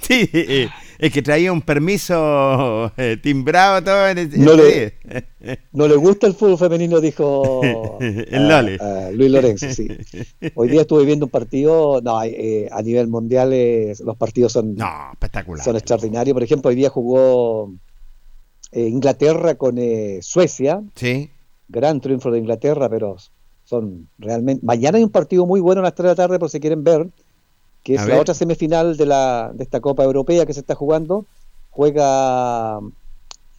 Sí, 0.00 0.28
eh, 0.32 0.68
es 0.98 1.12
que 1.12 1.20
traía 1.22 1.52
un 1.52 1.60
permiso 1.60 2.90
eh, 2.96 3.16
timbrado 3.22 3.82
todo 3.82 4.08
en 4.08 4.18
el, 4.18 4.44
No 4.44 4.54
le- 4.54 4.94
No 5.72 5.86
le 5.88 5.96
gusta 5.96 6.26
el 6.26 6.34
fútbol 6.34 6.58
femenino, 6.58 7.00
dijo 7.00 7.60
El 8.00 8.50
a- 8.50 8.62
Loli. 8.62 8.76
a 8.80 9.10
Luis 9.12 9.30
Lorenzo, 9.30 9.70
sí. 9.72 9.88
Hoy 10.54 10.68
día 10.68 10.82
estuve 10.82 11.04
viendo 11.04 11.26
un 11.26 11.30
partido, 11.30 12.00
no, 12.02 12.22
eh, 12.22 12.68
a 12.70 12.80
nivel 12.82 13.08
mundial 13.08 13.52
eh, 13.52 13.94
los 14.04 14.16
partidos 14.16 14.52
son, 14.52 14.76
espectacular. 15.12 15.64
son 15.64 15.76
extraordinarios. 15.76 16.34
Por 16.34 16.42
ejemplo, 16.42 16.70
hoy 16.70 16.76
día 16.76 16.88
jugó 16.90 17.72
eh, 18.72 18.86
Inglaterra 18.88 19.54
con 19.56 19.76
eh, 19.78 20.18
Suecia. 20.22 20.82
Sí. 20.94 21.30
Gran 21.68 22.00
triunfo 22.00 22.30
de 22.30 22.38
Inglaterra, 22.38 22.88
pero 22.88 23.16
son 23.64 24.08
realmente... 24.18 24.64
Mañana 24.64 24.98
hay 24.98 25.04
un 25.04 25.10
partido 25.10 25.46
muy 25.46 25.60
bueno 25.60 25.80
a 25.80 25.84
las 25.84 25.94
3 25.94 26.04
de 26.04 26.08
la 26.10 26.14
tarde, 26.14 26.38
por 26.38 26.50
si 26.50 26.60
quieren 26.60 26.84
ver, 26.84 27.08
que 27.82 27.94
es 27.94 28.00
A 28.00 28.04
la 28.06 28.14
ver. 28.14 28.20
otra 28.20 28.34
semifinal 28.34 28.96
de, 28.96 29.06
la, 29.06 29.52
de 29.54 29.64
esta 29.64 29.80
Copa 29.80 30.04
Europea 30.04 30.46
que 30.46 30.54
se 30.54 30.60
está 30.60 30.74
jugando. 30.74 31.26
Juega 31.70 32.80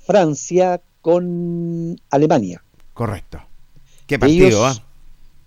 Francia 0.05 0.81
con 1.01 1.99
Alemania. 2.09 2.63
Correcto. 2.93 3.39
Qué 4.07 4.19
partido, 4.19 4.47
Ellos, 4.47 4.63
¿ah? 4.81 4.83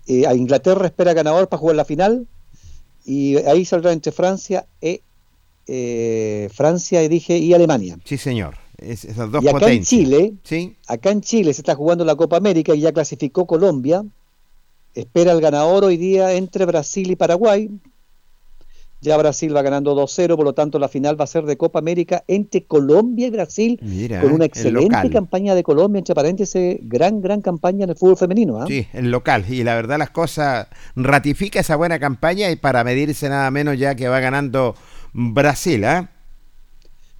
eh, 0.07 0.27
a 0.27 0.33
Inglaterra 0.35 0.85
espera 0.85 1.13
ganador 1.13 1.47
para 1.47 1.59
jugar 1.59 1.75
la 1.75 1.85
final 1.85 2.27
y 3.05 3.37
ahí 3.37 3.63
saldrá 3.65 3.91
entre 3.93 4.11
Francia 4.11 4.65
y 4.81 5.01
eh, 5.67 6.49
Francia 6.53 7.03
y 7.03 7.07
dije 7.07 7.37
y 7.37 7.53
Alemania. 7.53 7.97
Sí, 8.03 8.17
señor. 8.17 8.55
es- 8.77 9.05
esas 9.05 9.31
dos 9.31 9.43
y 9.43 9.47
acá 9.47 9.71
en. 9.71 9.83
Chile, 9.83 10.33
¿Sí? 10.43 10.75
acá 10.87 11.11
en 11.11 11.21
Chile 11.21 11.53
se 11.53 11.61
está 11.61 11.75
jugando 11.75 12.03
la 12.05 12.15
Copa 12.15 12.37
América 12.37 12.73
y 12.75 12.81
ya 12.81 12.91
clasificó 12.91 13.45
Colombia. 13.45 14.03
Espera 14.95 15.31
el 15.31 15.41
ganador 15.41 15.83
hoy 15.83 15.97
día 15.97 16.33
entre 16.33 16.65
Brasil 16.65 17.11
y 17.11 17.15
Paraguay. 17.15 17.69
Ya 19.01 19.15
Brasil 19.15 19.55
va 19.55 19.61
ganando 19.61 19.95
2-0, 19.95 20.35
por 20.35 20.43
lo 20.43 20.53
tanto 20.53 20.77
la 20.77 20.89
final 20.89 21.17
va 21.17 21.23
a 21.23 21.27
ser 21.27 21.45
de 21.45 21.55
Copa 21.55 21.79
América 21.79 22.25
entre 22.27 22.65
Colombia 22.65 23.27
y 23.27 23.29
Brasil, 23.29 23.79
Mira, 23.81 24.19
con 24.19 24.33
una 24.33 24.43
el 24.43 24.49
excelente 24.49 25.09
campaña 25.09 25.55
de 25.55 25.63
Colombia, 25.63 25.99
entre 25.99 26.13
paréntesis, 26.13 26.79
gran, 26.81 27.21
gran 27.21 27.41
campaña 27.41 27.85
en 27.85 27.91
el 27.91 27.95
fútbol 27.95 28.17
femenino. 28.17 28.61
¿ah? 28.61 28.65
Sí, 28.67 28.87
el 28.91 29.09
local. 29.09 29.45
Y 29.47 29.63
la 29.63 29.75
verdad 29.75 29.97
las 29.97 30.09
cosas 30.09 30.67
ratifica 30.97 31.61
esa 31.61 31.77
buena 31.77 31.97
campaña 31.97 32.51
y 32.51 32.57
para 32.57 32.83
medirse 32.83 33.29
nada 33.29 33.49
menos 33.51 33.79
ya 33.79 33.95
que 33.95 34.09
va 34.09 34.19
ganando 34.19 34.75
Brasil, 35.13 35.85
¿ah? 35.85 36.09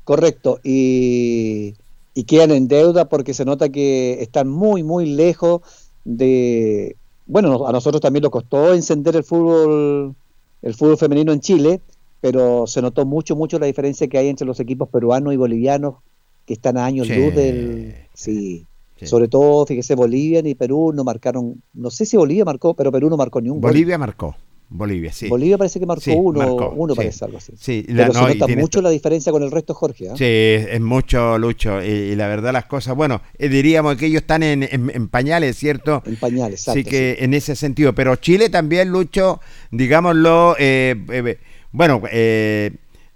Correcto, 0.04 0.60
y, 0.64 1.76
y 2.14 2.24
quedan 2.26 2.52
en 2.52 2.68
deuda 2.68 3.08
porque 3.08 3.34
se 3.34 3.46
nota 3.46 3.70
que 3.70 4.22
están 4.22 4.50
muy, 4.50 4.84
muy 4.84 5.06
lejos 5.06 5.62
de... 6.04 6.98
Bueno, 7.30 7.68
a 7.68 7.72
nosotros 7.72 8.02
también 8.02 8.24
nos 8.24 8.32
costó 8.32 8.74
encender 8.74 9.16
el 9.16 9.24
fútbol, 9.24 10.16
el 10.64 10.74
fútbol 10.74 10.98
femenino 10.98 11.32
en 11.32 11.40
Chile, 11.40 11.80
pero 12.20 12.66
se 12.66 12.82
notó 12.82 13.06
mucho, 13.06 13.36
mucho 13.36 13.60
la 13.60 13.68
diferencia 13.68 14.08
que 14.08 14.18
hay 14.18 14.30
entre 14.30 14.48
los 14.48 14.60
equipos 14.60 14.90
peruanos 14.90 15.32
y 15.32 15.38
bolivianos 15.38 15.98
que 16.48 16.54
están 16.54 16.78
a 16.78 16.86
años 16.86 17.08
luz 17.08 17.36
del... 17.36 17.96
Sí. 18.16 18.66
Sí. 18.96 19.06
Sobre 19.06 19.30
todo, 19.30 19.66
fíjese, 19.66 19.96
Bolivia 19.96 20.42
y 20.44 20.56
Perú 20.56 20.92
no 20.94 21.06
marcaron, 21.06 21.62
no 21.74 21.90
sé 21.90 22.06
si 22.06 22.18
Bolivia 22.18 22.44
marcó, 22.44 22.74
pero 22.74 22.92
Perú 22.92 23.10
no 23.10 23.16
marcó 23.16 23.40
ni 23.40 23.50
un 23.50 23.62
gol. 23.62 23.72
Bolivia 23.72 23.98
marcó. 23.98 24.36
Bolivia, 24.72 25.12
sí. 25.12 25.28
Bolivia 25.28 25.58
parece 25.58 25.80
que 25.80 25.86
marcó 25.88 26.02
Sí, 26.02 26.12
uno, 26.16 26.40
marcó, 26.40 26.74
uno 26.76 26.94
sí. 26.94 26.98
parece 26.98 27.26
algo 27.26 27.38
así. 27.40 27.54
Sí, 27.60 27.86
la- 27.90 28.08
pero 28.08 28.14
no, 28.22 28.28
se 28.28 28.36
nota 28.36 28.56
mucho 28.56 28.82
la 28.84 28.90
diferencia 28.92 29.32
con 29.32 29.42
el 29.42 29.50
resto, 29.50 29.74
Jorge. 29.74 30.10
¿ah? 30.10 30.14
Sí, 30.16 30.24
es 30.26 30.80
mucho, 30.80 31.38
Lucho. 31.40 31.84
Y, 31.84 31.88
y 31.88 32.16
la 32.16 32.28
verdad 32.28 32.54
las 32.54 32.66
cosas, 32.66 32.96
bueno, 32.96 33.22
eh, 33.40 33.50
diríamos 33.50 33.96
que 33.98 34.06
ellos 34.06 34.22
están 34.22 34.44
en, 34.44 34.62
en- 34.64 34.92
en 34.94 35.08
pañales, 35.08 35.58
¿cierto? 35.58 36.04
En 36.06 36.18
pañales, 36.18 36.60
exacto. 36.62 36.80
Así 36.82 36.90
que 36.90 37.18
en 37.20 37.34
ese 37.34 37.56
sentido. 37.56 37.94
Pero 37.96 38.16
Chile 38.18 38.50
también, 38.50 38.90
Lucho, 38.90 39.42
digámoslo, 39.72 40.56
eh, 40.60 40.96
eh, 41.12 41.40
bueno, 41.72 42.04
eh, 42.12 42.72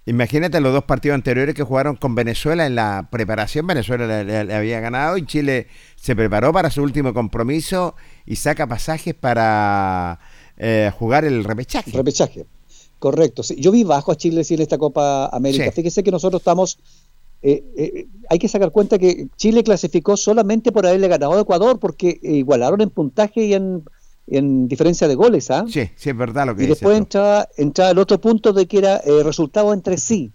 imagínate 0.07 0.59
los 0.59 0.73
dos 0.73 0.85
partidos 0.85 1.15
anteriores 1.15 1.53
que 1.55 1.61
jugaron 1.63 1.95
con 1.97 2.15
Venezuela 2.15 2.65
en 2.65 2.73
la 2.75 3.09
preparación. 3.11 3.67
Venezuela 3.67 4.23
le 4.23 4.53
había 4.55 4.80
ganado 4.80 5.17
y 5.17 5.25
Chile 5.27 5.67
se 5.95 6.15
preparó 6.15 6.51
para 6.51 6.69
su 6.71 6.81
último 6.81 7.13
compromiso 7.13 7.95
y 8.25 8.35
saca 8.38 8.65
pasajes 8.67 9.13
para 9.13 10.19
eh, 10.57 10.91
jugar 10.97 11.25
el 11.25 11.43
repechaje. 11.43 11.91
Repechaje. 11.91 12.45
Correcto. 12.99 13.43
sí. 13.43 13.55
Yo 13.59 13.71
vi 13.71 13.84
bajo 13.84 14.11
a 14.11 14.15
Chile 14.15 14.43
en 14.47 14.61
esta 14.61 14.77
Copa 14.77 15.27
América. 15.27 15.65
Sí. 15.65 15.71
Fíjese 15.71 16.03
que 16.03 16.11
nosotros 16.11 16.41
estamos. 16.41 16.77
eh, 17.41 17.63
eh, 17.75 18.07
hay 18.30 18.39
que 18.39 18.47
sacar 18.47 18.71
cuenta 18.71 18.97
que 18.97 19.27
Chile 19.35 19.63
clasificó 19.63 20.15
solamente 20.15 20.71
por 20.71 20.85
haberle 20.88 21.09
ganado 21.09 21.34
a 21.34 21.41
Ecuador 21.41 21.80
porque 21.80 22.17
igualaron 22.23 22.80
en 22.81 22.89
puntaje 22.89 23.43
y 23.45 23.53
en, 23.53 23.84
en 24.27 24.67
diferencia 24.69 25.07
de 25.09 25.15
goles. 25.15 25.51
¿ah? 25.51 25.65
Sí, 25.67 25.89
sí, 25.97 26.09
es 26.11 26.17
verdad 26.17 26.45
lo 26.45 26.55
que 26.55 26.63
y 26.63 26.67
dices 26.67 26.80
después 26.80 26.97
entraba, 26.97 27.49
entraba 27.57 27.91
el 27.91 27.99
otro 27.99 28.21
punto 28.21 28.53
de 28.53 28.65
que 28.65 28.77
era 28.77 29.01
resultado 29.23 29.73
entre 29.73 29.97
sí. 29.97 30.31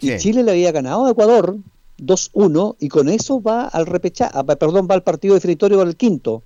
Y 0.00 0.08
Sí. 0.12 0.18
Chile 0.18 0.42
le 0.42 0.52
había 0.52 0.72
ganado 0.72 1.04
a 1.06 1.10
Ecuador 1.10 1.56
2-1 1.98 2.76
y 2.80 2.88
con 2.88 3.08
eso 3.08 3.40
va 3.42 3.66
al 3.66 3.84
repechaje, 3.86 4.32
perdón, 4.58 4.86
va 4.90 4.94
al 4.94 5.02
partido 5.02 5.34
definitorio 5.34 5.80
al 5.82 5.96
quinto. 5.96 6.42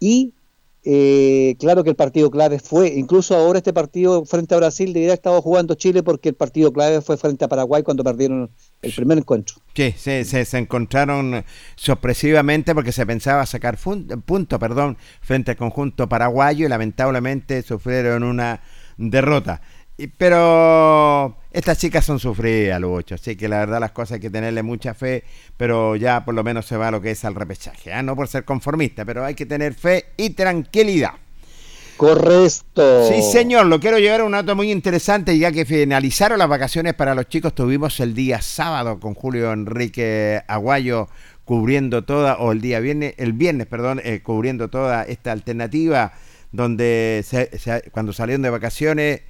Y 0.00 0.32
eh, 0.84 1.56
claro 1.58 1.84
que 1.84 1.90
el 1.90 1.96
partido 1.96 2.30
clave 2.30 2.58
fue, 2.58 2.88
incluso 2.88 3.36
ahora 3.36 3.58
este 3.58 3.72
partido 3.72 4.24
frente 4.24 4.54
a 4.54 4.58
Brasil 4.58 4.86
debería 4.92 5.08
haber 5.10 5.18
estado 5.18 5.42
jugando 5.42 5.74
Chile 5.74 6.02
porque 6.02 6.30
el 6.30 6.34
partido 6.34 6.72
clave 6.72 7.00
fue 7.00 7.16
frente 7.16 7.44
a 7.44 7.48
Paraguay 7.48 7.82
cuando 7.82 8.04
perdieron 8.04 8.50
el 8.82 8.92
primer 8.92 9.18
encuentro. 9.18 9.56
Sí, 9.74 9.92
se, 9.96 10.24
se, 10.24 10.44
se 10.44 10.58
encontraron 10.58 11.44
sorpresivamente 11.76 12.74
porque 12.74 12.92
se 12.92 13.06
pensaba 13.06 13.44
sacar 13.46 13.76
fun- 13.76 14.06
punto 14.24 14.58
perdón, 14.58 14.96
frente 15.20 15.50
al 15.52 15.56
conjunto 15.56 16.08
paraguayo 16.08 16.66
y 16.66 16.68
lamentablemente 16.68 17.62
sufrieron 17.62 18.22
una 18.22 18.60
derrota. 18.96 19.60
Pero 20.16 21.37
estas 21.50 21.78
chicas 21.78 22.04
son 22.04 22.18
sufridas, 22.18 22.80
Lucho, 22.80 23.14
así 23.14 23.36
que 23.36 23.48
la 23.48 23.58
verdad 23.58 23.80
las 23.80 23.92
cosas 23.92 24.12
hay 24.16 24.20
que 24.20 24.30
tenerle 24.30 24.62
mucha 24.62 24.94
fe, 24.94 25.24
pero 25.56 25.96
ya 25.96 26.24
por 26.24 26.34
lo 26.34 26.44
menos 26.44 26.66
se 26.66 26.76
va 26.76 26.88
a 26.88 26.90
lo 26.90 27.00
que 27.00 27.10
es 27.12 27.24
al 27.24 27.34
repechaje, 27.34 27.92
¿ah? 27.92 28.02
no 28.02 28.14
por 28.14 28.28
ser 28.28 28.44
conformista, 28.44 29.04
pero 29.04 29.24
hay 29.24 29.34
que 29.34 29.46
tener 29.46 29.74
fe 29.74 30.06
y 30.16 30.30
tranquilidad. 30.30 31.12
Correcto. 31.96 33.08
Sí, 33.08 33.22
señor, 33.22 33.66
lo 33.66 33.80
quiero 33.80 33.98
llevar 33.98 34.20
a 34.20 34.24
un 34.24 34.30
dato 34.32 34.54
muy 34.54 34.70
interesante, 34.70 35.36
ya 35.36 35.50
que 35.50 35.64
finalizaron 35.64 36.38
las 36.38 36.48
vacaciones 36.48 36.94
para 36.94 37.12
los 37.14 37.28
chicos, 37.28 37.54
tuvimos 37.56 37.98
el 37.98 38.14
día 38.14 38.40
sábado 38.40 39.00
con 39.00 39.14
Julio 39.14 39.52
Enrique 39.52 40.40
Aguayo 40.46 41.08
cubriendo 41.44 42.04
toda, 42.04 42.36
o 42.38 42.52
el 42.52 42.60
día 42.60 42.78
viernes, 42.78 43.14
el 43.16 43.32
viernes, 43.32 43.66
perdón, 43.66 44.00
eh, 44.04 44.20
cubriendo 44.22 44.68
toda 44.68 45.02
esta 45.02 45.32
alternativa, 45.32 46.12
donde 46.52 47.24
se- 47.26 47.58
se- 47.58 47.90
cuando 47.90 48.12
salieron 48.12 48.42
de 48.42 48.50
vacaciones 48.50 49.22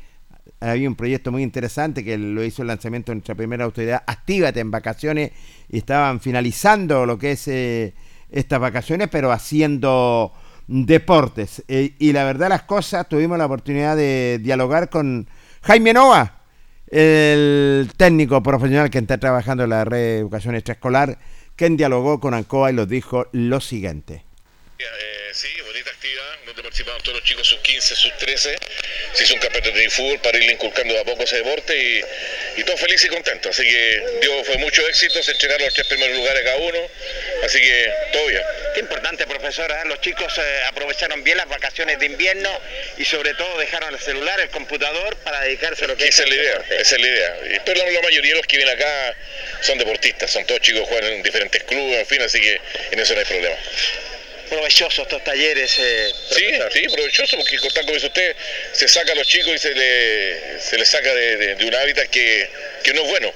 había 0.60 0.88
un 0.88 0.96
proyecto 0.96 1.30
muy 1.32 1.42
interesante 1.42 2.04
que 2.04 2.18
lo 2.18 2.44
hizo 2.44 2.62
el 2.62 2.68
lanzamiento 2.68 3.12
de 3.12 3.16
nuestra 3.16 3.34
primera 3.34 3.64
autoridad, 3.64 4.02
Actívate 4.06 4.60
en 4.60 4.70
vacaciones, 4.70 5.32
y 5.68 5.78
estaban 5.78 6.20
finalizando 6.20 7.06
lo 7.06 7.18
que 7.18 7.32
es 7.32 7.48
eh, 7.48 7.94
estas 8.30 8.60
vacaciones, 8.60 9.08
pero 9.08 9.32
haciendo 9.32 10.32
deportes. 10.66 11.64
Eh, 11.68 11.94
y 11.98 12.12
la 12.12 12.24
verdad 12.24 12.48
las 12.48 12.62
cosas, 12.62 13.08
tuvimos 13.08 13.38
la 13.38 13.46
oportunidad 13.46 13.96
de 13.96 14.38
dialogar 14.42 14.88
con 14.90 15.28
Jaime 15.62 15.92
Nova, 15.92 16.42
el 16.90 17.90
técnico 17.96 18.42
profesional 18.42 18.90
que 18.90 18.98
está 18.98 19.18
trabajando 19.18 19.64
en 19.64 19.70
la 19.70 19.84
red 19.84 19.98
de 19.98 20.18
educación 20.18 20.54
extraescolar, 20.54 21.18
quien 21.56 21.76
dialogó 21.76 22.20
con 22.20 22.34
Ancoa 22.34 22.70
y 22.70 22.74
nos 22.74 22.88
dijo 22.88 23.26
lo 23.32 23.60
siguiente. 23.60 24.24
Eh, 24.78 24.84
sí, 25.32 25.48
bonita 25.62 25.90
actividad, 25.90 26.38
donde 26.46 26.62
participaron 26.62 27.02
todos 27.02 27.18
los 27.18 27.24
chicos 27.24 27.46
sub 27.46 27.60
15, 27.60 27.96
sub 27.96 28.12
13. 28.18 28.56
Se 29.12 29.24
hizo 29.24 29.34
un 29.34 29.40
campeonato 29.40 29.72
de 29.72 29.90
fútbol 29.90 30.18
para 30.20 30.38
irle 30.38 30.52
inculcando 30.52 30.94
de 30.94 31.00
a 31.00 31.04
poco 31.04 31.22
ese 31.22 31.36
deporte 31.36 31.76
y, 31.76 32.60
y 32.60 32.64
todos 32.64 32.80
felices 32.80 33.06
y 33.06 33.08
contentos. 33.08 33.58
Así 33.58 33.68
que 33.68 34.02
dio 34.20 34.44
fue 34.44 34.56
mucho 34.58 34.86
éxito, 34.88 35.22
se 35.22 35.32
entregaron 35.32 35.64
los 35.64 35.74
tres 35.74 35.86
primeros 35.86 36.16
lugares 36.16 36.42
a 36.42 36.44
cada 36.44 36.56
uno. 36.58 36.78
Así 37.44 37.60
que 37.60 37.92
todo 38.12 38.26
bien. 38.26 38.42
Qué 38.74 38.80
importante, 38.80 39.26
profesora. 39.26 39.84
Los 39.84 40.00
chicos 40.00 40.32
eh, 40.38 40.60
aprovecharon 40.66 41.22
bien 41.22 41.36
las 41.36 41.48
vacaciones 41.48 41.98
de 41.98 42.06
invierno 42.06 42.50
y 42.96 43.04
sobre 43.04 43.34
todo 43.34 43.58
dejaron 43.58 43.92
el 43.92 44.00
celular, 44.00 44.40
el 44.40 44.50
computador 44.50 45.16
para 45.18 45.40
dedicarse 45.42 45.84
a 45.84 45.88
lo 45.88 45.96
que 45.96 46.08
Esa 46.08 46.22
es 46.22 46.28
la 46.28 46.34
idea, 46.34 46.64
esa 46.70 46.96
es 46.96 47.00
la 47.00 47.08
idea. 47.08 47.60
Pero 47.64 47.84
la, 47.84 47.90
la 47.90 48.02
mayoría 48.02 48.32
de 48.32 48.38
los 48.38 48.46
que 48.46 48.56
vienen 48.56 48.74
acá 48.74 49.16
son 49.60 49.78
deportistas, 49.78 50.30
son 50.30 50.46
todos 50.46 50.60
chicos 50.60 50.82
que 50.82 50.86
juegan 50.86 51.12
en 51.12 51.22
diferentes 51.22 51.62
clubes, 51.64 51.98
en 51.98 52.06
fin, 52.06 52.22
así 52.22 52.40
que 52.40 52.60
en 52.90 53.00
eso 53.00 53.14
no 53.14 53.20
hay 53.20 53.26
problema. 53.26 53.56
Provechosos 54.48 55.00
estos 55.06 55.22
talleres. 55.24 55.76
eh, 55.78 56.12
Sí, 56.72 56.82
provechoso, 56.88 57.36
porque 57.36 57.56
tal 57.74 57.84
como 57.84 57.94
dice 57.94 58.06
usted, 58.06 58.36
se 58.72 58.88
saca 58.88 59.12
a 59.12 59.14
los 59.14 59.26
chicos 59.26 59.54
y 59.54 59.58
se 59.58 59.74
le, 59.74 60.60
se 60.60 60.78
les 60.78 60.88
saca 60.88 61.14
de, 61.14 61.36
de- 61.36 61.54
de 61.56 61.64
un 61.64 61.74
hábitat 61.74 62.08
que, 62.08 62.48
que 62.82 62.92
no 62.94 63.02
es 63.02 63.08
bueno. 63.08 63.32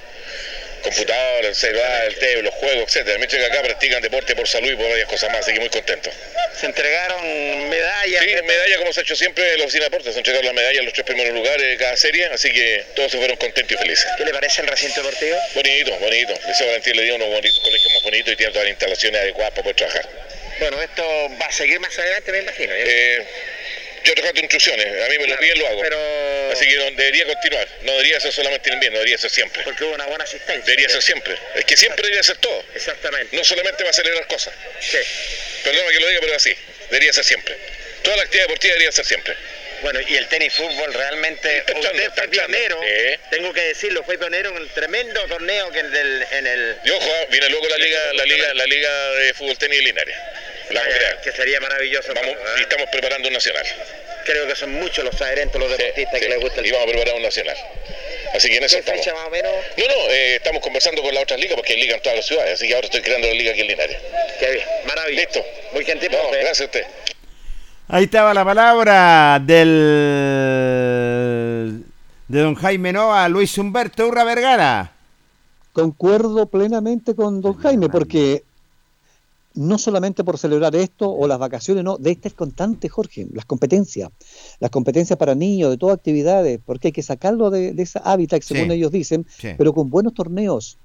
Computador, 0.82 1.44
el 1.44 1.55
celular, 1.55 2.06
el 2.06 2.16
TV, 2.16 2.43
los 2.43 2.55
juegos, 2.55 2.84
etcétera. 2.89 3.16
Mientras 3.18 3.40
que 3.40 3.47
acá 3.52 3.62
practican 3.62 4.02
deporte 4.02 4.34
por 4.34 4.48
salud 4.48 4.68
y 4.72 4.74
por 4.74 4.89
varias 4.89 5.06
cosas 5.09 5.30
más, 5.30 5.40
así 5.43 5.52
que 5.55 5.60
muy 5.60 5.68
contento. 5.68 6.10
Se 6.59 6.66
entregaron 6.66 7.68
medallas. 7.68 8.24
Sí, 8.24 8.30
medalla 8.44 8.78
como 8.78 8.93
se 8.93 8.98
ha 9.01 9.02
hecho 9.05 9.14
siempre 9.14 9.52
en 9.52 9.59
la 9.60 9.64
oficina 9.64 9.84
de 9.84 9.90
deportes, 9.90 10.12
se 10.14 10.18
entregaron 10.18 10.44
las 10.47 10.55
medallas 10.55 10.80
en 10.80 10.84
los 10.86 10.94
tres 10.94 11.06
primeros 11.06 11.32
lugares 11.34 11.62
de 11.68 11.76
cada 11.76 11.97
serie, 11.97 12.26
así 12.26 12.52
que 12.52 12.84
todos 12.97 13.12
se 13.12 13.18
fueron 13.18 13.36
contentos 13.36 13.76
y 13.76 13.78
felices. 13.78 14.06
¿Qué 14.18 14.24
le 14.24 14.32
parece 14.32 14.62
el 14.62 14.66
recinto 14.66 15.02
deportivo? 15.05 15.36
Bonito, 15.55 15.97
bonito. 15.98 16.34
Liceo 16.48 16.66
Valentín 16.66 16.97
le 16.97 17.02
dio 17.05 17.14
unos 17.14 17.28
bonitos 17.28 17.60
colegios 17.60 17.93
más 17.93 18.02
bonitos 18.02 18.32
y 18.32 18.36
tiene 18.36 18.51
todas 18.52 18.64
las 18.64 18.70
instalaciones 18.72 19.20
adecuadas 19.20 19.51
para 19.52 19.62
poder 19.62 19.76
trabajar. 19.76 20.09
Bueno, 20.62 20.80
esto 20.80 21.02
va 21.43 21.47
a 21.47 21.52
seguir 21.52 21.80
más 21.80 21.98
adelante, 21.98 22.30
me 22.30 22.39
imagino. 22.39 22.72
¿eh? 22.72 23.26
Yo 24.05 24.14
trato 24.14 24.39
instrucciones, 24.39 24.86
a 24.86 25.09
mí 25.09 25.18
me 25.18 25.26
lo 25.26 25.36
piden, 25.36 25.59
lo 25.59 25.66
hago. 25.66 25.82
Así 26.52 26.68
que 26.68 26.76
no, 26.76 26.84
debería 26.93 27.26
continuar, 27.26 27.66
no 27.82 27.90
debería 27.90 28.20
ser 28.20 28.32
solamente 28.32 28.68
en 28.68 28.74
invierno, 28.74 28.98
debería 28.98 29.18
ser 29.18 29.30
siempre. 29.30 29.60
Porque 29.64 29.82
hubo 29.82 29.93
una 29.94 30.06
buena 30.06 30.22
asistencia. 30.22 30.62
Debería 30.64 30.89
ser 30.89 31.02
siempre, 31.02 31.36
es 31.56 31.64
que 31.64 31.76
siempre 31.76 32.02
debería 32.02 32.22
ser 32.22 32.36
todo. 32.36 32.64
Exactamente. 32.76 33.36
No 33.36 33.43
solamente 33.43 33.82
va 33.82 33.90
a 33.90 33.93
celebrar 33.93 34.24
cosas. 34.28 34.55
Sí. 34.78 34.98
Perdona 35.64 35.90
que 35.90 35.98
lo 35.98 36.09
diga, 36.09 36.20
pero 36.20 36.36
así, 36.36 36.56
debería 36.90 37.12
ser 37.12 37.24
siempre. 37.24 37.56
Toda 38.05 38.16
la 38.18 38.22
actividad 38.22 38.44
deportiva 38.44 38.74
debería 38.74 38.93
ser 38.93 39.05
siempre. 39.05 39.34
Bueno, 39.82 40.00
y 40.06 40.16
el 40.16 40.28
tenis 40.28 40.52
fútbol 40.52 40.92
realmente. 40.94 41.59
Echando, 41.59 41.88
usted 41.88 42.10
fue 42.14 42.28
pionero, 42.28 42.78
Sí. 42.80 43.18
tengo 43.30 43.52
que 43.52 43.62
decirlo, 43.62 44.02
fue 44.04 44.16
pionero 44.16 44.50
en 44.50 44.56
el 44.59 44.68
tremendo 44.70 45.20
torneo 45.26 45.70
que 45.72 45.80
en 45.80 45.94
el. 45.94 46.26
En 46.30 46.46
el 46.46 46.76
Y 46.84 46.90
ojo, 46.90 47.10
viene 47.30 47.48
luego 47.48 47.68
la 47.68 47.78
liga, 47.78 48.00
la 48.14 48.24
liga, 48.24 48.54
la 48.54 48.64
liga 48.66 49.10
de 49.12 49.34
fútbol 49.34 49.59
tenis 49.59 49.78
de 49.78 49.84
Linares. 49.84 50.16
La 50.70 50.82
crear. 50.82 51.20
que 51.20 51.32
sería 51.32 51.60
maravilloso. 51.60 52.14
Vamos, 52.14 52.32
¿eh? 52.34 52.38
y 52.59 52.62
estamos 52.62 52.88
preparando 52.90 53.28
un 53.28 53.34
nacional. 53.34 53.66
Creo 54.24 54.46
que 54.46 54.54
son 54.54 54.70
muchos 54.70 55.04
los 55.04 55.20
adherentes, 55.20 55.60
los 55.60 55.68
deportistas 55.76 56.14
que 56.20 56.26
Sí, 56.26 56.30
les 56.30 56.40
gusta 56.40 56.60
el 56.60 56.66
y 56.66 56.70
vamos 56.70 56.88
a 56.88 56.92
preparar 56.92 57.14
un 57.16 57.22
nacional. 57.22 57.56
Así 58.32 58.48
que 58.48 58.56
en 58.59 58.64
eso 58.64 58.76
¿Qué 58.76 58.80
estamos. 58.80 59.04
fecha 59.04 59.14
más 59.14 59.26
o 59.26 59.30
menos? 59.30 59.52
No, 59.76 59.86
no, 59.86 60.10
eh, 60.10 60.36
estamos 60.36 60.62
conversando 60.62 61.02
con 61.02 61.12
las 61.12 61.24
otras 61.24 61.40
ligas 61.40 61.56
porque 61.56 61.72
hay 61.74 61.80
ligas 61.80 61.96
en 61.96 62.02
todas 62.02 62.16
las 62.16 62.26
ciudades, 62.26 62.54
así 62.54 62.68
que 62.68 62.74
ahora 62.74 62.86
estoy 62.86 63.02
creando 63.02 63.26
la 63.26 63.34
liga 63.34 63.50
aquí 63.50 63.60
en 63.62 63.66
Linares. 63.66 63.96
Qué 64.38 64.50
bien, 64.52 64.66
maravilloso. 64.84 65.26
Listo. 65.40 65.46
Muy 65.72 65.84
gentil, 65.84 66.10
No, 66.12 66.30
gracias 66.30 66.60
a 66.60 66.64
usted. 66.64 66.84
Ahí 67.94 68.05
estaba 68.05 68.32
la 68.32 68.43
palabra 68.43 69.39
del 69.39 69.74
de 72.27 72.40
don 72.40 72.55
Jaime 72.55 72.90
Nova, 72.90 73.28
Luis 73.28 73.59
Humberto 73.59 74.09
Urra 74.09 74.24
Vergara. 74.24 74.93
Concuerdo 75.74 76.47
plenamente 76.47 77.14
con 77.14 77.43
don 77.43 77.52
Jaime, 77.59 77.90
porque 77.90 78.44
no 79.55 79.77
solamente 79.77 80.24
por 80.24 80.39
celebrar 80.39 80.74
esto 80.74 81.10
o 81.12 81.27
las 81.28 81.39
vacaciones, 81.39 81.85
no, 81.85 81.98
de 81.98 82.12
este 82.12 82.28
es 82.28 82.35
constante, 82.35 82.89
Jorge, 82.89 83.27
las 83.35 83.44
competencias, 83.44 84.09
las 84.59 84.70
competencias 84.70 85.19
para 85.19 85.35
niños, 85.35 85.69
de 85.70 85.77
todas 85.77 85.97
actividades, 85.98 86.60
porque 86.64 86.89
hay 86.89 86.93
que 86.93 87.02
sacarlo 87.02 87.51
de, 87.51 87.74
de 87.74 87.82
esa 87.82 87.98
hábitat, 88.01 88.40
según 88.40 88.69
Sí. 88.69 88.73
ellos 88.73 88.90
dicen, 88.90 89.27
Sí. 89.36 89.48
pero 89.59 89.74
con 89.74 89.90
buenos 89.90 90.14
torneos. 90.14 90.78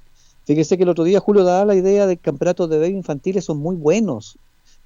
Fíjese 0.46 0.76
que 0.76 0.84
el 0.84 0.90
otro 0.90 1.06
día 1.06 1.22
Julio 1.22 1.46
daba 1.46 1.64
la 1.64 1.76
idea 1.76 2.06
de 2.06 2.18
campeonatos 2.18 2.70
de 2.70 2.78
baby 2.80 2.96
infantiles 2.96 3.46
son 3.46 3.60
muy 3.60 3.78
buenos, 3.78 4.38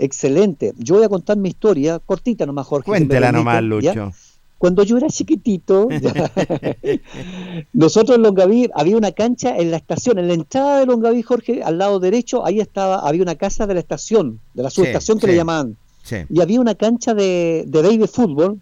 excelente. 0.02 0.73
Yo 0.78 0.95
voy 0.95 1.03
a 1.03 1.10
contar 1.10 1.38
mi 1.38 1.49
historia, 1.49 1.99
cortita 1.99 2.45
nomás, 2.45 2.68
Jorge. 2.68 2.86
si 2.86 2.91
Cuéntela 2.91 3.32
nomás, 3.32 3.56
permite, 3.56 3.86
¿ya? 3.86 3.94
Lucho. 3.94 4.15
Cuando 4.57 4.84
yo 4.84 4.98
era 4.98 5.07
chiquitito, 5.07 5.88
nosotros 7.73 8.18
en 8.18 8.23
Longaví 8.23 8.69
había 8.76 8.98
una 8.98 9.11
cancha 9.11 9.57
en 9.57 9.72
la 9.72 9.78
estación, 9.78 10.19
en 10.19 10.28
la 10.28 10.34
entrada 10.34 10.80
de 10.80 10.86
Longaví, 10.86 11.22
Jorge, 11.23 11.64
al 11.64 11.78
lado 11.78 11.99
derecho, 11.99 12.45
ahí 12.45 12.60
estaba, 12.60 13.07
había 13.07 13.23
una 13.23 13.36
casa 13.36 13.65
de 13.65 13.73
la 13.73 13.80
estación, 13.80 14.40
de 14.53 14.64
la 14.64 14.69
subestación 14.69 15.18
que 15.18 15.26
sí. 15.26 15.32
le 15.32 15.38
llamaban. 15.38 15.78
Sí. 16.03 16.18
Y 16.30 16.41
había 16.41 16.60
una 16.60 16.76
cancha 16.76 17.14
de, 17.14 17.64
de 17.68 17.82
baby 17.82 18.07
fútbol 18.07 18.60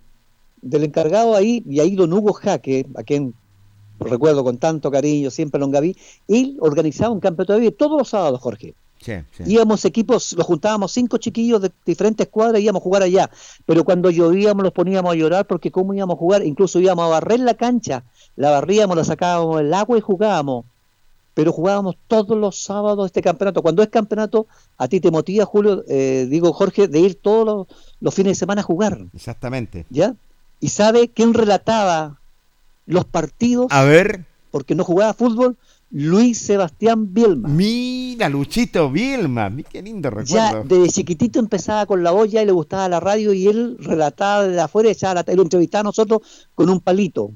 del 0.62 0.84
encargado 0.84 1.36
ahí, 1.36 1.64
y 1.68 1.80
ahí 1.80 1.96
don 1.96 2.14
Hugo 2.14 2.34
Jaque, 2.34 2.86
a 2.96 3.04
quien 3.04 3.34
recuerdo 4.00 4.44
con 4.44 4.58
tanto 4.58 4.92
cariño, 4.92 5.30
siempre 5.30 5.60
Longaví, 5.60 5.96
él 6.28 6.58
organizaba 6.62 7.14
un 7.14 7.20
campeonato 7.20 7.54
de 7.54 7.60
baby 7.60 7.72
todos 7.72 7.98
los 7.98 8.10
sábados, 8.10 8.40
Jorge. 8.40 8.74
Sí, 9.02 9.14
sí. 9.32 9.44
Íbamos 9.46 9.86
equipos, 9.86 10.34
los 10.34 10.46
juntábamos 10.46 10.92
cinco 10.92 11.18
chiquillos 11.18 11.62
de 11.62 11.72
diferentes 11.86 12.28
cuadras 12.28 12.60
y 12.60 12.66
íbamos 12.66 12.82
a 12.82 12.84
jugar 12.84 13.04
allá. 13.04 13.30
Pero 13.66 13.84
cuando 13.84 14.10
llovíamos 14.10 14.64
los 14.64 14.74
poníamos 14.74 15.14
a 15.14 15.16
llorar 15.16 15.48
porque 15.48 15.72
cómo 15.72 15.94
íbamos 15.94 16.16
a 16.16 16.20
jugar, 16.20 16.46
incluso 16.46 16.80
íbamos 16.80 17.06
a 17.06 17.08
barrer 17.08 17.40
la 17.40 17.54
cancha, 17.54 18.04
la 18.36 18.52
barríamos, 18.52 18.98
la 18.98 19.04
sacábamos 19.04 19.58
del 19.58 19.74
agua 19.74 19.98
y 19.98 20.02
jugábamos. 20.02 20.66
Pero 21.34 21.54
jugábamos 21.54 21.96
todos 22.08 22.38
los 22.38 22.62
sábados 22.62 23.06
este 23.06 23.22
campeonato. 23.22 23.62
Cuando 23.62 23.82
es 23.82 23.88
campeonato, 23.88 24.48
a 24.78 24.90
ti 24.90 25.00
te 25.00 25.12
motiva, 25.12 25.46
Julio, 25.46 25.84
eh, 25.88 26.28
digo 26.30 26.52
Jorge, 26.52 26.90
de 26.90 27.00
ir 27.00 27.16
todos 27.16 27.46
los, 27.46 27.68
los 28.02 28.14
fines 28.14 28.32
de 28.32 28.36
semana 28.36 28.62
a 28.62 28.66
jugar. 28.66 29.00
Exactamente. 29.14 29.86
¿Ya? 29.90 30.16
¿Y 30.60 30.70
sabe 30.70 31.08
quién 31.08 31.34
relataba 31.34 32.20
los 32.86 33.06
partidos? 33.06 33.68
A 33.70 33.84
ver. 33.84 34.26
Porque 34.52 34.76
no 34.76 34.84
jugaba 34.84 35.14
fútbol, 35.14 35.56
Luis 35.92 36.38
Sebastián 36.38 37.14
Bielma. 37.14 37.50
Mira, 37.50 38.30
Luchito 38.30 38.92
Vilma, 38.92 39.50
mi- 39.50 39.64
qué 39.64 39.82
lindo 39.82 40.10
Ya 40.24 40.52
recuerdo. 40.52 40.64
desde 40.78 40.94
chiquitito 40.94 41.40
empezaba 41.40 41.86
con 41.88 42.04
la 42.04 42.14
olla 42.14 42.42
y 42.44 42.46
le 42.46 42.52
gustaba 42.52 42.88
la 42.90 43.00
radio 43.00 43.34
y 43.34 43.48
él 43.48 43.76
relataba 43.80 44.44
desde 44.48 44.62
afuera, 44.62 44.92
echaba 44.92 45.16
la, 45.16 45.22
él 45.22 45.38
lo 45.38 45.42
entrevistaba 45.44 45.82
a 45.82 45.84
nosotros 45.86 46.22
con 46.54 46.70
un 46.70 46.80
palito. 46.80 47.32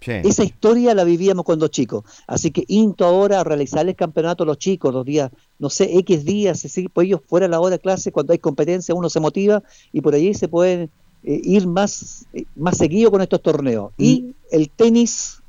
Sí. 0.00 0.10
Esa 0.24 0.42
historia 0.42 0.94
la 0.96 1.04
vivíamos 1.04 1.44
cuando 1.44 1.68
chicos. 1.68 2.02
Así 2.26 2.50
que 2.50 2.64
into 2.66 3.04
ahora 3.04 3.38
a 3.38 3.44
realizarles 3.44 3.94
campeonato 3.94 4.42
a 4.42 4.46
los 4.46 4.58
chicos, 4.58 4.92
los 4.92 5.04
días, 5.06 5.30
no 5.60 5.70
sé, 5.70 5.96
X 5.98 6.24
días, 6.24 6.64
así, 6.64 6.88
pues 6.88 7.06
ellos 7.06 7.20
fuera 7.24 7.46
la 7.46 7.60
hora 7.60 7.76
de 7.76 7.78
clase, 7.78 8.10
cuando 8.10 8.32
hay 8.32 8.40
competencia 8.40 8.96
uno 8.96 9.08
se 9.08 9.20
motiva 9.20 9.62
y 9.92 10.00
por 10.00 10.16
allí 10.16 10.34
se 10.34 10.48
pueden 10.48 10.90
eh, 11.22 11.40
ir 11.44 11.68
más, 11.68 12.26
eh, 12.32 12.46
más 12.56 12.78
seguido 12.78 13.12
con 13.12 13.22
estos 13.22 13.40
torneos. 13.42 13.92
Y 13.96 14.34
el 14.50 14.70
tenis, 14.70 15.40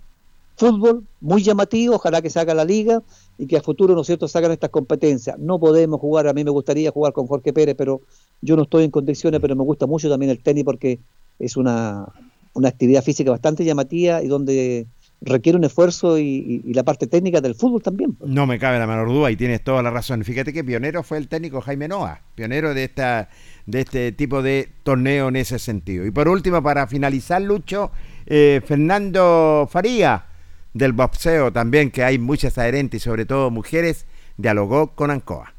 fútbol, 0.55 1.05
muy 1.21 1.41
llamativo, 1.41 1.95
ojalá 1.95 2.21
que 2.21 2.29
se 2.29 2.39
haga 2.39 2.53
la 2.53 2.65
liga 2.65 3.01
y 3.37 3.47
que 3.47 3.57
a 3.57 3.61
futuro, 3.61 3.95
¿no 3.95 4.01
es 4.01 4.07
cierto?, 4.07 4.27
se 4.27 4.37
hagan 4.37 4.51
estas 4.51 4.69
competencias. 4.69 5.37
No 5.39 5.59
podemos 5.59 5.99
jugar, 5.99 6.27
a 6.27 6.33
mí 6.33 6.43
me 6.43 6.51
gustaría 6.51 6.91
jugar 6.91 7.13
con 7.13 7.27
Jorge 7.27 7.53
Pérez, 7.53 7.75
pero 7.77 8.01
yo 8.41 8.55
no 8.55 8.63
estoy 8.63 8.83
en 8.83 8.91
condiciones, 8.91 9.39
pero 9.41 9.55
me 9.55 9.63
gusta 9.63 9.87
mucho 9.87 10.09
también 10.09 10.31
el 10.31 10.39
tenis 10.39 10.63
porque 10.63 10.99
es 11.39 11.57
una, 11.57 12.07
una 12.53 12.69
actividad 12.69 13.03
física 13.03 13.31
bastante 13.31 13.65
llamativa 13.65 14.21
y 14.21 14.27
donde 14.27 14.87
requiere 15.23 15.57
un 15.57 15.63
esfuerzo 15.63 16.19
y, 16.19 16.61
la 16.73 16.83
parte 16.83 17.07
técnica 17.07 17.41
del 17.41 17.55
fútbol 17.55 17.81
también. 17.81 18.17
No 18.25 18.45
me 18.45 18.59
cabe 18.59 18.79
la 18.79 18.87
menor 18.87 19.07
duda 19.07 19.31
y 19.31 19.35
tienes 19.35 19.63
toda 19.63 19.81
la 19.81 19.89
razón. 19.89 20.23
Fíjate 20.23 20.53
que 20.53 20.63
pionero 20.63 21.03
fue 21.03 21.17
el 21.17 21.27
técnico 21.27 21.61
Jaime 21.61 21.87
Noa, 21.87 22.21
pionero 22.35 22.73
de 22.73 22.83
esta 22.83 23.29
de 23.65 23.79
este 23.79 24.11
tipo 24.11 24.41
de 24.41 24.69
torneo 24.83 25.29
en 25.29 25.37
ese 25.37 25.57
sentido. 25.57 26.05
Y 26.05 26.11
por 26.11 26.27
último, 26.27 26.61
para 26.61 26.85
finalizar, 26.87 27.41
Lucho, 27.41 27.91
eh, 28.25 28.61
Fernando 28.65 29.67
Faría, 29.71 30.25
del 30.73 30.93
boxeo 30.93 31.51
también, 31.51 31.91
que 31.91 32.03
hay 32.03 32.17
muchas 32.17 32.57
adherentes 32.57 33.01
y 33.01 33.03
sobre 33.03 33.25
todo 33.25 33.49
mujeres, 33.49 34.05
dialogó 34.37 34.95
con 34.95 35.11
Ancoa. 35.11 35.53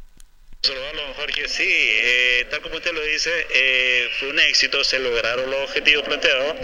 Saludarlo, 0.65 1.03
don 1.03 1.15
Jorge. 1.15 1.47
Sí, 1.47 1.69
eh, 1.69 2.47
tal 2.51 2.63
como 2.63 2.77
usted 2.77 2.93
lo 2.93 3.03
dice, 3.03 3.31
eh, 3.55 4.09
fue 4.19 4.31
un 4.31 4.41
éxito, 4.41 4.83
se 4.83 4.99
lograron 4.99 5.51
los 5.51 5.61
objetivos 5.65 6.05
planteados. 6.05 6.57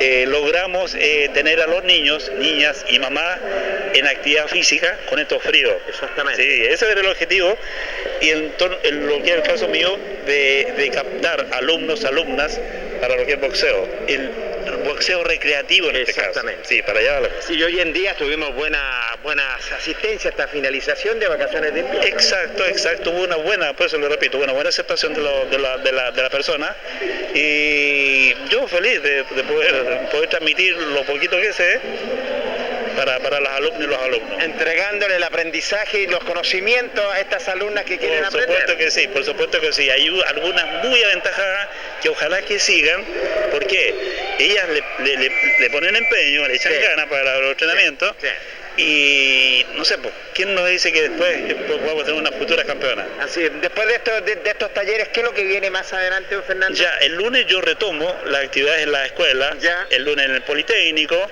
Eh, 0.00 0.24
logramos 0.26 0.94
eh, 0.94 1.30
tener 1.34 1.60
a 1.60 1.66
los 1.66 1.84
niños, 1.84 2.32
niñas 2.38 2.86
y 2.88 2.98
mamás 2.98 3.38
en 3.92 4.06
actividad 4.06 4.48
física 4.48 4.98
con 5.10 5.18
estos 5.18 5.42
fríos. 5.42 5.74
Exactamente. 5.88 6.42
Sí, 6.42 6.64
ese 6.64 6.90
era 6.90 7.02
el 7.02 7.06
objetivo. 7.06 7.54
Y 8.22 8.30
en 8.30 9.06
lo 9.06 9.22
que 9.22 9.30
es 9.30 9.36
el 9.36 9.42
caso 9.42 9.68
mío, 9.68 9.98
de, 10.24 10.72
de 10.78 10.90
captar 10.90 11.46
alumnos, 11.52 12.02
alumnas 12.06 12.58
para 13.02 13.14
lo 13.16 13.26
que 13.26 13.34
es 13.34 13.40
boxeo. 13.42 13.86
El, 14.08 14.53
boxeo 14.84 15.24
recreativo 15.24 15.88
en 15.90 15.96
este 15.96 16.12
caso. 16.12 16.28
Exactamente. 16.28 16.68
Sí, 16.68 16.82
para 16.82 17.00
allá. 17.00 17.12
va 17.14 17.20
la 17.20 17.28
Sí, 17.40 17.54
y 17.54 17.62
hoy 17.62 17.80
en 17.80 17.92
día 17.92 18.14
tuvimos 18.14 18.54
buena, 18.54 19.16
buenas 19.22 19.70
asistencias 19.72 20.32
hasta 20.32 20.48
finalización 20.48 21.18
de 21.20 21.28
vacaciones 21.28 21.74
de 21.74 21.80
invierno. 21.80 22.06
Exacto, 22.06 22.64
exacto. 22.66 23.10
Hubo 23.10 23.22
una 23.22 23.36
buena, 23.36 23.72
por 23.74 23.86
eso 23.86 23.98
lo 23.98 24.08
repito, 24.08 24.38
una 24.38 24.52
buena 24.52 24.68
aceptación 24.70 25.14
de, 25.14 25.20
lo- 25.22 25.46
de 25.46 25.58
la, 25.58 25.78
de, 25.78 25.92
la, 25.92 26.10
de 26.10 26.22
la 26.22 26.30
persona. 26.30 26.74
Y 27.34 28.34
yo 28.48 28.66
feliz 28.68 29.02
de, 29.02 29.24
de 29.24 29.42
poder, 29.44 30.08
poder 30.10 30.28
transmitir 30.28 30.74
lo 30.76 31.02
poquito 31.04 31.36
que 31.40 31.52
sé 31.52 31.80
para, 32.96 33.18
para 33.18 33.40
las 33.40 33.54
alumnas 33.54 33.80
y 33.82 33.86
los 33.86 33.98
alumnos. 33.98 34.42
Entregándole 34.42 35.16
el 35.16 35.22
aprendizaje 35.24 36.02
y 36.02 36.06
los 36.06 36.22
conocimientos 36.24 37.04
a 37.12 37.20
estas 37.20 37.48
alumnas 37.48 37.84
que 37.84 37.98
quieren 37.98 38.18
Por 38.20 38.26
aprender. 38.28 38.56
supuesto 38.60 38.76
que 38.78 38.90
sí, 38.90 39.08
por 39.08 39.24
supuesto 39.24 39.60
que 39.60 39.72
sí. 39.72 39.90
Hay 39.90 40.06
algunas 40.28 40.84
muy 40.84 41.02
aventajadas 41.02 41.68
que 42.02 42.08
ojalá 42.08 42.40
que 42.42 42.58
sigan, 42.60 43.04
porque 43.50 43.94
ellas 44.38 44.68
le, 44.68 44.82
le- 45.04 45.16
le- 45.16 45.32
le 45.60 45.70
ponen 45.70 45.94
empeño, 45.96 46.46
le 46.48 46.54
echan 46.56 46.72
Sí. 46.72 46.78
ganas 46.80 47.06
para 47.06 47.38
los 47.40 47.50
entrenamientos. 47.52 48.14
Y 48.76 49.64
no 49.76 49.84
sé, 49.84 49.98
pues, 49.98 50.12
¿quién 50.34 50.52
nos 50.52 50.68
dice 50.68 50.92
que 50.92 51.08
después, 51.08 51.32
a 51.32 52.04
tener 52.04 52.12
unas 52.20 52.34
futuras 52.34 52.64
campeonas? 52.66 53.06
Así, 53.20 53.48
después 53.60 53.86
de 53.86 53.94
estos, 53.94 54.24
de, 54.24 54.34
de 54.34 54.50
estos 54.50 54.74
talleres, 54.74 55.08
¿qué 55.10 55.20
es 55.20 55.26
lo 55.26 55.32
que 55.32 55.44
viene 55.44 55.70
más 55.70 55.92
adelante, 55.92 56.34
don 56.34 56.42
Fernando? 56.42 56.76
Ya, 56.76 56.92
el 57.02 57.14
lunes 57.14 57.46
yo 57.46 57.60
retomo 57.60 58.12
las 58.26 58.42
actividades 58.46 58.82
en 58.82 58.90
la 58.90 59.06
escuela, 59.06 59.56
el 59.90 60.04
lunes 60.04 60.24
en 60.26 60.34
el 60.34 60.42
Politécnico, 60.42 61.30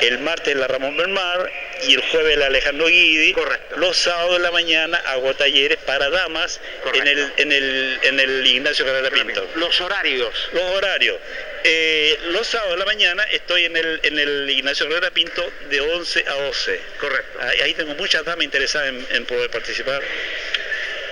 el 0.00 0.18
martes 0.18 0.48
en 0.52 0.60
la 0.60 0.68
Ramón 0.68 0.94
Belmar 0.98 1.50
y 1.88 1.94
el 1.94 2.02
jueves 2.02 2.36
la 2.36 2.46
Alejandro 2.46 2.86
Guidi. 2.88 3.32
Correcto. 3.32 3.76
Los 3.78 3.96
sábados 3.96 4.36
en 4.36 4.42
la 4.42 4.50
mañana 4.50 4.98
hago 5.06 5.32
talleres 5.34 5.78
para 5.86 6.10
damas 6.10 6.60
en 6.92 7.06
el, 7.06 7.32
en 7.38 7.52
el, 7.52 7.98
en 8.02 8.20
el 8.20 8.46
Ignacio 8.46 8.84
Carrera 8.84 9.08
Pinto. 9.10 9.48
Los 9.54 9.80
horarios. 9.80 10.50
Los 10.52 10.62
horarios. 10.64 11.16
Eh, 11.64 12.18
los 12.30 12.46
sábados 12.46 12.72
de 12.72 12.78
la 12.78 12.84
mañana 12.84 13.22
estoy 13.30 13.64
en 13.64 13.76
el, 13.76 14.00
en 14.02 14.18
el 14.18 14.50
Ignacio 14.50 14.86
Herrera 14.86 15.10
Pinto 15.10 15.48
de 15.70 15.80
11 15.80 16.24
a 16.28 16.34
12. 16.34 16.80
Correcto. 16.98 17.38
Ahí, 17.40 17.60
ahí 17.60 17.74
tengo 17.74 17.94
muchas 17.94 18.24
damas 18.24 18.44
interesadas 18.44 18.88
en, 18.88 19.06
en 19.10 19.26
poder 19.26 19.50
participar. 19.50 20.02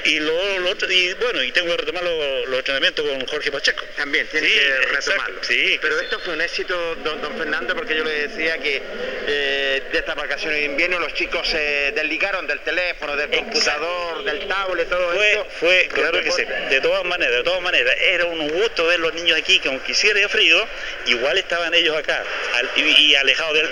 Y, 0.04 0.18
lo, 0.20 0.58
lo 0.60 0.70
otro- 0.70 0.90
y 0.90 1.12
bueno, 1.14 1.42
y 1.42 1.52
tengo 1.52 1.68
que 1.70 1.76
retomar 1.78 2.02
los, 2.02 2.48
los 2.48 2.58
entrenamientos 2.58 3.06
con 3.06 3.26
Jorge 3.26 3.52
Pacheco. 3.52 3.84
También 3.96 4.26
tiene 4.28 4.46
Sí, 4.48 4.54
que 4.54 4.76
retomarlo. 4.94 5.44
Sí, 5.44 5.78
Pero 5.80 5.98
sí. 5.98 6.04
esto 6.04 6.20
fue 6.20 6.34
un 6.34 6.40
éxito, 6.40 6.94
don, 6.96 7.20
don 7.20 7.36
Fernando, 7.36 7.74
porque 7.74 7.96
yo 7.96 8.04
le 8.04 8.28
decía 8.28 8.58
que 8.58 8.80
eh, 9.26 9.82
de 9.92 9.98
estas 9.98 10.16
vacaciones 10.16 10.58
de 10.60 10.64
invierno 10.64 10.98
los 10.98 11.12
chicos 11.14 11.46
se 11.48 11.92
desligaron 11.92 12.46
del 12.46 12.60
teléfono, 12.60 13.16
del 13.16 13.30
computador, 13.30 14.24
del 14.24 14.46
tablet, 14.48 14.88
todo 14.88 15.12
Fue, 15.12 15.30
esto. 15.32 15.46
fue, 15.58 15.88
claro 15.92 16.20
que 16.22 16.30
sí, 16.30 16.44
de 16.70 16.80
todas 16.80 17.04
maneras, 17.04 17.36
de 17.36 17.42
todas 17.44 17.60
maneras, 17.60 17.94
era 18.00 18.24
un 18.26 18.48
gusto 18.48 18.86
ver 18.86 19.00
los 19.00 19.12
niños 19.14 19.38
aquí, 19.38 19.58
que 19.58 19.68
aunque 19.68 19.92
hiciera 19.92 20.28
frío, 20.28 20.66
igual 21.06 21.36
estaban 21.38 21.74
ellos 21.74 21.96
acá, 21.96 22.24
al- 22.54 22.70
y, 22.76 22.82
y 23.10 23.14
alejados 23.14 23.54
del, 23.54 23.68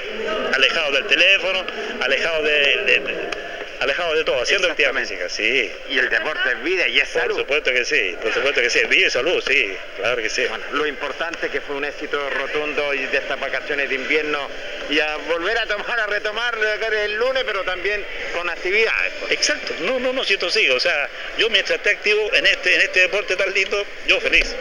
alejados 0.55 0.93
del 0.95 1.07
teléfono, 1.07 1.65
alejados 2.01 2.45
de, 2.45 2.51
de- 2.85 3.48
alejados 3.81 4.17
de 4.17 4.25
todo, 4.25 4.43
haciendo 4.43 4.69
actividad 4.69 4.95
física, 4.95 5.29
sí. 5.29 5.71
Y 5.89 5.99
el 5.99 6.09
deporte 6.09 6.51
es 6.51 6.63
vida 6.63 6.89
y 6.89 7.01
es 7.01 7.09
Por 7.09 7.23
salud. 7.23 7.39
supuesto 7.39 7.73
que 7.73 7.85
sí, 7.85 8.17
por 8.23 8.33
supuesto 8.33 8.61
que 8.61 8.71
sí, 8.71 8.81
vida 8.89 9.07
y 9.07 9.11
salud, 9.11 9.43
sí, 9.47 9.77
claro 9.97 10.17
que 10.23 10.29
sí. 10.31 10.47
Lo 10.73 10.87
importante 10.87 11.49
que 11.49 11.61
fue 11.61 11.77
un 11.77 11.85
éxito 11.85 12.31
rotundo 12.31 12.95
y 12.95 13.07
de 13.07 13.19
estas 13.19 13.39
vacaciones 13.39 13.89
de 13.89 13.95
invierno 13.95 14.49
y 14.91 14.99
a 15.01 15.17
volver 15.29 15.59
a 15.59 15.67
tomar, 15.67 16.01
a 16.01 16.07
retomar 16.07 16.59
el 16.59 17.15
lunes, 17.17 17.45
pero 17.45 17.63
también 17.65 18.05
con 18.35 18.49
actividades. 18.49 19.13
pues. 19.21 19.33
Exacto, 19.33 19.75
no, 19.81 19.99
no, 19.99 20.13
no, 20.13 20.25
siento 20.25 20.51
sí, 20.51 20.69
o 20.71 20.81
sea, 20.81 21.09
yo 21.37 21.49
mientras 21.51 21.77
esté 21.79 21.91
activo 21.91 22.33
en 22.35 22.47
este, 22.47 22.75
en 22.75 22.81
este 22.83 23.01
deporte 23.01 23.37
tan 23.37 23.53
lindo, 23.53 23.85
yo 24.07 24.21
feliz. 24.21 24.55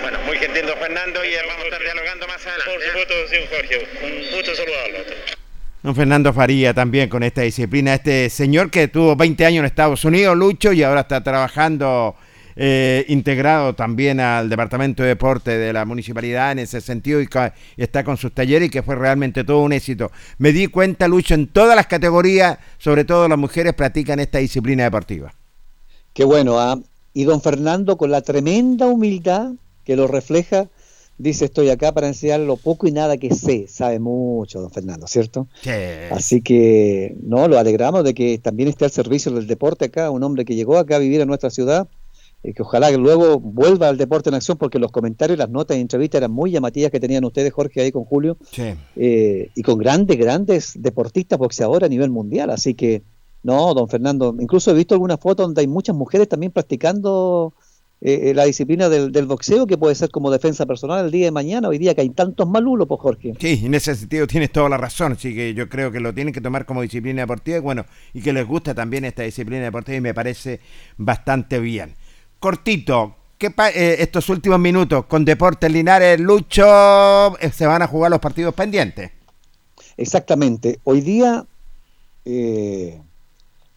Bueno, 0.00 0.18
muy 0.20 0.38
gentil 0.38 0.64
don 0.66 0.78
Fernando 0.78 1.24
y 1.24 1.34
vamos 1.34 1.60
a 1.60 1.64
estar 1.64 1.82
dialogando 1.82 2.26
más 2.28 2.46
adelante. 2.46 2.72
Por 2.72 2.82
supuesto, 2.82 3.28
sí, 3.28 3.46
Jorge, 3.50 3.88
un 4.02 4.30
gusto 4.30 4.54
saludarlo. 4.54 5.37
Don 5.88 5.94
Fernando 5.94 6.34
Faría 6.34 6.74
también 6.74 7.08
con 7.08 7.22
esta 7.22 7.40
disciplina, 7.40 7.94
este 7.94 8.28
señor 8.28 8.70
que 8.70 8.88
tuvo 8.88 9.16
20 9.16 9.46
años 9.46 9.60
en 9.60 9.64
Estados 9.64 10.04
Unidos, 10.04 10.36
Lucho, 10.36 10.70
y 10.74 10.82
ahora 10.82 11.00
está 11.00 11.22
trabajando 11.22 12.14
eh, 12.56 13.06
integrado 13.08 13.74
también 13.74 14.20
al 14.20 14.50
Departamento 14.50 15.02
de 15.02 15.08
Deporte 15.08 15.56
de 15.56 15.72
la 15.72 15.86
Municipalidad 15.86 16.52
en 16.52 16.58
ese 16.58 16.82
sentido 16.82 17.22
y, 17.22 17.28
está 17.78 18.04
con 18.04 18.18
sus 18.18 18.34
talleres 18.34 18.68
y 18.68 18.70
que 18.70 18.82
fue 18.82 18.96
realmente 18.96 19.44
todo 19.44 19.62
un 19.62 19.72
éxito. 19.72 20.12
Me 20.36 20.52
di 20.52 20.66
cuenta, 20.66 21.08
Lucho, 21.08 21.32
en 21.32 21.46
todas 21.46 21.74
las 21.74 21.86
categorías, 21.86 22.58
sobre 22.76 23.06
todo 23.06 23.26
las 23.26 23.38
mujeres, 23.38 23.72
practican 23.72 24.20
esta 24.20 24.36
disciplina 24.36 24.84
deportiva. 24.84 25.32
Qué 26.12 26.24
bueno, 26.24 26.60
¿ah? 26.60 26.78
Y 27.14 27.24
don 27.24 27.40
Fernando, 27.40 27.96
con 27.96 28.10
la 28.10 28.20
tremenda 28.20 28.84
humildad 28.88 29.52
que 29.84 29.96
lo 29.96 30.06
refleja, 30.06 30.68
dice: 31.18 31.44
Estoy 31.46 31.68
acá 31.70 31.92
para 31.92 32.08
enseñar 32.08 32.40
lo 32.40 32.56
poco 32.56 32.86
y 32.86 32.92
nada 32.92 33.16
que 33.16 33.34
sé. 33.34 33.66
Sabe 33.68 33.98
mucho, 33.98 34.60
don 34.60 34.70
Fernando, 34.70 35.06
¿cierto? 35.06 35.48
Así 36.12 36.40
que, 36.40 37.16
no, 37.22 37.48
lo 37.48 37.58
alegramos 37.58 38.04
de 38.04 38.14
que 38.14 38.38
también 38.38 38.68
esté 38.68 38.84
al 38.84 38.90
servicio 38.90 39.32
del 39.32 39.46
deporte 39.46 39.86
acá, 39.86 40.10
un 40.10 40.22
hombre 40.22 40.44
que 40.44 40.54
llegó 40.54 40.78
acá 40.78 40.96
a 40.96 41.00
vivir 41.00 41.20
en 41.20 41.28
nuestra 41.28 41.50
ciudad, 41.50 41.88
y 42.42 42.52
que 42.52 42.62
ojalá 42.62 42.88
que 42.90 42.98
luego 42.98 43.40
vuelva 43.40 43.88
al 43.88 43.96
deporte 43.98 44.28
en 44.30 44.36
acción, 44.36 44.56
porque 44.58 44.78
los 44.78 44.92
comentarios, 44.92 45.36
las 45.38 45.50
notas 45.50 45.76
y 45.76 45.80
entrevistas 45.80 46.20
eran 46.20 46.30
muy 46.30 46.52
llamativas 46.52 46.92
que 46.92 47.00
tenían 47.00 47.24
ustedes, 47.24 47.52
Jorge, 47.52 47.80
ahí 47.80 47.90
con 47.90 48.04
Julio, 48.04 48.36
Sí. 48.52 48.74
eh, 48.96 49.50
y 49.56 49.62
con 49.62 49.76
grandes, 49.78 50.16
grandes 50.16 50.72
deportistas 50.76 51.36
boxeadores 51.38 51.86
a 51.86 51.90
nivel 51.90 52.10
mundial. 52.10 52.50
Así 52.50 52.74
que, 52.74 53.02
no, 53.42 53.74
don 53.74 53.88
Fernando, 53.88 54.36
incluso 54.38 54.70
he 54.70 54.74
visto 54.74 54.94
algunas 54.94 55.18
fotos 55.18 55.46
donde 55.46 55.62
hay 55.62 55.66
muchas 55.66 55.96
mujeres 55.96 56.28
también 56.28 56.52
practicando 56.52 57.54
eh, 58.00 58.30
eh, 58.30 58.34
la 58.34 58.44
disciplina 58.44 58.88
del, 58.88 59.10
del 59.10 59.26
boxeo, 59.26 59.66
que 59.66 59.76
puede 59.76 59.94
ser 59.94 60.10
como 60.10 60.30
defensa 60.30 60.66
personal 60.66 61.04
el 61.04 61.10
día 61.10 61.26
de 61.26 61.30
mañana, 61.32 61.68
hoy 61.68 61.78
día 61.78 61.94
que 61.94 62.00
hay 62.02 62.10
tantos 62.10 62.48
malulos, 62.48 62.86
pues 62.86 63.00
Jorge. 63.00 63.34
Sí, 63.40 63.62
en 63.64 63.74
ese 63.74 63.94
sentido 63.96 64.26
tienes 64.26 64.52
toda 64.52 64.68
la 64.68 64.76
razón, 64.76 65.12
así 65.12 65.34
que 65.34 65.52
yo 65.54 65.68
creo 65.68 65.90
que 65.90 66.00
lo 66.00 66.14
tienen 66.14 66.32
que 66.32 66.40
tomar 66.40 66.64
como 66.64 66.82
disciplina 66.82 67.22
deportiva 67.22 67.58
y 67.58 67.60
bueno, 67.60 67.84
y 68.14 68.20
que 68.22 68.32
les 68.32 68.46
gusta 68.46 68.74
también 68.74 69.04
esta 69.04 69.22
disciplina 69.24 69.64
deportiva 69.64 69.98
y 69.98 70.00
me 70.00 70.14
parece 70.14 70.60
bastante 70.96 71.58
bien. 71.58 71.94
Cortito, 72.38 73.16
¿qué 73.36 73.50
pa- 73.50 73.70
eh, 73.70 73.96
estos 74.02 74.28
últimos 74.28 74.60
minutos 74.60 75.06
con 75.06 75.24
Deportes 75.24 75.70
Linares, 75.72 76.20
Lucho, 76.20 77.36
eh, 77.40 77.50
se 77.52 77.66
van 77.66 77.82
a 77.82 77.86
jugar 77.88 78.10
los 78.12 78.20
partidos 78.20 78.54
pendientes. 78.54 79.10
Exactamente. 79.96 80.78
Hoy 80.84 81.00
día 81.00 81.44
eh, 82.24 83.00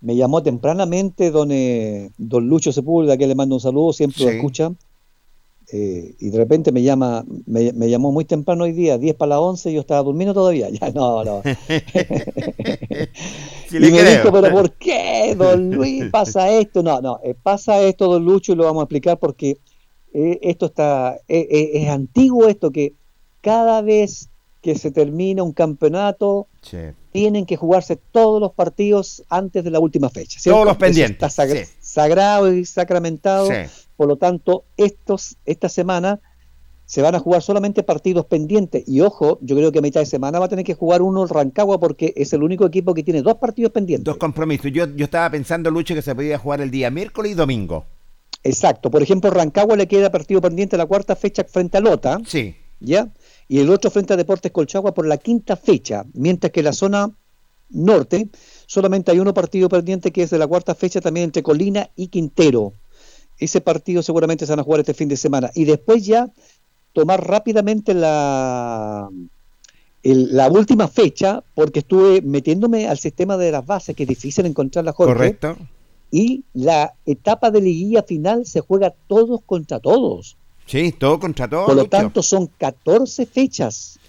me 0.02 0.16
llamó 0.16 0.42
tempranamente 0.44 1.32
don, 1.32 1.52
eh, 1.52 2.10
don 2.18 2.48
Lucho 2.48 2.72
Sepúlveda, 2.72 3.18
que 3.18 3.28
le 3.28 3.36
mando 3.36 3.56
un 3.56 3.62
saludo, 3.62 3.94
siempre 3.94 4.24
lo 4.26 4.30
escucha. 4.32 4.72
eh, 5.72 6.16
y 6.20 6.30
de 6.32 6.38
repente 6.38 6.72
me 6.72 6.82
llama, 6.84 7.24
me, 7.46 7.72
me 7.74 7.90
llamó 7.90 8.12
muy 8.12 8.26
temprano 8.26 8.64
hoy 8.66 8.74
día, 8.74 8.98
10 8.98 9.16
para 9.16 9.30
las 9.30 9.40
11, 9.40 9.72
yo 9.72 9.80
estaba 9.82 10.04
durmiendo 10.04 10.34
todavía. 10.34 10.70
Ya, 10.82 10.92
no, 10.92 11.24
no. 11.24 11.42
Sí 13.70 13.78
y 13.78 13.80
le 13.80 13.92
me 13.92 14.00
creo. 14.00 14.12
dijo, 14.24 14.32
pero 14.34 14.52
¿por 14.52 14.72
qué, 14.74 15.34
don 15.38 15.72
Luis, 15.72 16.06
pasa 16.12 16.52
esto? 16.52 16.84
No, 16.84 17.00
no, 17.02 17.20
eh, 17.24 17.36
pasa 17.42 17.82
esto, 17.82 18.08
don 18.12 18.26
Lucho, 18.26 18.52
y 18.52 18.56
lo 18.56 18.66
vamos 18.66 18.82
a 18.82 18.84
explicar 18.84 19.18
porque 19.18 19.58
eh, 20.14 20.40
esto 20.42 20.66
está, 20.66 21.18
es 21.28 21.88
antiguo 21.90 22.48
esto, 22.50 22.72
que 22.72 22.94
cada 23.40 23.82
vez 23.82 24.30
que 24.62 24.76
se 24.76 24.92
termina 24.92 25.42
un 25.44 25.54
campeonato, 25.54 26.48
Sí. 26.62 26.78
Tienen 27.12 27.46
que 27.46 27.58
jugarse 27.58 27.98
todos 28.12 28.40
los 28.40 28.54
partidos 28.54 29.24
antes 29.30 29.64
de 29.64 29.72
la 29.72 29.80
última 29.80 30.10
fecha. 30.10 30.40
¿cierto? 30.40 30.56
Todos 30.56 30.66
los 30.66 30.74
Eso 30.74 30.80
pendientes, 30.80 31.16
Está 31.16 31.30
sagra- 31.30 31.66
sí. 31.66 31.72
sagrado 31.82 32.54
y 32.54 32.66
sacramentado. 32.66 33.48
Sí. 33.48 33.54
Por 33.98 34.08
lo 34.08 34.16
tanto, 34.18 34.64
estos, 34.78 35.38
esta 35.46 35.70
semana 35.70 36.20
se 36.86 37.02
van 37.02 37.16
a 37.16 37.20
jugar 37.20 37.42
solamente 37.42 37.84
partidos 37.84 38.26
pendientes. 38.26 38.84
Y 38.88 39.00
ojo, 39.02 39.38
yo 39.42 39.56
creo 39.56 39.72
que 39.72 39.80
a 39.80 39.82
mitad 39.82 40.00
de 40.02 40.06
semana 40.06 40.40
va 40.40 40.46
a 40.46 40.50
tener 40.50 40.66
que 40.66 40.74
jugar 40.74 41.02
uno 41.02 41.24
el 41.24 41.30
Rancagua 41.30 41.80
porque 41.80 42.14
es 42.18 42.34
el 42.34 42.44
único 42.44 42.66
equipo 42.66 42.94
que 42.94 43.04
tiene 43.04 43.22
dos 43.22 43.36
partidos 43.36 43.72
pendientes. 43.72 44.04
Dos 44.06 44.18
compromisos. 44.18 44.72
Yo, 44.74 44.88
yo 44.96 45.06
estaba 45.06 45.30
pensando, 45.30 45.72
Lucho, 45.72 45.94
que 45.96 46.02
se 46.02 46.14
podía 46.16 46.38
jugar 46.38 46.60
el 46.62 46.70
día 46.72 46.90
miércoles 46.90 47.32
y 47.32 47.36
domingo. 47.36 47.86
Exacto. 48.44 48.90
Por 48.92 49.04
ejemplo, 49.04 49.30
Rancagua 49.30 49.76
le 49.78 49.88
queda 49.88 50.12
partido 50.12 50.42
pendiente 50.42 50.76
la 50.76 50.86
cuarta 50.86 51.16
fecha 51.16 51.44
frente 51.46 51.78
a 51.78 51.82
Lota. 51.82 52.18
Sí. 52.26 52.56
¿Ya? 52.80 53.08
Y 53.52 53.60
el 53.60 53.70
otro 53.70 53.92
frente 53.92 54.14
a 54.14 54.18
Deportes 54.18 54.50
Colchagua 54.54 54.94
por 54.94 55.06
la 55.06 55.18
quinta 55.18 55.58
fecha. 55.58 56.06
Mientras 56.14 56.54
que 56.54 56.64
la 56.64 56.72
zona 56.72 57.12
norte 57.70 58.30
solamente 58.66 59.12
hay 59.12 59.20
uno 59.20 59.34
partido 59.34 59.68
pendiente 59.68 60.12
que 60.12 60.24
es 60.24 60.30
de 60.30 60.38
la 60.38 60.48
cuarta 60.48 60.74
fecha 60.74 61.02
también 61.02 61.26
entre 61.26 61.44
Colina 61.44 61.90
y 61.98 62.08
Quintero. 62.08 62.72
Ese 63.38 63.60
partido 63.60 64.02
seguramente 64.04 64.46
se 64.46 64.54
van 64.54 64.62
a 64.62 64.64
jugar 64.64 64.80
este 64.80 64.94
fin 64.94 65.10
de 65.10 65.18
semana. 65.18 65.52
Y 65.54 65.66
después 65.66 66.06
ya 66.06 66.30
tomar 66.94 67.28
rápidamente 67.28 67.94
la, 67.94 69.10
el- 70.04 70.34
la 70.34 70.50
última 70.50 70.88
fecha, 70.88 71.44
porque 71.54 71.80
estuve 71.80 72.22
metiéndome 72.22 72.88
al 72.88 73.00
sistema 73.00 73.36
de 73.36 73.52
las 73.52 73.66
bases, 73.66 73.98
que 73.98 74.04
es 74.04 74.10
difícil 74.10 74.46
encontrar 74.46 74.86
la 74.86 74.94
Jorge. 74.94 75.14
Correcto. 75.14 75.58
Y 76.10 76.46
la 76.54 76.94
etapa 77.06 77.52
de 77.52 77.60
liguilla 77.60 78.04
final 78.04 78.46
se 78.46 78.62
juega 78.62 78.94
todos 79.08 79.42
contra 79.46 79.82
todos. 79.82 80.38
Sí, 80.66 80.92
todo 80.92 81.20
contra 81.20 81.48
todo. 81.50 81.66
Por 81.66 81.76
lo 81.76 81.82
Lucho. 81.84 81.90
tanto, 81.90 82.24
son 82.24 82.48
14 82.58 83.26
fechas. 83.26 84.00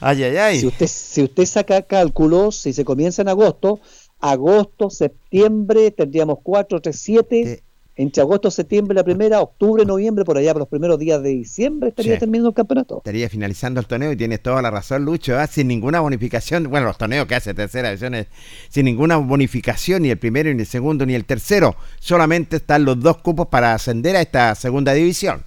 Ay, 0.00 0.22
ay, 0.24 0.36
ay. 0.36 0.60
Si 0.60 0.66
usted, 0.66 0.86
si 0.86 1.22
usted 1.22 1.44
saca 1.46 1.82
cálculos, 1.82 2.56
si 2.56 2.72
se 2.72 2.84
comienza 2.84 3.22
en 3.22 3.28
agosto, 3.28 3.80
agosto, 4.18 4.90
septiembre, 4.90 5.90
tendríamos 5.90 6.38
4, 6.42 6.80
3, 6.80 6.98
7. 6.98 7.62
Entre 7.96 8.22
agosto 8.22 8.50
septiembre 8.50 8.94
la 8.94 9.04
primera, 9.04 9.42
octubre, 9.42 9.84
noviembre, 9.84 10.24
por 10.24 10.38
allá 10.38 10.52
por 10.54 10.60
los 10.60 10.68
primeros 10.68 10.98
días 10.98 11.22
de 11.22 11.30
diciembre 11.30 11.90
estaría 11.90 12.14
Sí. 12.14 12.20
terminando 12.20 12.48
el 12.48 12.54
campeonato. 12.54 12.96
Estaría 12.98 13.28
finalizando 13.28 13.78
el 13.78 13.86
torneo 13.86 14.10
y 14.12 14.16
tienes 14.16 14.42
toda 14.42 14.62
la 14.62 14.70
razón, 14.70 15.04
Lucho, 15.04 15.36
¿ah? 15.38 15.46
sin 15.46 15.68
ninguna 15.68 16.00
bonificación. 16.00 16.70
Bueno, 16.70 16.86
los 16.86 16.96
torneos 16.96 17.26
que 17.26 17.34
hace 17.34 17.52
tercera 17.52 17.88
división 17.88 18.14
es 18.14 18.28
sin 18.70 18.86
ninguna 18.86 19.18
bonificación, 19.18 20.02
ni 20.02 20.08
el 20.08 20.18
primero, 20.18 20.50
ni 20.54 20.60
el 20.60 20.66
segundo, 20.66 21.04
ni 21.04 21.14
el 21.14 21.26
tercero. 21.26 21.76
Solamente 21.98 22.56
están 22.56 22.86
los 22.86 22.98
dos 23.00 23.18
cupos 23.18 23.48
para 23.48 23.74
ascender 23.74 24.16
a 24.16 24.22
esta 24.22 24.54
segunda 24.54 24.94
división. 24.94 25.44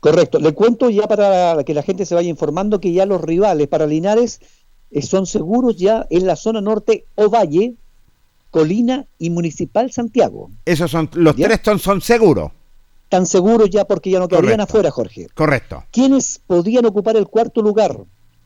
Correcto. 0.00 0.38
Le 0.38 0.52
cuento 0.54 0.88
ya 0.90 1.06
para 1.06 1.62
que 1.64 1.74
la 1.74 1.82
gente 1.82 2.06
se 2.06 2.14
vaya 2.14 2.28
informando 2.28 2.80
que 2.80 2.92
ya 2.92 3.04
los 3.06 3.20
rivales 3.20 3.68
para 3.68 3.86
Linares 3.86 4.40
eh, 4.90 5.02
son 5.02 5.26
seguros 5.26 5.76
ya 5.76 6.06
en 6.10 6.26
la 6.26 6.36
zona 6.36 6.60
norte 6.60 7.04
Ovalle, 7.16 7.74
Colina 8.50 9.06
y 9.18 9.30
Municipal 9.30 9.92
Santiago. 9.92 10.50
Esos 10.64 10.90
son, 10.90 11.08
los 11.14 11.36
¿Ya? 11.36 11.46
tres 11.48 11.60
son, 11.64 11.78
son 11.78 12.00
seguros. 12.00 12.50
Tan 13.08 13.26
seguros 13.26 13.68
ya 13.70 13.84
porque 13.84 14.10
ya 14.10 14.18
no 14.20 14.28
quedarían 14.28 14.52
Correcto. 14.58 14.70
afuera, 14.72 14.90
Jorge. 14.90 15.26
Correcto. 15.34 15.84
¿Quiénes 15.90 16.40
podían 16.46 16.86
ocupar 16.86 17.16
el 17.16 17.26
cuarto 17.26 17.60
lugar? 17.60 17.98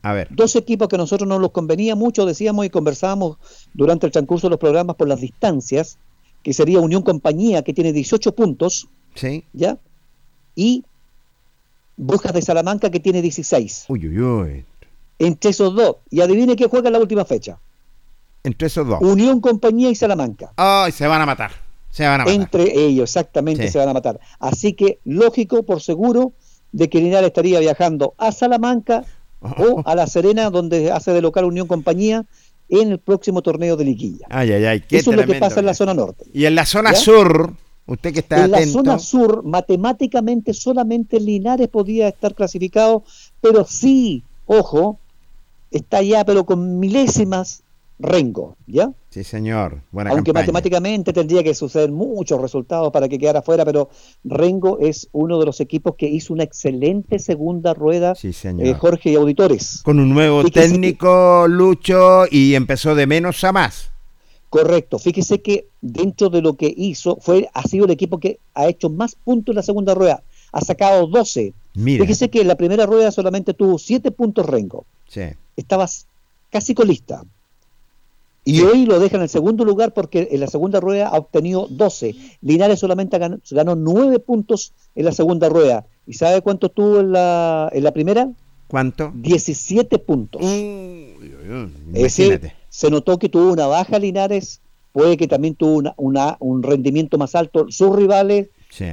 A 0.02 0.12
ver. 0.12 0.28
Dos 0.30 0.56
equipos 0.56 0.88
que 0.88 0.96
a 0.96 0.98
nosotros 0.98 1.28
no 1.28 1.38
nos 1.38 1.50
convenía 1.52 1.94
mucho, 1.94 2.26
decíamos 2.26 2.66
y 2.66 2.70
conversábamos 2.70 3.36
durante 3.72 4.06
el 4.06 4.12
transcurso 4.12 4.46
de 4.48 4.52
los 4.52 4.58
programas 4.60 4.96
por 4.96 5.06
las 5.08 5.20
distancias, 5.20 5.98
que 6.42 6.52
sería 6.52 6.80
Unión 6.80 7.02
Compañía, 7.02 7.62
que 7.62 7.72
tiene 7.72 7.92
18 7.92 8.34
puntos, 8.34 8.88
Sí. 9.14 9.44
¿ya? 9.52 9.78
Y 10.56 10.84
Brujas 11.96 12.32
de 12.32 12.42
Salamanca, 12.42 12.90
que 12.90 13.00
tiene 13.00 13.22
16. 13.22 13.84
Uy, 13.88 14.08
uy, 14.08 14.20
uy. 14.20 14.64
Entre 15.18 15.50
esos 15.50 15.74
dos. 15.74 15.96
Y 16.10 16.20
adivine 16.20 16.56
qué 16.56 16.66
juega 16.66 16.88
en 16.88 16.94
la 16.94 16.98
última 17.00 17.24
fecha. 17.24 17.58
Entre 18.42 18.66
esos 18.66 18.86
dos. 18.86 19.00
Unión 19.00 19.40
Compañía 19.40 19.90
y 19.90 19.94
Salamanca. 19.94 20.52
Ay, 20.56 20.92
se 20.92 21.06
van 21.06 21.22
a 21.22 21.26
matar. 21.26 21.52
Se 21.90 22.02
van 22.04 22.20
a 22.20 22.24
matar. 22.24 22.34
Entre 22.34 22.78
ellos, 22.78 23.08
exactamente, 23.10 23.66
Sí. 23.66 23.72
se 23.72 23.78
van 23.78 23.88
a 23.88 23.92
matar. 23.94 24.18
Así 24.40 24.72
que, 24.74 24.98
lógico, 25.04 25.62
por 25.62 25.80
seguro, 25.80 26.32
de 26.72 26.88
que 26.90 27.00
Linares 27.00 27.28
estaría 27.28 27.60
viajando 27.60 28.14
a 28.18 28.32
Salamanca 28.32 29.04
o 29.40 29.82
a 29.86 29.94
La 29.94 30.06
Serena, 30.08 30.50
donde 30.50 30.90
hace 30.90 31.12
de 31.12 31.22
local 31.22 31.44
Unión 31.44 31.68
Compañía, 31.68 32.24
en 32.68 32.90
el 32.90 32.98
próximo 32.98 33.42
torneo 33.42 33.76
de 33.76 33.84
liguilla. 33.84 34.26
Ay, 34.30 34.50
ay, 34.52 34.64
ay. 34.64 34.84
Eso 34.90 35.10
es 35.12 35.16
lo 35.16 35.24
que 35.26 35.38
pasa 35.38 35.60
en 35.60 35.66
la 35.66 35.74
zona 35.74 35.94
norte. 35.94 36.24
Y 36.32 36.46
en 36.46 36.54
la 36.56 36.66
zona 36.66 36.92
¿Ya? 36.92 36.98
sur, 36.98 37.52
usted 37.86 38.12
que 38.12 38.20
está 38.20 38.44
en 38.44 38.50
la 38.50 38.58
atento. 38.58 38.72
zona 38.78 38.98
sur, 38.98 39.42
matemáticamente, 39.44 40.54
solamente 40.54 41.20
Linares 41.20 41.68
podía 41.68 42.08
estar 42.08 42.34
clasificado, 42.34 43.02
pero 43.40 43.64
sí, 43.64 44.22
ojo, 44.46 44.98
está 45.70 46.02
ya, 46.02 46.24
pero 46.24 46.44
con 46.44 46.78
milésimas 46.78 47.60
Rengo, 47.96 48.56
¿ya? 48.66 48.90
Sí, 49.10 49.22
señor. 49.22 49.80
Buena 49.92 50.10
Aunque 50.10 50.30
campaña. 50.32 50.42
matemáticamente 50.46 51.12
tendría 51.12 51.44
que 51.44 51.54
suceder 51.54 51.92
muchos 51.92 52.40
resultados 52.40 52.90
para 52.92 53.08
que 53.08 53.20
quedara 53.20 53.40
fuera, 53.40 53.64
pero 53.64 53.88
Rengo 54.24 54.80
es 54.80 55.08
uno 55.12 55.38
de 55.38 55.46
los 55.46 55.60
equipos 55.60 55.94
que 55.96 56.08
hizo 56.08 56.32
una 56.34 56.42
excelente 56.42 57.20
segunda 57.20 57.72
rueda, 57.72 58.16
Sí, 58.16 58.32
señor. 58.32 58.66
eh, 58.66 58.74
Jorge 58.74 59.10
y 59.12 59.14
Auditores. 59.14 59.80
Con 59.84 60.00
un 60.00 60.10
nuevo 60.10 60.42
técnico, 60.50 61.46
Lucho, 61.46 62.24
y 62.28 62.56
empezó 62.56 62.96
de 62.96 63.06
menos 63.06 63.44
a 63.44 63.52
más. 63.52 63.92
Correcto, 64.54 65.00
fíjese 65.00 65.42
que 65.42 65.66
dentro 65.80 66.30
de 66.30 66.40
lo 66.40 66.54
que 66.54 66.72
hizo, 66.76 67.18
fue 67.20 67.48
ha 67.54 67.66
sido 67.66 67.86
el 67.86 67.90
equipo 67.90 68.20
que 68.20 68.38
ha 68.54 68.68
hecho 68.68 68.88
más 68.88 69.16
puntos 69.16 69.52
en 69.52 69.56
la 69.56 69.64
segunda 69.64 69.94
rueda, 69.94 70.22
ha 70.52 70.60
sacado 70.60 71.08
12. 71.08 71.52
Mira. 71.74 72.04
Fíjese 72.04 72.30
que 72.30 72.42
en 72.42 72.46
la 72.46 72.54
primera 72.54 72.86
rueda 72.86 73.10
solamente 73.10 73.52
tuvo 73.52 73.80
7 73.80 74.12
puntos 74.12 74.46
Rengo, 74.46 74.84
Sí. 75.08 75.22
estabas 75.56 76.06
casi 76.50 76.72
colista. 76.72 77.24
Y 78.44 78.60
hoy 78.60 78.86
lo 78.86 79.00
deja 79.00 79.16
en 79.16 79.22
el 79.24 79.28
segundo 79.28 79.64
lugar 79.64 79.92
porque 79.92 80.28
en 80.30 80.38
la 80.38 80.46
segunda 80.46 80.78
rueda 80.78 81.08
ha 81.08 81.18
obtenido 81.18 81.66
12. 81.68 82.14
Linares 82.40 82.78
solamente 82.78 83.18
ganó, 83.18 83.38
ganó 83.50 83.74
9 83.74 84.20
puntos 84.20 84.72
en 84.94 85.06
la 85.06 85.10
segunda 85.10 85.48
rueda. 85.48 85.84
¿Y 86.06 86.12
sabe 86.12 86.42
cuánto 86.42 86.68
tuvo 86.68 87.00
en 87.00 87.10
la, 87.10 87.70
en 87.72 87.82
la 87.82 87.92
primera? 87.92 88.30
¿Cuánto? 88.68 89.10
17 89.16 89.98
puntos. 89.98 90.42
Decir, 90.42 92.26
Imagínate. 92.26 92.63
Se 92.76 92.90
notó 92.90 93.18
que 93.20 93.28
tuvo 93.28 93.52
una 93.52 93.68
baja 93.68 94.00
Linares, 94.00 94.60
puede 94.92 95.16
que 95.16 95.28
también 95.28 95.54
tuvo 95.54 95.74
una, 95.76 95.94
una- 95.96 96.36
un 96.40 96.62
rendimiento 96.64 97.18
más 97.18 97.36
alto 97.36 97.66
sus 97.68 97.94
rivales, 97.94 98.48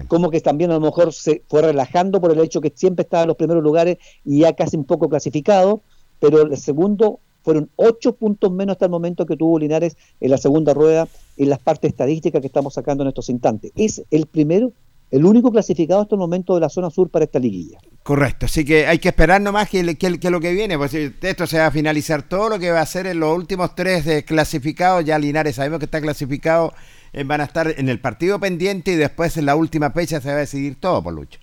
como 0.08 0.30
que 0.30 0.40
también 0.40 0.70
a 0.70 0.76
lo 0.76 0.82
mejor 0.82 1.12
se 1.14 1.42
fue 1.48 1.64
relajando 1.64 2.22
por 2.22 2.32
el 2.32 2.40
hecho 2.42 2.62
que 2.62 2.72
siempre 2.76 3.02
estaba 3.02 3.24
en 3.24 3.30
los 3.30 3.38
primeros 3.38 3.64
lugares 3.64 3.98
y 4.24 4.42
ya 4.42 4.54
casi 4.54 4.78
un 4.78 4.84
poco 4.86 5.10
clasificado, 5.10 5.82
pero 6.20 6.44
el 6.44 6.56
segundo 6.58 7.20
fueron 7.44 7.72
ocho 7.76 8.14
puntos 8.14 8.52
menos 8.52 8.74
hasta 8.74 8.86
el 8.86 8.92
momento 8.92 9.26
que 9.26 9.36
tuvo 9.36 9.58
Linares 9.58 9.98
en 10.20 10.30
la 10.30 10.38
segunda 10.38 10.76
rueda 10.76 11.08
en 11.38 11.50
las 11.50 11.58
partes 11.58 11.90
estadísticas 11.90 12.40
que 12.42 12.48
estamos 12.48 12.76
sacando 12.76 13.02
en 13.04 13.08
estos 13.08 13.30
instantes. 13.30 13.72
Es 13.76 14.04
el 14.12 14.28
primero, 14.28 14.74
el 15.12 15.26
único 15.26 15.52
clasificado 15.52 16.02
hasta 16.02 16.16
el 16.16 16.20
momento 16.20 16.56
de 16.56 16.62
la 16.62 16.70
zona 16.70 16.90
sur 16.90 17.10
para 17.10 17.26
esta 17.26 17.38
liguilla. 17.38 17.80
Correcto, 18.02 18.46
así 18.46 18.66
que 18.66 18.88
hay 18.88 18.98
que 18.98 19.10
esperar 19.10 19.42
nomás 19.42 19.70
que, 19.70 19.96
que, 19.96 20.20
que 20.20 20.30
lo 20.30 20.40
que 20.40 20.54
viene, 20.54 20.78
pues 20.78 20.94
esto 20.94 21.46
se 21.46 21.60
va 21.60 21.68
a 21.68 21.72
finalizar 21.72 22.24
todo 22.24 22.50
lo 22.50 22.60
que 22.60 22.72
va 22.72 22.80
a 22.80 22.86
ser 22.86 23.06
en 23.06 23.20
los 23.20 23.36
últimos 23.36 23.76
tres 23.76 24.06
de 24.06 24.24
clasificados, 24.24 25.06
ya 25.06 25.20
Linares 25.20 25.58
sabemos 25.58 25.80
que 25.80 25.86
está 25.86 26.02
clasificado, 26.02 26.74
eh, 27.14 27.24
van 27.26 27.42
a 27.42 27.44
estar 27.44 27.76
en 27.78 27.90
el 27.90 28.00
partido 28.00 28.40
pendiente 28.40 28.94
y 28.94 28.96
después 28.96 29.36
en 29.38 29.46
la 29.46 29.56
última 29.56 29.92
fecha 29.92 30.22
se 30.22 30.30
va 30.30 30.36
a 30.36 30.40
decidir 30.40 30.80
todo, 30.80 31.04
por 31.04 31.14
Lucho. 31.14 31.40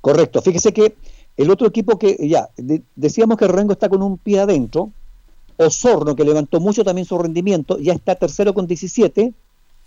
Correcto, 0.00 0.42
fíjese 0.42 0.72
que 0.72 0.96
el 1.36 1.48
otro 1.50 1.68
equipo 1.68 1.98
que 1.98 2.16
ya 2.28 2.48
decíamos 2.96 3.38
que 3.38 3.46
Rengo 3.46 3.72
está 3.72 3.88
con 3.88 4.02
un 4.02 4.18
pie 4.18 4.40
adentro, 4.40 4.90
Osorno, 5.56 6.16
que 6.16 6.24
levantó 6.24 6.58
mucho 6.58 6.84
también 6.84 7.06
su 7.06 7.16
rendimiento, 7.18 7.78
ya 7.78 7.92
está 7.92 8.16
tercero 8.16 8.52
con 8.52 8.66
17 8.66 9.32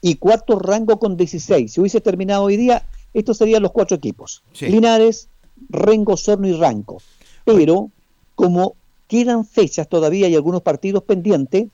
y 0.03 0.15
cuarto 0.15 0.59
rango 0.59 0.99
con 0.99 1.15
16. 1.15 1.71
Si 1.71 1.79
hubiese 1.79 2.01
terminado 2.01 2.43
hoy 2.43 2.57
día, 2.57 2.85
estos 3.13 3.37
serían 3.37 3.63
los 3.63 3.71
cuatro 3.71 3.95
equipos. 3.95 4.43
Linares, 4.59 5.29
Rengo, 5.69 6.13
Osorno 6.13 6.45
y 6.45 6.53
Ranco. 6.57 7.01
Pero 7.45 7.89
como 8.35 8.75
quedan 9.07 9.45
fechas 9.45 9.87
todavía 9.87 10.27
y 10.27 10.35
algunos 10.35 10.61
partidos 10.61 11.03
pendientes, 11.03 11.67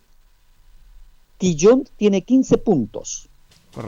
Quillón 1.39 1.85
tiene 1.97 2.21
15 2.21 2.59
puntos. 2.59 3.29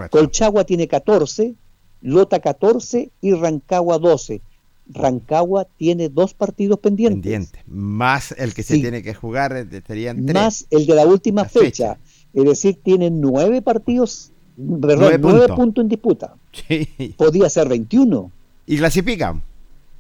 Colchagua 0.09 0.63
tiene 0.63 0.87
14, 0.87 1.53
Lota 2.01 2.39
14 2.39 3.11
y 3.21 3.33
Rancagua 3.33 3.99
12. 3.99 4.41
Rancagua 4.87 5.67
tiene 5.77 6.09
dos 6.09 6.33
partidos 6.33 6.79
pendientes. 6.79 7.51
Más 7.67 8.33
el 8.35 8.55
que 8.55 8.63
se 8.63 8.79
tiene 8.79 9.03
que 9.03 9.13
jugar, 9.13 9.55
eh, 9.55 9.81
serían 9.85 10.25
tres. 10.25 10.33
Más 10.33 10.65
el 10.71 10.87
de 10.87 10.95
la 10.95 11.05
última 11.05 11.45
fecha. 11.45 11.99
Es 12.33 12.45
decir, 12.45 12.79
tiene 12.81 13.09
nueve 13.09 13.61
partidos, 13.61 14.30
nueve, 14.57 15.19
puntos. 15.49 15.83
en 15.83 15.89
disputa. 15.89 16.35
Sí. 16.51 17.15
Podía 17.17 17.49
ser 17.49 17.69
21. 17.69 18.31
¿Y 18.67 18.77
clasifican? 18.77 19.41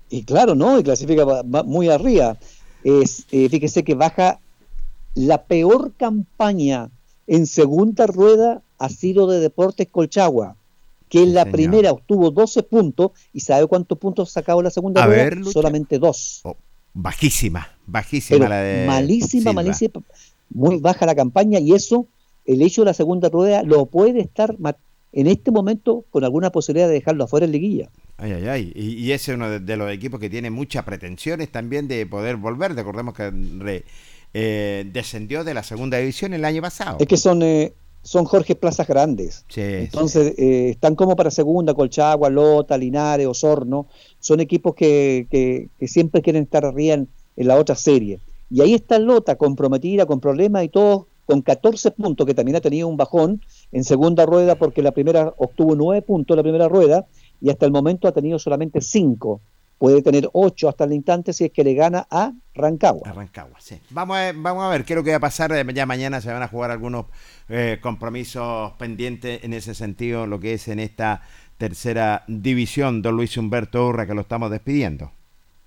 Y 0.09 0.23
claro, 0.23 0.55
¿no? 0.55 0.79
Y 0.79 0.83
clasifica 0.83 1.25
muy 1.43 1.89
arriba. 1.89 2.37
Es, 2.83 3.25
eh, 3.31 3.47
fíjese 3.49 3.83
que 3.83 3.95
baja 3.95 4.39
la 5.15 5.43
peor 5.43 5.93
campaña 5.97 6.89
en 7.27 7.47
segunda 7.47 8.07
rueda 8.07 8.61
ha 8.77 8.89
sido 8.89 9.27
de 9.27 9.39
Deportes 9.39 9.87
Colchagua 9.89 10.55
que 11.11 11.21
en 11.21 11.33
la 11.33 11.43
primera 11.43 11.91
obtuvo 11.91 12.31
12 12.31 12.63
puntos 12.63 13.11
y 13.33 13.41
¿sabe 13.41 13.67
cuántos 13.67 13.97
puntos 13.97 14.31
sacado 14.31 14.61
la 14.61 14.69
segunda? 14.69 15.03
A 15.03 15.43
Solamente 15.51 15.99
dos. 15.99 16.39
Oh, 16.43 16.55
bajísima, 16.93 17.67
bajísima 17.85 18.47
la 18.47 18.61
de. 18.61 18.87
Malísima, 18.87 19.51
malísima. 19.51 20.01
Muy 20.49 20.77
baja 20.77 21.05
la 21.05 21.13
campaña 21.13 21.59
y 21.59 21.73
eso, 21.73 22.07
el 22.45 22.61
hecho 22.61 22.81
de 22.81 22.85
la 22.85 22.93
segunda 22.93 23.29
rueda, 23.29 23.63
lo 23.63 23.85
puede 23.85 24.21
estar 24.21 24.55
en 25.13 25.27
este 25.27 25.51
momento 25.51 26.05
con 26.09 26.23
alguna 26.23 26.51
posibilidad 26.51 26.87
de 26.87 26.93
dejarlo 26.95 27.25
afuera 27.25 27.45
en 27.45 27.51
liguilla. 27.51 27.89
Ay, 28.17 28.33
ay, 28.33 28.47
ay. 28.47 28.71
Y, 28.75 29.11
ese 29.11 29.31
es 29.31 29.35
uno 29.35 29.59
de, 29.59 29.77
los 29.77 29.91
equipos 29.91 30.19
que 30.19 30.29
tiene 30.29 30.49
muchas 30.49 30.83
pretensiones 30.83 31.51
también 31.51 31.87
de 31.87 32.05
poder 32.05 32.37
volver. 32.37 32.75
Recordemos 32.75 33.13
que 33.13 33.83
eh, 34.33 34.85
descendió 34.91 35.43
de 35.43 35.53
la 35.53 35.63
segunda 35.63 35.97
división 35.97 36.33
el 36.33 36.45
año 36.45 36.61
pasado. 36.61 36.97
Es 36.99 37.07
que 37.07 37.17
son, 37.17 37.41
eh, 37.41 37.73
son 38.03 38.25
Jorge 38.25 38.55
Plazas 38.55 38.87
Grandes. 38.87 39.45
Entonces, 39.55 40.35
eh, 40.37 40.69
están 40.69 40.95
como 40.95 41.15
para 41.15 41.31
segunda, 41.31 41.73
Colchagua, 41.73 42.29
Lota, 42.29 42.77
Linares, 42.77 43.27
Osorno. 43.27 43.87
Son 44.19 44.39
equipos 44.39 44.75
que, 44.75 45.27
que, 45.29 45.87
siempre 45.87 46.21
quieren 46.21 46.43
estar 46.43 46.65
arriba 46.65 46.93
en, 46.93 47.09
la 47.35 47.55
otra 47.55 47.75
serie. 47.75 48.19
Y 48.49 48.61
ahí 48.61 48.73
está 48.73 48.99
Lota, 48.99 49.35
comprometida, 49.35 50.05
con 50.05 50.19
problemas 50.19 50.63
y 50.63 50.69
todo, 50.69 51.07
con 51.31 51.41
14 51.41 51.91
puntos, 51.91 52.27
que 52.27 52.33
también 52.33 52.57
ha 52.57 52.61
tenido 52.61 52.89
un 52.89 52.97
bajón 52.97 53.41
en 53.71 53.85
segunda 53.85 54.25
rueda, 54.25 54.55
porque 54.55 54.81
la 54.81 54.91
primera 54.91 55.33
obtuvo 55.37 55.77
9 55.77 56.01
puntos 56.01 56.35
en 56.35 56.37
la 56.39 56.43
primera 56.43 56.67
rueda, 56.67 57.05
y 57.39 57.49
hasta 57.49 57.65
el 57.65 57.71
momento 57.71 58.09
ha 58.09 58.11
tenido 58.11 58.37
solamente 58.37 58.81
5 58.81 59.39
puede 59.77 60.03
tener 60.03 60.29
8 60.33 60.69
hasta 60.69 60.83
el 60.83 60.93
instante 60.93 61.33
si 61.33 61.45
es 61.45 61.51
que 61.51 61.63
le 61.63 61.73
gana 61.73 62.05
a 62.11 62.33
Rancagua. 62.53 63.13
Rancagua, 63.13 63.59
sí. 63.59 63.79
Vamos 63.89 64.15
a, 64.15 64.31
vamos 64.35 64.63
a 64.63 64.69
ver 64.69 64.85
qué 64.85 64.93
es 64.93 64.97
lo 64.97 65.03
que 65.03 65.09
va 65.09 65.17
a 65.17 65.21
pasar. 65.21 65.73
Ya 65.73 65.85
mañana 65.87 66.21
se 66.21 66.31
van 66.31 66.43
a 66.43 66.47
jugar 66.47 66.69
algunos 66.69 67.07
eh, 67.49 67.79
compromisos 67.81 68.73
pendientes 68.73 69.43
en 69.43 69.53
ese 69.53 69.73
sentido, 69.73 70.27
lo 70.27 70.39
que 70.39 70.53
es 70.53 70.67
en 70.67 70.79
esta 70.79 71.23
tercera 71.57 72.25
división, 72.27 73.01
don 73.01 73.15
Luis 73.15 73.35
Humberto 73.37 73.87
Urra, 73.87 74.05
que 74.05 74.13
lo 74.13 74.21
estamos 74.21 74.51
despidiendo. 74.51 75.13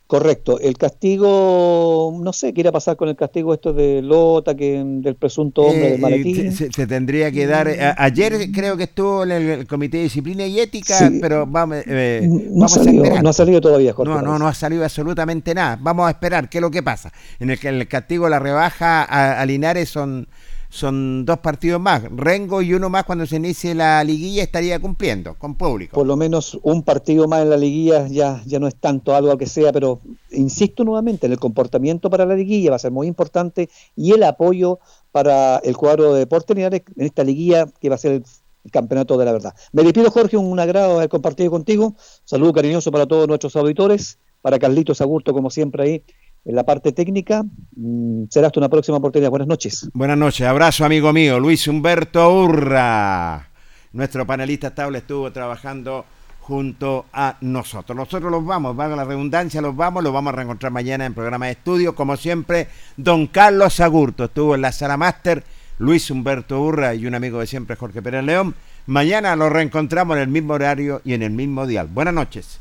Correcto. 0.07 0.61
El 0.61 0.77
castigo, 0.77 2.15
no 2.21 2.33
sé 2.35 2.53
qué 2.53 2.61
irá 2.61 2.69
a 2.69 2.73
pasar 2.73 2.95
con 2.97 3.09
el 3.09 3.17
castigo 3.17 3.55
esto 3.55 3.73
de 3.73 4.03
Lota, 4.03 4.55
que 4.55 4.83
del 4.85 5.15
presunto 5.15 5.63
hombre 5.63 5.93
del 5.93 5.95
eh, 5.95 5.99
maletín. 5.99 6.53
Se, 6.53 6.87
tendría 6.87 7.33
que 7.33 7.47
dar. 7.47 7.69
ayer 7.97 8.51
creo 8.53 8.77
que 8.77 8.85
estuvo 8.85 9.25
en 9.25 9.31
el, 9.31 9.67
Comité 9.67 9.97
de 9.97 10.03
Disciplina 10.05 10.47
y 10.47 10.61
Ética, 10.61 11.11
pero 11.23 11.47
vamos, 11.47 11.79
eh, 11.87 12.29
no, 12.29 12.67
ha 12.67 12.69
salido, 12.69 13.23
no 13.23 13.29
ha 13.31 13.33
salido 13.33 13.63
todavía, 13.63 13.95
Jorge. 13.95 14.13
No, 14.13 14.21
no, 14.21 14.39
no 14.39 14.47
ha 14.47 14.55
salido 14.55 14.85
absolutamente 14.85 15.55
nada. 15.55 15.79
Vamos 15.81 16.07
a 16.07 16.11
esperar 16.11 16.51
qué 16.51 16.59
es 16.59 16.63
lo 16.63 16.71
que 16.71 16.83
pasa. 16.83 17.11
En 17.41 17.49
el 17.49 17.59
que 17.59 17.69
el 17.69 17.89
castigo, 17.89 18.29
la 18.29 18.39
rebaja 18.39 19.05
a 19.05 19.47
Linares 19.47 19.89
son 19.89 20.29
son 20.75 21.25
dos 21.25 21.39
partidos 21.39 21.81
más. 21.81 22.03
Rengo 22.11 22.61
y 22.61 22.75
uno 22.75 22.91
más 22.91 23.05
cuando 23.05 23.27
se 23.27 23.37
inicie 23.37 23.77
la 23.77 24.03
liguilla 24.03 24.43
estaría 24.43 24.81
cumpliendo 24.81 25.35
con 25.39 25.55
público. 25.55 25.95
Por 25.95 26.07
lo 26.07 26.17
menos 26.17 26.59
un 26.63 26.83
partido 26.83 27.29
más 27.29 27.43
en 27.43 27.51
la 27.51 27.57
liguilla 27.57 28.09
ya, 28.09 28.43
ya 28.45 28.59
no 28.59 28.67
es 28.67 28.75
tanto 28.75 29.15
algo 29.15 29.39
que 29.39 29.47
sea, 29.47 29.73
pero 29.73 30.01
insisto 30.33 30.83
nuevamente, 30.83 31.27
en 31.27 31.33
el 31.33 31.39
comportamiento 31.39 32.11
para 32.11 32.27
la 32.27 32.35
liguilla 32.35 32.71
va 32.71 32.77
a 32.77 32.81
ser 32.81 32.91
muy 32.91 33.07
importante 33.07 33.71
y 33.95 34.13
el 34.13 34.25
apoyo 34.25 34.81
para 35.13 35.59
el 35.59 35.77
cuadro 35.77 36.13
de 36.13 36.19
deportes 36.19 36.57
en 36.57 36.83
esta 36.97 37.23
liguilla 37.23 37.67
que 37.81 37.89
va 37.89 37.95
a 37.95 37.99
ser 37.99 38.13
el, 38.13 38.25
campeonato 38.73 39.19
de 39.19 39.27
la 39.27 39.33
verdad. 39.33 39.55
Me 39.73 39.83
despido 39.83 40.11
Jorge, 40.11 40.39
un 40.39 40.59
agrado 40.59 40.97
haber 40.97 41.11
compartido 41.11 41.51
contigo. 41.51 41.95
Saludo 42.25 42.55
cariñoso 42.55 42.91
para 42.91 43.05
todos 43.05 43.29
nuestros 43.29 43.55
auditores, 43.57 44.19
para 44.41 44.59
Carlitos 44.59 45.03
Agurto 45.03 45.35
como 45.35 45.51
siempre 45.51 45.83
ahí 45.85 46.05
en 46.45 46.55
la 46.55 46.65
parte 46.65 46.93
técnica. 46.93 47.45
Mm, 47.77 48.25
será 48.31 48.49
hasta 48.49 48.61
una 48.61 48.69
próxima 48.69 48.99
oportunidad. 48.99 49.31
Buenas 49.31 49.49
noches. 49.49 49.89
Buenas 49.93 50.19
noches. 50.19 50.47
Abrazo, 50.47 50.85
amigo 50.85 51.13
mío. 51.13 51.41
Luis 51.41 51.67
Humberto 51.67 52.33
Urra. 52.33 53.49
Nuestro 53.93 54.27
panelista 54.27 54.69
estable 54.69 54.99
estuvo 54.99 55.31
trabajando 55.33 56.05
junto 56.41 57.07
a 57.13 57.37
nosotros. 57.41 57.97
Nosotros 57.97 58.31
los 58.31 58.45
vamos, 58.45 58.77
valga 58.77 58.97
la 58.97 59.05
redundancia, 59.05 59.63
los 59.63 59.75
vamos, 59.75 60.05
los 60.05 60.13
vamos 60.13 60.33
a 60.33 60.37
reencontrar 60.37 60.71
mañana 60.73 61.07
en 61.07 61.15
programa 61.15 61.47
de 61.47 61.53
estudio. 61.53 61.95
Como 61.95 62.17
siempre, 62.17 62.69
don 62.97 63.27
Carlos 63.29 63.81
Agurto 63.81 64.25
estuvo 64.25 64.55
en 64.55 64.61
la 64.61 64.73
sala 64.73 64.99
máster, 64.99 65.43
Luis 65.79 66.11
Humberto 66.11 66.61
Urra 66.61 66.95
y 66.95 67.07
un 67.07 67.15
amigo 67.15 67.41
de 67.41 67.47
siempre, 67.47 67.77
Jorge 67.77 68.03
Pérez 68.03 68.25
León. 68.25 68.55
Mañana 68.87 69.35
los 69.37 69.51
reencontramos 69.51 70.17
en 70.17 70.23
el 70.25 70.29
mismo 70.29 70.53
horario 70.53 71.01
y 71.05 71.15
en 71.15 71.23
el 71.23 71.31
mismo 71.31 71.67
dial. 71.67 71.89
Buenas 71.91 72.13
noches. 72.13 72.61